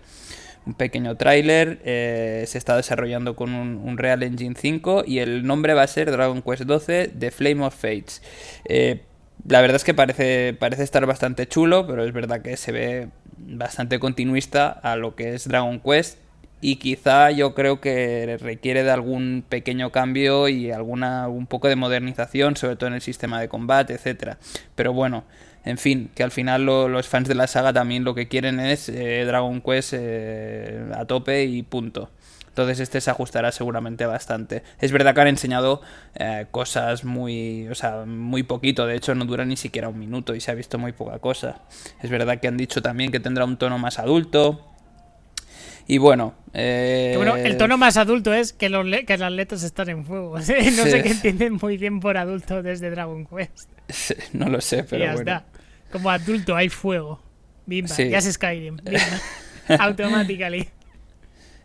un 0.64 0.72
pequeño 0.72 1.16
tráiler, 1.16 1.80
se 1.84 2.56
está 2.56 2.76
desarrollando 2.76 3.36
con 3.36 3.52
un, 3.52 3.98
Real 3.98 4.22
Engine 4.22 4.54
5 4.58 5.04
y 5.06 5.18
el 5.18 5.44
nombre 5.44 5.74
va 5.74 5.82
a 5.82 5.86
ser 5.88 6.10
Dragon 6.10 6.40
Quest 6.40 6.62
12 6.62 7.12
The 7.18 7.30
Flame 7.30 7.64
of 7.64 7.74
Fates. 7.74 8.22
La 9.46 9.60
verdad 9.60 9.76
es 9.76 9.84
que 9.84 9.94
parece, 9.94 10.54
parece 10.58 10.82
estar 10.82 11.04
bastante 11.06 11.46
chulo, 11.46 11.86
pero 11.86 12.04
es 12.04 12.12
verdad 12.12 12.42
que 12.42 12.56
se 12.56 12.72
ve 12.72 13.08
bastante 13.38 13.98
continuista 13.98 14.68
a 14.68 14.96
lo 14.96 15.14
que 15.16 15.34
es 15.34 15.48
Dragon 15.48 15.80
Quest 15.80 16.18
y 16.60 16.76
quizá 16.76 17.32
yo 17.32 17.54
creo 17.54 17.80
que 17.80 18.38
requiere 18.40 18.84
de 18.84 18.92
algún 18.92 19.44
pequeño 19.48 19.90
cambio 19.90 20.48
y 20.48 20.70
alguna 20.70 21.26
un 21.26 21.46
poco 21.46 21.66
de 21.66 21.74
modernización, 21.74 22.56
sobre 22.56 22.76
todo 22.76 22.86
en 22.86 22.94
el 22.94 23.00
sistema 23.00 23.40
de 23.40 23.48
combate, 23.48 23.94
etcétera. 23.94 24.38
Pero 24.76 24.92
bueno, 24.92 25.24
en 25.64 25.76
fin, 25.76 26.10
que 26.14 26.22
al 26.22 26.30
final 26.30 26.64
los 26.64 27.08
fans 27.08 27.26
de 27.26 27.34
la 27.34 27.48
saga 27.48 27.72
también 27.72 28.04
lo 28.04 28.14
que 28.14 28.28
quieren 28.28 28.60
es 28.60 28.88
eh, 28.88 29.24
Dragon 29.26 29.60
Quest 29.60 29.94
eh, 29.96 30.84
a 30.94 31.04
tope 31.04 31.44
y 31.44 31.64
punto. 31.64 32.10
Entonces 32.52 32.80
este 32.80 33.00
se 33.00 33.10
ajustará 33.10 33.50
seguramente 33.50 34.04
bastante. 34.04 34.62
Es 34.78 34.92
verdad 34.92 35.14
que 35.14 35.22
han 35.22 35.28
enseñado 35.28 35.80
eh, 36.14 36.44
cosas 36.50 37.02
muy, 37.02 37.66
o 37.68 37.74
sea, 37.74 38.04
muy 38.04 38.42
poquito. 38.42 38.86
De 38.86 38.94
hecho 38.94 39.14
no 39.14 39.24
dura 39.24 39.46
ni 39.46 39.56
siquiera 39.56 39.88
un 39.88 39.98
minuto 39.98 40.34
y 40.34 40.40
se 40.42 40.50
ha 40.50 40.54
visto 40.54 40.78
muy 40.78 40.92
poca 40.92 41.18
cosa. 41.18 41.62
Es 42.02 42.10
verdad 42.10 42.40
que 42.40 42.48
han 42.48 42.58
dicho 42.58 42.82
también 42.82 43.10
que 43.10 43.20
tendrá 43.20 43.46
un 43.46 43.56
tono 43.56 43.78
más 43.78 43.98
adulto. 43.98 44.68
Y 45.86 45.96
bueno, 45.96 46.34
eh... 46.52 47.14
bueno, 47.16 47.36
el 47.36 47.56
tono 47.56 47.78
más 47.78 47.96
adulto 47.96 48.34
es 48.34 48.52
que, 48.52 48.68
los 48.68 48.84
que 49.06 49.16
las 49.16 49.32
letras 49.32 49.62
están 49.62 49.88
en 49.88 50.04
fuego. 50.04 50.36
no 50.36 50.42
sé 50.42 51.02
qué 51.02 51.10
entienden 51.10 51.54
muy 51.54 51.78
bien 51.78 52.00
por 52.00 52.18
adulto 52.18 52.62
desde 52.62 52.90
Dragon 52.90 53.24
Quest. 53.24 53.70
no 54.34 54.50
lo 54.50 54.60
sé, 54.60 54.84
pero 54.84 55.06
ya 55.06 55.14
bueno. 55.14 55.32
Está. 55.32 55.46
Como 55.90 56.10
adulto 56.10 56.54
hay 56.54 56.68
fuego. 56.68 57.18
Bimba, 57.64 57.96
ya 57.96 58.18
es 58.18 58.30
Skyrim. 58.30 58.76
Bimba. 58.84 59.84
Automatically. 59.84 60.68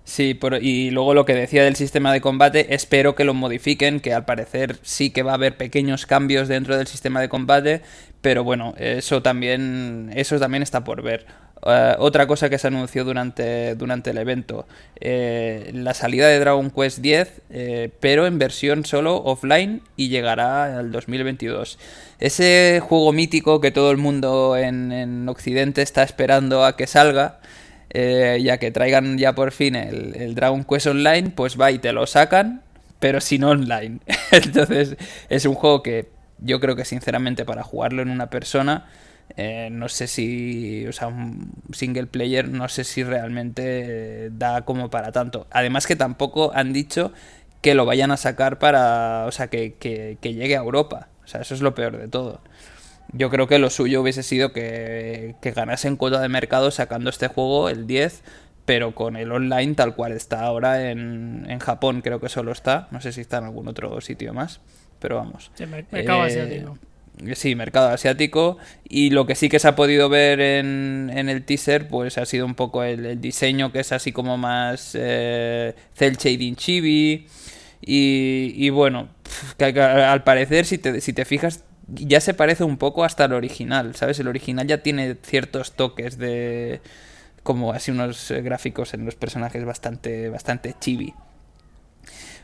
Sí, 0.08 0.40
y 0.62 0.90
luego 0.92 1.14
lo 1.14 1.26
que 1.26 1.36
decía 1.36 1.66
del 1.66 1.76
sistema 1.76 2.14
de 2.14 2.22
combate, 2.22 2.74
espero 2.74 3.14
que 3.14 3.26
lo 3.26 3.34
modifiquen, 3.34 4.00
que 4.00 4.14
al 4.14 4.24
parecer 4.24 4.78
sí 4.82 5.10
que 5.10 5.22
va 5.22 5.32
a 5.32 5.36
haber 5.36 5.58
pequeños 5.58 6.06
cambios 6.06 6.48
dentro 6.48 6.78
del 6.78 6.88
sistema 6.88 7.20
de 7.20 7.28
combate, 7.28 7.82
pero 8.22 8.46
bueno, 8.46 8.74
eso 8.78 9.22
también, 9.22 10.10
eso 10.16 10.40
también 10.40 10.64
está 10.64 10.86
por 10.86 11.02
ver. 11.02 11.26
Eh, 11.66 11.96
otra 12.00 12.26
cosa 12.26 12.50
que 12.50 12.58
se 12.58 12.68
anunció 12.68 13.04
durante, 13.04 13.76
durante 13.76 14.12
el 14.12 14.18
evento, 14.18 14.66
eh, 15.02 15.72
la 15.74 15.94
salida 15.94 16.30
de 16.30 16.40
Dragon 16.40 16.72
Quest 16.72 17.00
X, 17.00 17.28
eh, 17.50 17.90
pero 18.00 18.28
en 18.28 18.40
versión 18.40 18.86
solo 18.86 19.18
offline 19.18 19.82
y 19.98 20.08
llegará 20.08 20.80
al 20.80 20.90
2022. 20.90 21.78
Ese 22.20 22.82
juego 22.82 23.12
mítico 23.12 23.60
que 23.60 23.72
todo 23.72 23.92
el 23.92 23.98
mundo 23.98 24.56
en, 24.56 24.94
en 24.94 25.28
Occidente 25.28 25.82
está 25.82 26.04
esperando 26.04 26.64
a 26.64 26.78
que 26.78 26.88
salga. 26.88 27.40
Eh, 27.90 28.40
ya 28.44 28.58
que 28.58 28.72
traigan 28.72 29.18
ya 29.18 29.34
por 29.34 29.52
fin 29.52 29.76
el, 29.76 30.36
Dragon 30.36 30.64
Quest 30.64 30.88
Online, 30.88 31.30
pues 31.30 31.60
va 31.60 31.72
y 31.72 31.80
te 31.80 31.94
lo 31.94 32.06
sacan, 32.06 32.62
pero 33.00 33.22
sin 33.22 33.44
online. 33.44 34.00
Entonces 34.32 34.98
es 35.30 35.46
un 35.46 35.56
juego 35.56 35.84
que 35.84 36.10
yo 36.40 36.60
creo 36.60 36.76
que 36.76 36.86
sinceramente 36.86 37.46
para 37.46 37.64
jugarlo 37.64 38.02
en 38.02 38.10
una 38.10 38.30
persona, 38.30 38.88
eh, 39.38 39.70
no 39.72 39.90
sé 39.90 40.08
si, 40.08 40.86
o 40.88 40.94
sea, 40.94 41.08
un 41.08 41.52
single 41.72 42.08
player, 42.08 42.50
no 42.50 42.68
sé 42.70 42.84
si 42.84 43.04
realmente 43.04 44.30
da 44.32 44.64
como 44.64 44.90
para 44.90 45.12
tanto. 45.12 45.48
Además 45.52 45.88
que 45.88 45.96
tampoco 45.96 46.52
han 46.54 46.74
dicho 46.74 47.14
que 47.62 47.74
lo 47.74 47.86
vayan 47.86 48.12
a 48.12 48.18
sacar 48.18 48.60
para, 48.60 49.26
o 49.28 49.32
sea, 49.32 49.48
que, 49.48 49.76
que 49.80 50.34
llegue 50.34 50.56
a 50.56 50.60
Europa. 50.60 51.08
O 51.28 51.28
sea, 51.30 51.42
eso 51.42 51.56
es 51.56 51.62
lo 51.62 51.76
peor 51.76 51.98
de 51.98 52.08
todo. 52.08 52.42
Yo 53.14 53.30
creo 53.30 53.48
que 53.48 53.60
lo 53.60 53.70
suyo 53.70 54.02
hubiese 54.02 54.24
sido 54.24 54.52
que, 54.52 55.36
que 55.42 55.52
ganasen 55.52 55.96
cuota 55.96 56.20
de 56.20 56.30
mercado 56.30 56.72
sacando 56.72 57.10
este 57.10 57.28
juego 57.28 57.70
el 57.70 57.88
10, 57.88 58.24
pero 58.66 58.94
con 58.94 59.16
el 59.16 59.32
online 59.32 59.76
tal 59.76 59.96
cual 59.96 60.12
está 60.12 60.42
ahora 60.42 60.92
en, 60.92 61.46
en 61.50 61.60
Japón, 61.60 62.02
creo 62.02 62.20
que 62.20 62.30
solo 62.30 62.52
está. 62.52 62.88
No 62.92 63.00
sé 63.00 63.12
si 63.14 63.22
está 63.22 63.38
en 63.38 63.46
algún 63.46 63.68
otro 63.68 64.02
sitio 64.02 64.34
más, 64.34 64.60
pero 65.00 65.16
vamos. 65.16 65.52
Sí, 65.56 65.66
mercado 65.66 66.24
eh, 66.24 66.28
asiático. 66.28 66.78
Sí, 67.34 67.56
mercado 67.56 67.90
asiático. 67.90 68.58
Y 68.88 69.10
lo 69.10 69.26
que 69.26 69.36
sí 69.36 69.50
que 69.50 69.60
se 69.60 69.68
ha 69.68 69.76
podido 69.76 70.10
ver 70.10 70.40
en, 70.40 71.12
en 71.14 71.30
el 71.30 71.44
teaser, 71.44 71.88
pues 71.88 72.18
ha 72.18 72.26
sido 72.26 72.46
un 72.46 72.56
poco 72.56 72.84
el, 72.84 73.20
diseño 73.20 73.72
que 73.72 73.80
es 73.80 73.92
así 73.92 74.12
como 74.12 74.38
más 74.38 74.92
eh, 75.00 75.74
cel 75.94 76.18
shading 76.18 76.56
chibi. 76.56 77.26
Y, 77.82 78.54
y 78.56 78.70
bueno, 78.70 79.08
que, 79.58 79.66
al 79.80 80.24
parecer, 80.24 80.66
si 80.66 80.78
te, 80.78 81.00
si 81.02 81.14
te 81.14 81.26
fijas, 81.26 81.64
ya 81.88 82.20
se 82.22 82.34
parece 82.34 82.64
un 82.64 82.78
poco 82.78 83.04
hasta 83.04 83.26
el 83.26 83.34
original, 83.34 83.96
¿sabes? 83.96 84.20
El 84.20 84.28
original 84.28 84.68
ya 84.68 84.80
tiene 84.80 85.16
ciertos 85.22 85.74
toques 85.74 86.18
de 86.18 86.82
como 87.44 87.72
así 87.72 87.92
unos 87.92 88.30
eh, 88.32 88.42
gráficos 88.42 88.94
en 88.94 89.06
los 89.06 89.16
personajes 89.16 89.64
bastante 89.64 90.30
bastante 90.30 90.76
chibi. 90.80 91.14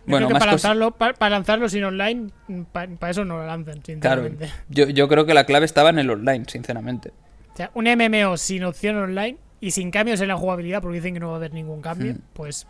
bueno, 0.05 0.29
para, 0.29 0.45
lanzarlo, 0.45 0.91
para, 0.91 1.29
lanzarlo 1.29 1.67
sin 1.67 1.83
online, 1.83 2.29
para, 2.71 3.09
eso 3.09 3.25
no 3.25 3.37
lo 3.37 3.45
lancen, 3.45 3.83
sinceramente. 3.83 4.45
Claro, 4.45 4.61
yo, 4.69 4.89
yo 4.89 5.07
creo 5.07 5.25
que 5.25 5.33
la 5.33 5.45
clave 5.45 5.65
estaba 5.65 5.89
en 5.89 5.99
el 5.99 6.09
online, 6.09 6.45
sinceramente. 6.47 7.11
O 7.53 7.57
sea, 7.57 7.71
un 7.73 7.85
MMO 7.85 8.37
sin 8.37 8.63
opción 8.63 8.97
online 8.97 9.37
y 9.59 9.71
sin 9.71 9.91
cambios 9.91 10.19
en 10.21 10.29
la 10.29 10.37
jugabilidad, 10.37 10.81
porque 10.81 10.97
dicen 10.97 11.13
que 11.13 11.19
no 11.19 11.27
va 11.27 11.33
a 11.33 11.37
haber 11.37 11.53
ningún 11.53 11.81
cambio, 11.81 12.13
hmm. 12.13 12.21
pues 12.33 12.67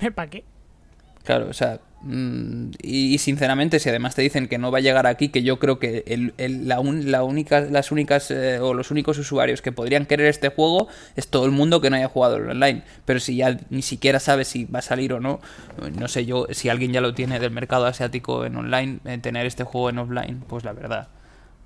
¿para 0.14 0.30
qué? 0.30 0.44
Claro, 1.24 1.48
o 1.50 1.52
sea, 1.52 1.80
mm, 2.02 2.70
y, 2.82 3.18
sinceramente, 3.18 3.78
si 3.78 3.88
además 3.88 4.14
te 4.14 4.22
dicen 4.22 4.48
que 4.48 4.56
no 4.56 4.70
va 4.70 4.78
a 4.78 4.80
llegar 4.80 5.06
aquí, 5.06 5.28
que 5.28 5.42
yo 5.42 5.58
creo 5.58 5.78
que 5.78 6.02
el, 6.06 6.32
la, 6.66 6.80
única, 6.80 7.60
las 7.60 7.92
únicas 7.92 8.30
eh, 8.30 8.58
o 8.58 8.72
los 8.72 8.90
únicos 8.90 9.18
usuarios 9.18 9.60
que 9.60 9.70
podrían 9.70 10.06
querer 10.06 10.26
este 10.26 10.48
juego 10.48 10.88
es 11.16 11.28
todo 11.28 11.44
el 11.44 11.50
mundo 11.50 11.80
que 11.80 11.90
no 11.90 11.96
haya 11.96 12.08
jugado 12.08 12.36
el 12.36 12.48
online. 12.48 12.84
Pero 13.04 13.20
si 13.20 13.36
ya 13.36 13.58
ni 13.68 13.82
siquiera 13.82 14.18
sabes 14.18 14.48
si 14.48 14.64
va 14.64 14.78
a 14.78 14.82
salir 14.82 15.12
o 15.12 15.20
no, 15.20 15.40
no 15.98 16.08
sé 16.08 16.24
yo, 16.24 16.46
si 16.50 16.70
alguien 16.70 16.92
ya 16.92 17.02
lo 17.02 17.12
tiene 17.14 17.38
del 17.38 17.50
mercado 17.50 17.86
asiático 17.86 18.46
en 18.46 18.56
online, 18.56 19.00
en 19.04 19.20
tener 19.20 19.46
este 19.46 19.64
juego 19.64 19.90
en 19.90 19.98
offline, 19.98 20.42
pues 20.48 20.64
la 20.64 20.72
verdad, 20.72 21.08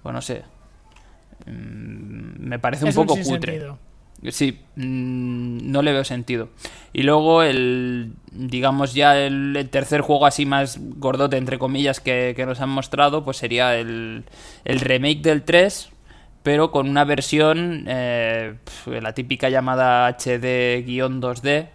pues 0.02 0.12
no 0.12 0.20
sé. 0.20 0.42
Mm, 1.46 2.48
me 2.48 2.58
parece 2.58 2.84
un 2.86 2.92
poco 2.92 3.16
cutre. 3.16 3.74
Sí, 4.30 4.60
mm, 4.76 5.70
no 5.70 5.82
le 5.82 5.92
veo 5.92 6.04
sentido. 6.04 6.48
Y 6.92 7.02
luego 7.02 7.42
el, 7.42 8.12
digamos 8.32 8.94
ya 8.94 9.18
el, 9.18 9.68
tercer 9.70 10.00
juego 10.00 10.26
así 10.26 10.46
más 10.46 10.78
gordote, 10.80 11.36
entre 11.36 11.58
comillas, 11.58 12.00
que, 12.00 12.34
nos 12.46 12.60
han 12.60 12.70
mostrado, 12.70 13.24
pues 13.24 13.36
sería 13.36 13.76
el, 13.76 14.24
el 14.64 14.80
remake 14.80 15.20
del 15.22 15.42
3, 15.42 15.90
pero 16.44 16.70
con 16.70 16.88
una 16.88 17.04
versión, 17.04 17.84
eh, 17.88 18.54
la 18.86 19.12
típica 19.14 19.48
llamada 19.48 20.08
HD-2D, 20.10 21.68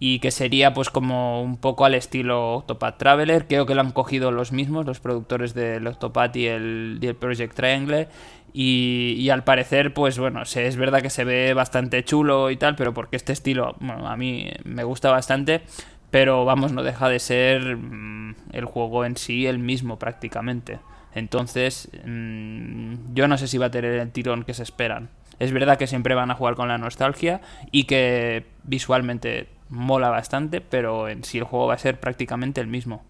y 0.00 0.20
que 0.20 0.30
sería 0.30 0.72
pues 0.74 0.90
como 0.90 1.42
un 1.42 1.56
poco 1.56 1.84
al 1.84 1.94
estilo 1.94 2.54
Octopath 2.56 2.98
Traveler. 2.98 3.46
Creo 3.46 3.66
que 3.66 3.74
lo 3.74 3.80
han 3.80 3.92
cogido 3.92 4.30
los 4.30 4.52
mismos, 4.52 4.86
los 4.86 5.00
productores 5.00 5.54
del 5.54 5.86
Octopath 5.86 6.36
y 6.36 6.46
el, 6.46 6.98
y 7.00 7.06
el 7.06 7.16
Project 7.16 7.54
Triangle. 7.54 8.08
Y, 8.52 9.28
al 9.30 9.44
parecer, 9.44 9.92
pues 9.92 10.18
bueno, 10.18 10.42
es 10.42 10.76
verdad 10.76 11.02
que 11.02 11.10
se 11.10 11.24
ve 11.24 11.52
bastante 11.54 12.02
chulo 12.02 12.50
y 12.50 12.56
tal, 12.56 12.76
pero 12.76 12.94
porque 12.94 13.16
este 13.16 13.32
estilo, 13.32 13.76
bueno, 13.78 14.08
a 14.08 14.16
mí 14.16 14.50
me 14.64 14.84
gusta 14.84 15.10
bastante. 15.10 15.62
pero 16.10 16.44
vamos, 16.46 16.72
no 16.72 16.82
deja 16.82 17.08
de 17.08 17.18
ser 17.18 17.76
mm, 17.76 18.34
el 18.52 18.64
juego 18.64 19.04
en 19.04 19.16
sí 19.16 19.46
el 19.46 19.58
mismo 19.58 19.98
prácticamente. 19.98 20.78
Entonces, 21.14 21.90
mm, 22.04 23.14
yo 23.14 23.28
no 23.28 23.36
sé 23.36 23.48
si 23.48 23.58
va 23.58 23.66
a 23.66 23.70
tener 23.70 23.94
el 23.94 24.10
tirón 24.10 24.44
que 24.44 24.54
se 24.54 24.62
esperan. 24.62 25.10
Es 25.38 25.52
verdad 25.52 25.78
que 25.78 25.86
siempre 25.86 26.14
van 26.14 26.30
a 26.30 26.34
jugar 26.34 26.54
con 26.54 26.68
la 26.68 26.78
nostalgia 26.78 27.40
y 27.70 27.84
que 27.84 28.46
visualmente 28.64 29.48
mola 29.68 30.08
bastante, 30.08 30.60
pero 30.60 31.08
en 31.08 31.24
sí 31.24 31.38
el 31.38 31.44
juego 31.44 31.66
va 31.66 31.74
a 31.74 31.78
ser 31.78 32.00
prácticamente 32.00 32.60
el 32.60 32.66
mismo. 32.66 33.04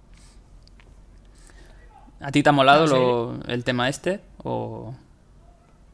¿A 2.20 2.32
ti 2.32 2.42
te 2.42 2.48
ha 2.48 2.52
molado 2.52 3.38
el 3.46 3.64
tema 3.64 3.88
este? 3.88 4.20
O... 4.38 4.94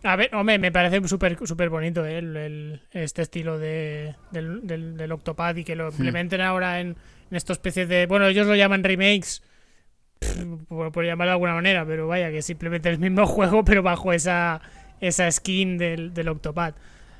A 0.02 0.16
ver, 0.16 0.34
hombre, 0.34 0.58
me 0.58 0.70
parece 0.70 1.06
súper 1.08 1.38
súper 1.46 1.70
bonito 1.70 2.04
¿eh? 2.04 2.18
el, 2.18 2.82
este 2.92 3.22
estilo 3.22 3.58
de, 3.58 4.14
del, 4.30 4.66
del, 4.66 5.12
Octopad 5.12 5.56
y 5.56 5.64
que 5.64 5.76
lo 5.76 5.88
hmm. 5.88 5.94
implementen 5.94 6.40
ahora 6.40 6.80
en, 6.80 6.96
en 7.30 7.36
estos 7.36 7.56
especies 7.56 7.88
de... 7.88 8.06
Bueno, 8.06 8.26
ellos 8.26 8.46
lo 8.46 8.54
llaman 8.54 8.84
remakes, 8.84 9.42
por, 10.68 10.92
por, 10.92 11.04
llamarlo 11.04 11.30
de 11.30 11.34
alguna 11.34 11.54
manera, 11.54 11.86
pero 11.86 12.06
vaya, 12.06 12.30
que 12.30 12.42
simplemente 12.42 12.88
el 12.88 12.98
mismo 12.98 13.26
juego, 13.26 13.64
pero 13.64 13.82
bajo 13.82 14.12
esa, 14.12 14.60
esa 15.00 15.30
skin 15.30 15.78
del, 15.78 16.14
del 16.14 16.28
Octopad. 16.28 16.74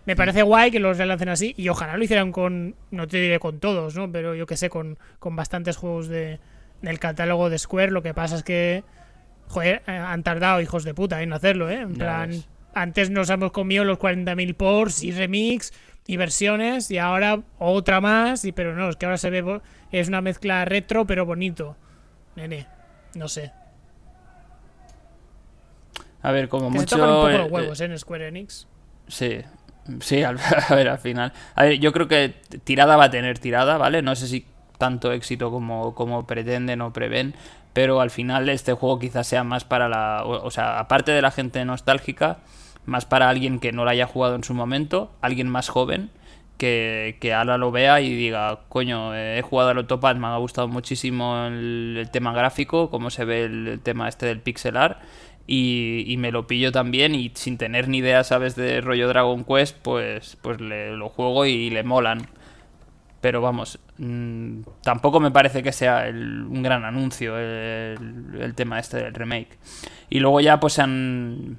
Me 0.06 0.16
parece 0.16 0.42
guay 0.42 0.70
que 0.70 0.80
los 0.80 0.98
relancen 0.98 1.30
así 1.30 1.54
y 1.56 1.68
ojalá 1.68 1.96
lo 1.96 2.04
hicieran 2.04 2.30
con, 2.30 2.74
no 2.90 3.06
te 3.06 3.18
diré 3.18 3.38
con 3.38 3.58
todos, 3.58 3.96
¿no? 3.96 4.10
Pero 4.12 4.34
yo 4.34 4.46
que 4.46 4.56
sé, 4.56 4.68
con, 4.68 4.98
con 5.18 5.34
bastantes 5.34 5.76
juegos 5.76 6.08
de, 6.08 6.40
del 6.82 6.98
catálogo 6.98 7.48
de 7.48 7.58
Square. 7.58 7.90
Lo 7.90 8.02
que 8.02 8.12
pasa 8.12 8.36
es 8.36 8.42
que, 8.42 8.84
joder, 9.48 9.82
eh, 9.86 9.92
han 9.92 10.22
tardado 10.22 10.60
hijos 10.60 10.84
de 10.84 10.94
puta 10.94 11.22
en 11.22 11.32
hacerlo, 11.32 11.70
¿eh? 11.70 11.80
En 11.80 11.94
plan, 11.94 12.32
antes 12.74 13.10
nos 13.10 13.30
hemos 13.30 13.52
comido 13.52 13.84
los 13.84 13.98
40.000 13.98 14.54
ports 14.54 15.02
y 15.02 15.12
remix 15.12 15.72
y 16.06 16.18
versiones 16.18 16.90
y 16.90 16.98
ahora 16.98 17.40
otra 17.58 18.00
más, 18.00 18.44
y 18.44 18.52
pero 18.52 18.74
no, 18.74 18.90
es 18.90 18.96
que 18.96 19.06
ahora 19.06 19.16
se 19.16 19.30
ve, 19.30 19.60
es 19.90 20.08
una 20.08 20.20
mezcla 20.20 20.64
retro 20.66 21.06
pero 21.06 21.24
bonito. 21.24 21.76
Nene, 22.36 22.66
no 23.14 23.28
sé. 23.28 23.52
A 26.20 26.32
ver, 26.32 26.48
como 26.48 26.70
que 26.70 26.78
mucho. 26.78 26.96
Se 26.96 26.96
tocan 26.96 27.10
un 27.10 27.16
poco 27.16 27.38
los 27.38 27.50
huevos 27.50 27.80
¿eh? 27.80 27.84
en 27.84 27.98
Square 27.98 28.28
Enix. 28.28 28.66
Sí, 29.08 29.40
sí, 30.00 30.22
a 30.24 30.32
ver, 30.70 30.88
al 30.88 30.98
final. 30.98 31.32
A 31.54 31.64
ver, 31.64 31.78
yo 31.78 31.92
creo 31.92 32.08
que 32.08 32.34
tirada 32.64 32.96
va 32.96 33.04
a 33.04 33.10
tener 33.10 33.38
tirada, 33.38 33.76
¿vale? 33.78 34.02
No 34.02 34.14
sé 34.16 34.28
si 34.28 34.46
tanto 34.78 35.12
éxito 35.12 35.50
como, 35.50 35.94
como 35.94 36.26
pretenden 36.26 36.80
o 36.80 36.92
prevén, 36.92 37.34
pero 37.72 38.00
al 38.00 38.10
final 38.10 38.48
este 38.48 38.72
juego 38.72 38.98
quizás 38.98 39.26
sea 39.26 39.44
más 39.44 39.64
para 39.64 39.88
la. 39.88 40.22
O, 40.24 40.50
sea, 40.50 40.78
aparte 40.78 41.12
de 41.12 41.22
la 41.22 41.30
gente 41.30 41.64
nostálgica, 41.64 42.38
más 42.86 43.04
para 43.04 43.28
alguien 43.28 43.60
que 43.60 43.72
no 43.72 43.84
lo 43.84 43.90
haya 43.90 44.06
jugado 44.06 44.34
en 44.34 44.44
su 44.44 44.54
momento, 44.54 45.12
alguien 45.20 45.48
más 45.48 45.68
joven. 45.68 46.10
Que, 46.56 47.18
que 47.20 47.34
ahora 47.34 47.58
lo 47.58 47.72
vea 47.72 48.00
y 48.00 48.14
diga, 48.14 48.60
coño, 48.68 49.12
he 49.12 49.42
jugado 49.42 49.70
al 49.70 49.78
Autopad, 49.78 50.14
me 50.14 50.28
ha 50.28 50.36
gustado 50.36 50.68
muchísimo 50.68 51.46
el, 51.48 52.08
tema 52.12 52.32
gráfico, 52.32 52.90
cómo 52.90 53.10
se 53.10 53.24
ve 53.24 53.42
el, 53.42 53.80
tema 53.82 54.08
este 54.08 54.26
del 54.26 54.38
pixel 54.38 54.76
art, 55.46 56.04
y, 56.06 56.16
me 56.16 56.32
lo 56.32 56.46
pillo 56.46 56.72
también 56.72 57.14
y 57.14 57.30
sin 57.34 57.58
tener 57.58 57.88
ni 57.88 57.98
idea, 57.98 58.24
¿sabes? 58.24 58.56
De 58.56 58.80
rollo 58.80 59.08
Dragon 59.08 59.44
Quest, 59.44 59.76
pues, 59.82 60.36
pues 60.42 60.60
le, 60.60 60.96
lo 60.96 61.08
juego 61.08 61.46
y 61.46 61.70
le 61.70 61.82
molan. 61.82 62.26
Pero 63.20 63.40
vamos, 63.40 63.78
mm, 63.98 64.60
tampoco 64.82 65.18
me 65.18 65.30
parece 65.30 65.62
que 65.62 65.72
sea 65.72 66.06
un 66.10 66.62
gran 66.62 66.84
anuncio 66.84 67.38
el, 67.38 68.52
tema 68.54 68.78
este 68.78 68.98
del 68.98 69.14
remake. 69.14 69.58
Y 70.10 70.20
luego 70.20 70.40
ya 70.40 70.60
pues 70.60 70.74
se 70.74 70.82
han, 70.82 71.58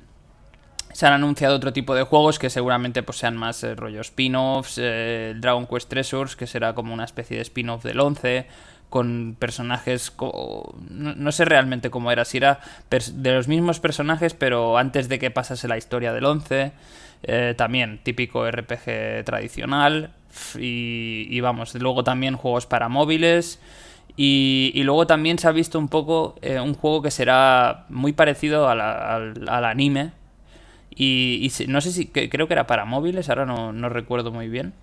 se 0.94 1.08
han 1.08 1.14
anunciado 1.14 1.56
otro 1.56 1.74
tipo 1.74 1.96
de 1.96 2.04
juegos 2.04 2.38
que 2.38 2.52
seguramente 2.52 3.02
pues 3.02 3.18
sean 3.18 3.36
más 3.36 3.64
eh, 3.64 3.74
rollo 3.74 4.02
spin-offs, 4.02 4.80
eh, 4.80 5.34
Dragon 5.38 5.66
Quest 5.66 5.90
Treasures, 5.90 6.36
que 6.36 6.46
será 6.46 6.76
como 6.76 6.94
una 6.94 7.04
especie 7.04 7.38
de 7.38 7.42
spin-off 7.42 7.84
del 7.84 8.00
11 8.00 8.46
con 8.90 9.36
personajes, 9.38 10.14
no, 10.90 11.32
sé 11.32 11.46
realmente 11.46 11.90
cómo 11.90 12.12
era, 12.12 12.26
si 12.26 12.38
era 12.38 12.60
de 12.90 13.34
los 13.34 13.48
mismos 13.48 13.80
personajes, 13.80 14.34
pero 14.34 14.78
antes 14.78 15.10
de 15.10 15.20
que 15.20 15.32
pasase 15.32 15.68
la 15.68 15.78
historia 15.78 16.14
del 16.14 16.26
11, 16.26 16.72
eh, 17.24 17.54
también 17.58 18.00
típico 18.04 18.50
RPG 18.50 19.26
tradicional, 19.26 20.14
y, 20.60 21.40
vamos, 21.40 21.76
luego 21.76 22.04
también 22.04 22.36
juegos 22.36 22.66
para 22.66 22.90
móviles. 22.90 23.60
Y, 24.18 24.82
luego 24.84 25.08
también 25.08 25.40
se 25.40 25.48
ha 25.48 25.52
visto 25.52 25.80
un 25.80 25.90
poco 25.90 26.36
eh, 26.42 26.60
un 26.60 26.74
juego 26.74 27.02
que 27.02 27.12
será 27.12 27.86
muy 27.90 28.14
parecido 28.14 28.70
al, 28.70 29.50
anime. 29.50 30.12
Y, 30.96 31.52
no 31.68 31.82
sé 31.82 31.92
si 31.92 32.08
creo 32.08 32.48
que 32.48 32.54
era 32.54 32.68
para 32.68 32.86
móviles, 32.86 33.30
ahora 33.30 33.46
no, 33.46 33.74
no 33.74 33.90
recuerdo 33.90 34.32
muy 34.32 34.48
bien 34.50 34.74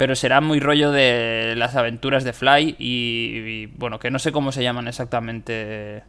pero 0.00 0.16
será 0.16 0.40
muy 0.40 0.60
rollo 0.60 0.92
de 0.92 1.52
las 1.58 1.76
aventuras 1.76 2.24
de 2.24 2.32
Fly 2.32 2.76
y, 2.78 3.66
bueno, 3.76 3.98
que 3.98 4.10
no 4.10 4.18
sé 4.18 4.32
cómo 4.32 4.50
se 4.50 4.62
llaman 4.62 4.88
exactamente 4.88 6.04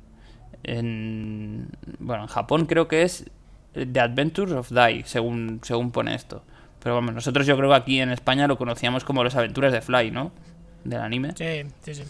en 0.63 1.67
bueno, 1.99 2.23
en 2.23 2.29
Japón 2.29 2.67
creo 2.67 2.87
que 2.87 3.01
es 3.01 3.29
The 3.73 3.99
Adventures 3.99 4.53
of 4.53 4.71
Dai, 4.71 5.03
según 5.03 5.59
según 5.63 5.91
pone 5.91 6.15
esto. 6.15 6.45
Pero 6.81 6.95
bueno, 6.95 7.11
nosotros 7.11 7.45
yo 7.45 7.57
creo 7.57 7.69
que 7.69 7.75
aquí 7.75 7.99
en 7.99 8.11
España 8.11 8.47
lo 8.47 8.57
conocíamos 8.57 9.03
como 9.03 9.25
las 9.25 9.35
aventuras 9.35 9.73
de 9.73 9.81
Fly, 9.81 10.09
¿no? 10.09 10.31
Del 10.85 11.01
anime. 11.01 11.33
Sí, 11.35 11.69
sí, 11.81 11.93
sí. 11.93 12.03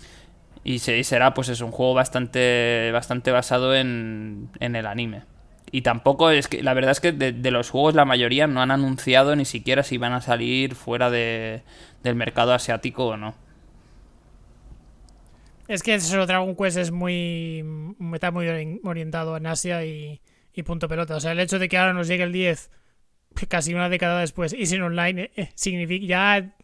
Y 0.64 0.78
será 0.78 1.34
pues 1.34 1.50
es 1.50 1.62
un 1.62 1.72
juego 1.72 1.96
bastante 1.96 2.92
bastante 2.94 3.32
basado 3.32 3.74
en, 3.74 4.50
en 4.60 4.76
el 4.76 4.86
anime. 4.86 5.24
Y 5.72 5.82
tampoco 5.82 6.30
es 6.30 6.48
que, 6.48 6.62
la 6.64 6.74
verdad 6.74 6.92
es 6.92 7.00
que 7.00 7.12
de, 7.14 7.52
los 7.52 7.70
juegos 7.70 7.96
la 7.96 8.06
mayoría 8.06 8.48
no 8.48 8.62
han 8.62 8.72
anunciado 8.72 9.36
ni 9.36 9.46
siquiera 9.46 9.84
si 9.84 9.98
van 9.98 10.14
a 10.14 10.22
salir 10.22 10.76
fuera 10.76 11.10
de, 11.10 11.64
del 12.04 12.16
mercado 12.16 12.54
asiático 12.54 13.08
o 13.08 13.18
no. 13.18 13.36
Es 15.68 15.84
que 15.84 15.96
eso 15.96 16.26
Dragon 16.26 16.56
Quest 16.56 16.78
es 16.78 16.92
muy. 16.92 17.64
está 18.14 18.32
muy 18.32 18.80
orientado 18.84 19.38
en 19.38 19.48
Asia 19.48 19.86
y, 19.86 20.20
y 20.54 20.64
punto 20.64 20.90
pelota. 20.90 21.16
O 21.16 21.20
sea, 21.22 21.32
el 21.32 21.40
hecho 21.40 21.60
de 21.60 21.70
que 21.70 21.78
ahora 21.78 21.94
nos 21.94 22.08
llegue 22.08 22.24
el 22.24 22.34
10 22.34 22.70
casi 23.48 23.74
una 23.74 23.88
década 23.88 24.20
después 24.20 24.54
y 24.54 24.66
sin 24.66 24.82
online 24.82 25.32
eh, 25.36 25.50
significa 25.56 26.06
ya 26.06 26.56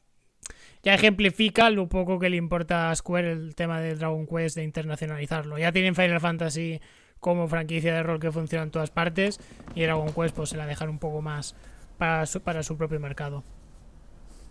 ya 0.84 0.94
ejemplifica 0.94 1.70
lo 1.70 1.90
poco 1.90 2.20
que 2.20 2.30
le 2.30 2.38
importa 2.38 2.92
a 2.92 2.96
Square 2.96 3.32
el 3.32 3.56
tema 3.56 3.82
de 3.82 3.96
Dragon 3.96 4.26
Quest 4.28 4.56
de 4.56 4.64
internacionalizarlo. 4.64 5.58
Ya 5.58 5.72
tienen 5.72 5.96
Final 5.96 6.22
Fantasy 6.22 6.80
como 7.20 7.48
franquicia 7.48 7.94
de 7.94 8.04
rol 8.04 8.20
que 8.20 8.32
funciona 8.32 8.64
en 8.64 8.72
todas 8.72 8.90
partes 8.90 9.40
y 9.76 9.84
Dragon 9.84 10.14
Quest 10.14 10.36
pues 10.36 10.50
se 10.50 10.58
la 10.58 10.66
dejan 10.66 10.90
un 10.90 11.00
poco 11.00 11.22
más 11.22 11.56
para 11.98 12.26
su, 12.26 12.42
para 12.42 12.64
su 12.64 12.78
propio 12.78 13.00
mercado. 13.00 13.44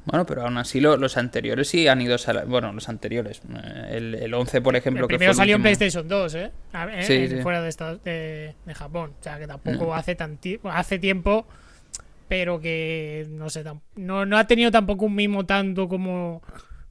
Bueno, 0.07 0.25
pero 0.25 0.43
aún 0.43 0.57
así 0.57 0.81
los 0.81 1.17
anteriores 1.17 1.69
sí 1.69 1.89
han 1.89 2.01
ido... 2.01 2.17
Bueno, 2.47 2.73
los 2.73 2.89
anteriores. 2.89 3.43
Eh, 3.53 3.97
el, 3.97 4.15
el 4.15 4.35
11, 4.35 4.61
por 4.61 4.77
ejemplo, 4.77 5.03
el 5.03 5.09
primero 5.09 5.35
salió 5.35 5.57
en 5.57 5.63
PlayStation 5.63 6.07
2, 6.07 6.35
¿eh? 6.37 6.53
Fuera 7.43 7.61
de, 7.61 8.55
de, 8.65 8.75
Japón. 8.75 9.15
O 9.19 9.23
sea, 9.23 9.37
que 9.37 9.49
tampoco 9.49 9.87
mm. 9.87 9.93
hace, 9.93 10.15
tan 10.15 10.39
hace 10.63 11.01
tiempo, 11.01 11.45
pero 12.29 12.61
que, 12.61 13.27
no 13.31 13.51
sé, 13.51 13.65
no, 13.97 14.25
no 14.25 14.39
ha 14.39 14.47
tenido 14.47 14.71
tampoco 14.71 15.07
un 15.07 15.17
mimo 15.17 15.45
tanto 15.45 15.89
como, 15.89 16.41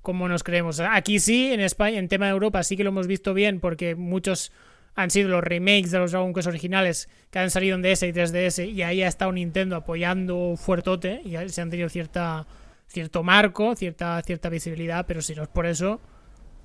como 0.02 0.28
nos 0.28 0.44
creemos. 0.44 0.82
Aquí 0.82 1.20
sí, 1.20 1.54
en 1.54 1.62
España, 1.62 2.00
en 2.00 2.10
tema 2.10 2.26
de 2.26 2.34
Europa, 2.34 2.64
sí 2.64 2.76
que 2.76 2.84
lo 2.84 2.90
hemos 2.90 3.08
visto 3.08 3.34
bien, 3.34 3.62
porque 3.62 3.96
muchos 3.96 4.52
han 4.96 5.12
sido 5.12 5.30
los 5.30 5.44
remakes 5.44 5.92
de 5.92 6.00
los 6.00 6.12
Dragon 6.12 6.34
Quest 6.34 6.48
originales 6.48 7.10
que 7.30 7.40
han 7.40 7.52
salido 7.52 7.76
en 7.76 7.82
DS 7.82 8.04
y 8.04 8.14
3DS 8.14 8.72
y 8.72 8.82
ahí 8.82 9.04
ha 9.04 9.08
estado 9.08 9.32
Nintendo 9.32 9.76
apoyando 9.76 10.56
fuertote 10.58 11.22
y 11.24 11.36
se 11.50 11.62
han 11.62 11.70
tenido 11.70 11.90
cierta 11.90 12.48
cierto 12.88 13.24
marco, 13.24 13.76
cierta 13.76 14.22
cierta 14.22 14.50
visibilidad, 14.50 15.06
pero 15.06 15.22
si 15.22 15.36
no 15.36 15.44
es 15.44 15.50
por 15.50 15.66
eso, 15.66 16.00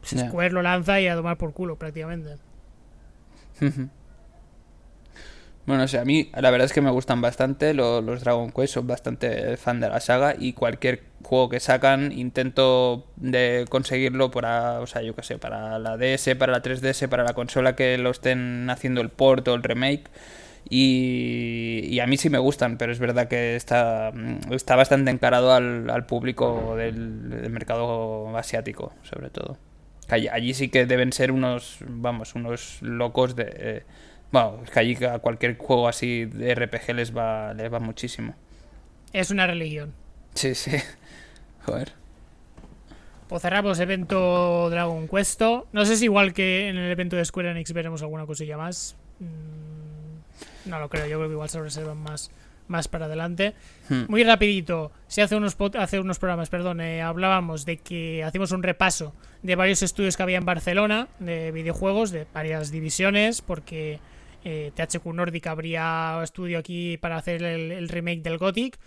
Square 0.04 0.52
lo 0.52 0.62
lanza 0.62 1.00
y 1.00 1.08
a 1.08 1.16
tomar 1.16 1.36
por 1.36 1.52
culo 1.52 1.76
prácticamente. 1.76 2.36
Bueno, 5.70 5.84
o 5.84 5.86
sea, 5.86 6.00
a 6.00 6.04
mí 6.04 6.32
la 6.34 6.50
verdad 6.50 6.64
es 6.64 6.72
que 6.72 6.80
me 6.80 6.90
gustan 6.90 7.20
bastante 7.20 7.74
los, 7.74 8.24
Dragon 8.24 8.50
Quest, 8.50 8.74
soy 8.74 8.82
bastante 8.82 9.56
fan 9.56 9.78
de 9.78 9.88
la 9.88 10.00
saga 10.00 10.34
y 10.36 10.52
cualquier 10.52 11.04
juego 11.22 11.48
que 11.48 11.60
sacan 11.60 12.10
intento 12.10 13.06
de 13.14 13.66
conseguirlo 13.68 14.32
para, 14.32 14.80
o 14.80 14.88
sea, 14.88 15.02
yo 15.02 15.14
qué 15.14 15.22
sé, 15.22 15.38
para 15.38 15.78
la 15.78 15.96
DS, 15.96 16.34
para 16.34 16.50
la 16.50 16.60
3DS, 16.60 17.08
para 17.08 17.22
la 17.22 17.34
consola 17.34 17.76
que 17.76 17.96
lo 17.98 18.10
estén 18.10 18.68
haciendo 18.68 19.00
el 19.00 19.10
port 19.10 19.46
o 19.46 19.54
el 19.54 19.62
remake. 19.62 20.10
Y, 20.68 22.00
a 22.00 22.06
mí 22.08 22.16
sí 22.16 22.30
me 22.30 22.38
gustan, 22.38 22.76
pero 22.76 22.90
es 22.90 22.98
verdad 22.98 23.28
que 23.28 23.54
está, 23.54 24.12
está 24.50 24.74
bastante 24.74 25.12
encarado 25.12 25.52
al, 25.52 26.04
público 26.06 26.74
del, 26.76 27.48
mercado 27.48 28.36
asiático, 28.36 28.92
sobre 29.04 29.30
todo. 29.30 29.56
Allí, 30.08 30.26
allí, 30.26 30.52
sí 30.52 30.68
que 30.68 30.84
deben 30.84 31.12
ser 31.12 31.30
unos, 31.30 31.78
vamos, 31.86 32.34
unos 32.34 32.78
locos 32.82 33.36
de 33.36 33.84
bueno, 34.32 34.60
es 34.64 34.70
que 34.70 34.80
allí 34.80 35.04
a 35.04 35.18
cualquier 35.18 35.56
juego 35.58 35.88
así 35.88 36.24
de 36.24 36.54
RPG 36.54 36.94
les 36.94 37.16
va, 37.16 37.54
les 37.54 37.72
va 37.72 37.80
muchísimo. 37.80 38.34
Es 39.12 39.30
una 39.30 39.46
religión. 39.46 39.92
Sí, 40.34 40.54
sí. 40.54 40.72
Joder. 41.64 41.92
Pues 43.28 43.42
cerramos 43.42 43.78
evento 43.78 44.68
Dragon 44.70 45.06
Quest. 45.08 45.40
No 45.72 45.84
sé 45.84 45.96
si 45.96 46.04
igual 46.04 46.32
que 46.32 46.68
en 46.68 46.76
el 46.76 46.90
evento 46.90 47.16
de 47.16 47.24
Square 47.24 47.52
Enix 47.52 47.72
veremos 47.72 48.02
alguna 48.02 48.26
cosilla 48.26 48.56
más. 48.56 48.96
Mm, 49.20 50.68
no 50.68 50.78
lo 50.80 50.88
creo, 50.88 51.06
yo 51.06 51.18
creo 51.18 51.28
que 51.28 51.34
igual 51.34 51.48
se 51.48 51.60
reservan 51.60 51.98
más, 51.98 52.30
más 52.66 52.88
para 52.88 53.06
adelante. 53.06 53.54
Hmm. 53.88 54.04
Muy 54.08 54.24
rapidito, 54.24 54.90
si 55.06 55.20
hace 55.20 55.36
unos, 55.36 55.56
hace 55.78 56.00
unos 56.00 56.18
programas, 56.18 56.48
perdón, 56.48 56.80
eh, 56.80 57.02
hablábamos 57.02 57.64
de 57.66 57.76
que 57.76 58.24
hacemos 58.24 58.52
un 58.52 58.62
repaso 58.62 59.14
de 59.42 59.56
varios 59.56 59.82
estudios 59.82 60.16
que 60.16 60.22
había 60.22 60.38
en 60.38 60.44
Barcelona 60.44 61.08
de 61.18 61.52
videojuegos, 61.52 62.10
de 62.10 62.26
varias 62.32 62.70
divisiones, 62.70 63.42
porque 63.42 64.00
eh, 64.44 64.72
THQ 64.74 65.06
Nordic 65.06 65.46
habría 65.46 66.20
estudio 66.22 66.58
aquí 66.58 66.96
para 66.96 67.16
hacer 67.16 67.42
el, 67.42 67.88
remake 67.88 68.22
del 68.22 68.38
Gothic. 68.38 68.78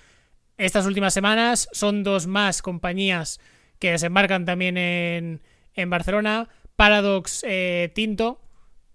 Estas 0.58 0.86
últimas 0.86 1.14
semanas 1.14 1.70
son 1.72 2.04
dos 2.04 2.28
más 2.28 2.62
compañías 2.62 3.40
que 3.80 3.92
desembarcan 3.92 4.46
también 4.46 4.78
en, 4.78 5.42
en 5.74 5.90
Barcelona. 5.90 6.50
Paradox 6.76 7.44
eh, 7.48 7.92
Tinto, 7.94 8.42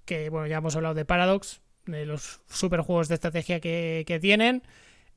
que 0.04 0.30
bueno, 0.30 0.46
ya 0.46 0.58
hemos 0.58 0.74
hablado 0.76 0.94
de 0.94 1.04
Paradox, 1.04 1.60
de 1.86 2.06
los 2.06 2.40
superjuegos 2.48 3.08
de 3.08 3.14
estrategia 3.14 3.60
que, 3.60 4.04
que 4.06 4.18
tienen. 4.18 4.62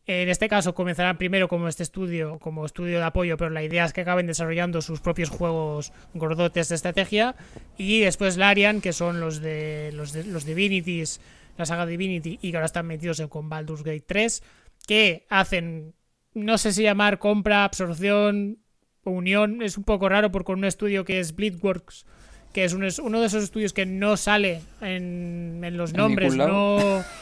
En 0.07 0.30
este 0.30 0.49
caso 0.49 0.73
comenzarán 0.73 1.18
primero 1.18 1.48
como 1.48 1.68
este 1.68 1.84
estudio, 1.84 2.40
como 2.40 2.65
estudio 2.65 2.98
de 2.98 3.03
apoyo, 3.03 3.38
pero 3.38 3.52
la 3.52 3.64
idea 3.64 3.86
es 3.86 3.94
que 3.94 4.02
acaben 4.02 4.26
desarrollando 4.26 4.82
sus 4.82 4.99
propios 4.99 5.30
juegos 5.30 5.94
gordotes 6.14 6.69
de 6.69 6.76
estrategia. 6.76 7.36
Y 7.78 7.99
después 7.99 8.38
Larian, 8.38 8.82
que 8.82 8.94
son 8.94 9.19
los 9.19 9.41
de 9.41 9.91
los, 9.94 10.11
de, 10.11 10.23
los 10.23 10.45
Divinities, 10.45 11.22
la 11.57 11.65
saga 11.65 11.86
Divinity, 11.86 12.40
y 12.41 12.49
que 12.49 12.57
ahora 12.57 12.65
están 12.65 12.88
metidos 12.88 13.19
en 13.19 13.28
con 13.28 13.48
Baldur's 13.48 13.84
Gate 13.84 14.03
3, 14.06 14.44
que 14.88 15.26
hacen, 15.30 15.94
no 16.34 16.57
sé 16.57 16.73
si 16.73 16.82
llamar 16.82 17.19
compra, 17.19 17.64
absorción, 17.64 18.57
unión, 19.03 19.61
es 19.61 19.78
un 19.78 19.84
poco 19.84 20.10
raro 20.10 20.32
porque 20.32 20.48
con 20.48 20.60
un 20.60 20.65
estudio 20.65 21.06
que 21.06 21.19
es 21.19 21.36
Bleedworks, 21.36 22.06
que 22.53 22.65
es, 22.65 22.73
uno 22.73 23.22
de 23.22 23.28
esos 23.28 23.44
estudios 23.44 23.73
que 23.73 23.86
no 23.86 24.18
sale 24.18 24.61
en, 24.82 25.61
en 25.64 25.78
los 25.78 25.94
nombres, 25.94 26.36
no 26.36 27.03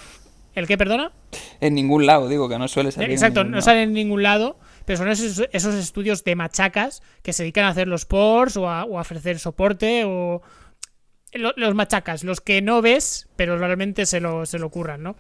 ¿El 0.60 0.68
qué, 0.68 0.78
perdona? 0.78 1.14
En 1.62 1.74
ningún 1.74 2.06
lado, 2.06 2.28
digo, 2.28 2.50
que 2.50 2.60
no 2.60 2.68
suele 2.68 2.92
salir. 2.92 3.12
Exacto, 3.12 3.46
no 3.46 3.62
sale 3.62 3.84
en 3.84 3.94
ningún 3.94 4.24
lado, 4.24 4.60
pero 4.84 4.98
son 4.98 5.08
esos, 5.08 5.40
estudios 5.54 6.26
de 6.26 6.36
machacas 6.36 7.02
que 7.24 7.32
se 7.32 7.44
dedican 7.44 7.64
a 7.64 7.70
hacer 7.70 7.88
los 7.88 8.06
ports 8.06 8.58
o 8.58 8.70
a, 8.70 8.84
ofrecer 8.84 9.40
soporte 9.40 10.04
o. 10.06 10.42
los 11.34 11.76
machacas, 11.76 12.26
los 12.26 12.42
que 12.42 12.62
no 12.62 12.82
ves, 12.82 13.30
pero 13.38 13.58
realmente 13.58 14.06
se 14.06 14.20
lo, 14.20 14.46
se 14.46 14.60
lo 14.60 14.70
curran, 14.70 15.02
¿no? 15.02 15.16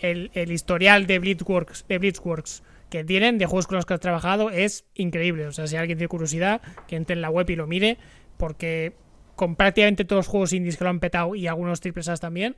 el, 0.00 0.52
historial 0.52 1.06
de 1.06 1.18
Blitzworks, 1.18 1.84
de 1.88 1.98
Blitzworks 1.98 2.62
que 2.88 3.02
tienen, 3.02 3.38
de 3.38 3.46
juegos 3.46 3.66
con 3.66 3.76
los 3.76 3.84
que 3.84 3.94
has 3.94 4.00
trabajado, 4.00 4.50
es 4.50 4.84
increíble. 4.94 5.48
O 5.48 5.52
sea, 5.52 5.66
si 5.66 5.76
alguien 5.76 5.98
tiene 5.98 6.08
curiosidad, 6.08 6.60
que 6.86 6.94
entre 6.94 7.14
en 7.14 7.20
la 7.20 7.30
web 7.30 7.50
y 7.50 7.56
lo 7.56 7.66
mire, 7.66 7.98
porque 8.36 8.94
con 9.34 9.56
prácticamente 9.56 10.04
todos 10.04 10.20
los 10.20 10.28
juegos 10.28 10.52
indies 10.52 10.76
que 10.76 10.84
lo 10.84 10.90
han 10.90 11.00
petado 11.00 11.34
y 11.34 11.48
algunos 11.48 11.80
triples 11.80 12.08
A 12.08 12.16
también, 12.16 12.56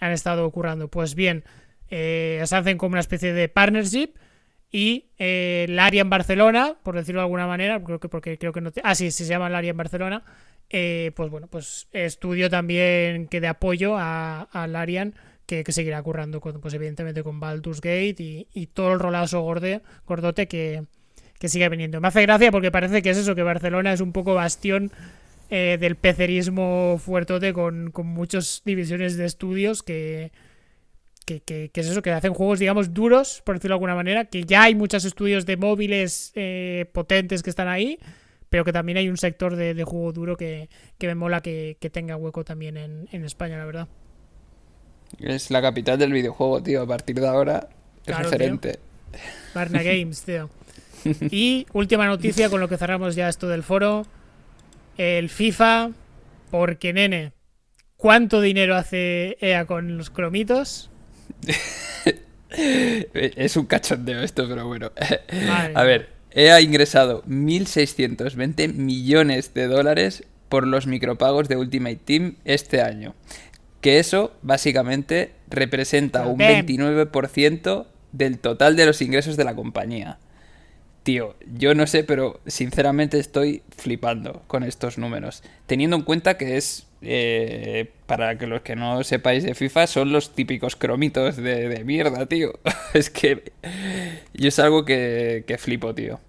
han 0.00 0.12
estado 0.12 0.50
currando? 0.50 0.88
Pues 0.88 1.14
bien, 1.14 1.44
eh, 1.90 2.42
se 2.44 2.56
hacen 2.56 2.78
como 2.78 2.92
una 2.92 3.00
especie 3.00 3.32
de 3.32 3.48
partnership 3.48 4.10
y 4.70 5.06
eh, 5.18 5.66
el 5.68 5.78
área 5.78 6.02
en 6.02 6.10
Barcelona, 6.10 6.76
por 6.82 6.94
decirlo 6.94 7.20
de 7.20 7.24
alguna 7.24 7.46
manera, 7.46 7.82
creo 7.82 8.00
que 8.00 8.08
porque 8.08 8.38
creo 8.38 8.52
que 8.52 8.60
no 8.60 8.70
ah 8.82 8.94
sí, 8.94 9.10
se 9.10 9.24
llama 9.24 9.46
el 9.46 9.54
área 9.54 9.70
en 9.70 9.76
Barcelona, 9.76 10.22
eh, 10.70 11.12
pues 11.16 11.30
bueno, 11.30 11.46
pues 11.46 11.88
estudio 11.92 12.50
también 12.50 13.26
que 13.28 13.40
de 13.40 13.48
apoyo 13.48 13.96
al 13.96 14.76
Arian 14.76 15.14
que, 15.46 15.64
seguirá 15.72 16.02
currando 16.02 16.40
con, 16.40 16.60
pues 16.60 16.74
evidentemente 16.74 17.22
con 17.22 17.40
Baldur's 17.40 17.80
Gate 17.80 18.16
y, 18.18 18.66
todo 18.66 18.92
el 18.92 19.00
rolazo 19.00 19.40
gorde, 19.40 19.80
gordote 20.06 20.46
que, 20.46 20.84
que 21.38 21.48
sigue 21.48 21.70
viniendo. 21.70 22.02
Me 22.02 22.08
hace 22.08 22.20
gracia 22.22 22.50
porque 22.50 22.70
parece 22.70 23.00
que 23.00 23.08
es 23.10 23.16
eso, 23.16 23.34
que 23.34 23.42
Barcelona 23.42 23.94
es 23.94 24.02
un 24.02 24.12
poco 24.12 24.34
bastión 24.34 24.92
eh, 25.50 25.78
del 25.80 25.96
pecerismo 25.96 27.00
fuertote 27.02 27.52
con, 27.52 27.90
con 27.90 28.06
muchas 28.06 28.62
divisiones 28.64 29.16
de 29.16 29.24
estudios 29.24 29.82
que, 29.82 30.30
que, 31.24 31.70
es 31.72 31.86
eso, 31.86 32.02
que 32.02 32.10
hacen 32.10 32.34
juegos, 32.34 32.58
digamos, 32.58 32.94
duros, 32.94 33.42
por 33.44 33.56
decirlo 33.56 33.74
de 33.74 33.76
alguna 33.76 33.94
manera, 33.94 34.24
que 34.24 34.44
ya 34.44 34.62
hay 34.62 34.74
muchos 34.74 35.04
estudios 35.04 35.46
de 35.46 35.56
móviles 35.56 36.32
eh, 36.34 36.86
potentes 36.92 37.42
que 37.42 37.50
están 37.50 37.68
ahí, 37.68 37.98
pero 38.48 38.64
que 38.64 38.72
también 38.72 38.98
hay 38.98 39.08
un 39.08 39.16
sector 39.16 39.56
de, 39.56 39.84
juego 39.84 40.12
duro 40.12 40.36
que, 40.36 40.68
me 41.00 41.14
mola 41.14 41.40
que, 41.40 41.76
tenga 41.92 42.16
hueco 42.16 42.44
también 42.44 42.76
en, 42.76 43.24
España, 43.24 43.58
la 43.58 43.66
verdad. 43.66 43.88
Es 45.18 45.50
la 45.50 45.62
capital 45.62 45.98
del 45.98 46.12
videojuego, 46.12 46.62
tío, 46.62 46.82
a 46.82 46.86
partir 46.86 47.20
de 47.20 47.28
ahora 47.28 47.68
es 48.06 48.18
referente. 48.18 48.78
Barna 49.54 49.82
Games, 49.82 50.22
tío. 50.22 50.50
Y 51.30 51.66
última 51.72 52.06
noticia 52.06 52.50
con 52.50 52.60
lo 52.60 52.68
que 52.68 52.76
cerramos 52.76 53.14
ya 53.14 53.28
esto 53.28 53.48
del 53.48 53.62
foro 53.62 54.06
el 54.98 55.30
FIFA, 55.30 55.92
porque 56.50 56.92
nene, 56.92 57.32
¿cuánto 57.96 58.40
dinero 58.40 58.76
hace 58.76 59.38
EA 59.40 59.64
con 59.64 59.96
los 59.96 60.10
cromitos? 60.10 60.90
es 62.50 63.56
un 63.56 63.66
cachondeo 63.66 64.20
esto, 64.22 64.46
pero 64.48 64.66
bueno. 64.66 64.90
A 65.74 65.82
ver, 65.84 66.10
EA 66.32 66.56
ha 66.56 66.60
ingresado 66.60 67.22
1.620 67.24 68.74
millones 68.74 69.54
de 69.54 69.66
dólares 69.66 70.24
por 70.48 70.66
los 70.66 70.86
micropagos 70.86 71.48
de 71.48 71.56
Ultimate 71.56 72.00
Team 72.04 72.36
este 72.44 72.82
año. 72.82 73.14
Que 73.80 74.00
eso, 74.00 74.32
básicamente, 74.42 75.32
representa 75.48 76.26
un 76.26 76.38
29% 76.38 77.86
del 78.12 78.38
total 78.38 78.74
de 78.76 78.86
los 78.86 79.00
ingresos 79.00 79.36
de 79.36 79.44
la 79.44 79.54
compañía. 79.54 80.18
Tío, 81.02 81.36
yo 81.54 81.74
no 81.74 81.86
sé, 81.86 82.04
pero 82.04 82.40
sinceramente 82.46 83.18
estoy 83.18 83.62
flipando 83.76 84.42
con 84.46 84.62
estos 84.62 84.98
números. 84.98 85.42
Teniendo 85.66 85.96
en 85.96 86.02
cuenta 86.02 86.36
que 86.36 86.56
es, 86.56 86.86
eh, 87.00 87.90
para 88.06 88.36
que 88.36 88.46
los 88.46 88.60
que 88.60 88.76
no 88.76 89.02
sepáis 89.04 89.44
de 89.44 89.54
FIFA, 89.54 89.86
son 89.86 90.12
los 90.12 90.34
típicos 90.34 90.76
cromitos 90.76 91.36
de, 91.36 91.82
mierda, 91.84 92.26
tío. 92.26 92.58
es 92.94 93.10
que 93.10 93.52
yo 94.34 94.48
es 94.48 94.58
algo 94.58 94.84
que, 94.84 95.44
que 95.46 95.56
flipo, 95.56 95.94
tío. 95.94 96.20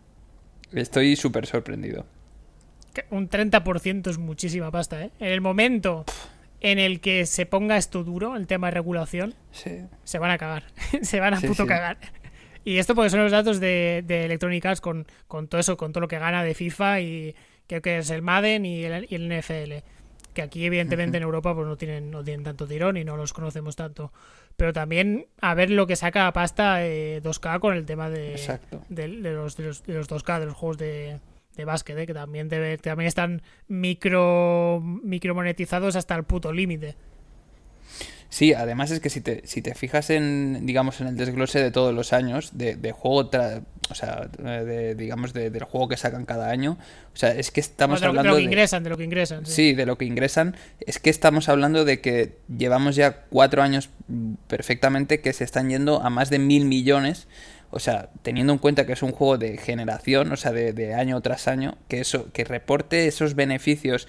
Estoy 0.72 1.16
súper 1.16 1.46
sorprendido. 1.46 2.06
Un 3.10 3.30
30% 3.30 4.10
es 4.10 4.18
muchísima 4.18 4.72
pasta, 4.72 5.04
¿eh? 5.04 5.12
En 5.20 5.32
el 5.32 5.42
momento 5.42 6.06
en 6.62 6.80
el 6.80 7.00
que 7.00 7.26
se 7.26 7.46
ponga 7.46 7.78
esto 7.78 8.04
duro, 8.04 8.36
el 8.36 8.48
tema 8.48 8.68
de 8.68 8.72
regulación, 8.72 9.36
se 9.52 10.20
van 10.20 10.32
a 10.32 10.38
cagar. 10.38 10.64
se 11.02 11.20
van 11.20 11.34
a 11.34 11.42
puto 11.42 11.66
cagar. 11.66 11.98
Y 12.70 12.78
esto 12.78 12.94
porque 12.94 13.10
son 13.10 13.22
los 13.22 13.32
datos 13.32 13.60
de, 13.60 14.04
de 14.06 14.26
Electronic 14.26 14.64
Arts 14.64 14.80
con, 14.80 15.08
todo 15.28 15.60
eso, 15.60 15.76
con 15.76 15.92
todo 15.92 16.02
lo 16.02 16.08
que 16.08 16.20
gana 16.20 16.44
de 16.44 16.54
FIFA 16.54 17.02
y 17.02 17.36
creo 17.66 17.82
que 17.82 17.98
es 17.98 18.12
el 18.12 18.22
Madden 18.22 18.64
y 18.64 18.84
el, 18.84 19.08
NFL. 19.10 19.74
Que 20.36 20.44
aquí, 20.44 20.66
evidentemente, 20.66 21.18
en 21.18 21.24
Europa 21.24 21.56
pues 21.56 21.66
no 21.66 21.78
tienen, 21.78 22.12
no 22.12 22.24
tienen 22.24 22.44
tanto 22.44 22.68
tirón 22.68 22.96
y 22.98 23.04
no 23.04 23.18
los 23.18 23.34
conocemos 23.34 23.76
tanto. 23.76 24.14
Pero 24.56 24.72
también 24.72 25.26
a 25.42 25.56
ver 25.56 25.72
lo 25.72 25.88
que 25.88 25.96
saca 25.96 26.32
pasta 26.32 26.80
2K 26.80 27.56
eh, 27.56 27.60
con 27.60 27.76
el 27.76 27.88
tema 27.88 28.08
de, 28.12 28.60
de, 28.90 29.08
los, 29.08 29.58
de, 29.58 29.64
los, 29.66 30.08
2K, 30.08 30.40
de 30.40 30.46
los 30.46 30.56
juegos 30.56 30.78
de, 30.78 31.20
de 31.56 31.66
básquet, 31.66 31.98
eh, 31.98 32.06
que 32.06 32.14
también, 32.14 32.50
debe, 32.50 32.78
también 32.78 33.08
están 33.08 33.42
micro, 33.68 34.80
micro 34.84 35.34
monetizados 35.34 35.96
hasta 35.96 36.14
el 36.14 36.24
puto 36.24 36.54
límite. 36.54 36.96
Sí, 38.30 38.54
además 38.54 38.92
es 38.92 39.00
que 39.00 39.10
si 39.10 39.22
te, 39.22 39.42
si 39.46 39.64
te 39.64 39.74
fijas 39.74 40.12
en, 40.12 40.66
digamos, 40.68 41.02
en 41.02 41.08
el 41.08 41.18
desglose 41.18 41.60
de 41.60 41.72
todos 41.72 41.96
los 41.96 42.14
años, 42.14 42.52
de, 42.54 42.76
de 42.76 42.92
juego, 42.92 43.28
o 43.90 43.96
sea, 43.96 44.30
de, 44.38 44.94
digamos, 44.94 45.34
del 45.34 45.64
juego 45.64 45.88
que 45.88 45.98
sacan 45.98 46.26
cada 46.26 46.52
año, 46.52 46.78
o 47.12 47.18
sea, 47.18 47.32
es 47.32 47.50
que 47.50 47.60
estamos 47.60 48.04
hablando... 48.04 48.30
De 48.30 48.30
lo 48.30 48.36
que 48.38 48.44
ingresan, 48.44 48.84
de 48.84 48.90
lo 48.92 48.98
que 48.98 49.04
ingresan. 49.04 49.48
Sí. 49.48 49.74
de 49.74 49.86
lo 49.88 49.98
que 49.98 50.06
ingresan. 50.06 50.56
Es 50.80 51.00
que 51.00 51.10
estamos 51.10 51.50
hablando 51.50 51.86
de 51.86 52.02
que 52.02 52.38
llevamos 52.56 52.96
ya 52.96 53.24
cuatro 53.30 53.64
años 53.64 53.90
perfectamente 54.48 55.22
que 55.22 55.34
se 55.34 55.44
están 55.44 55.70
yendo 55.70 56.04
a 56.04 56.12
más 56.12 56.30
de 56.30 56.38
mil 56.38 56.66
millones. 56.66 57.28
O 57.72 57.80
sea, 57.80 58.10
teniendo 58.22 58.54
en 58.54 58.60
cuenta 58.60 58.86
que 58.86 58.94
es 58.94 59.04
un 59.04 59.12
juego 59.12 59.38
de 59.40 59.58
generación, 59.58 60.32
o 60.32 60.38
sea, 60.38 60.52
de, 60.52 60.74
de 60.74 60.94
año 60.94 61.20
tras 61.22 61.48
año, 61.48 61.78
que 61.88 62.00
eso, 62.00 62.32
que 62.32 62.44
reporte 62.44 63.08
esos 63.08 63.36
beneficios 63.36 64.08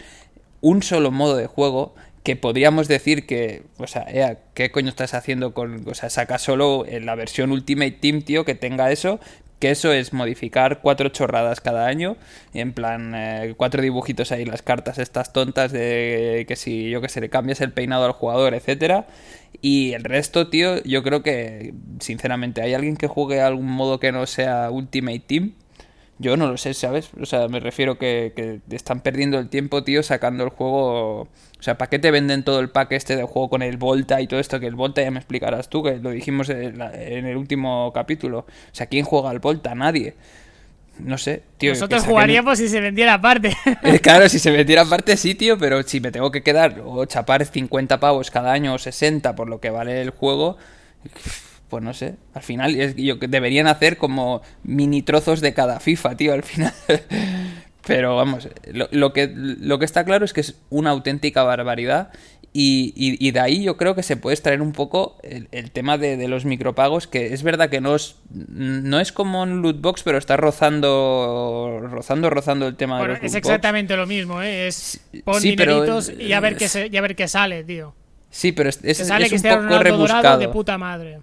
un 0.62 0.82
solo 0.82 1.10
modo 1.10 1.36
de 1.36 1.47
juego 1.47 1.94
que 2.22 2.36
podríamos 2.36 2.86
decir 2.88 3.26
que, 3.26 3.62
o 3.78 3.86
sea, 3.86 4.38
¿qué 4.55 4.70
coño 4.70 4.88
estás 4.88 5.14
haciendo 5.14 5.55
con, 5.55 5.88
o 5.88 5.94
sea, 5.94 6.10
saca 6.10 6.38
solo 6.38 6.84
en 6.86 7.06
la 7.06 7.14
versión 7.14 7.51
Ultimate 7.51 7.92
Team, 7.92 8.22
tío, 8.22 8.44
que 8.44 8.55
tenga 8.55 8.92
eso, 8.92 9.20
que 9.59 9.70
eso 9.70 9.92
es 9.92 10.12
modificar 10.12 10.80
cuatro 10.80 11.09
chorradas 11.10 11.60
cada 11.60 11.86
año, 11.86 12.16
en 12.55 12.72
plan, 12.72 13.14
eh, 13.14 13.55
cuatro 13.56 13.82
dibujitos 13.82 14.32
ahí, 14.32 14.44
las 14.44 14.62
cartas 14.62 14.98
estas 14.98 15.32
tontas 15.32 15.72
de 15.72 16.44
que 16.47 16.56
si, 16.56 16.90
yo 16.90 17.01
que 17.01 17.09
sé, 17.09 17.20
le 17.20 17.30
cambias 17.30 17.60
el 17.60 17.72
peinado 17.72 18.05
al 18.05 18.12
jugador, 18.12 18.55
etcétera, 18.55 19.06
y 19.62 19.92
el 19.92 20.05
resto, 20.05 20.48
tío, 20.48 20.82
yo 20.82 21.02
creo 21.02 21.22
que, 21.22 21.74
sinceramente, 22.01 22.62
¿hay 22.62 22.74
alguien 22.74 22.97
que 22.97 23.06
juegue 23.06 23.40
algún 23.40 23.66
modo 23.66 24.01
que 24.01 24.12
no 24.12 24.26
sea 24.26 24.70
Ultimate 24.70 25.20
Team? 25.20 25.52
Yo 26.20 26.36
no 26.36 26.48
lo 26.48 26.56
sé, 26.56 26.74
¿sabes? 26.74 27.10
O 27.20 27.26
sea, 27.26 27.48
me 27.48 27.59
refiero 27.59 27.98
que, 27.98 28.32
que 28.36 28.60
están 28.76 29.01
perdiendo 29.01 29.38
el 29.38 29.48
tiempo, 29.48 29.82
tío, 29.82 30.02
sacando 30.02 30.44
el 30.44 30.51
juego 30.51 31.28
o 31.60 31.62
sea, 31.62 31.76
¿para 31.76 31.90
qué 31.90 31.98
te 31.98 32.10
venden 32.10 32.42
todo 32.42 32.59
el 32.60 32.70
pack 32.70 32.92
este 32.92 33.16
de 33.16 33.24
juego 33.24 33.51
con 33.51 33.60
el 33.60 33.76
Volta 33.76 34.18
y 34.22 34.26
todo 34.26 34.40
esto? 34.40 34.59
Que 34.59 34.66
el 34.66 34.74
Volta 34.76 35.02
ya 35.02 35.10
me 35.10 35.18
explicarás 35.18 35.68
tú, 35.68 35.82
que 35.82 35.97
lo 35.98 36.10
dijimos 36.10 36.48
en, 36.48 36.80
el 36.80 37.36
último 37.36 37.92
capítulo. 37.92 38.38
O 38.38 38.74
sea, 38.74 38.86
¿quién 38.86 39.05
juega 39.05 39.28
al 39.28 39.40
Volta? 39.40 39.74
Nadie. 39.74 40.14
No 40.98 41.18
sé, 41.18 41.42
tío. 41.59 41.72
Nosotros 41.72 42.05
jugaríamos 42.05 42.56
si 42.56 42.66
se 42.66 42.80
vendiera 42.80 43.14
aparte. 43.14 43.55
Eh, 43.82 43.98
claro, 44.01 44.26
si 44.30 44.38
se 44.38 44.51
vendiera 44.51 44.82
aparte 44.82 45.18
sí, 45.18 45.34
tío, 45.34 45.59
pero 45.59 45.82
si 45.82 46.01
me 46.01 46.10
tengo 46.10 46.30
que 46.30 46.42
quedar 46.42 46.80
o 46.82 47.05
chapar 47.05 47.44
50 47.44 48.01
pavos 48.01 48.30
cada 48.30 48.52
año 48.52 48.72
o 48.72 48.78
60 48.78 49.34
por 49.34 49.48
lo 49.51 49.60
que 49.60 49.68
vale 49.68 50.01
el 50.01 50.10
juego, 50.10 50.56
pues 51.70 51.82
no 51.82 51.94
sé, 51.94 52.16
al 52.34 52.42
final 52.42 52.78
es, 52.78 52.97
yo, 52.97 53.16
deberían 53.16 53.66
hacer 53.66 53.97
como 53.97 54.42
mini 54.64 55.02
trozos 55.02 55.40
de 55.40 55.55
cada 55.55 55.80
FIFA, 55.80 56.16
tío, 56.16 56.34
al 56.34 56.42
final. 56.42 56.74
Pero 57.86 58.14
vamos, 58.14 58.48
lo, 58.90 59.12
que, 59.14 59.32
lo 59.34 59.78
que 59.78 59.86
está 59.86 60.05
claro 60.05 60.24
es 60.24 60.34
que 60.34 60.42
es 60.42 60.56
una 60.68 60.90
auténtica 60.90 61.42
barbaridad 61.44 62.10
y, 62.52 63.30
de 63.30 63.40
ahí 63.40 63.62
yo 63.62 63.76
creo 63.76 63.94
que 63.94 64.02
se 64.02 64.16
puede 64.16 64.34
extraer 64.34 64.60
un 64.60 64.72
poco 64.72 65.18
el, 65.22 65.70
tema 65.70 65.98
de, 65.98 66.26
los 66.26 66.44
micropagos, 66.44 67.06
que 67.06 67.32
es 67.32 67.42
verdad 67.42 67.70
que 67.70 67.80
no 67.80 67.94
es, 67.94 68.16
no 68.28 68.98
es 68.98 69.12
como 69.12 69.42
un 69.42 69.62
lootbox, 69.62 70.02
pero 70.02 70.18
está 70.18 70.36
rozando, 70.36 71.80
rozando, 71.90 72.28
rozando 72.28 72.66
el 72.66 72.76
tema 72.76 73.01
de 73.01 73.09
los 73.09 73.22
Es 73.22 73.34
exactamente 73.34 73.97
lo 73.97 74.06
mismo, 74.06 74.42
¿eh? 74.42 74.66
Es 74.66 75.01
pon 75.24 75.40
dineritos 75.40 76.10
y 76.10 76.32
a 76.32 76.40
ver, 76.40 76.56
qué 76.56 76.68
se, 76.68 76.88
ver 76.88 77.14
qué 77.14 77.28
sale, 77.28 77.62
tío. 77.62 77.94
Sí, 78.30 78.52
pero 78.52 78.68
es, 78.68 78.80
es, 78.82 79.01
un 79.01 79.42
poco 79.42 79.78
rebuscado. 79.78 80.38
de 80.38 80.48
puta 80.48 80.76
madre. 80.76 81.20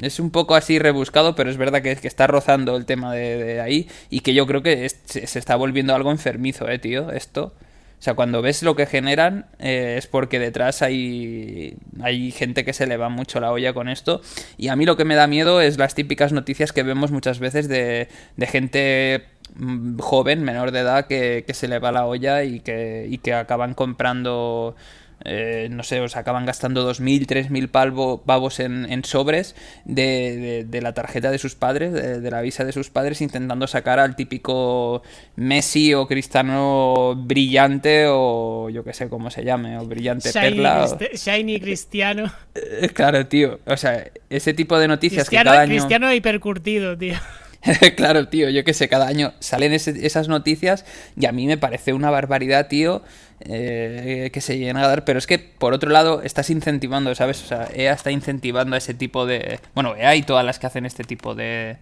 Es 0.00 0.20
un 0.20 0.30
poco 0.30 0.54
así 0.54 0.78
rebuscado, 0.78 1.34
pero 1.34 1.50
es 1.50 1.56
verdad 1.56 1.82
que, 1.82 1.96
que 1.96 2.08
está 2.08 2.26
rozando 2.26 2.76
el 2.76 2.86
tema 2.86 3.12
de, 3.12 3.60
ahí 3.60 3.88
y 4.10 4.20
que 4.20 4.32
yo 4.32 4.46
creo 4.46 4.62
que 4.62 4.88
se, 4.88 5.26
se, 5.26 5.38
está 5.38 5.56
volviendo 5.56 5.94
algo 5.94 6.12
enfermizo, 6.12 6.68
eh, 6.68 6.78
tío, 6.78 7.10
esto. 7.10 7.52
O 7.98 8.02
sea, 8.02 8.14
cuando 8.14 8.42
ves 8.42 8.62
lo 8.62 8.76
que 8.76 8.86
generan 8.86 9.46
eh, 9.58 9.96
es 9.98 10.06
porque 10.06 10.38
detrás 10.38 10.82
hay, 10.82 11.76
hay 12.00 12.30
gente 12.30 12.64
que 12.64 12.72
se 12.72 12.86
le 12.86 12.96
va 12.96 13.08
mucho 13.08 13.40
la 13.40 13.50
olla 13.50 13.72
con 13.72 13.88
esto. 13.88 14.20
Y 14.56 14.68
a 14.68 14.76
mí 14.76 14.84
lo 14.86 14.96
que 14.96 15.04
me 15.04 15.16
da 15.16 15.26
miedo 15.26 15.60
es 15.60 15.78
las 15.78 15.96
típicas 15.96 16.32
noticias 16.32 16.72
que 16.72 16.84
vemos 16.84 17.10
muchas 17.10 17.40
veces 17.40 17.68
de, 17.68 18.06
de 18.36 18.46
gente 18.46 19.24
mm, 19.56 19.98
joven, 19.98 20.44
menor 20.44 20.70
de 20.70 20.80
edad, 20.80 21.06
que, 21.08 21.42
que, 21.44 21.54
se 21.54 21.66
le 21.66 21.80
va 21.80 21.90
la 21.90 22.06
olla 22.06 22.44
y 22.44 22.60
que, 22.60 23.08
y 23.10 23.18
que 23.18 23.34
acaban 23.34 23.74
comprando 23.74 24.76
eh, 25.24 25.68
no 25.70 25.82
sé, 25.82 26.00
os 26.00 26.16
acaban 26.16 26.46
gastando 26.46 26.88
2.000, 26.88 27.26
3.000 27.26 28.20
pavos 28.24 28.60
en, 28.60 28.90
en 28.90 29.04
sobres 29.04 29.56
de, 29.84 30.64
de, 30.68 30.80
la 30.80 30.94
tarjeta 30.94 31.30
de 31.30 31.38
sus 31.38 31.54
padres, 31.54 31.92
de, 31.92 32.30
la 32.30 32.40
visa 32.40 32.64
de 32.64 32.72
sus 32.72 32.90
padres, 32.90 33.20
intentando 33.20 33.66
sacar 33.66 33.98
al 33.98 34.14
típico 34.14 35.02
Messi 35.36 35.92
o 35.94 36.06
Cristiano 36.06 37.14
brillante 37.16 38.06
o 38.08 38.70
yo 38.70 38.84
que 38.84 38.92
sé 38.92 39.08
cómo 39.08 39.30
se 39.30 39.44
llame, 39.44 39.76
o 39.78 39.84
brillante 39.86 40.32
perla. 40.32 40.86
Shiny 41.12 41.60
Cristiano. 41.60 42.32
Eh, 42.54 42.88
claro, 42.94 43.26
tío. 43.26 43.58
O 43.66 43.76
sea, 43.76 44.06
ese 44.30 44.54
tipo 44.54 44.78
de 44.78 44.88
noticias 44.88 45.28
que 45.28 45.36
cada 45.36 45.60
año... 45.60 45.70
Cristiano 45.70 46.12
hipercurtido, 46.12 46.96
tío. 46.96 47.14
claro, 47.96 48.28
tío, 48.28 48.48
yo 48.50 48.64
que 48.64 48.74
sé, 48.74 48.88
cada 48.88 49.08
año 49.08 49.32
salen 49.40 49.72
esas 49.72 50.28
noticias 50.28 50.84
y 51.16 51.26
a 51.26 51.32
mí 51.32 51.46
me 51.46 51.58
parece 51.58 51.92
una 51.92 52.10
barbaridad, 52.10 52.68
tío, 52.68 53.02
eh, 53.40 54.30
que 54.32 54.40
se 54.40 54.58
lleguen 54.58 54.76
a 54.76 54.86
dar. 54.86 55.04
Pero 55.04 55.18
es 55.18 55.26
que, 55.26 55.38
por 55.38 55.72
otro 55.72 55.90
lado, 55.90 56.22
estás 56.22 56.50
incentivando, 56.50 57.14
¿sabes? 57.14 57.42
O 57.42 57.46
sea, 57.46 57.68
EA 57.74 57.92
está 57.92 58.10
incentivando 58.10 58.74
a 58.74 58.78
ese 58.78 58.94
tipo 58.94 59.26
de... 59.26 59.60
Bueno, 59.74 59.96
EA 59.96 60.14
y 60.16 60.22
todas 60.22 60.44
las 60.44 60.58
que 60.58 60.66
hacen 60.66 60.86
este 60.86 61.04
tipo 61.04 61.34
de... 61.34 61.78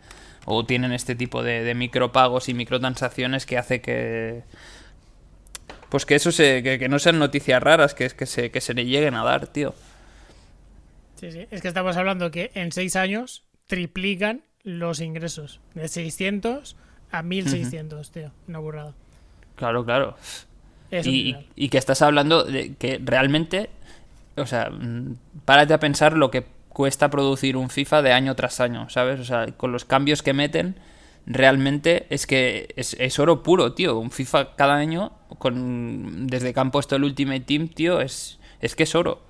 o 0.47 0.65
tienen 0.65 0.93
este 0.93 1.15
tipo 1.15 1.43
de, 1.43 1.75
micropagos 1.75 2.49
y 2.49 2.55
microtransacciones 2.55 3.45
que 3.47 3.59
hace 3.59 3.81
que... 3.81 4.43
Pues 5.91 6.05
que 6.05 6.17
eso 6.17 6.33
se, 6.33 6.63
que, 6.63 6.89
no 6.89 6.99
sean 6.99 7.19
noticias 7.19 7.63
raras, 7.63 7.95
que, 7.95 8.09
que, 8.11 8.27
se, 8.27 8.51
que 8.51 8.61
se 8.61 8.75
le 8.75 8.87
lleguen 8.87 9.15
a 9.15 9.23
dar, 9.23 9.47
tío. 9.47 9.75
Sí, 11.21 11.31
sí. 11.31 11.47
Es 11.51 11.63
que 11.63 11.69
estamos 11.69 11.97
hablando 11.97 12.31
que 12.31 12.51
en 12.55 12.73
seis 12.73 12.97
años 12.97 13.45
triplican 13.67 14.43
los 14.67 15.01
ingresos. 15.01 15.61
De 15.75 15.89
600 15.89 16.77
a 17.13 17.23
1600, 17.23 18.11
tío. 18.11 18.33
Una 18.49 18.59
burrada. 18.59 18.93
Claro, 19.55 19.85
claro. 19.85 20.17
Y, 20.91 21.37
y, 21.55 21.69
que 21.69 21.79
estás 21.79 22.03
hablando 22.03 22.45
de 22.45 22.75
que 22.75 23.01
realmente, 23.03 23.71
o 24.37 24.47
sea, 24.47 24.71
mm, 24.71 25.17
párate 25.45 25.73
a 25.73 25.81
pensar 25.81 26.17
lo 26.17 26.31
que 26.31 26.45
cuesta 26.69 27.11
producir 27.11 27.57
un 27.57 27.71
FIFA 27.71 28.03
de 28.03 28.13
año 28.13 28.35
tras 28.35 28.61
año, 28.61 28.89
¿sabes? 28.91 29.21
O 29.21 29.25
sea, 29.25 29.47
con 29.57 29.73
los 29.73 29.85
cambios 29.85 30.23
que 30.23 30.33
meten, 30.33 30.77
realmente 31.27 32.07
es 32.11 32.27
que 32.27 32.69
es, 32.77 33.19
oro 33.19 33.43
puro, 33.43 33.73
tío. 33.73 33.99
Un 33.99 34.11
FIFA 34.11 34.57
cada 34.57 34.75
año, 34.75 35.13
con 35.39 36.27
desde 36.27 36.53
que 36.53 36.61
han 36.61 36.71
puesto 36.73 36.97
el 36.97 37.05
Ultimate 37.05 37.41
Team, 37.41 37.69
tío, 37.69 38.01
es, 38.01 38.39
es 38.61 38.75
que 38.75 38.83
es 38.83 38.95
oro. 38.95 39.23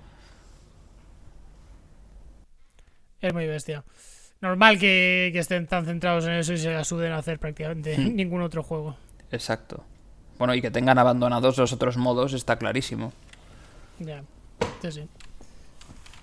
Es 3.20 3.32
muy 3.32 3.46
bestia 3.46 3.84
normal 4.40 4.78
que, 4.78 5.32
estén 5.34 5.66
tan 5.66 5.84
centrados 5.84 6.26
en 6.26 6.32
eso 6.32 6.52
y 6.52 6.58
se 6.58 6.74
asuden 6.74 7.12
a 7.12 7.18
hacer 7.18 7.38
prácticamente 7.38 7.96
hmm. 7.96 8.14
ningún 8.16 8.42
otro 8.42 8.62
juego. 8.62 8.96
Exacto. 9.30 9.84
Bueno, 10.38 10.54
y 10.54 10.60
que 10.60 10.70
tengan 10.70 10.98
abandonados 10.98 11.56
los 11.56 11.72
otros 11.72 11.96
modos 11.96 12.32
está 12.32 12.56
clarísimo. 12.56 13.12
Ya, 13.98 14.22
sí, 14.82 14.92
sí. 14.92 15.08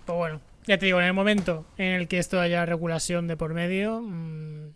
Pues 0.06 0.18
bueno, 0.18 0.42
ya 0.68 0.78
te 0.78 0.86
digo, 0.86 1.00
en 1.00 1.08
el 1.08 1.14
momento 1.14 1.66
en 1.78 1.94
el 1.94 2.08
que 2.08 2.20
esto 2.20 2.40
haya 2.40 2.66
regulación 2.66 3.28
de 3.28 3.38
por 3.38 3.54
medio, 3.54 4.02
mm, 4.02 4.74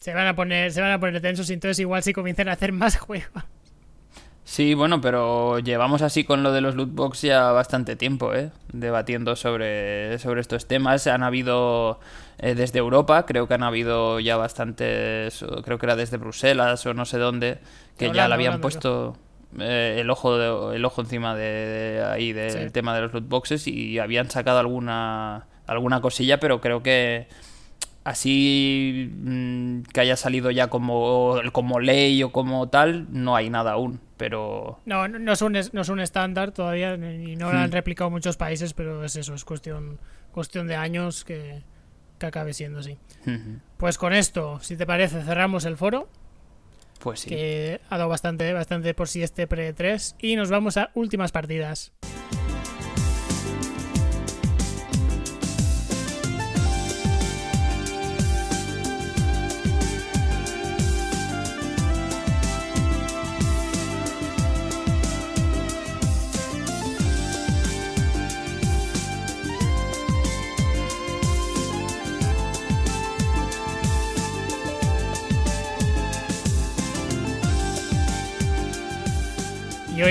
se 0.00 0.14
van 0.14 0.26
a 0.26 0.36
poner, 0.36 0.72
se 0.72 0.80
van 0.80 0.92
a 0.92 1.00
poner 1.00 1.20
tensos 1.20 1.50
y 1.50 1.54
entonces 1.54 1.80
igual 1.80 2.02
si 2.02 2.12
comienzan 2.12 2.48
a 2.48 2.52
hacer 2.52 2.72
más 2.72 2.96
juegos. 2.98 3.44
Sí, 4.44 4.74
bueno, 4.74 5.00
pero 5.00 5.58
llevamos 5.58 6.02
así 6.02 6.24
con 6.24 6.42
lo 6.42 6.52
de 6.52 6.60
los 6.60 6.74
lootbox 6.74 7.22
ya 7.22 7.50
bastante 7.52 7.96
tiempo, 7.96 8.34
¿eh? 8.34 8.50
Debatiendo 8.72 9.36
sobre, 9.36 10.18
sobre 10.18 10.42
estos 10.42 10.66
temas. 10.66 11.06
Han 11.06 11.22
habido 11.22 11.98
eh, 12.38 12.54
desde 12.54 12.78
Europa, 12.78 13.24
creo 13.24 13.48
que 13.48 13.54
han 13.54 13.62
habido 13.62 14.20
ya 14.20 14.36
bastantes, 14.36 15.42
creo 15.64 15.78
que 15.78 15.86
era 15.86 15.96
desde 15.96 16.18
Bruselas 16.18 16.84
o 16.84 16.92
no 16.92 17.06
sé 17.06 17.16
dónde, 17.16 17.58
que 17.96 18.12
ya 18.12 18.28
le 18.28 18.34
habían 18.34 18.60
puesto 18.60 19.16
eh, 19.58 19.96
el, 20.00 20.10
ojo 20.10 20.72
el 20.72 20.84
ojo 20.84 21.00
encima 21.00 21.34
de, 21.34 22.04
ahí 22.06 22.32
del 22.32 22.70
tema 22.70 22.94
de 22.94 23.00
los 23.00 23.14
lootboxes 23.14 23.66
y 23.66 23.98
habían 23.98 24.30
sacado 24.30 24.58
alguna, 24.58 25.46
alguna 25.66 26.02
cosilla, 26.02 26.38
pero 26.38 26.60
creo 26.60 26.82
que 26.82 27.28
así 28.04 29.10
mm, 29.10 29.82
que 29.92 30.00
haya 30.00 30.16
salido 30.16 30.50
ya 30.50 30.68
como, 30.68 31.40
como 31.52 31.80
ley 31.80 32.22
o 32.22 32.30
como 32.32 32.68
tal, 32.68 33.06
no 33.10 33.36
hay 33.36 33.48
nada 33.48 33.72
aún, 33.72 34.00
pero... 34.16 34.80
No, 34.84 35.08
no 35.08 35.32
es 35.32 35.42
un, 35.42 35.52
no 35.72 35.80
es 35.80 35.88
un 35.88 36.00
estándar 36.00 36.52
todavía 36.52 36.94
y 36.94 37.36
no 37.36 37.52
lo 37.52 37.58
han 37.58 37.70
hmm. 37.70 37.72
replicado 37.72 38.10
muchos 38.10 38.36
países, 38.36 38.74
pero 38.74 39.04
es 39.04 39.16
eso, 39.16 39.34
es 39.34 39.44
cuestión, 39.44 39.98
cuestión 40.32 40.66
de 40.66 40.76
años 40.76 41.24
que, 41.24 41.62
que 42.18 42.26
acabe 42.26 42.52
siendo 42.52 42.80
así. 42.80 42.98
Pues 43.76 43.98
con 43.98 44.12
esto, 44.12 44.60
si 44.60 44.76
te 44.76 44.86
parece, 44.86 45.22
cerramos 45.22 45.64
el 45.64 45.76
foro. 45.76 46.08
Pues 47.00 47.20
sí. 47.20 47.28
Que 47.28 47.80
ha 47.90 47.98
dado 47.98 48.08
bastante, 48.08 48.52
bastante 48.52 48.94
por 48.94 49.08
sí 49.08 49.22
este 49.22 49.46
pre-3 49.46 50.16
y 50.20 50.36
nos 50.36 50.50
vamos 50.50 50.76
a 50.76 50.90
últimas 50.94 51.32
partidas. 51.32 51.92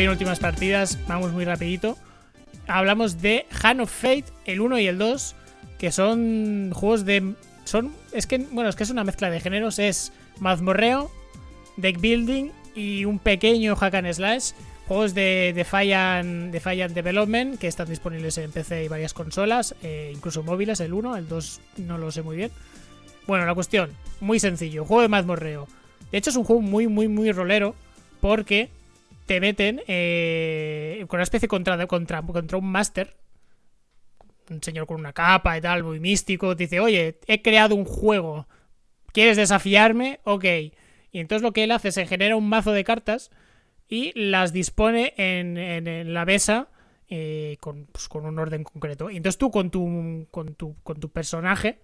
En 0.04 0.10
últimas 0.10 0.40
partidas, 0.40 1.00
vamos 1.08 1.32
muy 1.32 1.46
rapidito, 1.46 1.98
hablamos 2.68 3.22
de 3.22 3.46
Hand 3.62 3.80
of 3.80 3.90
Fate, 3.90 4.26
el 4.44 4.60
1 4.60 4.80
y 4.80 4.88
el 4.88 4.98
2, 4.98 5.34
que 5.80 5.94
son 5.94 6.72
juegos 6.74 7.06
de... 7.06 7.36
Son, 7.64 7.94
es 8.12 8.28
que, 8.28 8.40
bueno, 8.40 8.70
es 8.70 8.76
que 8.76 8.84
es 8.84 8.90
una 8.90 9.06
mezcla 9.06 9.30
de 9.30 9.40
géneros, 9.40 9.80
es 9.80 10.12
mazmorreo, 10.42 11.10
deck 11.78 12.02
building 12.02 12.50
y 12.76 13.06
un 13.06 13.18
pequeño 13.18 13.78
hack 13.78 13.94
and 13.94 14.12
slash. 14.12 14.52
Juegos 14.90 15.14
de 15.14 15.54
Defiant, 15.56 16.52
Defiant 16.52 16.94
Development 16.94 17.58
que 17.58 17.70
están 17.70 17.88
disponibles 17.88 18.38
en 18.40 18.52
PC 18.52 18.84
y 18.84 18.88
varias 18.90 19.14
consolas, 19.14 19.74
eh, 19.84 20.12
incluso 20.14 20.44
móviles, 20.44 20.82
el 20.82 20.92
1, 20.92 21.16
el 21.16 21.30
2 21.30 21.62
no 21.78 21.98
lo 21.98 22.12
sé 22.12 22.24
muy 22.24 22.36
bien. 22.36 22.52
Bueno, 23.26 23.46
la 23.46 23.56
cuestión, 23.56 23.92
muy 24.20 24.38
sencillo, 24.42 24.84
juego 24.84 25.02
de 25.02 25.08
mazmorreo. 25.08 25.66
De 26.12 26.18
hecho 26.18 26.30
es 26.30 26.36
un 26.36 26.44
juego 26.44 26.62
muy, 26.62 26.88
muy, 26.88 27.08
muy 27.08 27.32
rolero 27.32 27.74
porque 28.20 28.70
te 29.26 29.40
meten 29.40 29.82
eh, 29.88 31.06
con 31.08 31.18
una 31.18 31.24
especie 31.24 31.48
contra, 31.48 31.86
contra, 31.88 32.22
contra 32.22 32.58
un 32.58 32.72
máster. 32.72 33.16
Un 34.50 34.62
señor 34.62 34.86
con 34.88 35.00
una 35.00 35.14
capa 35.14 35.58
y 35.58 35.62
tal, 35.62 35.84
muy 35.84 36.00
místico. 36.00 36.56
Te 36.56 36.64
dice, 36.64 36.80
oye, 36.80 37.20
he 37.28 37.42
creado 37.42 37.76
un 37.76 37.86
juego. 37.86 38.48
¿Quieres 39.14 39.38
desafiarme? 39.38 40.20
Ok. 40.24 40.46
Y 41.12 41.20
entonces 41.20 41.44
lo 41.44 41.54
que 41.54 41.64
él 41.64 41.72
hace 41.72 41.90
es 41.90 42.10
genera 42.10 42.36
un 42.36 42.50
mazo 42.50 42.72
de 42.72 42.84
cartas 42.84 43.32
y 43.88 44.12
las 44.20 44.52
dispone 44.52 45.14
en, 45.18 45.58
en, 45.58 46.14
la 46.14 46.26
mesa 46.26 46.70
eh, 47.08 47.58
con, 47.60 47.86
pues, 47.86 48.10
con, 48.10 48.26
un 48.26 48.40
orden 48.40 48.64
concreto. 48.64 49.10
Y 49.10 49.18
entonces 49.18 49.38
tú 49.38 49.52
con 49.52 49.70
tu, 49.70 50.28
con 50.32 50.56
tu, 50.56 50.76
con 50.84 51.00
tu 51.00 51.10
personaje 51.10 51.80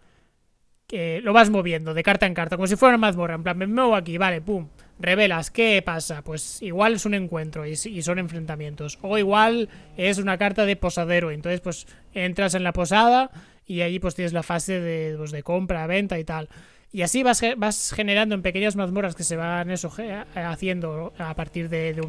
que 0.89 1.21
lo 1.21 1.33
vas 1.33 1.51
moviendo 1.51 1.93
de 1.93 2.01
carta 2.01 2.25
en 2.25 2.33
carta, 2.33 2.57
como 2.57 2.65
si 2.65 2.75
fuera 2.75 2.95
una 2.95 3.07
mazmorra. 3.07 3.35
En 3.35 3.43
plan, 3.43 3.57
me 3.57 3.67
muevo 3.67 3.95
aquí, 3.95 4.17
vale, 4.17 4.41
pum. 4.41 4.67
Revelas, 4.99 5.51
¿qué 5.51 5.81
pasa? 5.85 6.23
Pues 6.23 6.61
igual 6.63 6.95
es 6.95 7.05
un 7.05 7.13
encuentro 7.13 7.65
y, 7.65 7.75
son 7.75 8.17
enfrentamientos. 8.17 8.97
O 9.01 9.17
igual 9.17 9.69
es 9.95 10.17
una 10.17 10.37
carta 10.37 10.65
de 10.65 10.75
posadero. 10.75 11.29
Entonces, 11.29 11.61
pues 11.61 11.87
entras 12.13 12.55
en 12.55 12.63
la 12.63 12.73
posada 12.73 13.29
y 13.67 13.81
ahí 13.81 13.99
pues 13.99 14.15
tienes 14.15 14.33
la 14.33 14.41
fase 14.41 14.81
de, 14.81 15.15
pues, 15.15 15.31
de 15.31 15.43
compra, 15.43 15.85
venta 15.85 16.17
y 16.17 16.23
tal. 16.23 16.49
Y 16.91 17.03
así 17.03 17.21
vas, 17.21 17.39
vas 17.55 17.93
generando 17.95 18.33
en 18.33 18.41
pequeñas 18.41 18.75
mazmorras 18.75 19.13
que 19.13 19.23
se 19.23 19.35
van 19.35 19.69
eso, 19.69 19.93
haciendo 20.35 21.13
a 21.19 21.35
partir 21.35 21.69
de, 21.69 22.01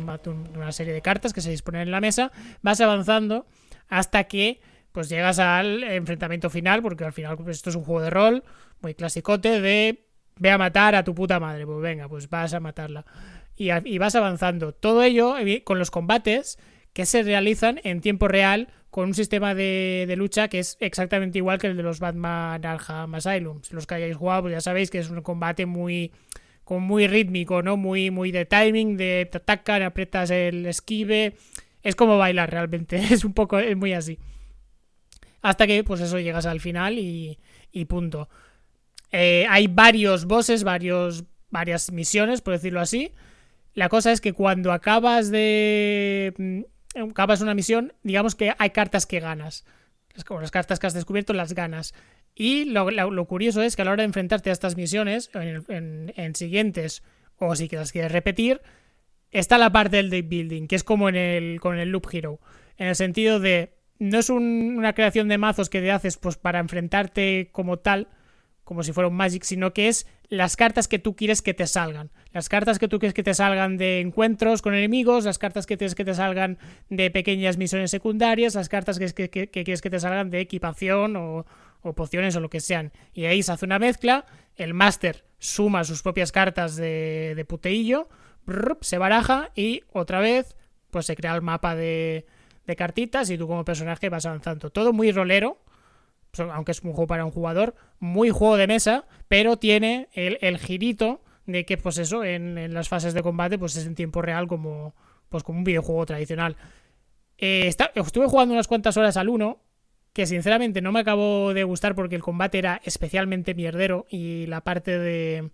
una 0.55 0.73
serie 0.73 0.95
de 0.95 1.03
cartas 1.03 1.35
que 1.35 1.43
se 1.43 1.51
disponen 1.51 1.83
en 1.83 1.91
la 1.91 2.01
mesa, 2.01 2.33
vas 2.63 2.81
avanzando 2.81 3.47
hasta 3.91 4.25
que 4.25 4.59
pues 4.93 5.09
llegas 5.09 5.39
al 5.39 5.85
enfrentamiento 5.85 6.49
final, 6.49 6.83
porque 6.83 7.05
al 7.05 7.13
final 7.13 7.37
pues, 7.37 7.59
esto 7.59 7.71
es 7.71 7.77
un 7.77 7.85
juego 7.85 8.01
de 8.01 8.11
rol 8.11 8.43
muy 8.83 8.95
clasicote 8.95 9.61
de 9.61 10.05
ve 10.37 10.51
a 10.51 10.59
matar 10.59 10.95
a 10.95 11.05
tu 11.05 11.15
puta 11.15 11.39
madre, 11.39 11.67
pues 11.67 11.81
venga, 11.81 12.09
pues 12.09 12.29
vas 12.29 12.55
a 12.55 12.61
matarla. 12.61 13.05
Y, 13.57 13.99
vas 13.99 14.15
avanzando. 14.15 14.73
Todo 14.73 15.03
ello 15.03 15.35
con 15.65 15.79
los 15.79 15.91
combates 15.91 16.59
que 16.95 17.05
se 17.05 17.23
realizan 17.23 17.79
en 17.85 18.01
tiempo 18.01 18.27
real 18.27 18.69
con 18.89 19.09
un 19.09 19.15
sistema 19.15 19.55
de, 19.55 20.13
lucha 20.17 20.49
que 20.49 20.59
es 20.59 20.79
exactamente 20.81 21.39
igual 21.39 21.59
que 21.59 21.67
el 21.67 21.77
de 21.77 21.83
los 21.83 22.01
Batman 22.01 22.65
Arkham 22.65 23.15
Asylum. 23.15 23.63
Si 23.63 23.75
los 23.75 23.87
que 23.87 23.97
hayáis 23.97 24.17
jugado, 24.17 24.43
pues 24.43 24.53
ya 24.53 24.61
sabéis 24.63 24.91
que 24.91 24.99
es 24.99 25.11
un 25.11 25.21
combate 25.21 25.67
muy 25.67 26.11
muy 26.79 27.09
rítmico, 27.09 27.63
¿no? 27.63 27.77
Muy, 27.77 28.13
muy 28.13 28.31
de 28.31 28.45
timing, 28.45 28.97
de 28.97 29.29
te 29.31 29.39
atacan, 29.39 29.83
aprietas 29.83 30.31
el 30.31 30.67
esquive. 30.67 31.35
Es 31.83 31.97
como 31.97 32.17
bailar 32.17 32.51
realmente, 32.51 32.97
es 33.11 33.25
un 33.25 33.33
poco, 33.33 33.59
es 33.59 33.77
muy 33.77 33.93
así. 33.93 34.19
Hasta 35.43 35.67
que, 35.67 35.83
pues 35.83 36.01
eso, 36.01 36.21
llegas 36.21 36.47
al 36.47 36.61
final 36.61 36.99
y, 36.99 37.39
y 37.73 37.87
punto. 37.87 38.29
Eh, 39.13 39.47
hay 39.49 39.67
varios 39.67 40.25
bosses, 40.25 40.65
varios, 40.65 41.25
varias 41.51 41.93
misiones, 41.93 42.41
por 42.41 42.55
decirlo 42.55 42.81
así. 42.81 43.13
La 43.75 43.89
cosa 43.89 44.13
es 44.13 44.21
que 44.21 44.33
cuando 44.33 44.73
acabas 44.73 45.31
de 45.31 46.67
acabas 47.11 47.41
una 47.41 47.55
misión, 47.55 47.93
digamos 48.03 48.35
que 48.35 48.53
hay 48.59 48.71
cartas 48.71 49.07
que 49.07 49.21
ganas. 49.21 49.65
Como 50.27 50.41
las 50.41 50.51
cartas 50.51 50.79
que 50.79 50.87
has 50.87 50.95
descubierto 50.95 51.33
las 51.33 51.55
ganas. 51.55 51.95
Y 52.35 52.65
lo, 52.65 53.25
curioso 53.27 53.63
es 53.63 53.77
que 53.77 53.83
a 53.83 53.85
la 53.85 53.93
hora 53.93 54.03
de 54.03 54.07
enfrentarte 54.07 54.51
a 54.51 54.53
estas 54.53 54.77
misiones, 54.77 55.31
en, 55.35 56.35
siguientes, 56.35 57.03
o 57.37 57.55
si 57.55 57.69
las 57.69 57.93
quieres 57.93 58.13
repetir, 58.13 58.61
está 59.31 59.59
la 59.59 59.71
parte 59.73 59.97
del 59.97 60.11
deck 60.11 60.29
building, 60.29 60.67
que 60.67 60.77
es 60.77 60.85
como 60.85 61.09
en 61.09 61.17
el, 61.17 61.61
con 61.61 61.79
el 61.79 61.91
Loop 61.91 62.09
Hero. 62.13 62.41
En 62.77 62.89
el 62.89 62.97
sentido 62.97 63.41
de, 63.41 63.75
no 63.99 64.19
es 64.19 64.31
una 64.31 64.95
creación 64.95 65.29
de 65.29 65.39
mazos 65.39 65.69
que 65.69 65.81
te 65.81 65.91
haces 65.91 66.17
pues, 66.17 66.37
para 66.37 66.59
enfrentarte 66.59 67.51
como 67.53 67.79
tal, 67.79 68.09
como 68.71 68.85
si 68.85 68.93
fuera 68.93 69.09
un 69.09 69.17
Magic, 69.17 69.43
sino 69.43 69.73
que 69.73 69.89
es 69.89 70.07
las 70.29 70.55
cartas 70.55 70.87
que 70.87 71.01
tú 71.01 71.17
quieres 71.17 71.43
que 71.43 71.55
te 71.55 71.67
salgan. 71.67 72.13
Las 72.33 72.49
cartas 72.49 72.79
que 72.79 72.87
tú 72.87 73.01
quieres 73.01 73.15
que 73.15 73.25
te 73.25 73.35
salgan 73.35 73.77
de 73.79 73.99
encuentros 73.99 74.63
con 74.63 74.77
enemigos, 74.77 75.25
las 75.25 75.39
cartas 75.39 75.67
que 75.67 75.77
quieres 75.77 75.97
que 75.97 76.05
te 76.05 76.15
salgan 76.15 76.57
de 76.89 77.11
pequeñas 77.11 77.57
misiones 77.57 77.91
secundarias, 77.91 78.55
las 78.55 78.69
cartas 78.69 79.01
que, 79.01 79.29
quieres 79.29 79.83
que 79.83 79.91
te 79.91 79.99
salgan 79.99 80.31
de 80.31 80.39
equipación 80.39 81.17
o, 81.17 81.47
pociones 81.97 82.37
o 82.37 82.41
lo 82.41 82.49
que 82.49 82.61
sean. 82.61 82.93
Y 83.13 83.25
ahí 83.25 83.43
se 83.43 83.51
hace 83.51 83.67
una 83.67 83.81
mezcla, 83.81 84.25
el 84.55 84.73
máster 84.73 85.25
suma 85.41 85.83
sus 85.83 86.03
propias 86.03 86.31
cartas 86.31 86.77
de, 86.77 87.33
de 87.35 87.45
puteillo, 87.45 88.09
se 88.83 88.99
baraja 88.99 89.51
y 89.57 89.83
otra 89.93 90.21
vez 90.21 90.57
pues 90.93 91.07
se 91.07 91.17
crea 91.17 91.35
el 91.35 91.43
mapa 91.43 91.75
de, 91.75 92.25
de 92.69 92.77
cartitas 92.77 93.31
y 93.31 93.37
tú 93.37 93.49
como 93.49 93.65
personaje 93.65 94.09
vas 94.11 94.27
avanzando. 94.27 94.71
Todo 94.71 94.93
muy 94.93 95.11
rolero, 95.11 95.59
aunque 96.39 96.73
es 96.73 96.81
un 96.83 96.93
juego 96.93 97.07
para 97.07 97.25
un 97.25 97.31
jugador, 97.31 97.75
muy 97.99 98.31
juego 98.31 98.57
de 98.57 98.67
mesa, 98.67 99.07
pero 99.29 99.57
tiene 99.57 100.09
el, 100.13 100.59
girito 100.59 101.23
de 101.47 101.65
que, 101.65 101.77
pues 101.77 101.99
eso, 101.99 102.25
en, 102.25 102.73
las 102.73 102.89
fases 102.89 103.15
de 103.15 103.23
combate, 103.23 103.59
pues 103.59 103.77
es 103.77 103.87
en 103.87 103.95
tiempo 103.95 104.23
real 104.23 104.47
como, 104.47 104.95
pues 105.29 105.43
como 105.43 105.59
un 105.59 105.65
videojuego 105.65 106.07
tradicional. 106.07 106.57
Eh, 107.39 107.69
estuve 107.69 108.27
jugando 108.27 108.55
unas 108.55 108.69
cuantas 108.69 108.97
horas 108.97 109.17
al 109.17 109.29
1, 109.29 109.61
que 110.13 110.27
sinceramente 110.27 110.81
no 110.81 110.93
me 110.93 111.01
acabó 111.01 111.55
de 111.55 111.65
gustar 111.65 111.95
porque 111.95 112.17
el 112.17 112.23
combate 112.23 112.59
era 112.59 112.81
especialmente 112.85 113.55
mierdero 113.55 114.07
y 114.11 114.47
la 114.47 114.61
parte 114.63 114.99
de, 114.99 115.51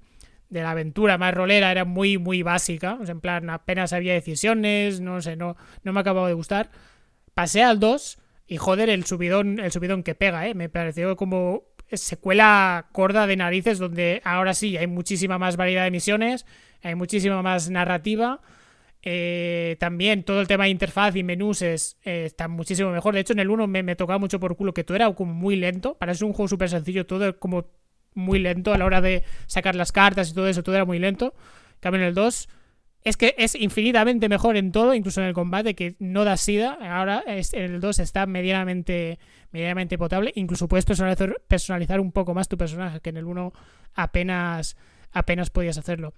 de 0.48 0.62
la 0.62 0.70
aventura 0.70 1.18
más 1.18 1.34
rolera 1.34 1.70
era 1.70 1.84
muy, 1.84 2.18
muy 2.18 2.42
básica. 2.42 2.98
en 3.06 3.20
plan, 3.20 3.50
apenas 3.50 3.92
había 3.92 4.14
decisiones, 4.14 5.00
no 5.00 5.20
sé, 5.20 5.36
no, 5.36 5.56
no 5.82 5.92
me 5.92 6.00
acabó 6.00 6.26
de 6.26 6.34
gustar. 6.34 6.70
Pasé 7.34 7.62
al 7.62 7.80
2 7.80 8.18
y 8.46 8.56
joder, 8.58 8.88
el 8.90 9.04
subidón, 9.04 9.58
el 9.58 9.72
subidón 9.72 10.02
que 10.02 10.14
pega, 10.14 10.46
¿eh? 10.46 10.54
Me 10.54 10.68
pareció 10.68 11.16
como 11.16 11.64
secuela 11.92 12.88
corda 12.92 13.26
de 13.26 13.36
narices 13.36 13.78
donde 13.78 14.20
ahora 14.24 14.54
sí 14.54 14.76
hay 14.76 14.86
muchísima 14.86 15.38
más 15.38 15.56
variedad 15.56 15.84
de 15.84 15.90
misiones, 15.90 16.46
hay 16.82 16.94
muchísima 16.94 17.42
más 17.42 17.70
narrativa. 17.70 18.40
Eh, 19.02 19.76
también 19.78 20.24
todo 20.24 20.40
el 20.40 20.48
tema 20.48 20.64
de 20.64 20.70
interfaz 20.70 21.14
y 21.14 21.22
menús 21.22 21.62
es, 21.62 21.96
eh, 22.04 22.24
está 22.24 22.48
muchísimo 22.48 22.90
mejor. 22.90 23.14
De 23.14 23.20
hecho, 23.20 23.32
en 23.34 23.38
el 23.40 23.50
1 23.50 23.66
me, 23.68 23.82
me, 23.82 23.94
tocaba 23.94 24.18
mucho 24.18 24.40
por 24.40 24.56
culo 24.56 24.74
que 24.74 24.84
todo 24.84 24.96
era 24.96 25.12
como 25.12 25.32
muy 25.32 25.56
lento. 25.56 25.96
Para 25.96 26.14
ser 26.14 26.24
un 26.24 26.32
juego 26.32 26.48
súper 26.48 26.68
sencillo, 26.68 27.06
todo 27.06 27.38
como 27.38 27.66
muy 28.14 28.38
lento 28.38 28.72
a 28.72 28.78
la 28.78 28.84
hora 28.84 29.00
de 29.00 29.22
sacar 29.46 29.76
las 29.76 29.92
cartas 29.92 30.30
y 30.30 30.34
todo 30.34 30.48
eso, 30.48 30.62
todo 30.62 30.74
era 30.74 30.84
muy 30.84 30.98
lento. 30.98 31.34
En 31.74 31.80
cambio, 31.80 32.00
en 32.00 32.08
el 32.08 32.14
2 32.14 32.48
es 33.06 33.16
que 33.16 33.36
es 33.38 33.54
infinitamente 33.54 34.28
mejor 34.28 34.56
en 34.56 34.72
todo, 34.72 34.92
incluso 34.92 35.20
en 35.20 35.28
el 35.28 35.32
combate, 35.32 35.76
que 35.76 35.94
no 36.00 36.24
da 36.24 36.36
sida. 36.36 36.76
Ahora 36.80 37.22
en 37.24 37.74
el 37.74 37.80
2 37.80 38.00
está 38.00 38.26
medianamente, 38.26 39.20
medianamente 39.52 39.96
potable. 39.96 40.32
Incluso 40.34 40.66
puedes 40.66 40.84
personalizar, 40.84 41.40
personalizar 41.46 42.00
un 42.00 42.10
poco 42.10 42.34
más 42.34 42.48
tu 42.48 42.58
personaje, 42.58 42.98
que 42.98 43.10
en 43.10 43.18
el 43.18 43.26
1 43.26 43.52
apenas, 43.94 44.76
apenas 45.12 45.50
podías 45.50 45.78
hacerlo. 45.78 46.14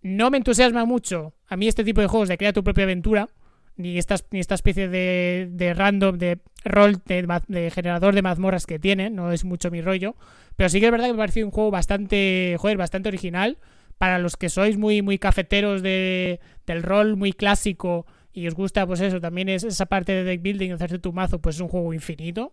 No 0.00 0.30
me 0.30 0.38
entusiasma 0.38 0.86
mucho 0.86 1.34
a 1.46 1.58
mí 1.58 1.68
este 1.68 1.84
tipo 1.84 2.00
de 2.00 2.06
juegos 2.06 2.30
de 2.30 2.38
crear 2.38 2.54
tu 2.54 2.64
propia 2.64 2.84
aventura, 2.84 3.28
ni 3.76 3.98
esta, 3.98 4.16
ni 4.30 4.40
esta 4.40 4.54
especie 4.54 4.88
de, 4.88 5.50
de 5.50 5.74
random, 5.74 6.16
de 6.16 6.38
rol, 6.64 7.02
de, 7.04 7.28
de, 7.48 7.70
generador 7.70 8.14
de 8.14 8.22
mazmorras 8.22 8.64
que 8.64 8.78
tiene, 8.78 9.10
no 9.10 9.30
es 9.30 9.44
mucho 9.44 9.70
mi 9.70 9.82
rollo. 9.82 10.16
Pero 10.56 10.70
sí 10.70 10.80
que 10.80 10.86
es 10.86 10.92
verdad 10.92 11.08
que 11.08 11.12
me 11.12 11.18
parecido 11.18 11.46
un 11.46 11.52
juego 11.52 11.70
bastante, 11.70 12.56
joder, 12.58 12.78
bastante 12.78 13.10
original 13.10 13.58
para 13.98 14.18
los 14.18 14.36
que 14.36 14.48
sois 14.48 14.76
muy, 14.76 15.02
muy 15.02 15.18
cafeteros 15.18 15.82
de, 15.82 16.40
del 16.66 16.82
rol 16.82 17.16
muy 17.16 17.32
clásico 17.32 18.06
y 18.32 18.48
os 18.48 18.54
gusta, 18.54 18.84
pues 18.86 19.00
eso, 19.00 19.20
también 19.20 19.48
es 19.48 19.62
esa 19.62 19.86
parte 19.86 20.12
de 20.12 20.24
deck 20.24 20.42
building, 20.42 20.72
hacerte 20.72 20.98
tu 20.98 21.12
mazo, 21.12 21.38
pues 21.40 21.54
es 21.56 21.60
un 21.62 21.68
juego 21.68 21.94
infinito. 21.94 22.52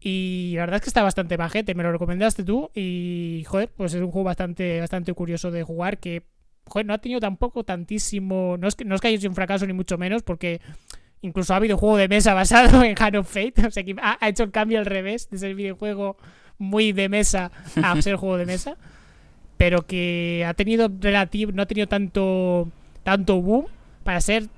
Y 0.00 0.54
la 0.56 0.62
verdad 0.62 0.76
es 0.76 0.82
que 0.82 0.90
está 0.90 1.02
bastante 1.02 1.36
bajete, 1.36 1.74
me 1.74 1.82
lo 1.82 1.92
recomendaste 1.92 2.42
tú 2.42 2.70
y, 2.74 3.44
joder, 3.46 3.70
pues 3.76 3.94
es 3.94 4.00
un 4.00 4.10
juego 4.10 4.24
bastante, 4.24 4.80
bastante 4.80 5.12
curioso 5.12 5.50
de 5.50 5.62
jugar 5.62 5.98
que, 5.98 6.24
joder, 6.66 6.86
no 6.86 6.94
ha 6.94 6.98
tenido 6.98 7.20
tampoco 7.20 7.62
tantísimo... 7.62 8.56
No 8.58 8.66
es 8.66 8.74
que, 8.74 8.84
no 8.84 8.94
es 8.94 9.00
que 9.00 9.08
haya 9.08 9.18
sido 9.18 9.30
un 9.30 9.36
fracaso 9.36 9.66
ni 9.66 9.74
mucho 9.74 9.98
menos, 9.98 10.22
porque 10.22 10.60
incluso 11.20 11.52
ha 11.52 11.56
habido 11.56 11.76
juego 11.76 11.98
de 11.98 12.08
mesa 12.08 12.34
basado 12.34 12.82
en 12.82 12.96
Hand 12.98 13.16
of 13.16 13.28
Fate, 13.28 13.66
o 13.66 13.70
sea 13.70 13.84
que 13.84 13.94
ha, 14.00 14.28
hecho 14.28 14.44
el 14.44 14.50
cambio 14.50 14.78
al 14.78 14.86
revés 14.86 15.28
de 15.30 15.38
ser 15.38 15.54
videojuego 15.54 16.16
muy 16.58 16.92
de 16.92 17.08
mesa 17.08 17.52
a 17.82 18.00
ser 18.00 18.16
juego 18.16 18.38
de 18.38 18.46
mesa 18.46 18.76
pero 19.62 19.86
que 19.86 20.44
ha 20.44 20.54
tenido 20.54 20.90
relativo, 20.98 21.52
no 21.52 21.62
ha 21.62 21.66
tenido 21.66 21.86
tanto, 21.86 22.68
tanto 23.04 23.40
boom 23.40 23.66
para 24.02 24.20
ser 24.20 24.48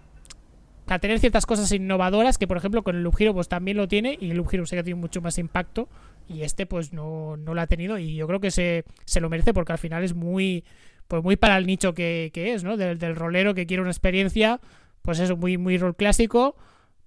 para 0.87 0.99
tener 0.99 1.19
ciertas 1.19 1.45
cosas 1.45 1.71
innovadoras 1.73 2.39
que 2.39 2.49
por 2.49 2.57
ejemplo 2.57 2.83
con 2.83 2.97
el 2.97 3.03
Loop 3.03 3.17
Hero 3.19 3.35
pues 3.35 3.47
también 3.47 3.77
lo 3.77 3.87
tiene 3.87 4.17
y 4.19 4.31
el 4.31 4.39
Loop 4.39 4.49
Hero 4.51 4.65
sí 4.65 4.77
que 4.77 4.81
ha 4.81 4.83
tenido 4.83 4.97
mucho 4.97 5.21
más 5.21 5.37
impacto 5.37 5.91
y 6.27 6.41
este 6.41 6.65
pues 6.65 6.95
no, 6.95 7.37
no 7.37 7.53
lo 7.53 7.61
ha 7.61 7.67
tenido 7.67 7.99
y 7.99 8.15
yo 8.15 8.27
creo 8.27 8.41
que 8.41 8.51
se, 8.51 8.87
se 9.05 9.21
lo 9.21 9.29
merece 9.29 9.53
porque 9.53 9.73
al 9.73 9.79
final 9.79 10.05
es 10.05 10.15
muy 10.15 10.65
pues 11.07 11.23
muy 11.23 11.37
para 11.37 11.59
el 11.59 11.67
nicho 11.67 11.93
que, 11.93 12.33
es, 12.35 12.65
¿no? 12.65 12.79
Del, 12.79 12.99
del, 12.99 13.15
rolero 13.15 13.53
que 13.53 13.67
quiere 13.67 13.83
una 13.83 13.91
experiencia 13.91 14.59
pues 15.03 15.19
eso, 15.19 15.37
muy, 15.37 15.59
muy 15.59 15.77
rol 15.77 15.97
clásico 15.97 16.57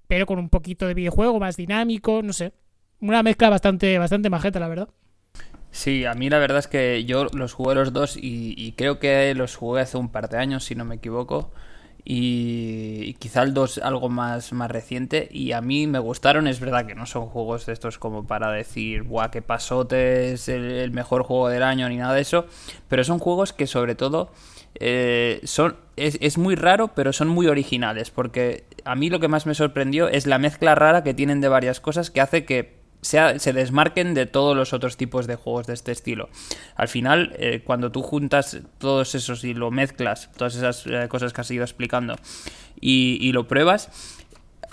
pero 0.06 0.28
con 0.28 0.38
un 0.38 0.50
poquito 0.50 0.86
de 0.86 0.94
videojuego 0.94 1.40
más 1.40 1.58
dinámico, 1.58 2.22
no 2.22 2.32
sé 2.32 2.54
una 3.00 3.24
mezcla 3.24 3.50
bastante, 3.50 3.98
bastante 3.98 4.30
majeta 4.30 4.60
la 4.60 4.68
verdad 4.68 4.90
Sí, 5.72 6.06
a 6.06 6.14
mí 6.14 6.30
la 6.30 6.40
verdad 6.40 6.60
es 6.60 6.68
que 6.68 7.06
yo 7.06 7.26
los 7.34 7.54
jugué 7.54 7.76
los 7.76 7.94
dos 7.94 8.18
y, 8.20 8.74
creo 8.78 9.00
que 9.00 9.34
los 9.36 9.56
jugué 9.56 9.82
hace 9.82 9.98
un 9.98 10.10
par 10.10 10.30
de 10.30 10.38
años, 10.38 10.64
si 10.66 10.76
no 10.76 10.86
me 10.86 10.96
equivoco. 10.96 11.52
Y, 12.04 13.16
quizá 13.16 13.44
el 13.44 13.54
2 13.54 13.80
algo 13.80 14.10
más, 14.10 14.54
más 14.54 14.72
reciente. 14.72 15.28
Y 15.30 15.52
a 15.52 15.62
mí 15.62 15.88
me 15.88 16.00
gustaron, 16.00 16.48
es 16.48 16.60
verdad 16.60 16.86
que 16.86 16.96
no 16.96 17.06
son 17.06 17.28
juegos 17.28 17.66
de 17.66 17.74
estos 17.74 17.98
como 18.00 18.26
para 18.26 18.52
decir, 18.52 19.04
guau, 19.04 19.30
qué 19.30 19.42
pasote 19.42 20.32
es 20.32 20.48
el, 20.48 20.92
mejor 20.92 21.24
juego 21.24 21.50
del 21.50 21.64
año 21.64 21.90
ni 21.90 21.98
nada 21.98 22.14
de 22.14 22.22
eso. 22.22 22.46
Pero 22.88 23.04
son 23.04 23.20
juegos 23.20 23.52
que 23.52 23.68
sobre 23.68 23.96
todo 23.96 24.32
eh, 24.76 25.42
son, 25.44 25.76
es, 25.98 26.18
es, 26.22 26.38
muy 26.38 26.56
raro, 26.56 26.90
pero 26.96 27.12
son 27.12 27.28
muy 27.28 27.48
originales. 27.48 28.10
Porque 28.10 28.64
a 28.86 28.96
mí 28.96 29.10
lo 29.10 29.20
que 29.20 29.28
más 29.28 29.46
me 29.46 29.54
sorprendió 29.54 30.08
es 30.08 30.28
la 30.28 30.40
mezcla 30.40 30.76
rara 30.76 31.04
que 31.04 31.14
tienen 31.14 31.42
de 31.42 31.50
varias 31.50 31.82
cosas 31.82 32.10
que 32.10 32.22
hace 32.22 32.46
que 32.46 32.77
se 33.02 33.54
desmarquen 33.54 34.14
de 34.14 34.26
todos 34.26 34.56
los 34.56 34.74
otros 34.74 34.98
tipos 34.98 35.28
de 35.28 35.36
juegos 35.36 35.68
de 35.68 35.74
este 35.74 35.92
estilo. 35.92 36.30
Al 36.76 36.88
final, 36.88 37.34
eh, 37.38 37.62
cuando 37.64 37.92
tú 37.92 38.02
juntas 38.02 38.60
todos 38.80 39.16
esos 39.16 39.44
y 39.44 39.54
lo 39.54 39.72
mezclas, 39.72 40.30
todas 40.36 40.56
esas 40.56 40.86
eh, 40.88 41.08
cosas 41.10 41.34
que 41.34 41.42
has 41.42 41.52
ido 41.52 41.64
explicando, 41.64 42.16
y, 42.80 43.32
lo 43.32 43.48
pruebas, 43.48 43.90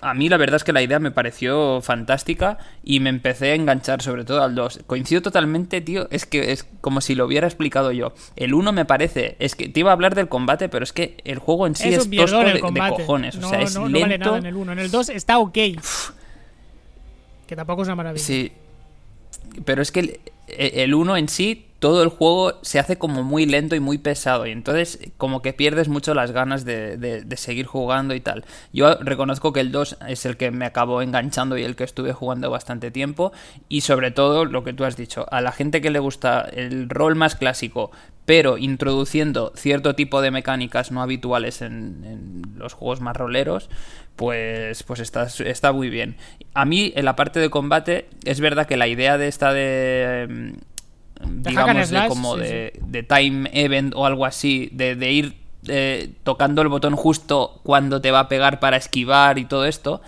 a 0.02 0.12
mí 0.12 0.28
la 0.28 0.36
verdad 0.36 0.56
es 0.56 0.64
que 0.64 0.72
la 0.74 0.82
idea 0.82 0.98
me 0.98 1.10
pareció 1.10 1.80
fantástica 1.80 2.58
y 2.82 3.00
me 3.00 3.08
empecé 3.08 3.52
a 3.52 3.54
enganchar 3.54 4.02
sobre 4.02 4.24
todo 4.24 4.42
al 4.42 4.54
2. 4.54 4.80
Coincido 4.86 5.22
totalmente, 5.22 5.80
tío, 5.80 6.08
es 6.10 6.26
que 6.26 6.52
es 6.52 6.64
como 6.82 7.00
si 7.00 7.14
lo 7.14 7.24
hubiera 7.24 7.46
explicado 7.46 7.92
yo. 7.92 8.12
El 8.36 8.52
1 8.52 8.72
me 8.72 8.84
parece, 8.84 9.36
es 9.38 9.54
que 9.54 9.68
te 9.68 9.80
iba 9.80 9.90
a 9.90 9.94
hablar 9.94 10.14
del 10.14 10.28
combate, 10.28 10.68
pero 10.68 10.84
es 10.84 10.92
que 10.92 11.16
el 11.24 11.38
juego 11.38 11.66
en 11.66 11.76
sí 11.76 11.88
es, 11.88 12.10
tosco 12.10 12.40
de, 12.40 12.60
cojones, 12.60 13.36
o 13.36 13.48
sea, 13.48 13.62
es 13.62 13.76
lento. 13.76 14.32
vale 14.32 14.38
en 14.38 14.46
el 14.46 14.56
1, 14.56 14.72
en 14.72 14.78
el 14.78 14.90
2 14.90 15.08
está 15.10 15.38
ok. 15.38 15.58
Tampoco 17.56 17.82
es 17.82 17.88
una 17.88 17.96
maravilla. 17.96 18.24
Sí. 18.24 18.52
pero 19.64 19.82
es 19.82 19.92
que 19.92 20.20
el 20.46 20.94
1 20.94 21.16
en 21.16 21.28
sí 21.28 21.66
todo 21.84 22.02
el 22.02 22.08
juego 22.08 22.54
se 22.62 22.78
hace 22.78 22.96
como 22.96 23.22
muy 23.24 23.44
lento 23.44 23.76
y 23.76 23.80
muy 23.80 23.98
pesado 23.98 24.46
y 24.46 24.52
entonces 24.52 24.98
como 25.18 25.42
que 25.42 25.52
pierdes 25.52 25.88
mucho 25.88 26.14
las 26.14 26.32
ganas 26.32 26.64
de, 26.64 27.26
seguir 27.36 27.66
jugando 27.66 28.14
y 28.14 28.20
tal. 28.20 28.46
Yo 28.72 28.94
reconozco 29.02 29.52
que 29.52 29.60
el 29.60 29.70
2 29.70 29.98
es 30.08 30.24
el 30.24 30.38
que 30.38 30.50
me 30.50 30.64
acabó 30.64 31.02
enganchando 31.02 31.58
y 31.58 31.62
el 31.62 31.76
que 31.76 31.84
estuve 31.84 32.14
jugando 32.14 32.50
bastante 32.50 32.90
tiempo 32.90 33.32
y 33.68 33.82
sobre 33.82 34.12
todo 34.12 34.46
lo 34.46 34.64
que 34.64 34.72
tú 34.72 34.86
has 34.86 34.96
dicho, 34.96 35.26
a 35.30 35.42
la 35.42 35.52
gente 35.52 35.82
que 35.82 35.90
le 35.90 35.98
gusta 35.98 36.40
el 36.40 36.88
rol 36.88 37.16
más 37.16 37.36
clásico 37.36 37.90
pero 38.24 38.58
introduciendo 38.58 39.52
cierto 39.54 39.94
tipo 39.94 40.22
de 40.22 40.30
mecánicas 40.30 40.90
no 40.90 41.02
habituales 41.02 41.62
en, 41.62 42.42
los 42.56 42.72
juegos 42.72 43.00
más 43.00 43.16
roleros, 43.16 43.68
pues, 44.16 44.82
pues 44.82 45.00
está, 45.00 45.24
está 45.44 45.72
muy 45.72 45.90
bien. 45.90 46.16
A 46.54 46.64
mí, 46.64 46.92
en 46.96 47.04
la 47.04 47.16
parte 47.16 47.40
de 47.40 47.50
combate, 47.50 48.08
es 48.24 48.40
verdad 48.40 48.66
que 48.66 48.76
la 48.76 48.86
idea 48.86 49.18
de 49.18 49.28
esta 49.28 49.52
de 49.52 50.54
digamos, 51.20 51.90
de 51.90 52.08
como 52.08 52.36
de, 52.36 53.06
time 53.08 53.50
event 53.52 53.94
o 53.94 54.06
algo 54.06 54.26
así, 54.26 54.70
de, 54.72 55.12
ir 55.12 55.36
eh, 55.66 56.10
tocando 56.22 56.62
el 56.62 56.68
botón 56.68 56.96
justo 56.96 57.60
cuando 57.62 58.00
te 58.00 58.10
va 58.10 58.20
a 58.20 58.28
pegar 58.28 58.60
para 58.60 58.76
esquivar 58.76 59.38
y 59.38 59.44
todo 59.44 59.66
esto. 59.66 60.00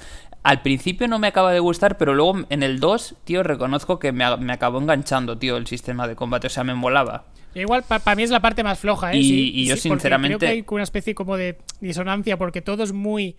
Al 0.46 0.62
principio 0.62 1.08
no 1.08 1.18
me 1.18 1.26
acaba 1.26 1.52
de 1.52 1.58
gustar, 1.58 1.98
pero 1.98 2.14
luego 2.14 2.46
en 2.50 2.62
el 2.62 2.78
2, 2.78 3.16
tío, 3.24 3.42
reconozco 3.42 3.98
que 3.98 4.12
me, 4.12 4.24
acabó 4.24 4.78
enganchando, 4.78 5.36
tío, 5.36 5.56
el 5.56 5.66
sistema 5.66 6.06
de 6.06 6.14
combate. 6.14 6.46
O 6.46 6.50
sea, 6.50 6.62
me 6.62 6.72
molaba. 6.72 7.24
Igual, 7.52 7.82
para 7.82 8.14
mí 8.14 8.22
es 8.22 8.30
la 8.30 8.38
parte 8.38 8.62
más 8.62 8.78
floja, 8.78 9.12
¿eh? 9.12 9.16
Y, 9.16 9.66
yo, 9.66 9.76
sinceramente. 9.76 10.38
Creo 10.38 10.48
que 10.48 10.54
hay 10.54 10.64
una 10.68 10.84
especie 10.84 11.16
como 11.16 11.36
de 11.36 11.58
disonancia 11.80 12.38
porque 12.38 12.62
todo 12.62 12.84
es 12.84 12.92
muy 12.92 13.36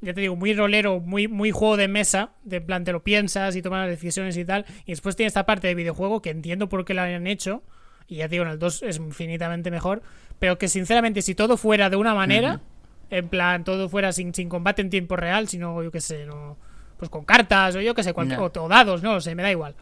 ya 0.00 0.14
te 0.14 0.22
digo, 0.22 0.34
muy 0.34 0.54
rolero, 0.54 1.00
muy, 1.00 1.28
muy 1.28 1.50
juego 1.50 1.76
de 1.76 1.88
mesa, 1.88 2.30
de 2.42 2.62
plan 2.62 2.84
te 2.84 2.92
lo 2.92 3.02
piensas 3.02 3.54
y 3.54 3.60
tomas 3.60 3.80
las 3.80 3.90
decisiones 3.90 4.34
y 4.38 4.46
tal. 4.46 4.64
Y 4.86 4.92
después 4.92 5.16
tiene 5.16 5.28
esta 5.28 5.44
parte 5.44 5.68
de 5.68 5.74
videojuego 5.74 6.22
que 6.22 6.30
entiendo 6.30 6.70
por 6.70 6.86
qué 6.86 6.94
la 6.94 7.04
han 7.04 7.26
hecho. 7.26 7.62
Y 8.08 8.16
ya 8.16 8.28
te 8.28 8.36
digo, 8.36 8.44
en 8.44 8.50
el 8.50 8.58
2 8.58 8.82
es 8.84 8.96
infinitamente 8.96 9.70
mejor. 9.70 10.00
Pero 10.38 10.56
que 10.56 10.68
sinceramente, 10.68 11.20
si 11.20 11.34
todo 11.34 11.58
fuera 11.58 11.90
de 11.90 11.96
una 11.96 12.14
manera, 12.14 12.62
en 13.10 13.28
plan, 13.28 13.64
todo 13.64 13.88
fuera 13.88 14.12
sin, 14.12 14.34
sin 14.34 14.48
combate 14.48 14.82
en 14.82 14.90
tiempo 14.90 15.16
real, 15.16 15.48
sino, 15.48 15.82
yo 15.82 15.90
qué 15.90 16.00
sé, 16.00 16.26
no, 16.26 16.56
pues 16.96 17.10
con 17.10 17.24
cartas 17.24 17.76
o 17.76 17.80
yo 17.80 17.94
qué 17.94 18.02
sé, 18.02 18.14
o, 18.16 18.68
dados, 18.68 19.02
no 19.02 19.20
sé, 19.20 19.34
me 19.34 19.42
da 19.42 19.50
igual. 19.50 19.74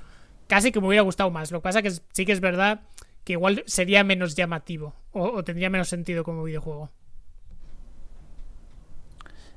Casi 0.47 0.73
que 0.73 0.81
me 0.81 0.89
hubiera 0.89 1.03
gustado 1.03 1.31
más. 1.31 1.51
Lo 1.53 1.59
que 1.59 1.65
pasa 1.65 1.83
que 1.83 1.91
sí 1.91 2.25
que 2.25 2.33
es 2.33 2.41
verdad 2.41 2.81
que 3.25 3.35
igual 3.35 3.63
sería 3.67 4.03
menos 4.03 4.35
llamativo 4.35 4.95
o 5.13 5.45
tendría 5.45 5.69
menos 5.69 5.89
sentido 5.89 6.25
como 6.25 6.45
videojuego. 6.45 6.91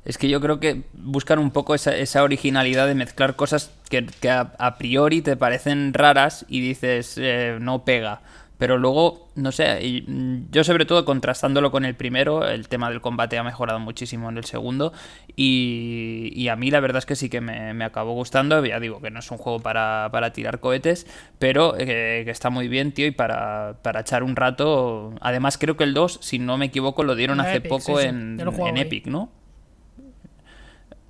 Es 0.04 0.18
que 0.18 0.28
yo 0.28 0.42
creo 0.42 0.60
que 0.60 0.84
buscan 0.94 1.38
un 1.38 1.52
poco 1.52 1.76
esa, 1.76 1.96
esa 1.96 2.24
originalidad 2.24 2.88
de 2.88 2.96
mezclar 2.96 3.36
cosas 3.36 3.72
que, 3.90 4.08
a, 4.30 4.78
priori 4.78 5.22
te 5.22 5.38
parecen 5.38 5.94
raras 5.94 6.46
y 6.50 6.60
dices, 6.60 7.18
eh, 7.20 7.58
no 7.62 7.86
pega. 7.86 8.22
Pero 8.62 8.78
luego, 8.78 9.28
no 9.34 9.52
sé, 9.52 10.04
mm, 10.08 10.52
yo 10.52 10.64
sobre 10.64 10.86
todo 10.86 11.04
contrastándolo 11.04 11.72
con 11.72 11.84
el 11.84 11.96
primero, 11.96 12.48
el 12.48 12.68
tema 12.68 12.92
del 12.92 13.02
combate 13.02 13.40
ha 13.40 13.44
mejorado 13.44 13.80
muchísimo 13.80 14.30
en 14.30 14.38
el 14.38 14.46
segundo. 14.46 14.94
Y, 15.36 16.48
a 16.48 16.56
mí 16.56 16.70
la 16.70 16.80
verdad 16.80 17.00
es 17.00 17.08
que 17.08 17.16
sí 17.16 17.28
que 17.28 17.42
me, 17.42 17.84
acabó 17.84 18.14
gustando. 18.14 18.64
Ya 18.64 18.80
digo 18.80 19.02
que 19.02 19.10
no 19.10 19.18
es 19.18 19.32
un 19.32 19.40
juego 19.40 19.62
para, 19.62 20.32
tirar 20.32 20.60
cohetes, 20.60 21.08
pero 21.40 21.74
eh, 21.76 22.22
que 22.24 22.30
está 22.30 22.52
muy 22.52 22.68
bien, 22.68 22.92
tío, 22.92 23.08
y 23.08 23.12
para, 23.12 23.80
echar 24.00 24.22
un 24.22 24.36
rato. 24.36 25.16
Además, 25.22 25.58
creo 25.58 25.76
que 25.76 25.84
el 25.84 25.96
2, 25.96 26.20
si 26.22 26.38
no 26.38 26.60
me 26.60 26.68
equivoco, 26.68 27.04
lo 27.04 27.16
dieron 27.16 27.40
hace 27.40 27.62
poco 27.62 28.00
en, 28.00 28.40
en 28.40 28.78
Epic, 28.78 29.08
¿no? 29.08 29.32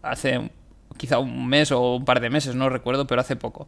hace 0.03 0.51
quizá 0.95 1.19
un 1.19 1.47
mes 1.47 1.73
o 1.73 1.95
un 1.97 2.05
par 2.05 2.21
de 2.21 2.29
meses, 2.29 2.55
no 2.55 2.69
recuerdo, 2.69 3.07
pero 3.07 3.19
hace 3.19 3.35
poco. 3.35 3.67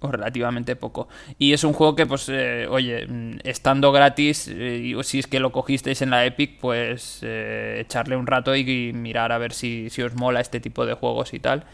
O 0.00 0.12
relativamente 0.12 0.76
poco. 0.76 1.08
Y 1.38 1.54
es 1.54 1.64
un 1.64 1.72
juego 1.72 1.96
que, 1.96 2.04
pues, 2.04 2.28
eh, 2.28 2.66
oye, 2.68 3.06
mm, 3.06 3.38
estando 3.44 3.92
gratis, 3.92 4.48
eh, 4.52 4.94
o 4.94 5.02
si 5.02 5.18
es 5.18 5.26
que 5.26 5.40
lo 5.40 5.52
cogisteis 5.52 6.02
en 6.02 6.10
la 6.10 6.26
Epic, 6.26 6.58
pues 6.60 7.20
eh, 7.22 7.78
echarle 7.80 8.16
un 8.16 8.26
rato 8.26 8.54
y, 8.54 8.92
mirar 8.92 9.32
a 9.32 9.38
ver 9.38 9.52
si, 9.52 9.88
os 10.02 10.14
mola 10.14 10.40
este 10.40 10.60
tipo 10.60 10.84
de 10.84 10.94
juegos 10.94 11.32
y 11.32 11.40
tal. 11.40 11.64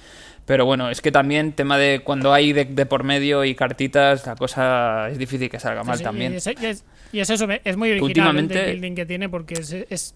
Pero 0.47 0.67
bueno, 0.67 0.91
es 0.91 1.01
que 1.01 1.13
también 1.13 1.53
tema 1.53 1.79
de 1.79 2.01
cuando 2.05 2.33
hay 2.33 2.53
de, 2.53 2.87
por 2.87 3.05
medio 3.05 3.45
y 3.45 3.55
cartitas, 3.55 4.27
la 4.27 4.37
cosa 4.37 5.09
es 5.11 5.19
difícil 5.19 5.49
que 5.51 5.59
salga 5.59 5.85
mal 5.85 6.01
también. 6.01 6.33
Y 6.33 6.37
es, 6.37 7.31
eso, 7.31 7.47
es 7.65 7.77
muy 7.77 7.93
original 7.93 8.37
el 8.37 8.49
building 8.49 8.95
que 8.95 9.07
tiene 9.07 9.29
porque 9.29 9.55
es 9.55 10.15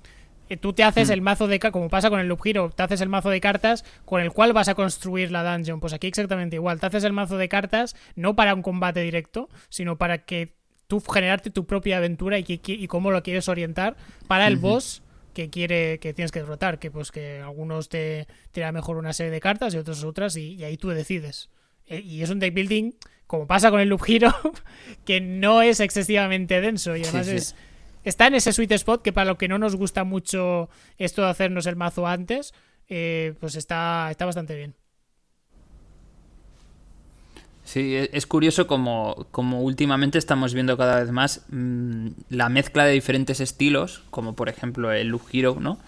tú 0.60 0.73
te 0.73 0.85
haces 0.85 1.09
mm. 1.09 1.12
el 1.12 1.23
mazo 1.23 1.47
de 1.48 1.59
como 1.59 1.89
pasa 1.89 2.10
con 2.10 2.20
el 2.20 2.28
Loop 2.28 2.40
Hero, 2.44 2.70
te 2.70 2.82
haces 2.82 3.01
el 3.01 3.09
mazo 3.09 3.31
de 3.31 3.40
cartas 3.40 3.85
con 4.05 4.20
el 4.20 4.32
cual 4.32 4.52
vas 4.52 4.68
a 4.68 4.74
construir 4.74 5.32
la 5.32 5.43
dungeon. 5.43 5.81
Pues 5.81 5.93
aquí 5.93 6.06
exactamente 6.06 6.56
igual, 6.56 6.78
te 6.78 6.86
haces 6.86 7.05
el 7.05 7.12
mazo 7.12 7.36
de 7.36 7.48
cartas 7.48 7.97
no 8.14 8.36
para 8.36 8.55
un 8.55 8.62
combate 8.62 9.01
directo, 9.01 9.48
sino 9.68 9.98
para 9.98 10.24
que 10.24 10.55
tú 10.86 11.01
generarte 11.01 11.51
tu 11.51 11.66
propia 11.66 11.97
aventura 11.97 12.39
y, 12.39 12.44
y 12.47 12.86
cómo 12.86 13.10
lo 13.10 13.23
quieres 13.23 13.48
orientar 13.48 13.97
para 14.28 14.47
el 14.47 14.56
boss 14.56 15.02
que 15.36 15.51
quiere 15.51 15.98
que 15.98 16.14
tienes 16.14 16.32
que 16.32 16.39
derrotar, 16.39 16.78
que 16.78 16.90
pues 16.90 17.12
que 17.12 17.40
algunos 17.40 17.90
te 17.90 18.27
tiran 18.52 18.73
mejor 18.73 18.97
una 18.97 19.12
serie 19.12 19.31
de 19.31 19.40
cartas 19.40 19.74
y 19.74 19.77
otros 19.77 20.02
otras 20.02 20.35
y, 20.36 20.64
ahí 20.64 20.78
tú 20.78 20.89
decides. 20.89 21.51
Eh, 21.86 22.01
y 22.01 22.23
es 22.23 22.31
un 22.31 22.39
deck 22.39 22.55
building 22.55 22.93
como 23.27 23.47
pasa 23.47 23.70
con 23.70 23.81
el 23.81 23.89
Loop 23.90 24.02
Hero 24.06 24.35
que 25.05 25.20
no 25.20 25.60
es 25.60 25.81
excesivamente 25.81 26.60
denso 26.62 26.97
y 26.97 27.02
además 27.02 27.28
es 27.28 27.55
está 28.06 28.28
en 28.28 28.34
ese 28.34 28.52
sweet 28.52 28.72
spot 28.72 29.02
que 29.02 29.12
para 29.12 29.26
lo 29.26 29.36
que 29.36 29.48
no 29.48 29.58
nos 29.58 29.76
gusta 29.76 30.04
mucho 30.04 30.70
esto 30.96 31.22
de 31.22 31.28
hacernos 31.28 31.66
el 31.66 31.76
mazo 31.76 32.06
antes, 32.06 32.54
eh, 32.88 33.34
pues 33.40 33.56
está, 33.56 34.08
está 34.10 34.24
bastante 34.24 34.54
bien. 34.56 34.74
Sí, 37.64 37.96
e, 37.96 38.10
es 38.12 38.26
curioso 38.28 38.68
como, 38.68 39.26
como, 39.32 39.60
últimamente 39.60 40.18
estamos 40.18 40.54
viendo 40.54 40.76
cada 40.76 41.00
vez 41.00 41.10
más 41.10 41.44
mm, 41.50 42.08
la 42.30 42.48
mezcla 42.48 42.84
de 42.84 42.92
diferentes 42.92 43.40
estilos, 43.40 44.04
como 44.10 44.36
por 44.36 44.48
ejemplo 44.48 44.92
el 44.92 45.08
Loop 45.08 45.22
Hero, 45.32 45.56
¿no? 45.60 45.80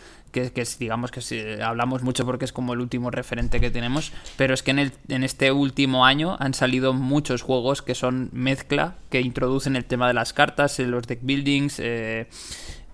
Que, 0.53 0.65
digamos 0.79 1.11
que 1.11 1.63
hablamos 1.63 2.03
mucho 2.03 2.25
porque 2.25 2.45
es 2.45 2.53
como 2.53 2.73
el 2.75 2.81
último 2.81 3.11
referente 3.11 3.61
que 3.61 3.71
tenemos, 3.71 4.13
pero 4.37 4.55
es 4.55 4.63
que 4.63 4.71
en, 4.71 5.23
este 5.25 5.53
último 5.53 6.05
año 6.05 6.37
han 6.41 6.55
salido 6.55 6.93
muchos 6.93 7.43
juegos 7.43 7.83
que 7.83 7.95
son 7.95 8.31
mezcla, 8.33 8.97
que 9.11 9.21
introducen 9.21 9.77
el 9.77 9.85
tema 9.85 10.09
de 10.09 10.15
las 10.15 10.33
cartas, 10.33 10.79
los 10.79 11.07
deck 11.07 11.21
buildings, 11.23 11.81
eh, 11.81 12.29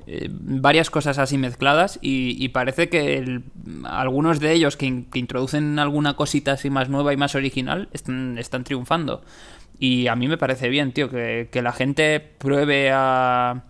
eh, 0.06 0.28
varias 0.30 0.90
cosas 0.90 1.18
así 1.18 1.38
mezcladas 1.38 1.98
y, 2.02 2.48
parece 2.48 2.88
que 2.88 3.40
algunos 3.84 4.38
de 4.40 4.52
ellos 4.52 4.76
que, 4.76 4.86
introducen 4.86 5.78
alguna 5.78 6.14
cosita 6.14 6.52
así 6.52 6.68
más 6.70 6.88
nueva 6.88 7.12
y 7.12 7.16
más 7.16 7.34
original 7.34 7.88
están, 7.92 8.64
triunfando. 8.64 9.22
Y 9.78 10.06
a 10.06 10.14
mí 10.14 10.28
me 10.28 10.38
parece 10.38 10.68
bien, 10.68 10.92
tío, 10.92 11.10
que, 11.10 11.48
que 11.50 11.62
la 11.62 11.72
gente 11.72 12.20
pruebe 12.20 12.92
a, 12.92 13.64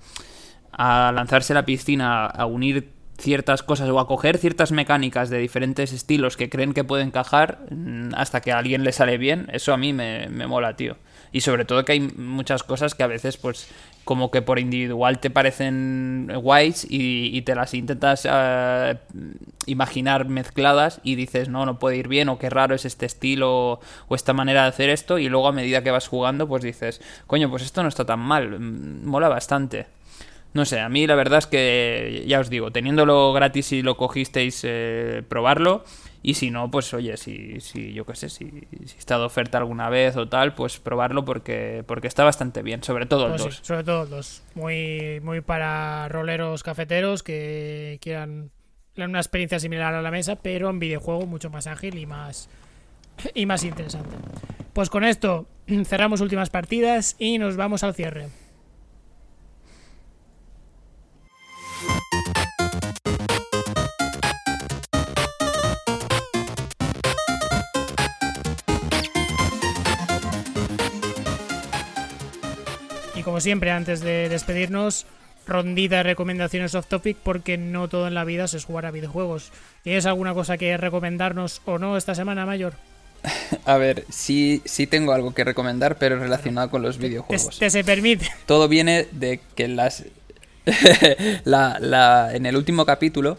a 0.77 1.13
lanzarse 1.13 1.53
a 1.53 1.55
la 1.55 1.65
piscina, 1.65 2.27
a 2.27 2.47
unir 2.47 2.94
ciertas 3.19 3.63
cosas 3.63 3.89
o 3.89 4.01
a 4.01 4.07
coger 4.07 4.39
ciertas 4.39 4.73
mecánicas 4.73 5.31
de 5.31 5.39
diferentes 5.39 5.93
estilos 5.93 6.37
que 6.37 6.51
creen 6.51 6.75
que 6.75 6.85
pueden 6.85 7.09
encajar 7.09 7.61
mm, 7.71 8.15
hasta 8.17 8.41
que 8.41 8.53
a 8.53 8.59
alguien 8.59 8.85
le 8.85 8.93
sale 8.93 9.19
bien, 9.19 9.49
eso 9.53 9.73
a 9.73 9.77
mí 9.77 9.93
me, 9.93 10.29
mola, 10.47 10.77
tío. 10.77 10.97
Y 11.33 11.41
sobre 11.41 11.65
todo 11.65 11.85
que 11.85 11.93
hay 11.93 12.01
muchas 12.01 12.63
cosas 12.63 12.95
que 12.95 13.03
a 13.03 13.09
veces, 13.09 13.37
pues, 13.37 13.69
como 14.05 14.31
que 14.31 14.43
por 14.43 14.59
individual 14.59 15.19
te 15.19 15.31
parecen 15.31 16.31
guays 16.37 16.87
y, 16.89 17.41
te 17.43 17.55
las 17.55 17.75
intentas 17.75 18.29
eh, 18.31 18.97
imaginar 19.67 20.29
mezcladas 20.29 21.01
y 21.03 21.17
dices, 21.17 21.49
no, 21.49 21.67
no 21.67 21.79
puede 21.79 21.97
ir 21.97 22.09
bien 22.09 22.29
o 22.29 22.39
qué 22.39 22.51
raro 22.51 22.75
es 22.75 22.85
este 22.85 23.07
estilo 23.07 23.81
o 24.09 24.15
esta 24.15 24.33
manera 24.33 24.63
de 24.63 24.69
hacer 24.69 24.91
esto 24.91 25.19
y 25.19 25.29
luego 25.29 25.49
a 25.49 25.53
medida 25.53 25.83
que 25.83 25.91
vas 25.91 26.07
jugando, 26.07 26.47
pues 26.47 26.63
dices, 26.63 27.01
coño, 27.27 27.51
pues 27.51 27.63
esto 27.63 27.83
no 27.83 27.89
está 27.89 28.05
tan 28.05 28.21
mal, 28.21 28.61
mm, 28.61 29.07
mola 29.07 29.29
bastante. 29.29 29.87
No 30.55 30.65
sé, 30.65 30.79
a 30.79 30.89
mí 30.89 31.07
la 31.07 31.17
verdad 31.17 31.41
es 31.41 31.47
que, 31.49 32.25
ya 32.29 32.39
os 32.39 32.49
digo, 32.49 32.71
teniéndolo 32.71 33.33
gratis 33.33 33.73
y 33.73 33.83
lo 33.83 33.97
cogisteis, 33.97 34.61
eh, 34.63 35.25
probarlo. 35.29 35.85
Y 36.23 36.35
si 36.35 36.51
no, 36.51 36.71
pues 36.71 36.95
oye, 36.95 37.17
si, 37.17 37.61
si 37.61 37.93
yo 37.93 38.07
qué 38.07 38.15
sé, 38.15 38.31
si, 38.31 38.67
si, 38.87 38.97
está 38.97 39.19
de 39.19 39.25
oferta 39.25 39.59
alguna 39.59 39.91
vez 39.91 40.17
o 40.17 40.29
tal, 40.29 40.55
pues 40.55 40.79
probarlo 40.79 41.25
porque, 41.25 41.83
porque 41.87 42.07
está 42.07 42.25
bastante 42.25 42.63
bien, 42.63 42.83
sobre 42.83 43.05
todo 43.05 43.27
el 43.27 43.33
2. 43.33 43.43
Pues 43.43 43.57
sobre 43.63 43.85
todo 43.85 44.05
el 44.05 44.11
2. 44.11 44.43
Muy, 44.55 45.21
muy 45.23 45.41
para 45.41 46.09
roleros 46.09 46.63
cafeteros 46.63 47.23
que 47.23 47.99
quieran 48.01 48.51
una 48.97 49.19
experiencia 49.19 49.59
similar 49.59 49.93
a 49.93 50.03
la 50.03 50.11
mesa, 50.13 50.37
pero 50.37 50.71
en 50.71 50.79
videojuego 50.79 51.27
mucho 51.27 51.51
más 51.51 51.67
ágil 51.67 51.99
y 51.99 52.07
más, 52.07 52.49
y 53.35 53.45
más 53.45 53.65
interesante. 53.65 54.17
Pues 54.73 54.89
con 54.89 55.05
esto 55.05 55.47
cerramos 55.85 56.21
últimas 56.21 56.49
partidas 56.49 57.17
y 57.19 57.39
nos 57.39 57.57
vamos 57.57 57.83
al 57.83 57.95
cierre. 57.95 58.29
Como 73.35 73.41
siempre, 73.41 73.73
antes 73.73 74.01
de 74.01 74.29
despedirnos, 74.29 75.07
rondita 75.45 75.97
de 75.97 76.03
recomendaciones 76.05 76.77
off 76.77 76.87
topic 76.87 77.17
porque 77.17 77.59
no 77.59 77.89
todo 77.89 78.07
en 78.07 78.15
la 78.15 78.23
vida 78.23 78.47
se 78.47 78.59
es 78.59 78.65
jugar 78.65 78.87
a 78.87 78.93
videojuegos. 78.93 79.51
¿Tienes 79.83 80.07
alguna 80.07 80.35
cosa 80.35 80.57
que 80.57 80.77
recomendarnos 80.77 81.61
o 81.65 81.81
no 81.81 81.97
esta 81.97 82.15
semana, 82.15 82.47
Mayor? 82.47 82.75
A 83.65 83.77
ver, 83.77 84.05
sí, 84.09 84.63
sí 84.65 84.87
tengo 84.87 85.13
algo 85.13 85.35
que 85.35 85.43
recomendar, 85.43 85.99
pero 85.99 86.17
relacionado 86.17 86.71
con 86.71 86.83
los 86.83 86.99
videojuegos. 86.99 87.59
Te, 87.59 87.71
se 87.71 87.83
permite. 87.83 88.31
Todo 88.47 88.69
viene 88.69 89.09
de 89.11 89.41
que 89.57 89.67
las. 89.67 90.05
la, 91.43 91.79
la, 91.81 92.31
en 92.37 92.47
el 92.47 92.55
último 92.55 92.87
capítulo 92.87 93.37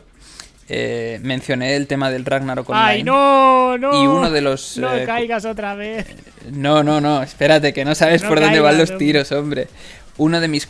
eh, 0.67 1.19
mencioné 1.21 1.75
el 1.75 1.87
tema 1.87 2.09
del 2.09 2.25
Ragnarok 2.25 2.69
Online. 2.69 2.87
¡Ay, 2.87 3.03
no! 3.03 3.77
¡No! 3.77 4.03
Y 4.03 4.07
uno 4.07 4.31
de 4.31 4.41
los. 4.41 4.77
No 4.77 4.95
eh, 4.95 5.05
caigas 5.05 5.45
otra 5.45 5.75
vez. 5.75 6.07
No, 6.51 6.83
no, 6.83 6.99
no, 7.01 7.21
espérate, 7.21 7.73
que 7.73 7.85
no 7.85 7.93
sabes 7.93 8.23
por 8.23 8.39
dónde 8.39 8.59
van 8.59 8.77
los 8.77 8.97
tiros, 8.97 9.31
hombre. 9.31 9.67
Uno 10.17 10.39
de 10.39 10.47
mis. 10.47 10.67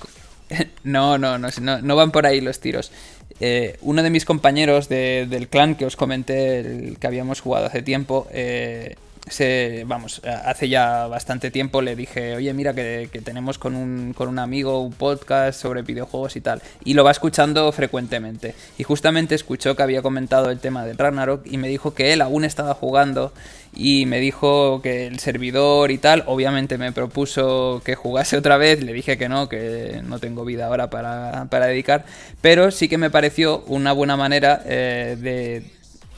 no, 0.84 1.17
no, 1.17 1.38
no, 1.38 1.49
no, 1.59 1.95
van 1.95 2.11
por 2.11 2.26
ahí 2.26 2.41
los 2.41 2.59
tiros. 2.59 2.91
Eh, 3.39 3.77
uno 3.81 4.03
de 4.03 4.09
mis 4.09 4.26
compañeros 4.26 4.89
del 4.89 5.47
clan 5.49 5.76
que 5.76 5.85
os 5.85 5.95
comenté, 5.95 6.59
el 6.59 6.97
que 6.99 7.07
habíamos 7.07 7.41
jugado 7.41 7.65
hace 7.65 7.81
tiempo, 7.81 8.27
eh, 8.31 8.95
se, 9.27 9.84
vamos, 9.88 10.22
hace 10.23 10.69
ya 10.69 11.07
bastante 11.07 11.52
tiempo 11.52 11.81
le 11.81 11.95
dije, 11.95 12.35
oye, 12.35 12.53
mira 12.53 12.73
que, 12.73 13.10
tenemos 13.23 13.57
con 13.57 13.76
un, 13.76 14.14
con 14.14 14.27
un 14.27 14.39
amigo 14.39 14.81
un 14.81 14.93
podcast 14.93 15.60
sobre 15.60 15.81
videojuegos 15.81 16.35
y 16.35 16.41
tal. 16.41 16.61
Y 16.84 16.93
lo 16.93 17.03
va 17.03 17.11
escuchando 17.11 17.72
frecuentemente. 17.72 18.56
Y 18.77 18.84
justamente 18.84 19.35
escuchó 19.35 19.76
que 19.76 19.84
había 19.84 20.02
comentado 20.02 20.52
el 20.52 20.60
tema 20.60 20.85
del 20.85 20.97
Ragnarok 20.97 21.45
y 21.45 21.57
me 21.57 21.68
dijo 21.68 21.93
que 21.93 22.14
él 22.14 22.22
aún 22.22 22.45
estaba 22.45 22.73
jugando 22.73 23.34
y 23.76 24.06
me 24.06 24.19
dijo 24.19 24.81
que 24.81 25.07
el 25.07 25.19
servidor 25.19 25.91
y 25.91 25.97
tal, 25.97 26.23
obviamente 26.27 26.77
me 26.77 26.91
propuso 26.91 27.81
que 27.84 27.95
jugase 27.95 28.38
otra 28.38 28.57
vez, 28.57 28.81
le 28.84 28.93
dije 28.93 29.18
que 29.18 29.30
no, 29.30 29.49
que 29.49 30.02
no 30.06 30.19
tengo 30.19 30.45
vida 30.45 30.68
ahora 30.68 30.89
para, 30.89 31.68
dedicar, 31.68 32.06
pero 32.41 32.72
sí 32.72 32.88
que 32.88 32.97
me 32.97 33.10
pareció 33.10 33.64
una 33.68 33.91
buena 33.91 34.15
manera 34.15 34.61
eh, 34.65 35.18
de 35.19 35.64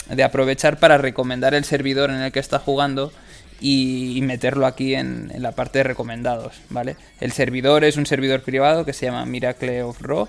de 0.10 0.24
aprovechar 0.24 0.80
para 0.80 0.98
recomendar 0.98 1.54
el 1.54 1.64
servidor 1.64 2.10
en 2.10 2.18
el 2.18 2.32
que 2.32 2.40
está 2.40 2.60
jugando 2.60 3.12
y, 3.60 4.20
meterlo 4.24 4.66
aquí 4.66 4.96
en, 4.96 5.32
la 5.38 5.52
parte 5.52 5.80
de 5.80 5.84
recomendados, 5.84 6.56
¿vale? 6.70 6.96
El 7.20 7.32
servidor 7.32 7.84
es 7.84 7.98
un 7.98 8.06
servidor 8.06 8.42
privado 8.42 8.86
que 8.86 8.94
se 8.94 9.06
llama 9.06 9.26
Miracle 9.26 9.84
of 9.84 10.02
Raw 10.02 10.28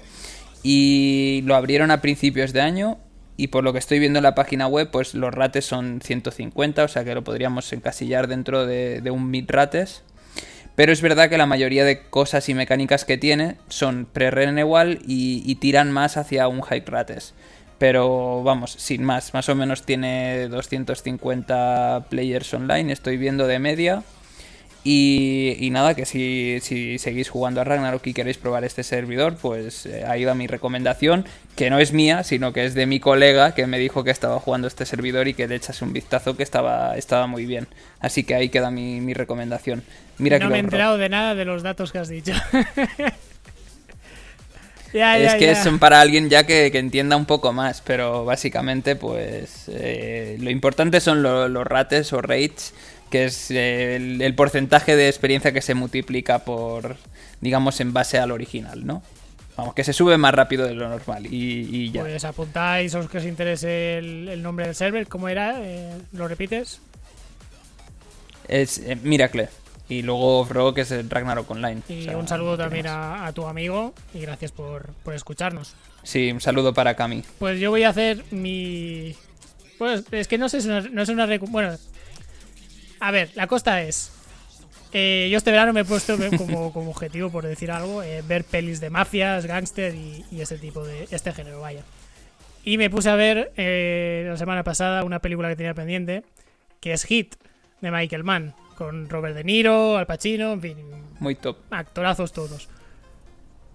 y 0.63 1.43
lo 1.45 1.55
abrieron 1.55 1.91
a 1.91 2.01
principios 2.01 2.53
de 2.53 2.61
año 2.61 2.99
y 3.37 3.49
por 3.49 3.63
lo 3.63 3.73
que 3.73 3.79
estoy 3.79 3.99
viendo 4.01 4.19
en 4.19 4.25
la 4.25 4.35
página 4.35 4.67
web, 4.67 4.91
pues 4.91 5.15
los 5.15 5.33
rates 5.33 5.65
son 5.65 6.01
150, 6.03 6.83
o 6.85 6.89
sea 6.89 7.05
que 7.05 7.15
lo 7.15 7.23
podríamos 7.23 7.73
encasillar 7.73 8.27
dentro 8.27 8.67
de, 8.67 9.01
un 9.13 9.31
mid 9.31 9.45
rates. 9.49 10.03
Pero 10.75 10.93
es 10.93 11.03
verdad 11.03 11.29
que 11.29 11.39
la 11.39 11.47
mayoría 11.47 11.85
de 11.85 12.03
cosas 12.03 12.49
y 12.49 12.55
mecánicas 12.55 13.05
que 13.05 13.17
tiene 13.17 13.57
son 13.69 14.07
pre-renewal 14.13 15.01
y, 15.07 15.43
y, 15.45 15.57
tiran 15.57 15.93
más 15.93 16.17
hacia 16.17 16.49
un 16.49 16.63
high 16.63 16.85
rates. 16.87 17.35
Pero 17.79 18.43
vamos, 18.43 18.73
sin 18.73 19.05
más, 19.05 19.33
más 19.35 19.49
o 19.49 19.55
menos 19.55 19.85
tiene 19.85 20.49
250 20.49 22.07
players 22.11 22.53
online, 22.53 22.93
estoy 22.93 23.17
viendo 23.17 23.47
de 23.47 23.59
media. 23.59 24.03
Y, 24.91 25.69
nada, 25.71 25.95
que 25.95 26.07
si, 26.07 26.61
si, 26.63 26.99
seguís 26.99 27.29
jugando 27.29 27.61
a 27.61 27.65
Ragnarok 27.65 28.07
y 28.07 28.15
queréis 28.15 28.39
probar 28.39 28.65
este 28.65 28.83
servidor, 28.83 29.37
pues 29.37 29.85
eh, 29.85 30.05
ahí 30.07 30.25
va 30.25 30.35
mi 30.35 30.47
recomendación, 30.47 31.27
que 31.57 31.69
no 31.69 31.79
es 31.79 31.93
mía, 31.93 32.23
sino 32.23 32.55
que 32.55 32.65
es 32.65 32.73
de 32.73 32.87
mi 32.87 32.99
colega 32.99 33.55
que 33.55 33.67
me 33.67 33.79
dijo 33.79 34.03
que 34.03 34.11
estaba 34.11 34.41
jugando 34.41 34.67
este 34.67 34.87
servidor 34.87 35.29
y 35.29 35.35
que 35.35 35.47
le 35.47 35.57
echase 35.57 35.85
un 35.85 35.93
vistazo 35.93 36.39
que 36.39 36.43
estaba, 36.43 36.97
estaba 36.97 37.27
muy 37.27 37.45
bien. 37.45 37.67
Así 38.01 38.25
que 38.25 38.35
ahí 38.35 38.49
queda 38.49 38.71
mi, 38.71 39.03
mi 39.03 39.13
recomendación. 39.13 39.83
Mira 40.17 40.39
no 40.39 40.49
me 40.49 40.57
he 40.57 40.61
enterado 40.61 40.97
de 40.97 41.11
nada 41.11 41.35
de 41.35 41.45
los 41.45 41.63
datos 41.63 41.93
que 41.93 41.99
has 41.99 42.09
dicho. 42.09 42.33
es 44.93 45.35
que 45.35 45.55
son 45.55 45.79
para 45.79 46.01
alguien 46.01 46.31
ya 46.31 46.47
que, 46.47 46.67
entienda 46.67 47.17
un 47.17 47.27
poco 47.27 47.53
más, 47.53 47.83
pero 47.83 48.25
básicamente 48.25 48.97
pues 48.97 49.65
eh, 49.69 50.37
lo 50.41 50.51
importante 50.51 51.01
son 51.01 51.23
los 51.23 51.67
rates 51.67 52.13
o 52.13 52.23
rates, 52.23 52.75
que 53.11 53.27
es 53.27 53.51
el, 53.51 54.35
porcentaje 54.35 54.97
de 54.97 55.09
experiencia 55.09 55.53
que 55.53 55.63
se 55.63 55.75
multiplica 55.75 56.41
por, 56.45 56.97
digamos, 57.41 57.81
en 57.81 57.93
base 57.93 58.19
al 58.19 58.31
original, 58.31 58.87
¿no? 58.87 59.03
Vamos, 59.57 59.75
que 59.75 59.83
se 59.83 59.93
sube 59.93 60.17
más 60.19 60.33
rápido 60.33 60.67
de 60.67 60.75
lo 60.75 60.89
normal 60.89 61.27
y, 61.27 61.91
ya. 61.91 62.03
Pues 62.03 62.25
apuntáis 62.25 62.95
a 62.95 62.99
los 62.99 63.11
que 63.11 63.19
os 63.19 63.25
interese 63.25 63.99
el, 63.99 64.41
nombre 64.41 64.67
del 64.67 64.75
server, 64.75 65.09
¿cómo 65.09 65.29
era? 65.29 65.57
Eh, 65.61 65.97
¿Lo 66.13 66.29
repites? 66.29 66.81
Es 68.47 68.79
eh, 68.79 68.97
Miracle. 69.03 69.49
Y 69.89 70.03
luego 70.03 70.45
Fro, 70.45 70.75
que 70.75 70.83
es 70.83 70.91
el 70.91 71.09
Ragnarok 71.09 71.51
Online. 71.51 71.81
Y 71.89 72.09
un 72.11 72.29
saludo 72.29 72.59
también 72.59 72.87
a, 72.89 73.31
tu 73.35 73.47
amigo 73.47 73.95
y 74.13 74.21
gracias 74.21 74.53
por, 74.53 74.93
escucharnos. 75.15 75.75
Sí, 76.03 76.31
un 76.31 76.41
saludo 76.41 76.75
para 76.75 76.95
Cami. 76.95 77.23
Pues 77.39 77.59
yo 77.59 77.71
voy 77.71 77.85
a 77.85 77.89
hacer 77.89 78.23
mi... 78.31 79.15
Pues 79.79 80.05
es 80.11 80.29
que 80.29 80.37
no 80.37 80.49
sé, 80.49 80.67
no 80.91 81.03
es 81.03 81.09
una... 81.09 81.27
Bueno, 81.39 81.75
a 83.01 83.11
ver, 83.11 83.31
la 83.35 83.47
costa 83.47 83.83
es... 83.83 84.13
Eh, 84.93 85.29
yo 85.31 85.39
este 85.39 85.51
verano 85.51 85.73
me 85.73 85.81
he 85.81 85.85
puesto 85.85 86.17
como, 86.37 86.73
como 86.73 86.91
objetivo, 86.91 87.31
por 87.31 87.47
decir 87.47 87.71
algo, 87.71 88.03
eh, 88.03 88.23
ver 88.27 88.45
pelis 88.45 88.81
de 88.81 88.91
mafias, 88.91 89.47
gángster 89.47 89.95
y, 89.95 90.25
ese 90.39 90.59
tipo 90.59 90.85
de... 90.85 91.09
este 91.11 91.33
género, 91.33 91.61
vaya. 91.61 91.83
Y 92.63 92.77
me 92.77 92.91
puse 92.91 93.09
a 93.09 93.15
ver 93.15 93.53
eh, 93.57 94.27
la 94.29 94.37
semana 94.37 94.65
pasada 94.65 95.05
una 95.05 95.21
película 95.21 95.49
que 95.49 95.57
tenía 95.57 95.73
pendiente, 95.73 96.25
que 96.81 96.93
es 96.93 97.05
Hit, 97.05 97.37
de 97.81 97.91
Michael 97.91 98.25
Mann 98.25 98.55
con 98.79 99.09
Robert 99.09 99.35
De 99.35 99.43
Niro, 99.43 99.99
Al 99.99 100.07
Pacino, 100.07 100.53
en 100.53 100.63
fin. 100.63 100.77
Muy 101.19 101.35
top. 101.35 101.57
Actorazos 101.71 102.33
todos. 102.33 102.69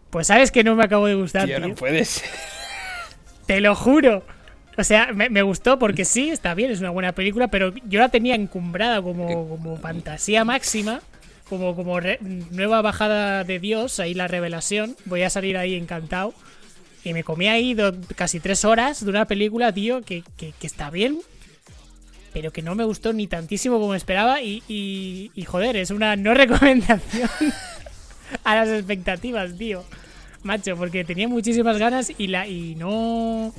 Pues 0.09 0.27
sabes 0.27 0.49
que 0.49 0.63
no 0.63 0.77
me 0.77 0.85
acabo 0.85 1.07
de 1.07 1.15
gustar, 1.15 1.45
tío. 1.45 1.59
no 1.59 1.75
puedes. 1.75 2.23
Te 3.45 3.59
lo 3.59 3.75
juro. 3.75 4.23
O 4.77 4.84
sea, 4.85 5.11
me, 5.11 5.41
gustó 5.41 5.77
porque 5.77 6.05
sí, 6.05 6.30
está 6.30 6.53
bien, 6.53 6.71
es 6.71 6.80
una 6.80 6.89
buena 6.89 7.11
película, 7.11 7.49
pero 7.49 7.73
yo 7.85 7.99
la 7.99 8.09
tenía 8.09 8.34
encumbrada 8.34 9.01
como, 9.01 9.49
como 9.49 9.75
fantasía 9.75 10.45
máxima, 10.45 11.01
como, 11.49 11.75
como 11.75 11.99
nueva 12.51 12.81
bajada 12.81 13.43
de 13.43 13.59
Dios, 13.59 13.99
ahí 13.99 14.13
la 14.13 14.30
revelación. 14.30 14.95
Voy 15.03 15.23
a 15.23 15.30
salir 15.30 15.57
ahí 15.57 15.75
encantado. 15.75 16.34
Y 17.03 17.11
me 17.11 17.25
comí 17.25 17.49
ahí 17.49 17.75
casi 18.15 18.39
tres 18.39 18.63
horas 18.63 19.03
de 19.03 19.09
una 19.09 19.25
película, 19.25 19.73
tío, 19.73 20.01
que, 20.01 20.23
que, 20.38 20.53
que 20.57 20.65
está 20.65 20.89
bien, 20.89 21.19
pero 22.34 22.51
que 22.51 22.61
no 22.61 22.76
me 22.76 22.84
gustó 22.84 23.14
ni 23.14 23.27
tantísimo 23.27 23.80
como 23.80 23.95
esperaba 23.95 24.41
y, 24.41 24.64
y, 24.68 25.43
joder, 25.45 25.76
es 25.76 25.91
una 25.91 26.15
no 26.15 26.34
recomendación 26.34 27.30
a 28.43 28.55
las 28.55 28.69
expectativas, 28.69 29.55
tío. 29.57 29.84
Macho, 30.41 30.76
porque 30.76 31.05
tenía 31.05 31.27
muchísimas 31.30 31.77
ganas 31.77 32.11
y 32.18 32.27
la 32.27 32.45
y 32.45 32.76
no 32.76 33.53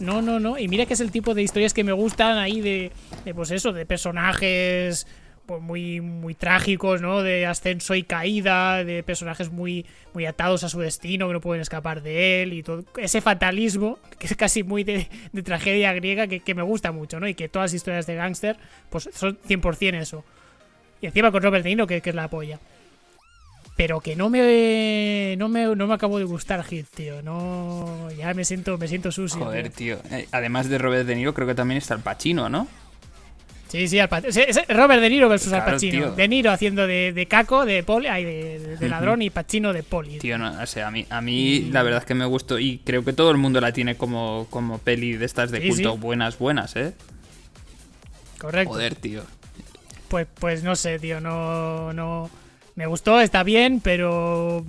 no 0.00 0.22
no 0.22 0.40
no 0.40 0.58
y 0.58 0.66
mira 0.66 0.86
que 0.86 0.94
es 0.94 1.00
el 1.00 1.10
tipo 1.10 1.34
de 1.34 1.42
historias 1.42 1.74
que 1.74 1.84
me 1.84 1.92
gustan 1.92 2.38
ahí 2.38 2.62
de, 2.62 2.90
de 3.26 3.34
pues 3.34 3.50
eso, 3.50 3.72
de 3.72 3.84
personajes 3.84 5.06
pues 5.46 5.60
muy, 5.60 6.00
muy 6.00 6.34
trágicos, 6.34 7.00
¿no? 7.00 7.22
De 7.22 7.46
ascenso 7.46 7.94
y 7.94 8.04
caída, 8.04 8.84
de 8.84 9.02
personajes 9.02 9.50
muy, 9.50 9.86
muy 10.14 10.26
atados 10.26 10.64
a 10.64 10.68
su 10.68 10.80
destino, 10.80 11.26
que 11.26 11.34
no 11.34 11.40
pueden 11.40 11.62
escapar 11.62 12.02
de 12.02 12.42
él, 12.42 12.52
y 12.52 12.62
todo 12.62 12.84
ese 12.96 13.20
fatalismo, 13.20 13.98
que 14.18 14.26
es 14.26 14.36
casi 14.36 14.62
muy 14.62 14.84
de, 14.84 15.08
tragedia 15.44 15.92
griega, 15.92 16.26
que, 16.26 16.54
me 16.54 16.62
gusta 16.62 16.92
mucho, 16.92 17.18
¿no? 17.18 17.28
Y 17.28 17.34
que 17.34 17.48
todas 17.48 17.70
las 17.70 17.74
historias 17.74 18.06
de 18.06 18.14
gángster, 18.14 18.56
pues 18.90 19.08
son 19.12 19.38
100% 19.48 20.00
eso. 20.00 20.24
Y 21.00 21.06
encima 21.06 21.32
con 21.32 21.42
Robert 21.42 21.64
De 21.64 21.70
Niro, 21.70 21.86
que, 21.86 22.00
es 22.04 22.14
la 22.14 22.28
polla. 22.28 22.60
Pero 23.74 24.00
que 24.00 24.14
no 24.14 24.28
me, 24.28 25.34
no 25.38 25.48
me 25.48 25.74
no 25.74 25.86
me 25.86 25.94
acabo 25.94 26.18
de 26.18 26.24
gustar 26.24 26.62
Hit, 26.62 26.86
tío. 26.94 27.22
No, 27.22 28.10
ya 28.12 28.34
me 28.34 28.44
siento 28.44 28.76
me 28.76 28.86
siento 28.86 29.10
sucio. 29.10 29.42
Joder, 29.42 29.70
tío. 29.70 29.98
Eh, 30.10 30.28
además 30.30 30.68
de 30.68 30.76
Robert 30.76 31.06
De 31.06 31.16
Niro, 31.16 31.32
creo 31.32 31.46
que 31.46 31.54
también 31.54 31.78
está 31.78 31.94
el 31.94 32.00
Pacino, 32.00 32.50
¿no? 32.50 32.68
Sí, 33.72 33.88
sí, 33.88 33.98
Robert 34.68 35.00
De 35.00 35.08
Niro 35.08 35.30
versus 35.30 35.50
Al 35.54 35.64
Pacino. 35.64 36.10
De 36.10 36.28
Niro 36.28 36.50
haciendo 36.50 36.86
de, 36.86 37.14
de 37.14 37.26
caco, 37.26 37.64
de 37.64 37.82
poli, 37.82 38.06
de, 38.06 38.76
de, 38.78 38.88
ladrón 38.90 39.22
y 39.22 39.30
Pacino 39.30 39.72
de 39.72 39.82
poli. 39.82 40.18
Tío, 40.18 40.36
no, 40.36 40.60
o 40.60 40.66
sea, 40.66 40.88
a 40.88 40.90
mí, 40.90 41.06
a 41.08 41.22
mí 41.22 41.70
la 41.72 41.82
verdad 41.82 42.00
es 42.00 42.04
que 42.04 42.12
me 42.12 42.26
gustó 42.26 42.58
y 42.58 42.82
creo 42.84 43.02
que 43.02 43.14
todo 43.14 43.30
el 43.30 43.38
mundo 43.38 43.62
la 43.62 43.72
tiene 43.72 43.96
como, 43.96 44.46
como 44.50 44.76
peli 44.76 45.14
de 45.14 45.24
estas 45.24 45.50
de 45.50 45.66
culto 45.66 45.96
buenas, 45.96 46.38
buenas, 46.38 46.76
¿eh? 46.76 46.92
Correcto. 48.36 48.74
Joder, 48.74 48.94
tío. 48.94 49.22
Pues, 50.08 50.26
pues 50.38 50.62
no 50.62 50.76
sé, 50.76 50.98
tío, 50.98 51.22
no, 51.22 51.94
no... 51.94 52.28
Me 52.74 52.84
gustó, 52.84 53.22
está 53.22 53.42
bien, 53.42 53.80
pero 53.80 54.66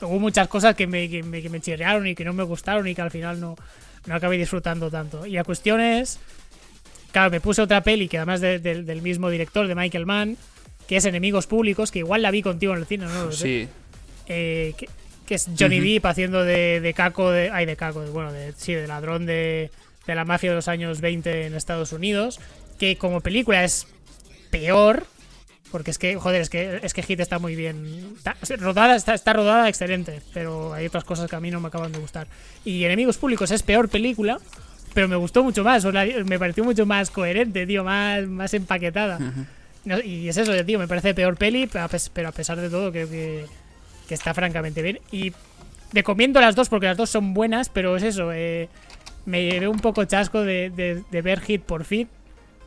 hubo 0.00 0.18
muchas 0.18 0.48
cosas 0.48 0.74
que 0.74 0.88
me, 0.88 1.08
que 1.08 1.22
me, 1.22 1.60
chirrearon 1.60 2.08
y 2.08 2.16
que 2.16 2.24
no 2.24 2.32
me 2.32 2.42
gustaron 2.42 2.88
y 2.88 2.96
que 2.96 3.02
al 3.02 3.12
final 3.12 3.40
no, 3.40 3.54
no 4.06 4.14
acabé 4.16 4.38
disfrutando 4.38 4.90
tanto. 4.90 5.24
Y 5.24 5.34
la 5.34 5.44
cuestión 5.44 5.80
es 5.80 6.18
Claro, 7.12 7.30
me 7.30 7.40
puse 7.40 7.62
otra 7.62 7.82
peli 7.82 8.08
que 8.08 8.16
además 8.16 8.40
del 8.40 9.02
mismo 9.02 9.30
director, 9.30 9.68
de 9.68 9.74
Michael 9.74 10.06
Mann, 10.06 10.36
que 10.88 10.96
es 10.96 11.04
Enemigos 11.04 11.46
Públicos, 11.46 11.90
que 11.90 12.00
igual 12.00 12.22
la 12.22 12.30
vi 12.30 12.42
contigo 12.42 12.72
en 12.72 12.80
el 12.80 12.86
cine, 12.86 13.06
¿no? 13.06 13.30
Sí. 13.32 13.68
Eh, 14.26 14.74
que, 14.76 14.88
es 15.34 15.48
Johnny 15.58 15.80
Depp 15.80 16.04
haciendo 16.04 16.44
de, 16.44 16.92
caco, 16.94 17.30
de, 17.30 17.50
ay, 17.50 17.64
de 17.64 17.76
caco, 17.76 18.02
bueno, 18.12 18.32
de, 18.32 18.52
sí, 18.54 18.74
de 18.74 18.86
ladrón 18.86 19.24
de, 19.24 19.70
de 20.06 20.14
la 20.14 20.26
mafia 20.26 20.50
de 20.50 20.56
los 20.56 20.68
años 20.68 21.00
20 21.00 21.46
en 21.46 21.54
Estados 21.54 21.92
Unidos, 21.92 22.38
que 22.78 22.96
como 22.96 23.22
película 23.22 23.64
es 23.64 23.86
peor, 24.50 25.06
porque 25.70 25.90
es 25.90 25.98
que, 25.98 26.16
joder, 26.16 26.42
es 26.42 26.50
que, 26.50 26.80
es 26.82 26.92
que 26.92 27.02
Hit 27.02 27.20
está 27.20 27.38
muy 27.38 27.56
bien. 27.56 28.14
Está, 28.16 28.36
rodada, 28.56 28.94
está, 28.94 29.14
está, 29.14 29.32
rodada 29.32 29.68
excelente, 29.70 30.20
pero 30.34 30.74
hay 30.74 30.86
otras 30.86 31.04
cosas 31.04 31.30
que 31.30 31.36
a 31.36 31.40
mí 31.40 31.50
no 31.50 31.60
me 31.60 31.68
acaban 31.68 31.92
de 31.92 31.98
gustar. 31.98 32.26
Y 32.64 32.84
Enemigos 32.84 33.16
Públicos 33.16 33.50
es 33.50 33.62
peor 33.62 33.88
película, 33.88 34.38
pero 34.94 35.08
me 35.08 35.16
gustó 35.16 35.42
mucho 35.42 35.64
más, 35.64 35.84
me 35.84 36.38
pareció 36.38 36.64
mucho 36.64 36.86
más 36.86 37.10
coherente, 37.10 37.66
tío, 37.66 37.84
más, 37.84 38.26
más 38.26 38.54
empaquetada. 38.54 39.18
y 40.04 40.28
es 40.28 40.36
eso, 40.36 40.52
tío, 40.64 40.78
me 40.78 40.88
parece 40.88 41.14
peor 41.14 41.36
peli, 41.36 41.66
pero 41.66 41.84
a 41.84 42.32
pesar 42.32 42.60
de 42.60 42.70
todo 42.70 42.92
creo 42.92 43.08
que, 43.08 43.46
que 44.08 44.14
está 44.14 44.34
francamente 44.34 44.82
bien. 44.82 45.00
Y 45.10 45.32
recomiendo 45.92 46.40
las 46.40 46.54
dos 46.54 46.68
porque 46.68 46.86
las 46.86 46.96
dos 46.96 47.10
son 47.10 47.34
buenas, 47.34 47.68
pero 47.68 47.96
es 47.96 48.02
eso, 48.02 48.32
eh, 48.32 48.68
me 49.26 49.44
llevé 49.44 49.68
un 49.68 49.80
poco 49.80 50.04
chasco 50.04 50.42
de, 50.42 50.70
de, 51.10 51.22
ver 51.22 51.40
hit 51.40 51.62
por 51.62 51.84
fit, 51.84 52.08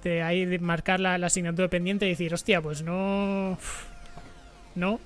de 0.04 0.22
ahí 0.22 0.46
de 0.46 0.60
marcar 0.60 1.00
la, 1.00 1.18
la 1.18 1.28
asignatura 1.28 1.68
pendiente 1.68 2.06
y 2.06 2.10
decir, 2.10 2.34
hostia, 2.34 2.62
pues 2.62 2.82
no... 2.82 3.58
No, 4.76 5.00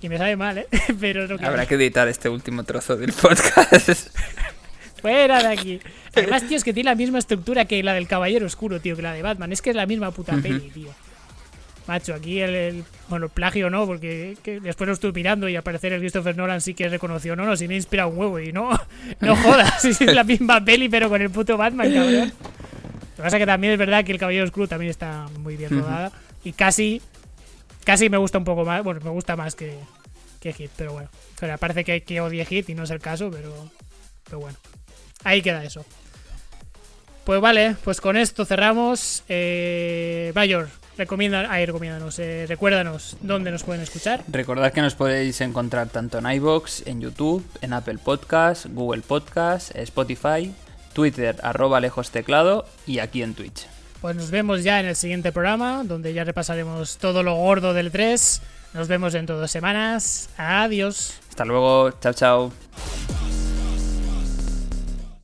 y 0.00 0.08
me 0.08 0.18
sabe 0.18 0.36
mal, 0.36 0.58
¿eh? 0.58 0.66
Pero 1.00 1.26
Habrá 1.42 1.66
que 1.66 1.74
editar 1.74 2.08
este 2.08 2.28
último 2.28 2.64
trozo 2.64 2.96
del 2.96 3.12
podcast. 3.12 3.88
Fuera 5.00 5.42
de 5.42 5.48
aquí. 5.48 5.80
Además, 6.14 6.46
tío, 6.46 6.56
es 6.56 6.64
que 6.64 6.72
tiene 6.72 6.90
la 6.90 6.94
misma 6.94 7.18
estructura 7.18 7.64
que 7.64 7.82
la 7.82 7.94
del 7.94 8.06
Caballero 8.06 8.46
Oscuro, 8.46 8.80
tío, 8.80 8.96
que 8.96 9.02
la 9.02 9.12
de 9.12 9.22
Batman. 9.22 9.52
Es 9.52 9.62
que 9.62 9.70
es 9.70 9.76
la 9.76 9.86
misma 9.86 10.10
puta 10.10 10.36
peli, 10.36 10.70
tío. 10.70 10.90
Macho, 11.86 12.14
aquí 12.14 12.40
el, 12.40 12.84
bueno, 13.08 13.26
el 13.26 13.32
plagio 13.32 13.68
no, 13.68 13.86
porque 13.86 14.36
después 14.62 14.86
lo 14.86 14.92
estuve 14.92 15.12
mirando 15.12 15.48
y 15.48 15.56
al 15.56 15.62
parecer 15.62 15.92
el 15.92 16.00
Christopher 16.00 16.36
Nolan 16.36 16.60
sí 16.60 16.74
que 16.74 16.88
reconoció, 16.88 17.34
no, 17.34 17.44
no, 17.44 17.56
sí 17.56 17.66
me 17.66 17.74
inspira 17.74 18.06
un 18.06 18.16
huevo 18.16 18.38
y 18.38 18.52
no, 18.52 18.70
no 19.20 19.34
jodas, 19.34 19.84
es 19.84 20.00
la 20.02 20.22
misma 20.22 20.64
peli 20.64 20.88
pero 20.88 21.08
con 21.08 21.20
el 21.20 21.30
puto 21.30 21.56
Batman, 21.56 21.92
cabrón. 21.92 22.28
Lo 22.28 23.16
que 23.16 23.22
pasa 23.22 23.36
es 23.38 23.40
que 23.40 23.46
también 23.46 23.72
es 23.72 23.78
verdad 23.78 24.04
que 24.04 24.12
el 24.12 24.18
Caballero 24.18 24.44
Oscuro 24.44 24.68
también 24.68 24.90
está 24.90 25.26
muy 25.40 25.56
bien 25.56 25.70
rodada 25.70 26.12
y 26.44 26.52
casi 26.52 27.02
Casi 27.84 28.10
me 28.10 28.18
gusta 28.18 28.38
un 28.38 28.44
poco 28.44 28.64
más, 28.64 28.84
bueno, 28.84 29.00
me 29.02 29.10
gusta 29.10 29.36
más 29.36 29.54
que, 29.54 29.78
que 30.38 30.52
Hit, 30.52 30.70
pero 30.76 30.92
bueno. 30.92 31.08
Pero 31.38 31.56
parece 31.58 31.84
que, 31.84 32.02
que 32.02 32.20
odie 32.20 32.44
Hit 32.44 32.68
y 32.68 32.74
no 32.74 32.84
es 32.84 32.90
el 32.90 33.00
caso, 33.00 33.30
pero, 33.30 33.52
pero 34.24 34.40
bueno. 34.40 34.56
Ahí 35.24 35.42
queda 35.42 35.64
eso. 35.64 35.84
Pues 37.24 37.40
vale, 37.40 37.76
pues 37.84 38.00
con 38.00 38.16
esto 38.16 38.44
cerramos. 38.44 39.22
Eh, 39.28 40.32
Bayor, 40.34 40.68
recomienda, 40.96 41.50
ahí 41.50 41.66
recomiéndanos, 41.66 42.18
eh, 42.18 42.46
recuérdanos 42.48 43.16
dónde 43.20 43.50
nos 43.50 43.62
pueden 43.62 43.82
escuchar. 43.82 44.24
Recordad 44.28 44.72
que 44.72 44.80
nos 44.80 44.94
podéis 44.94 45.40
encontrar 45.40 45.88
tanto 45.88 46.18
en 46.18 46.30
iBox, 46.30 46.86
en 46.86 47.00
YouTube, 47.00 47.44
en 47.60 47.72
Apple 47.72 47.98
Podcast, 47.98 48.66
Google 48.70 49.02
Podcast, 49.02 49.74
Spotify, 49.76 50.52
Twitter, 50.92 51.36
arroba 51.42 51.80
lejos 51.80 52.10
teclado 52.10 52.66
y 52.86 52.98
aquí 52.98 53.22
en 53.22 53.34
Twitch. 53.34 53.66
Pues 54.00 54.16
nos 54.16 54.30
vemos 54.30 54.64
ya 54.64 54.80
en 54.80 54.86
el 54.86 54.96
siguiente 54.96 55.30
programa, 55.30 55.82
donde 55.84 56.14
ya 56.14 56.24
repasaremos 56.24 56.96
todo 56.96 57.22
lo 57.22 57.34
gordo 57.34 57.74
del 57.74 57.90
3. 57.90 58.40
Nos 58.72 58.88
vemos 58.88 59.12
dentro 59.12 59.36
de 59.36 59.42
dos 59.42 59.50
semanas. 59.50 60.30
Adiós. 60.38 61.14
Hasta 61.28 61.44
luego. 61.44 61.90
Chao, 62.00 62.14
chao. 62.14 62.52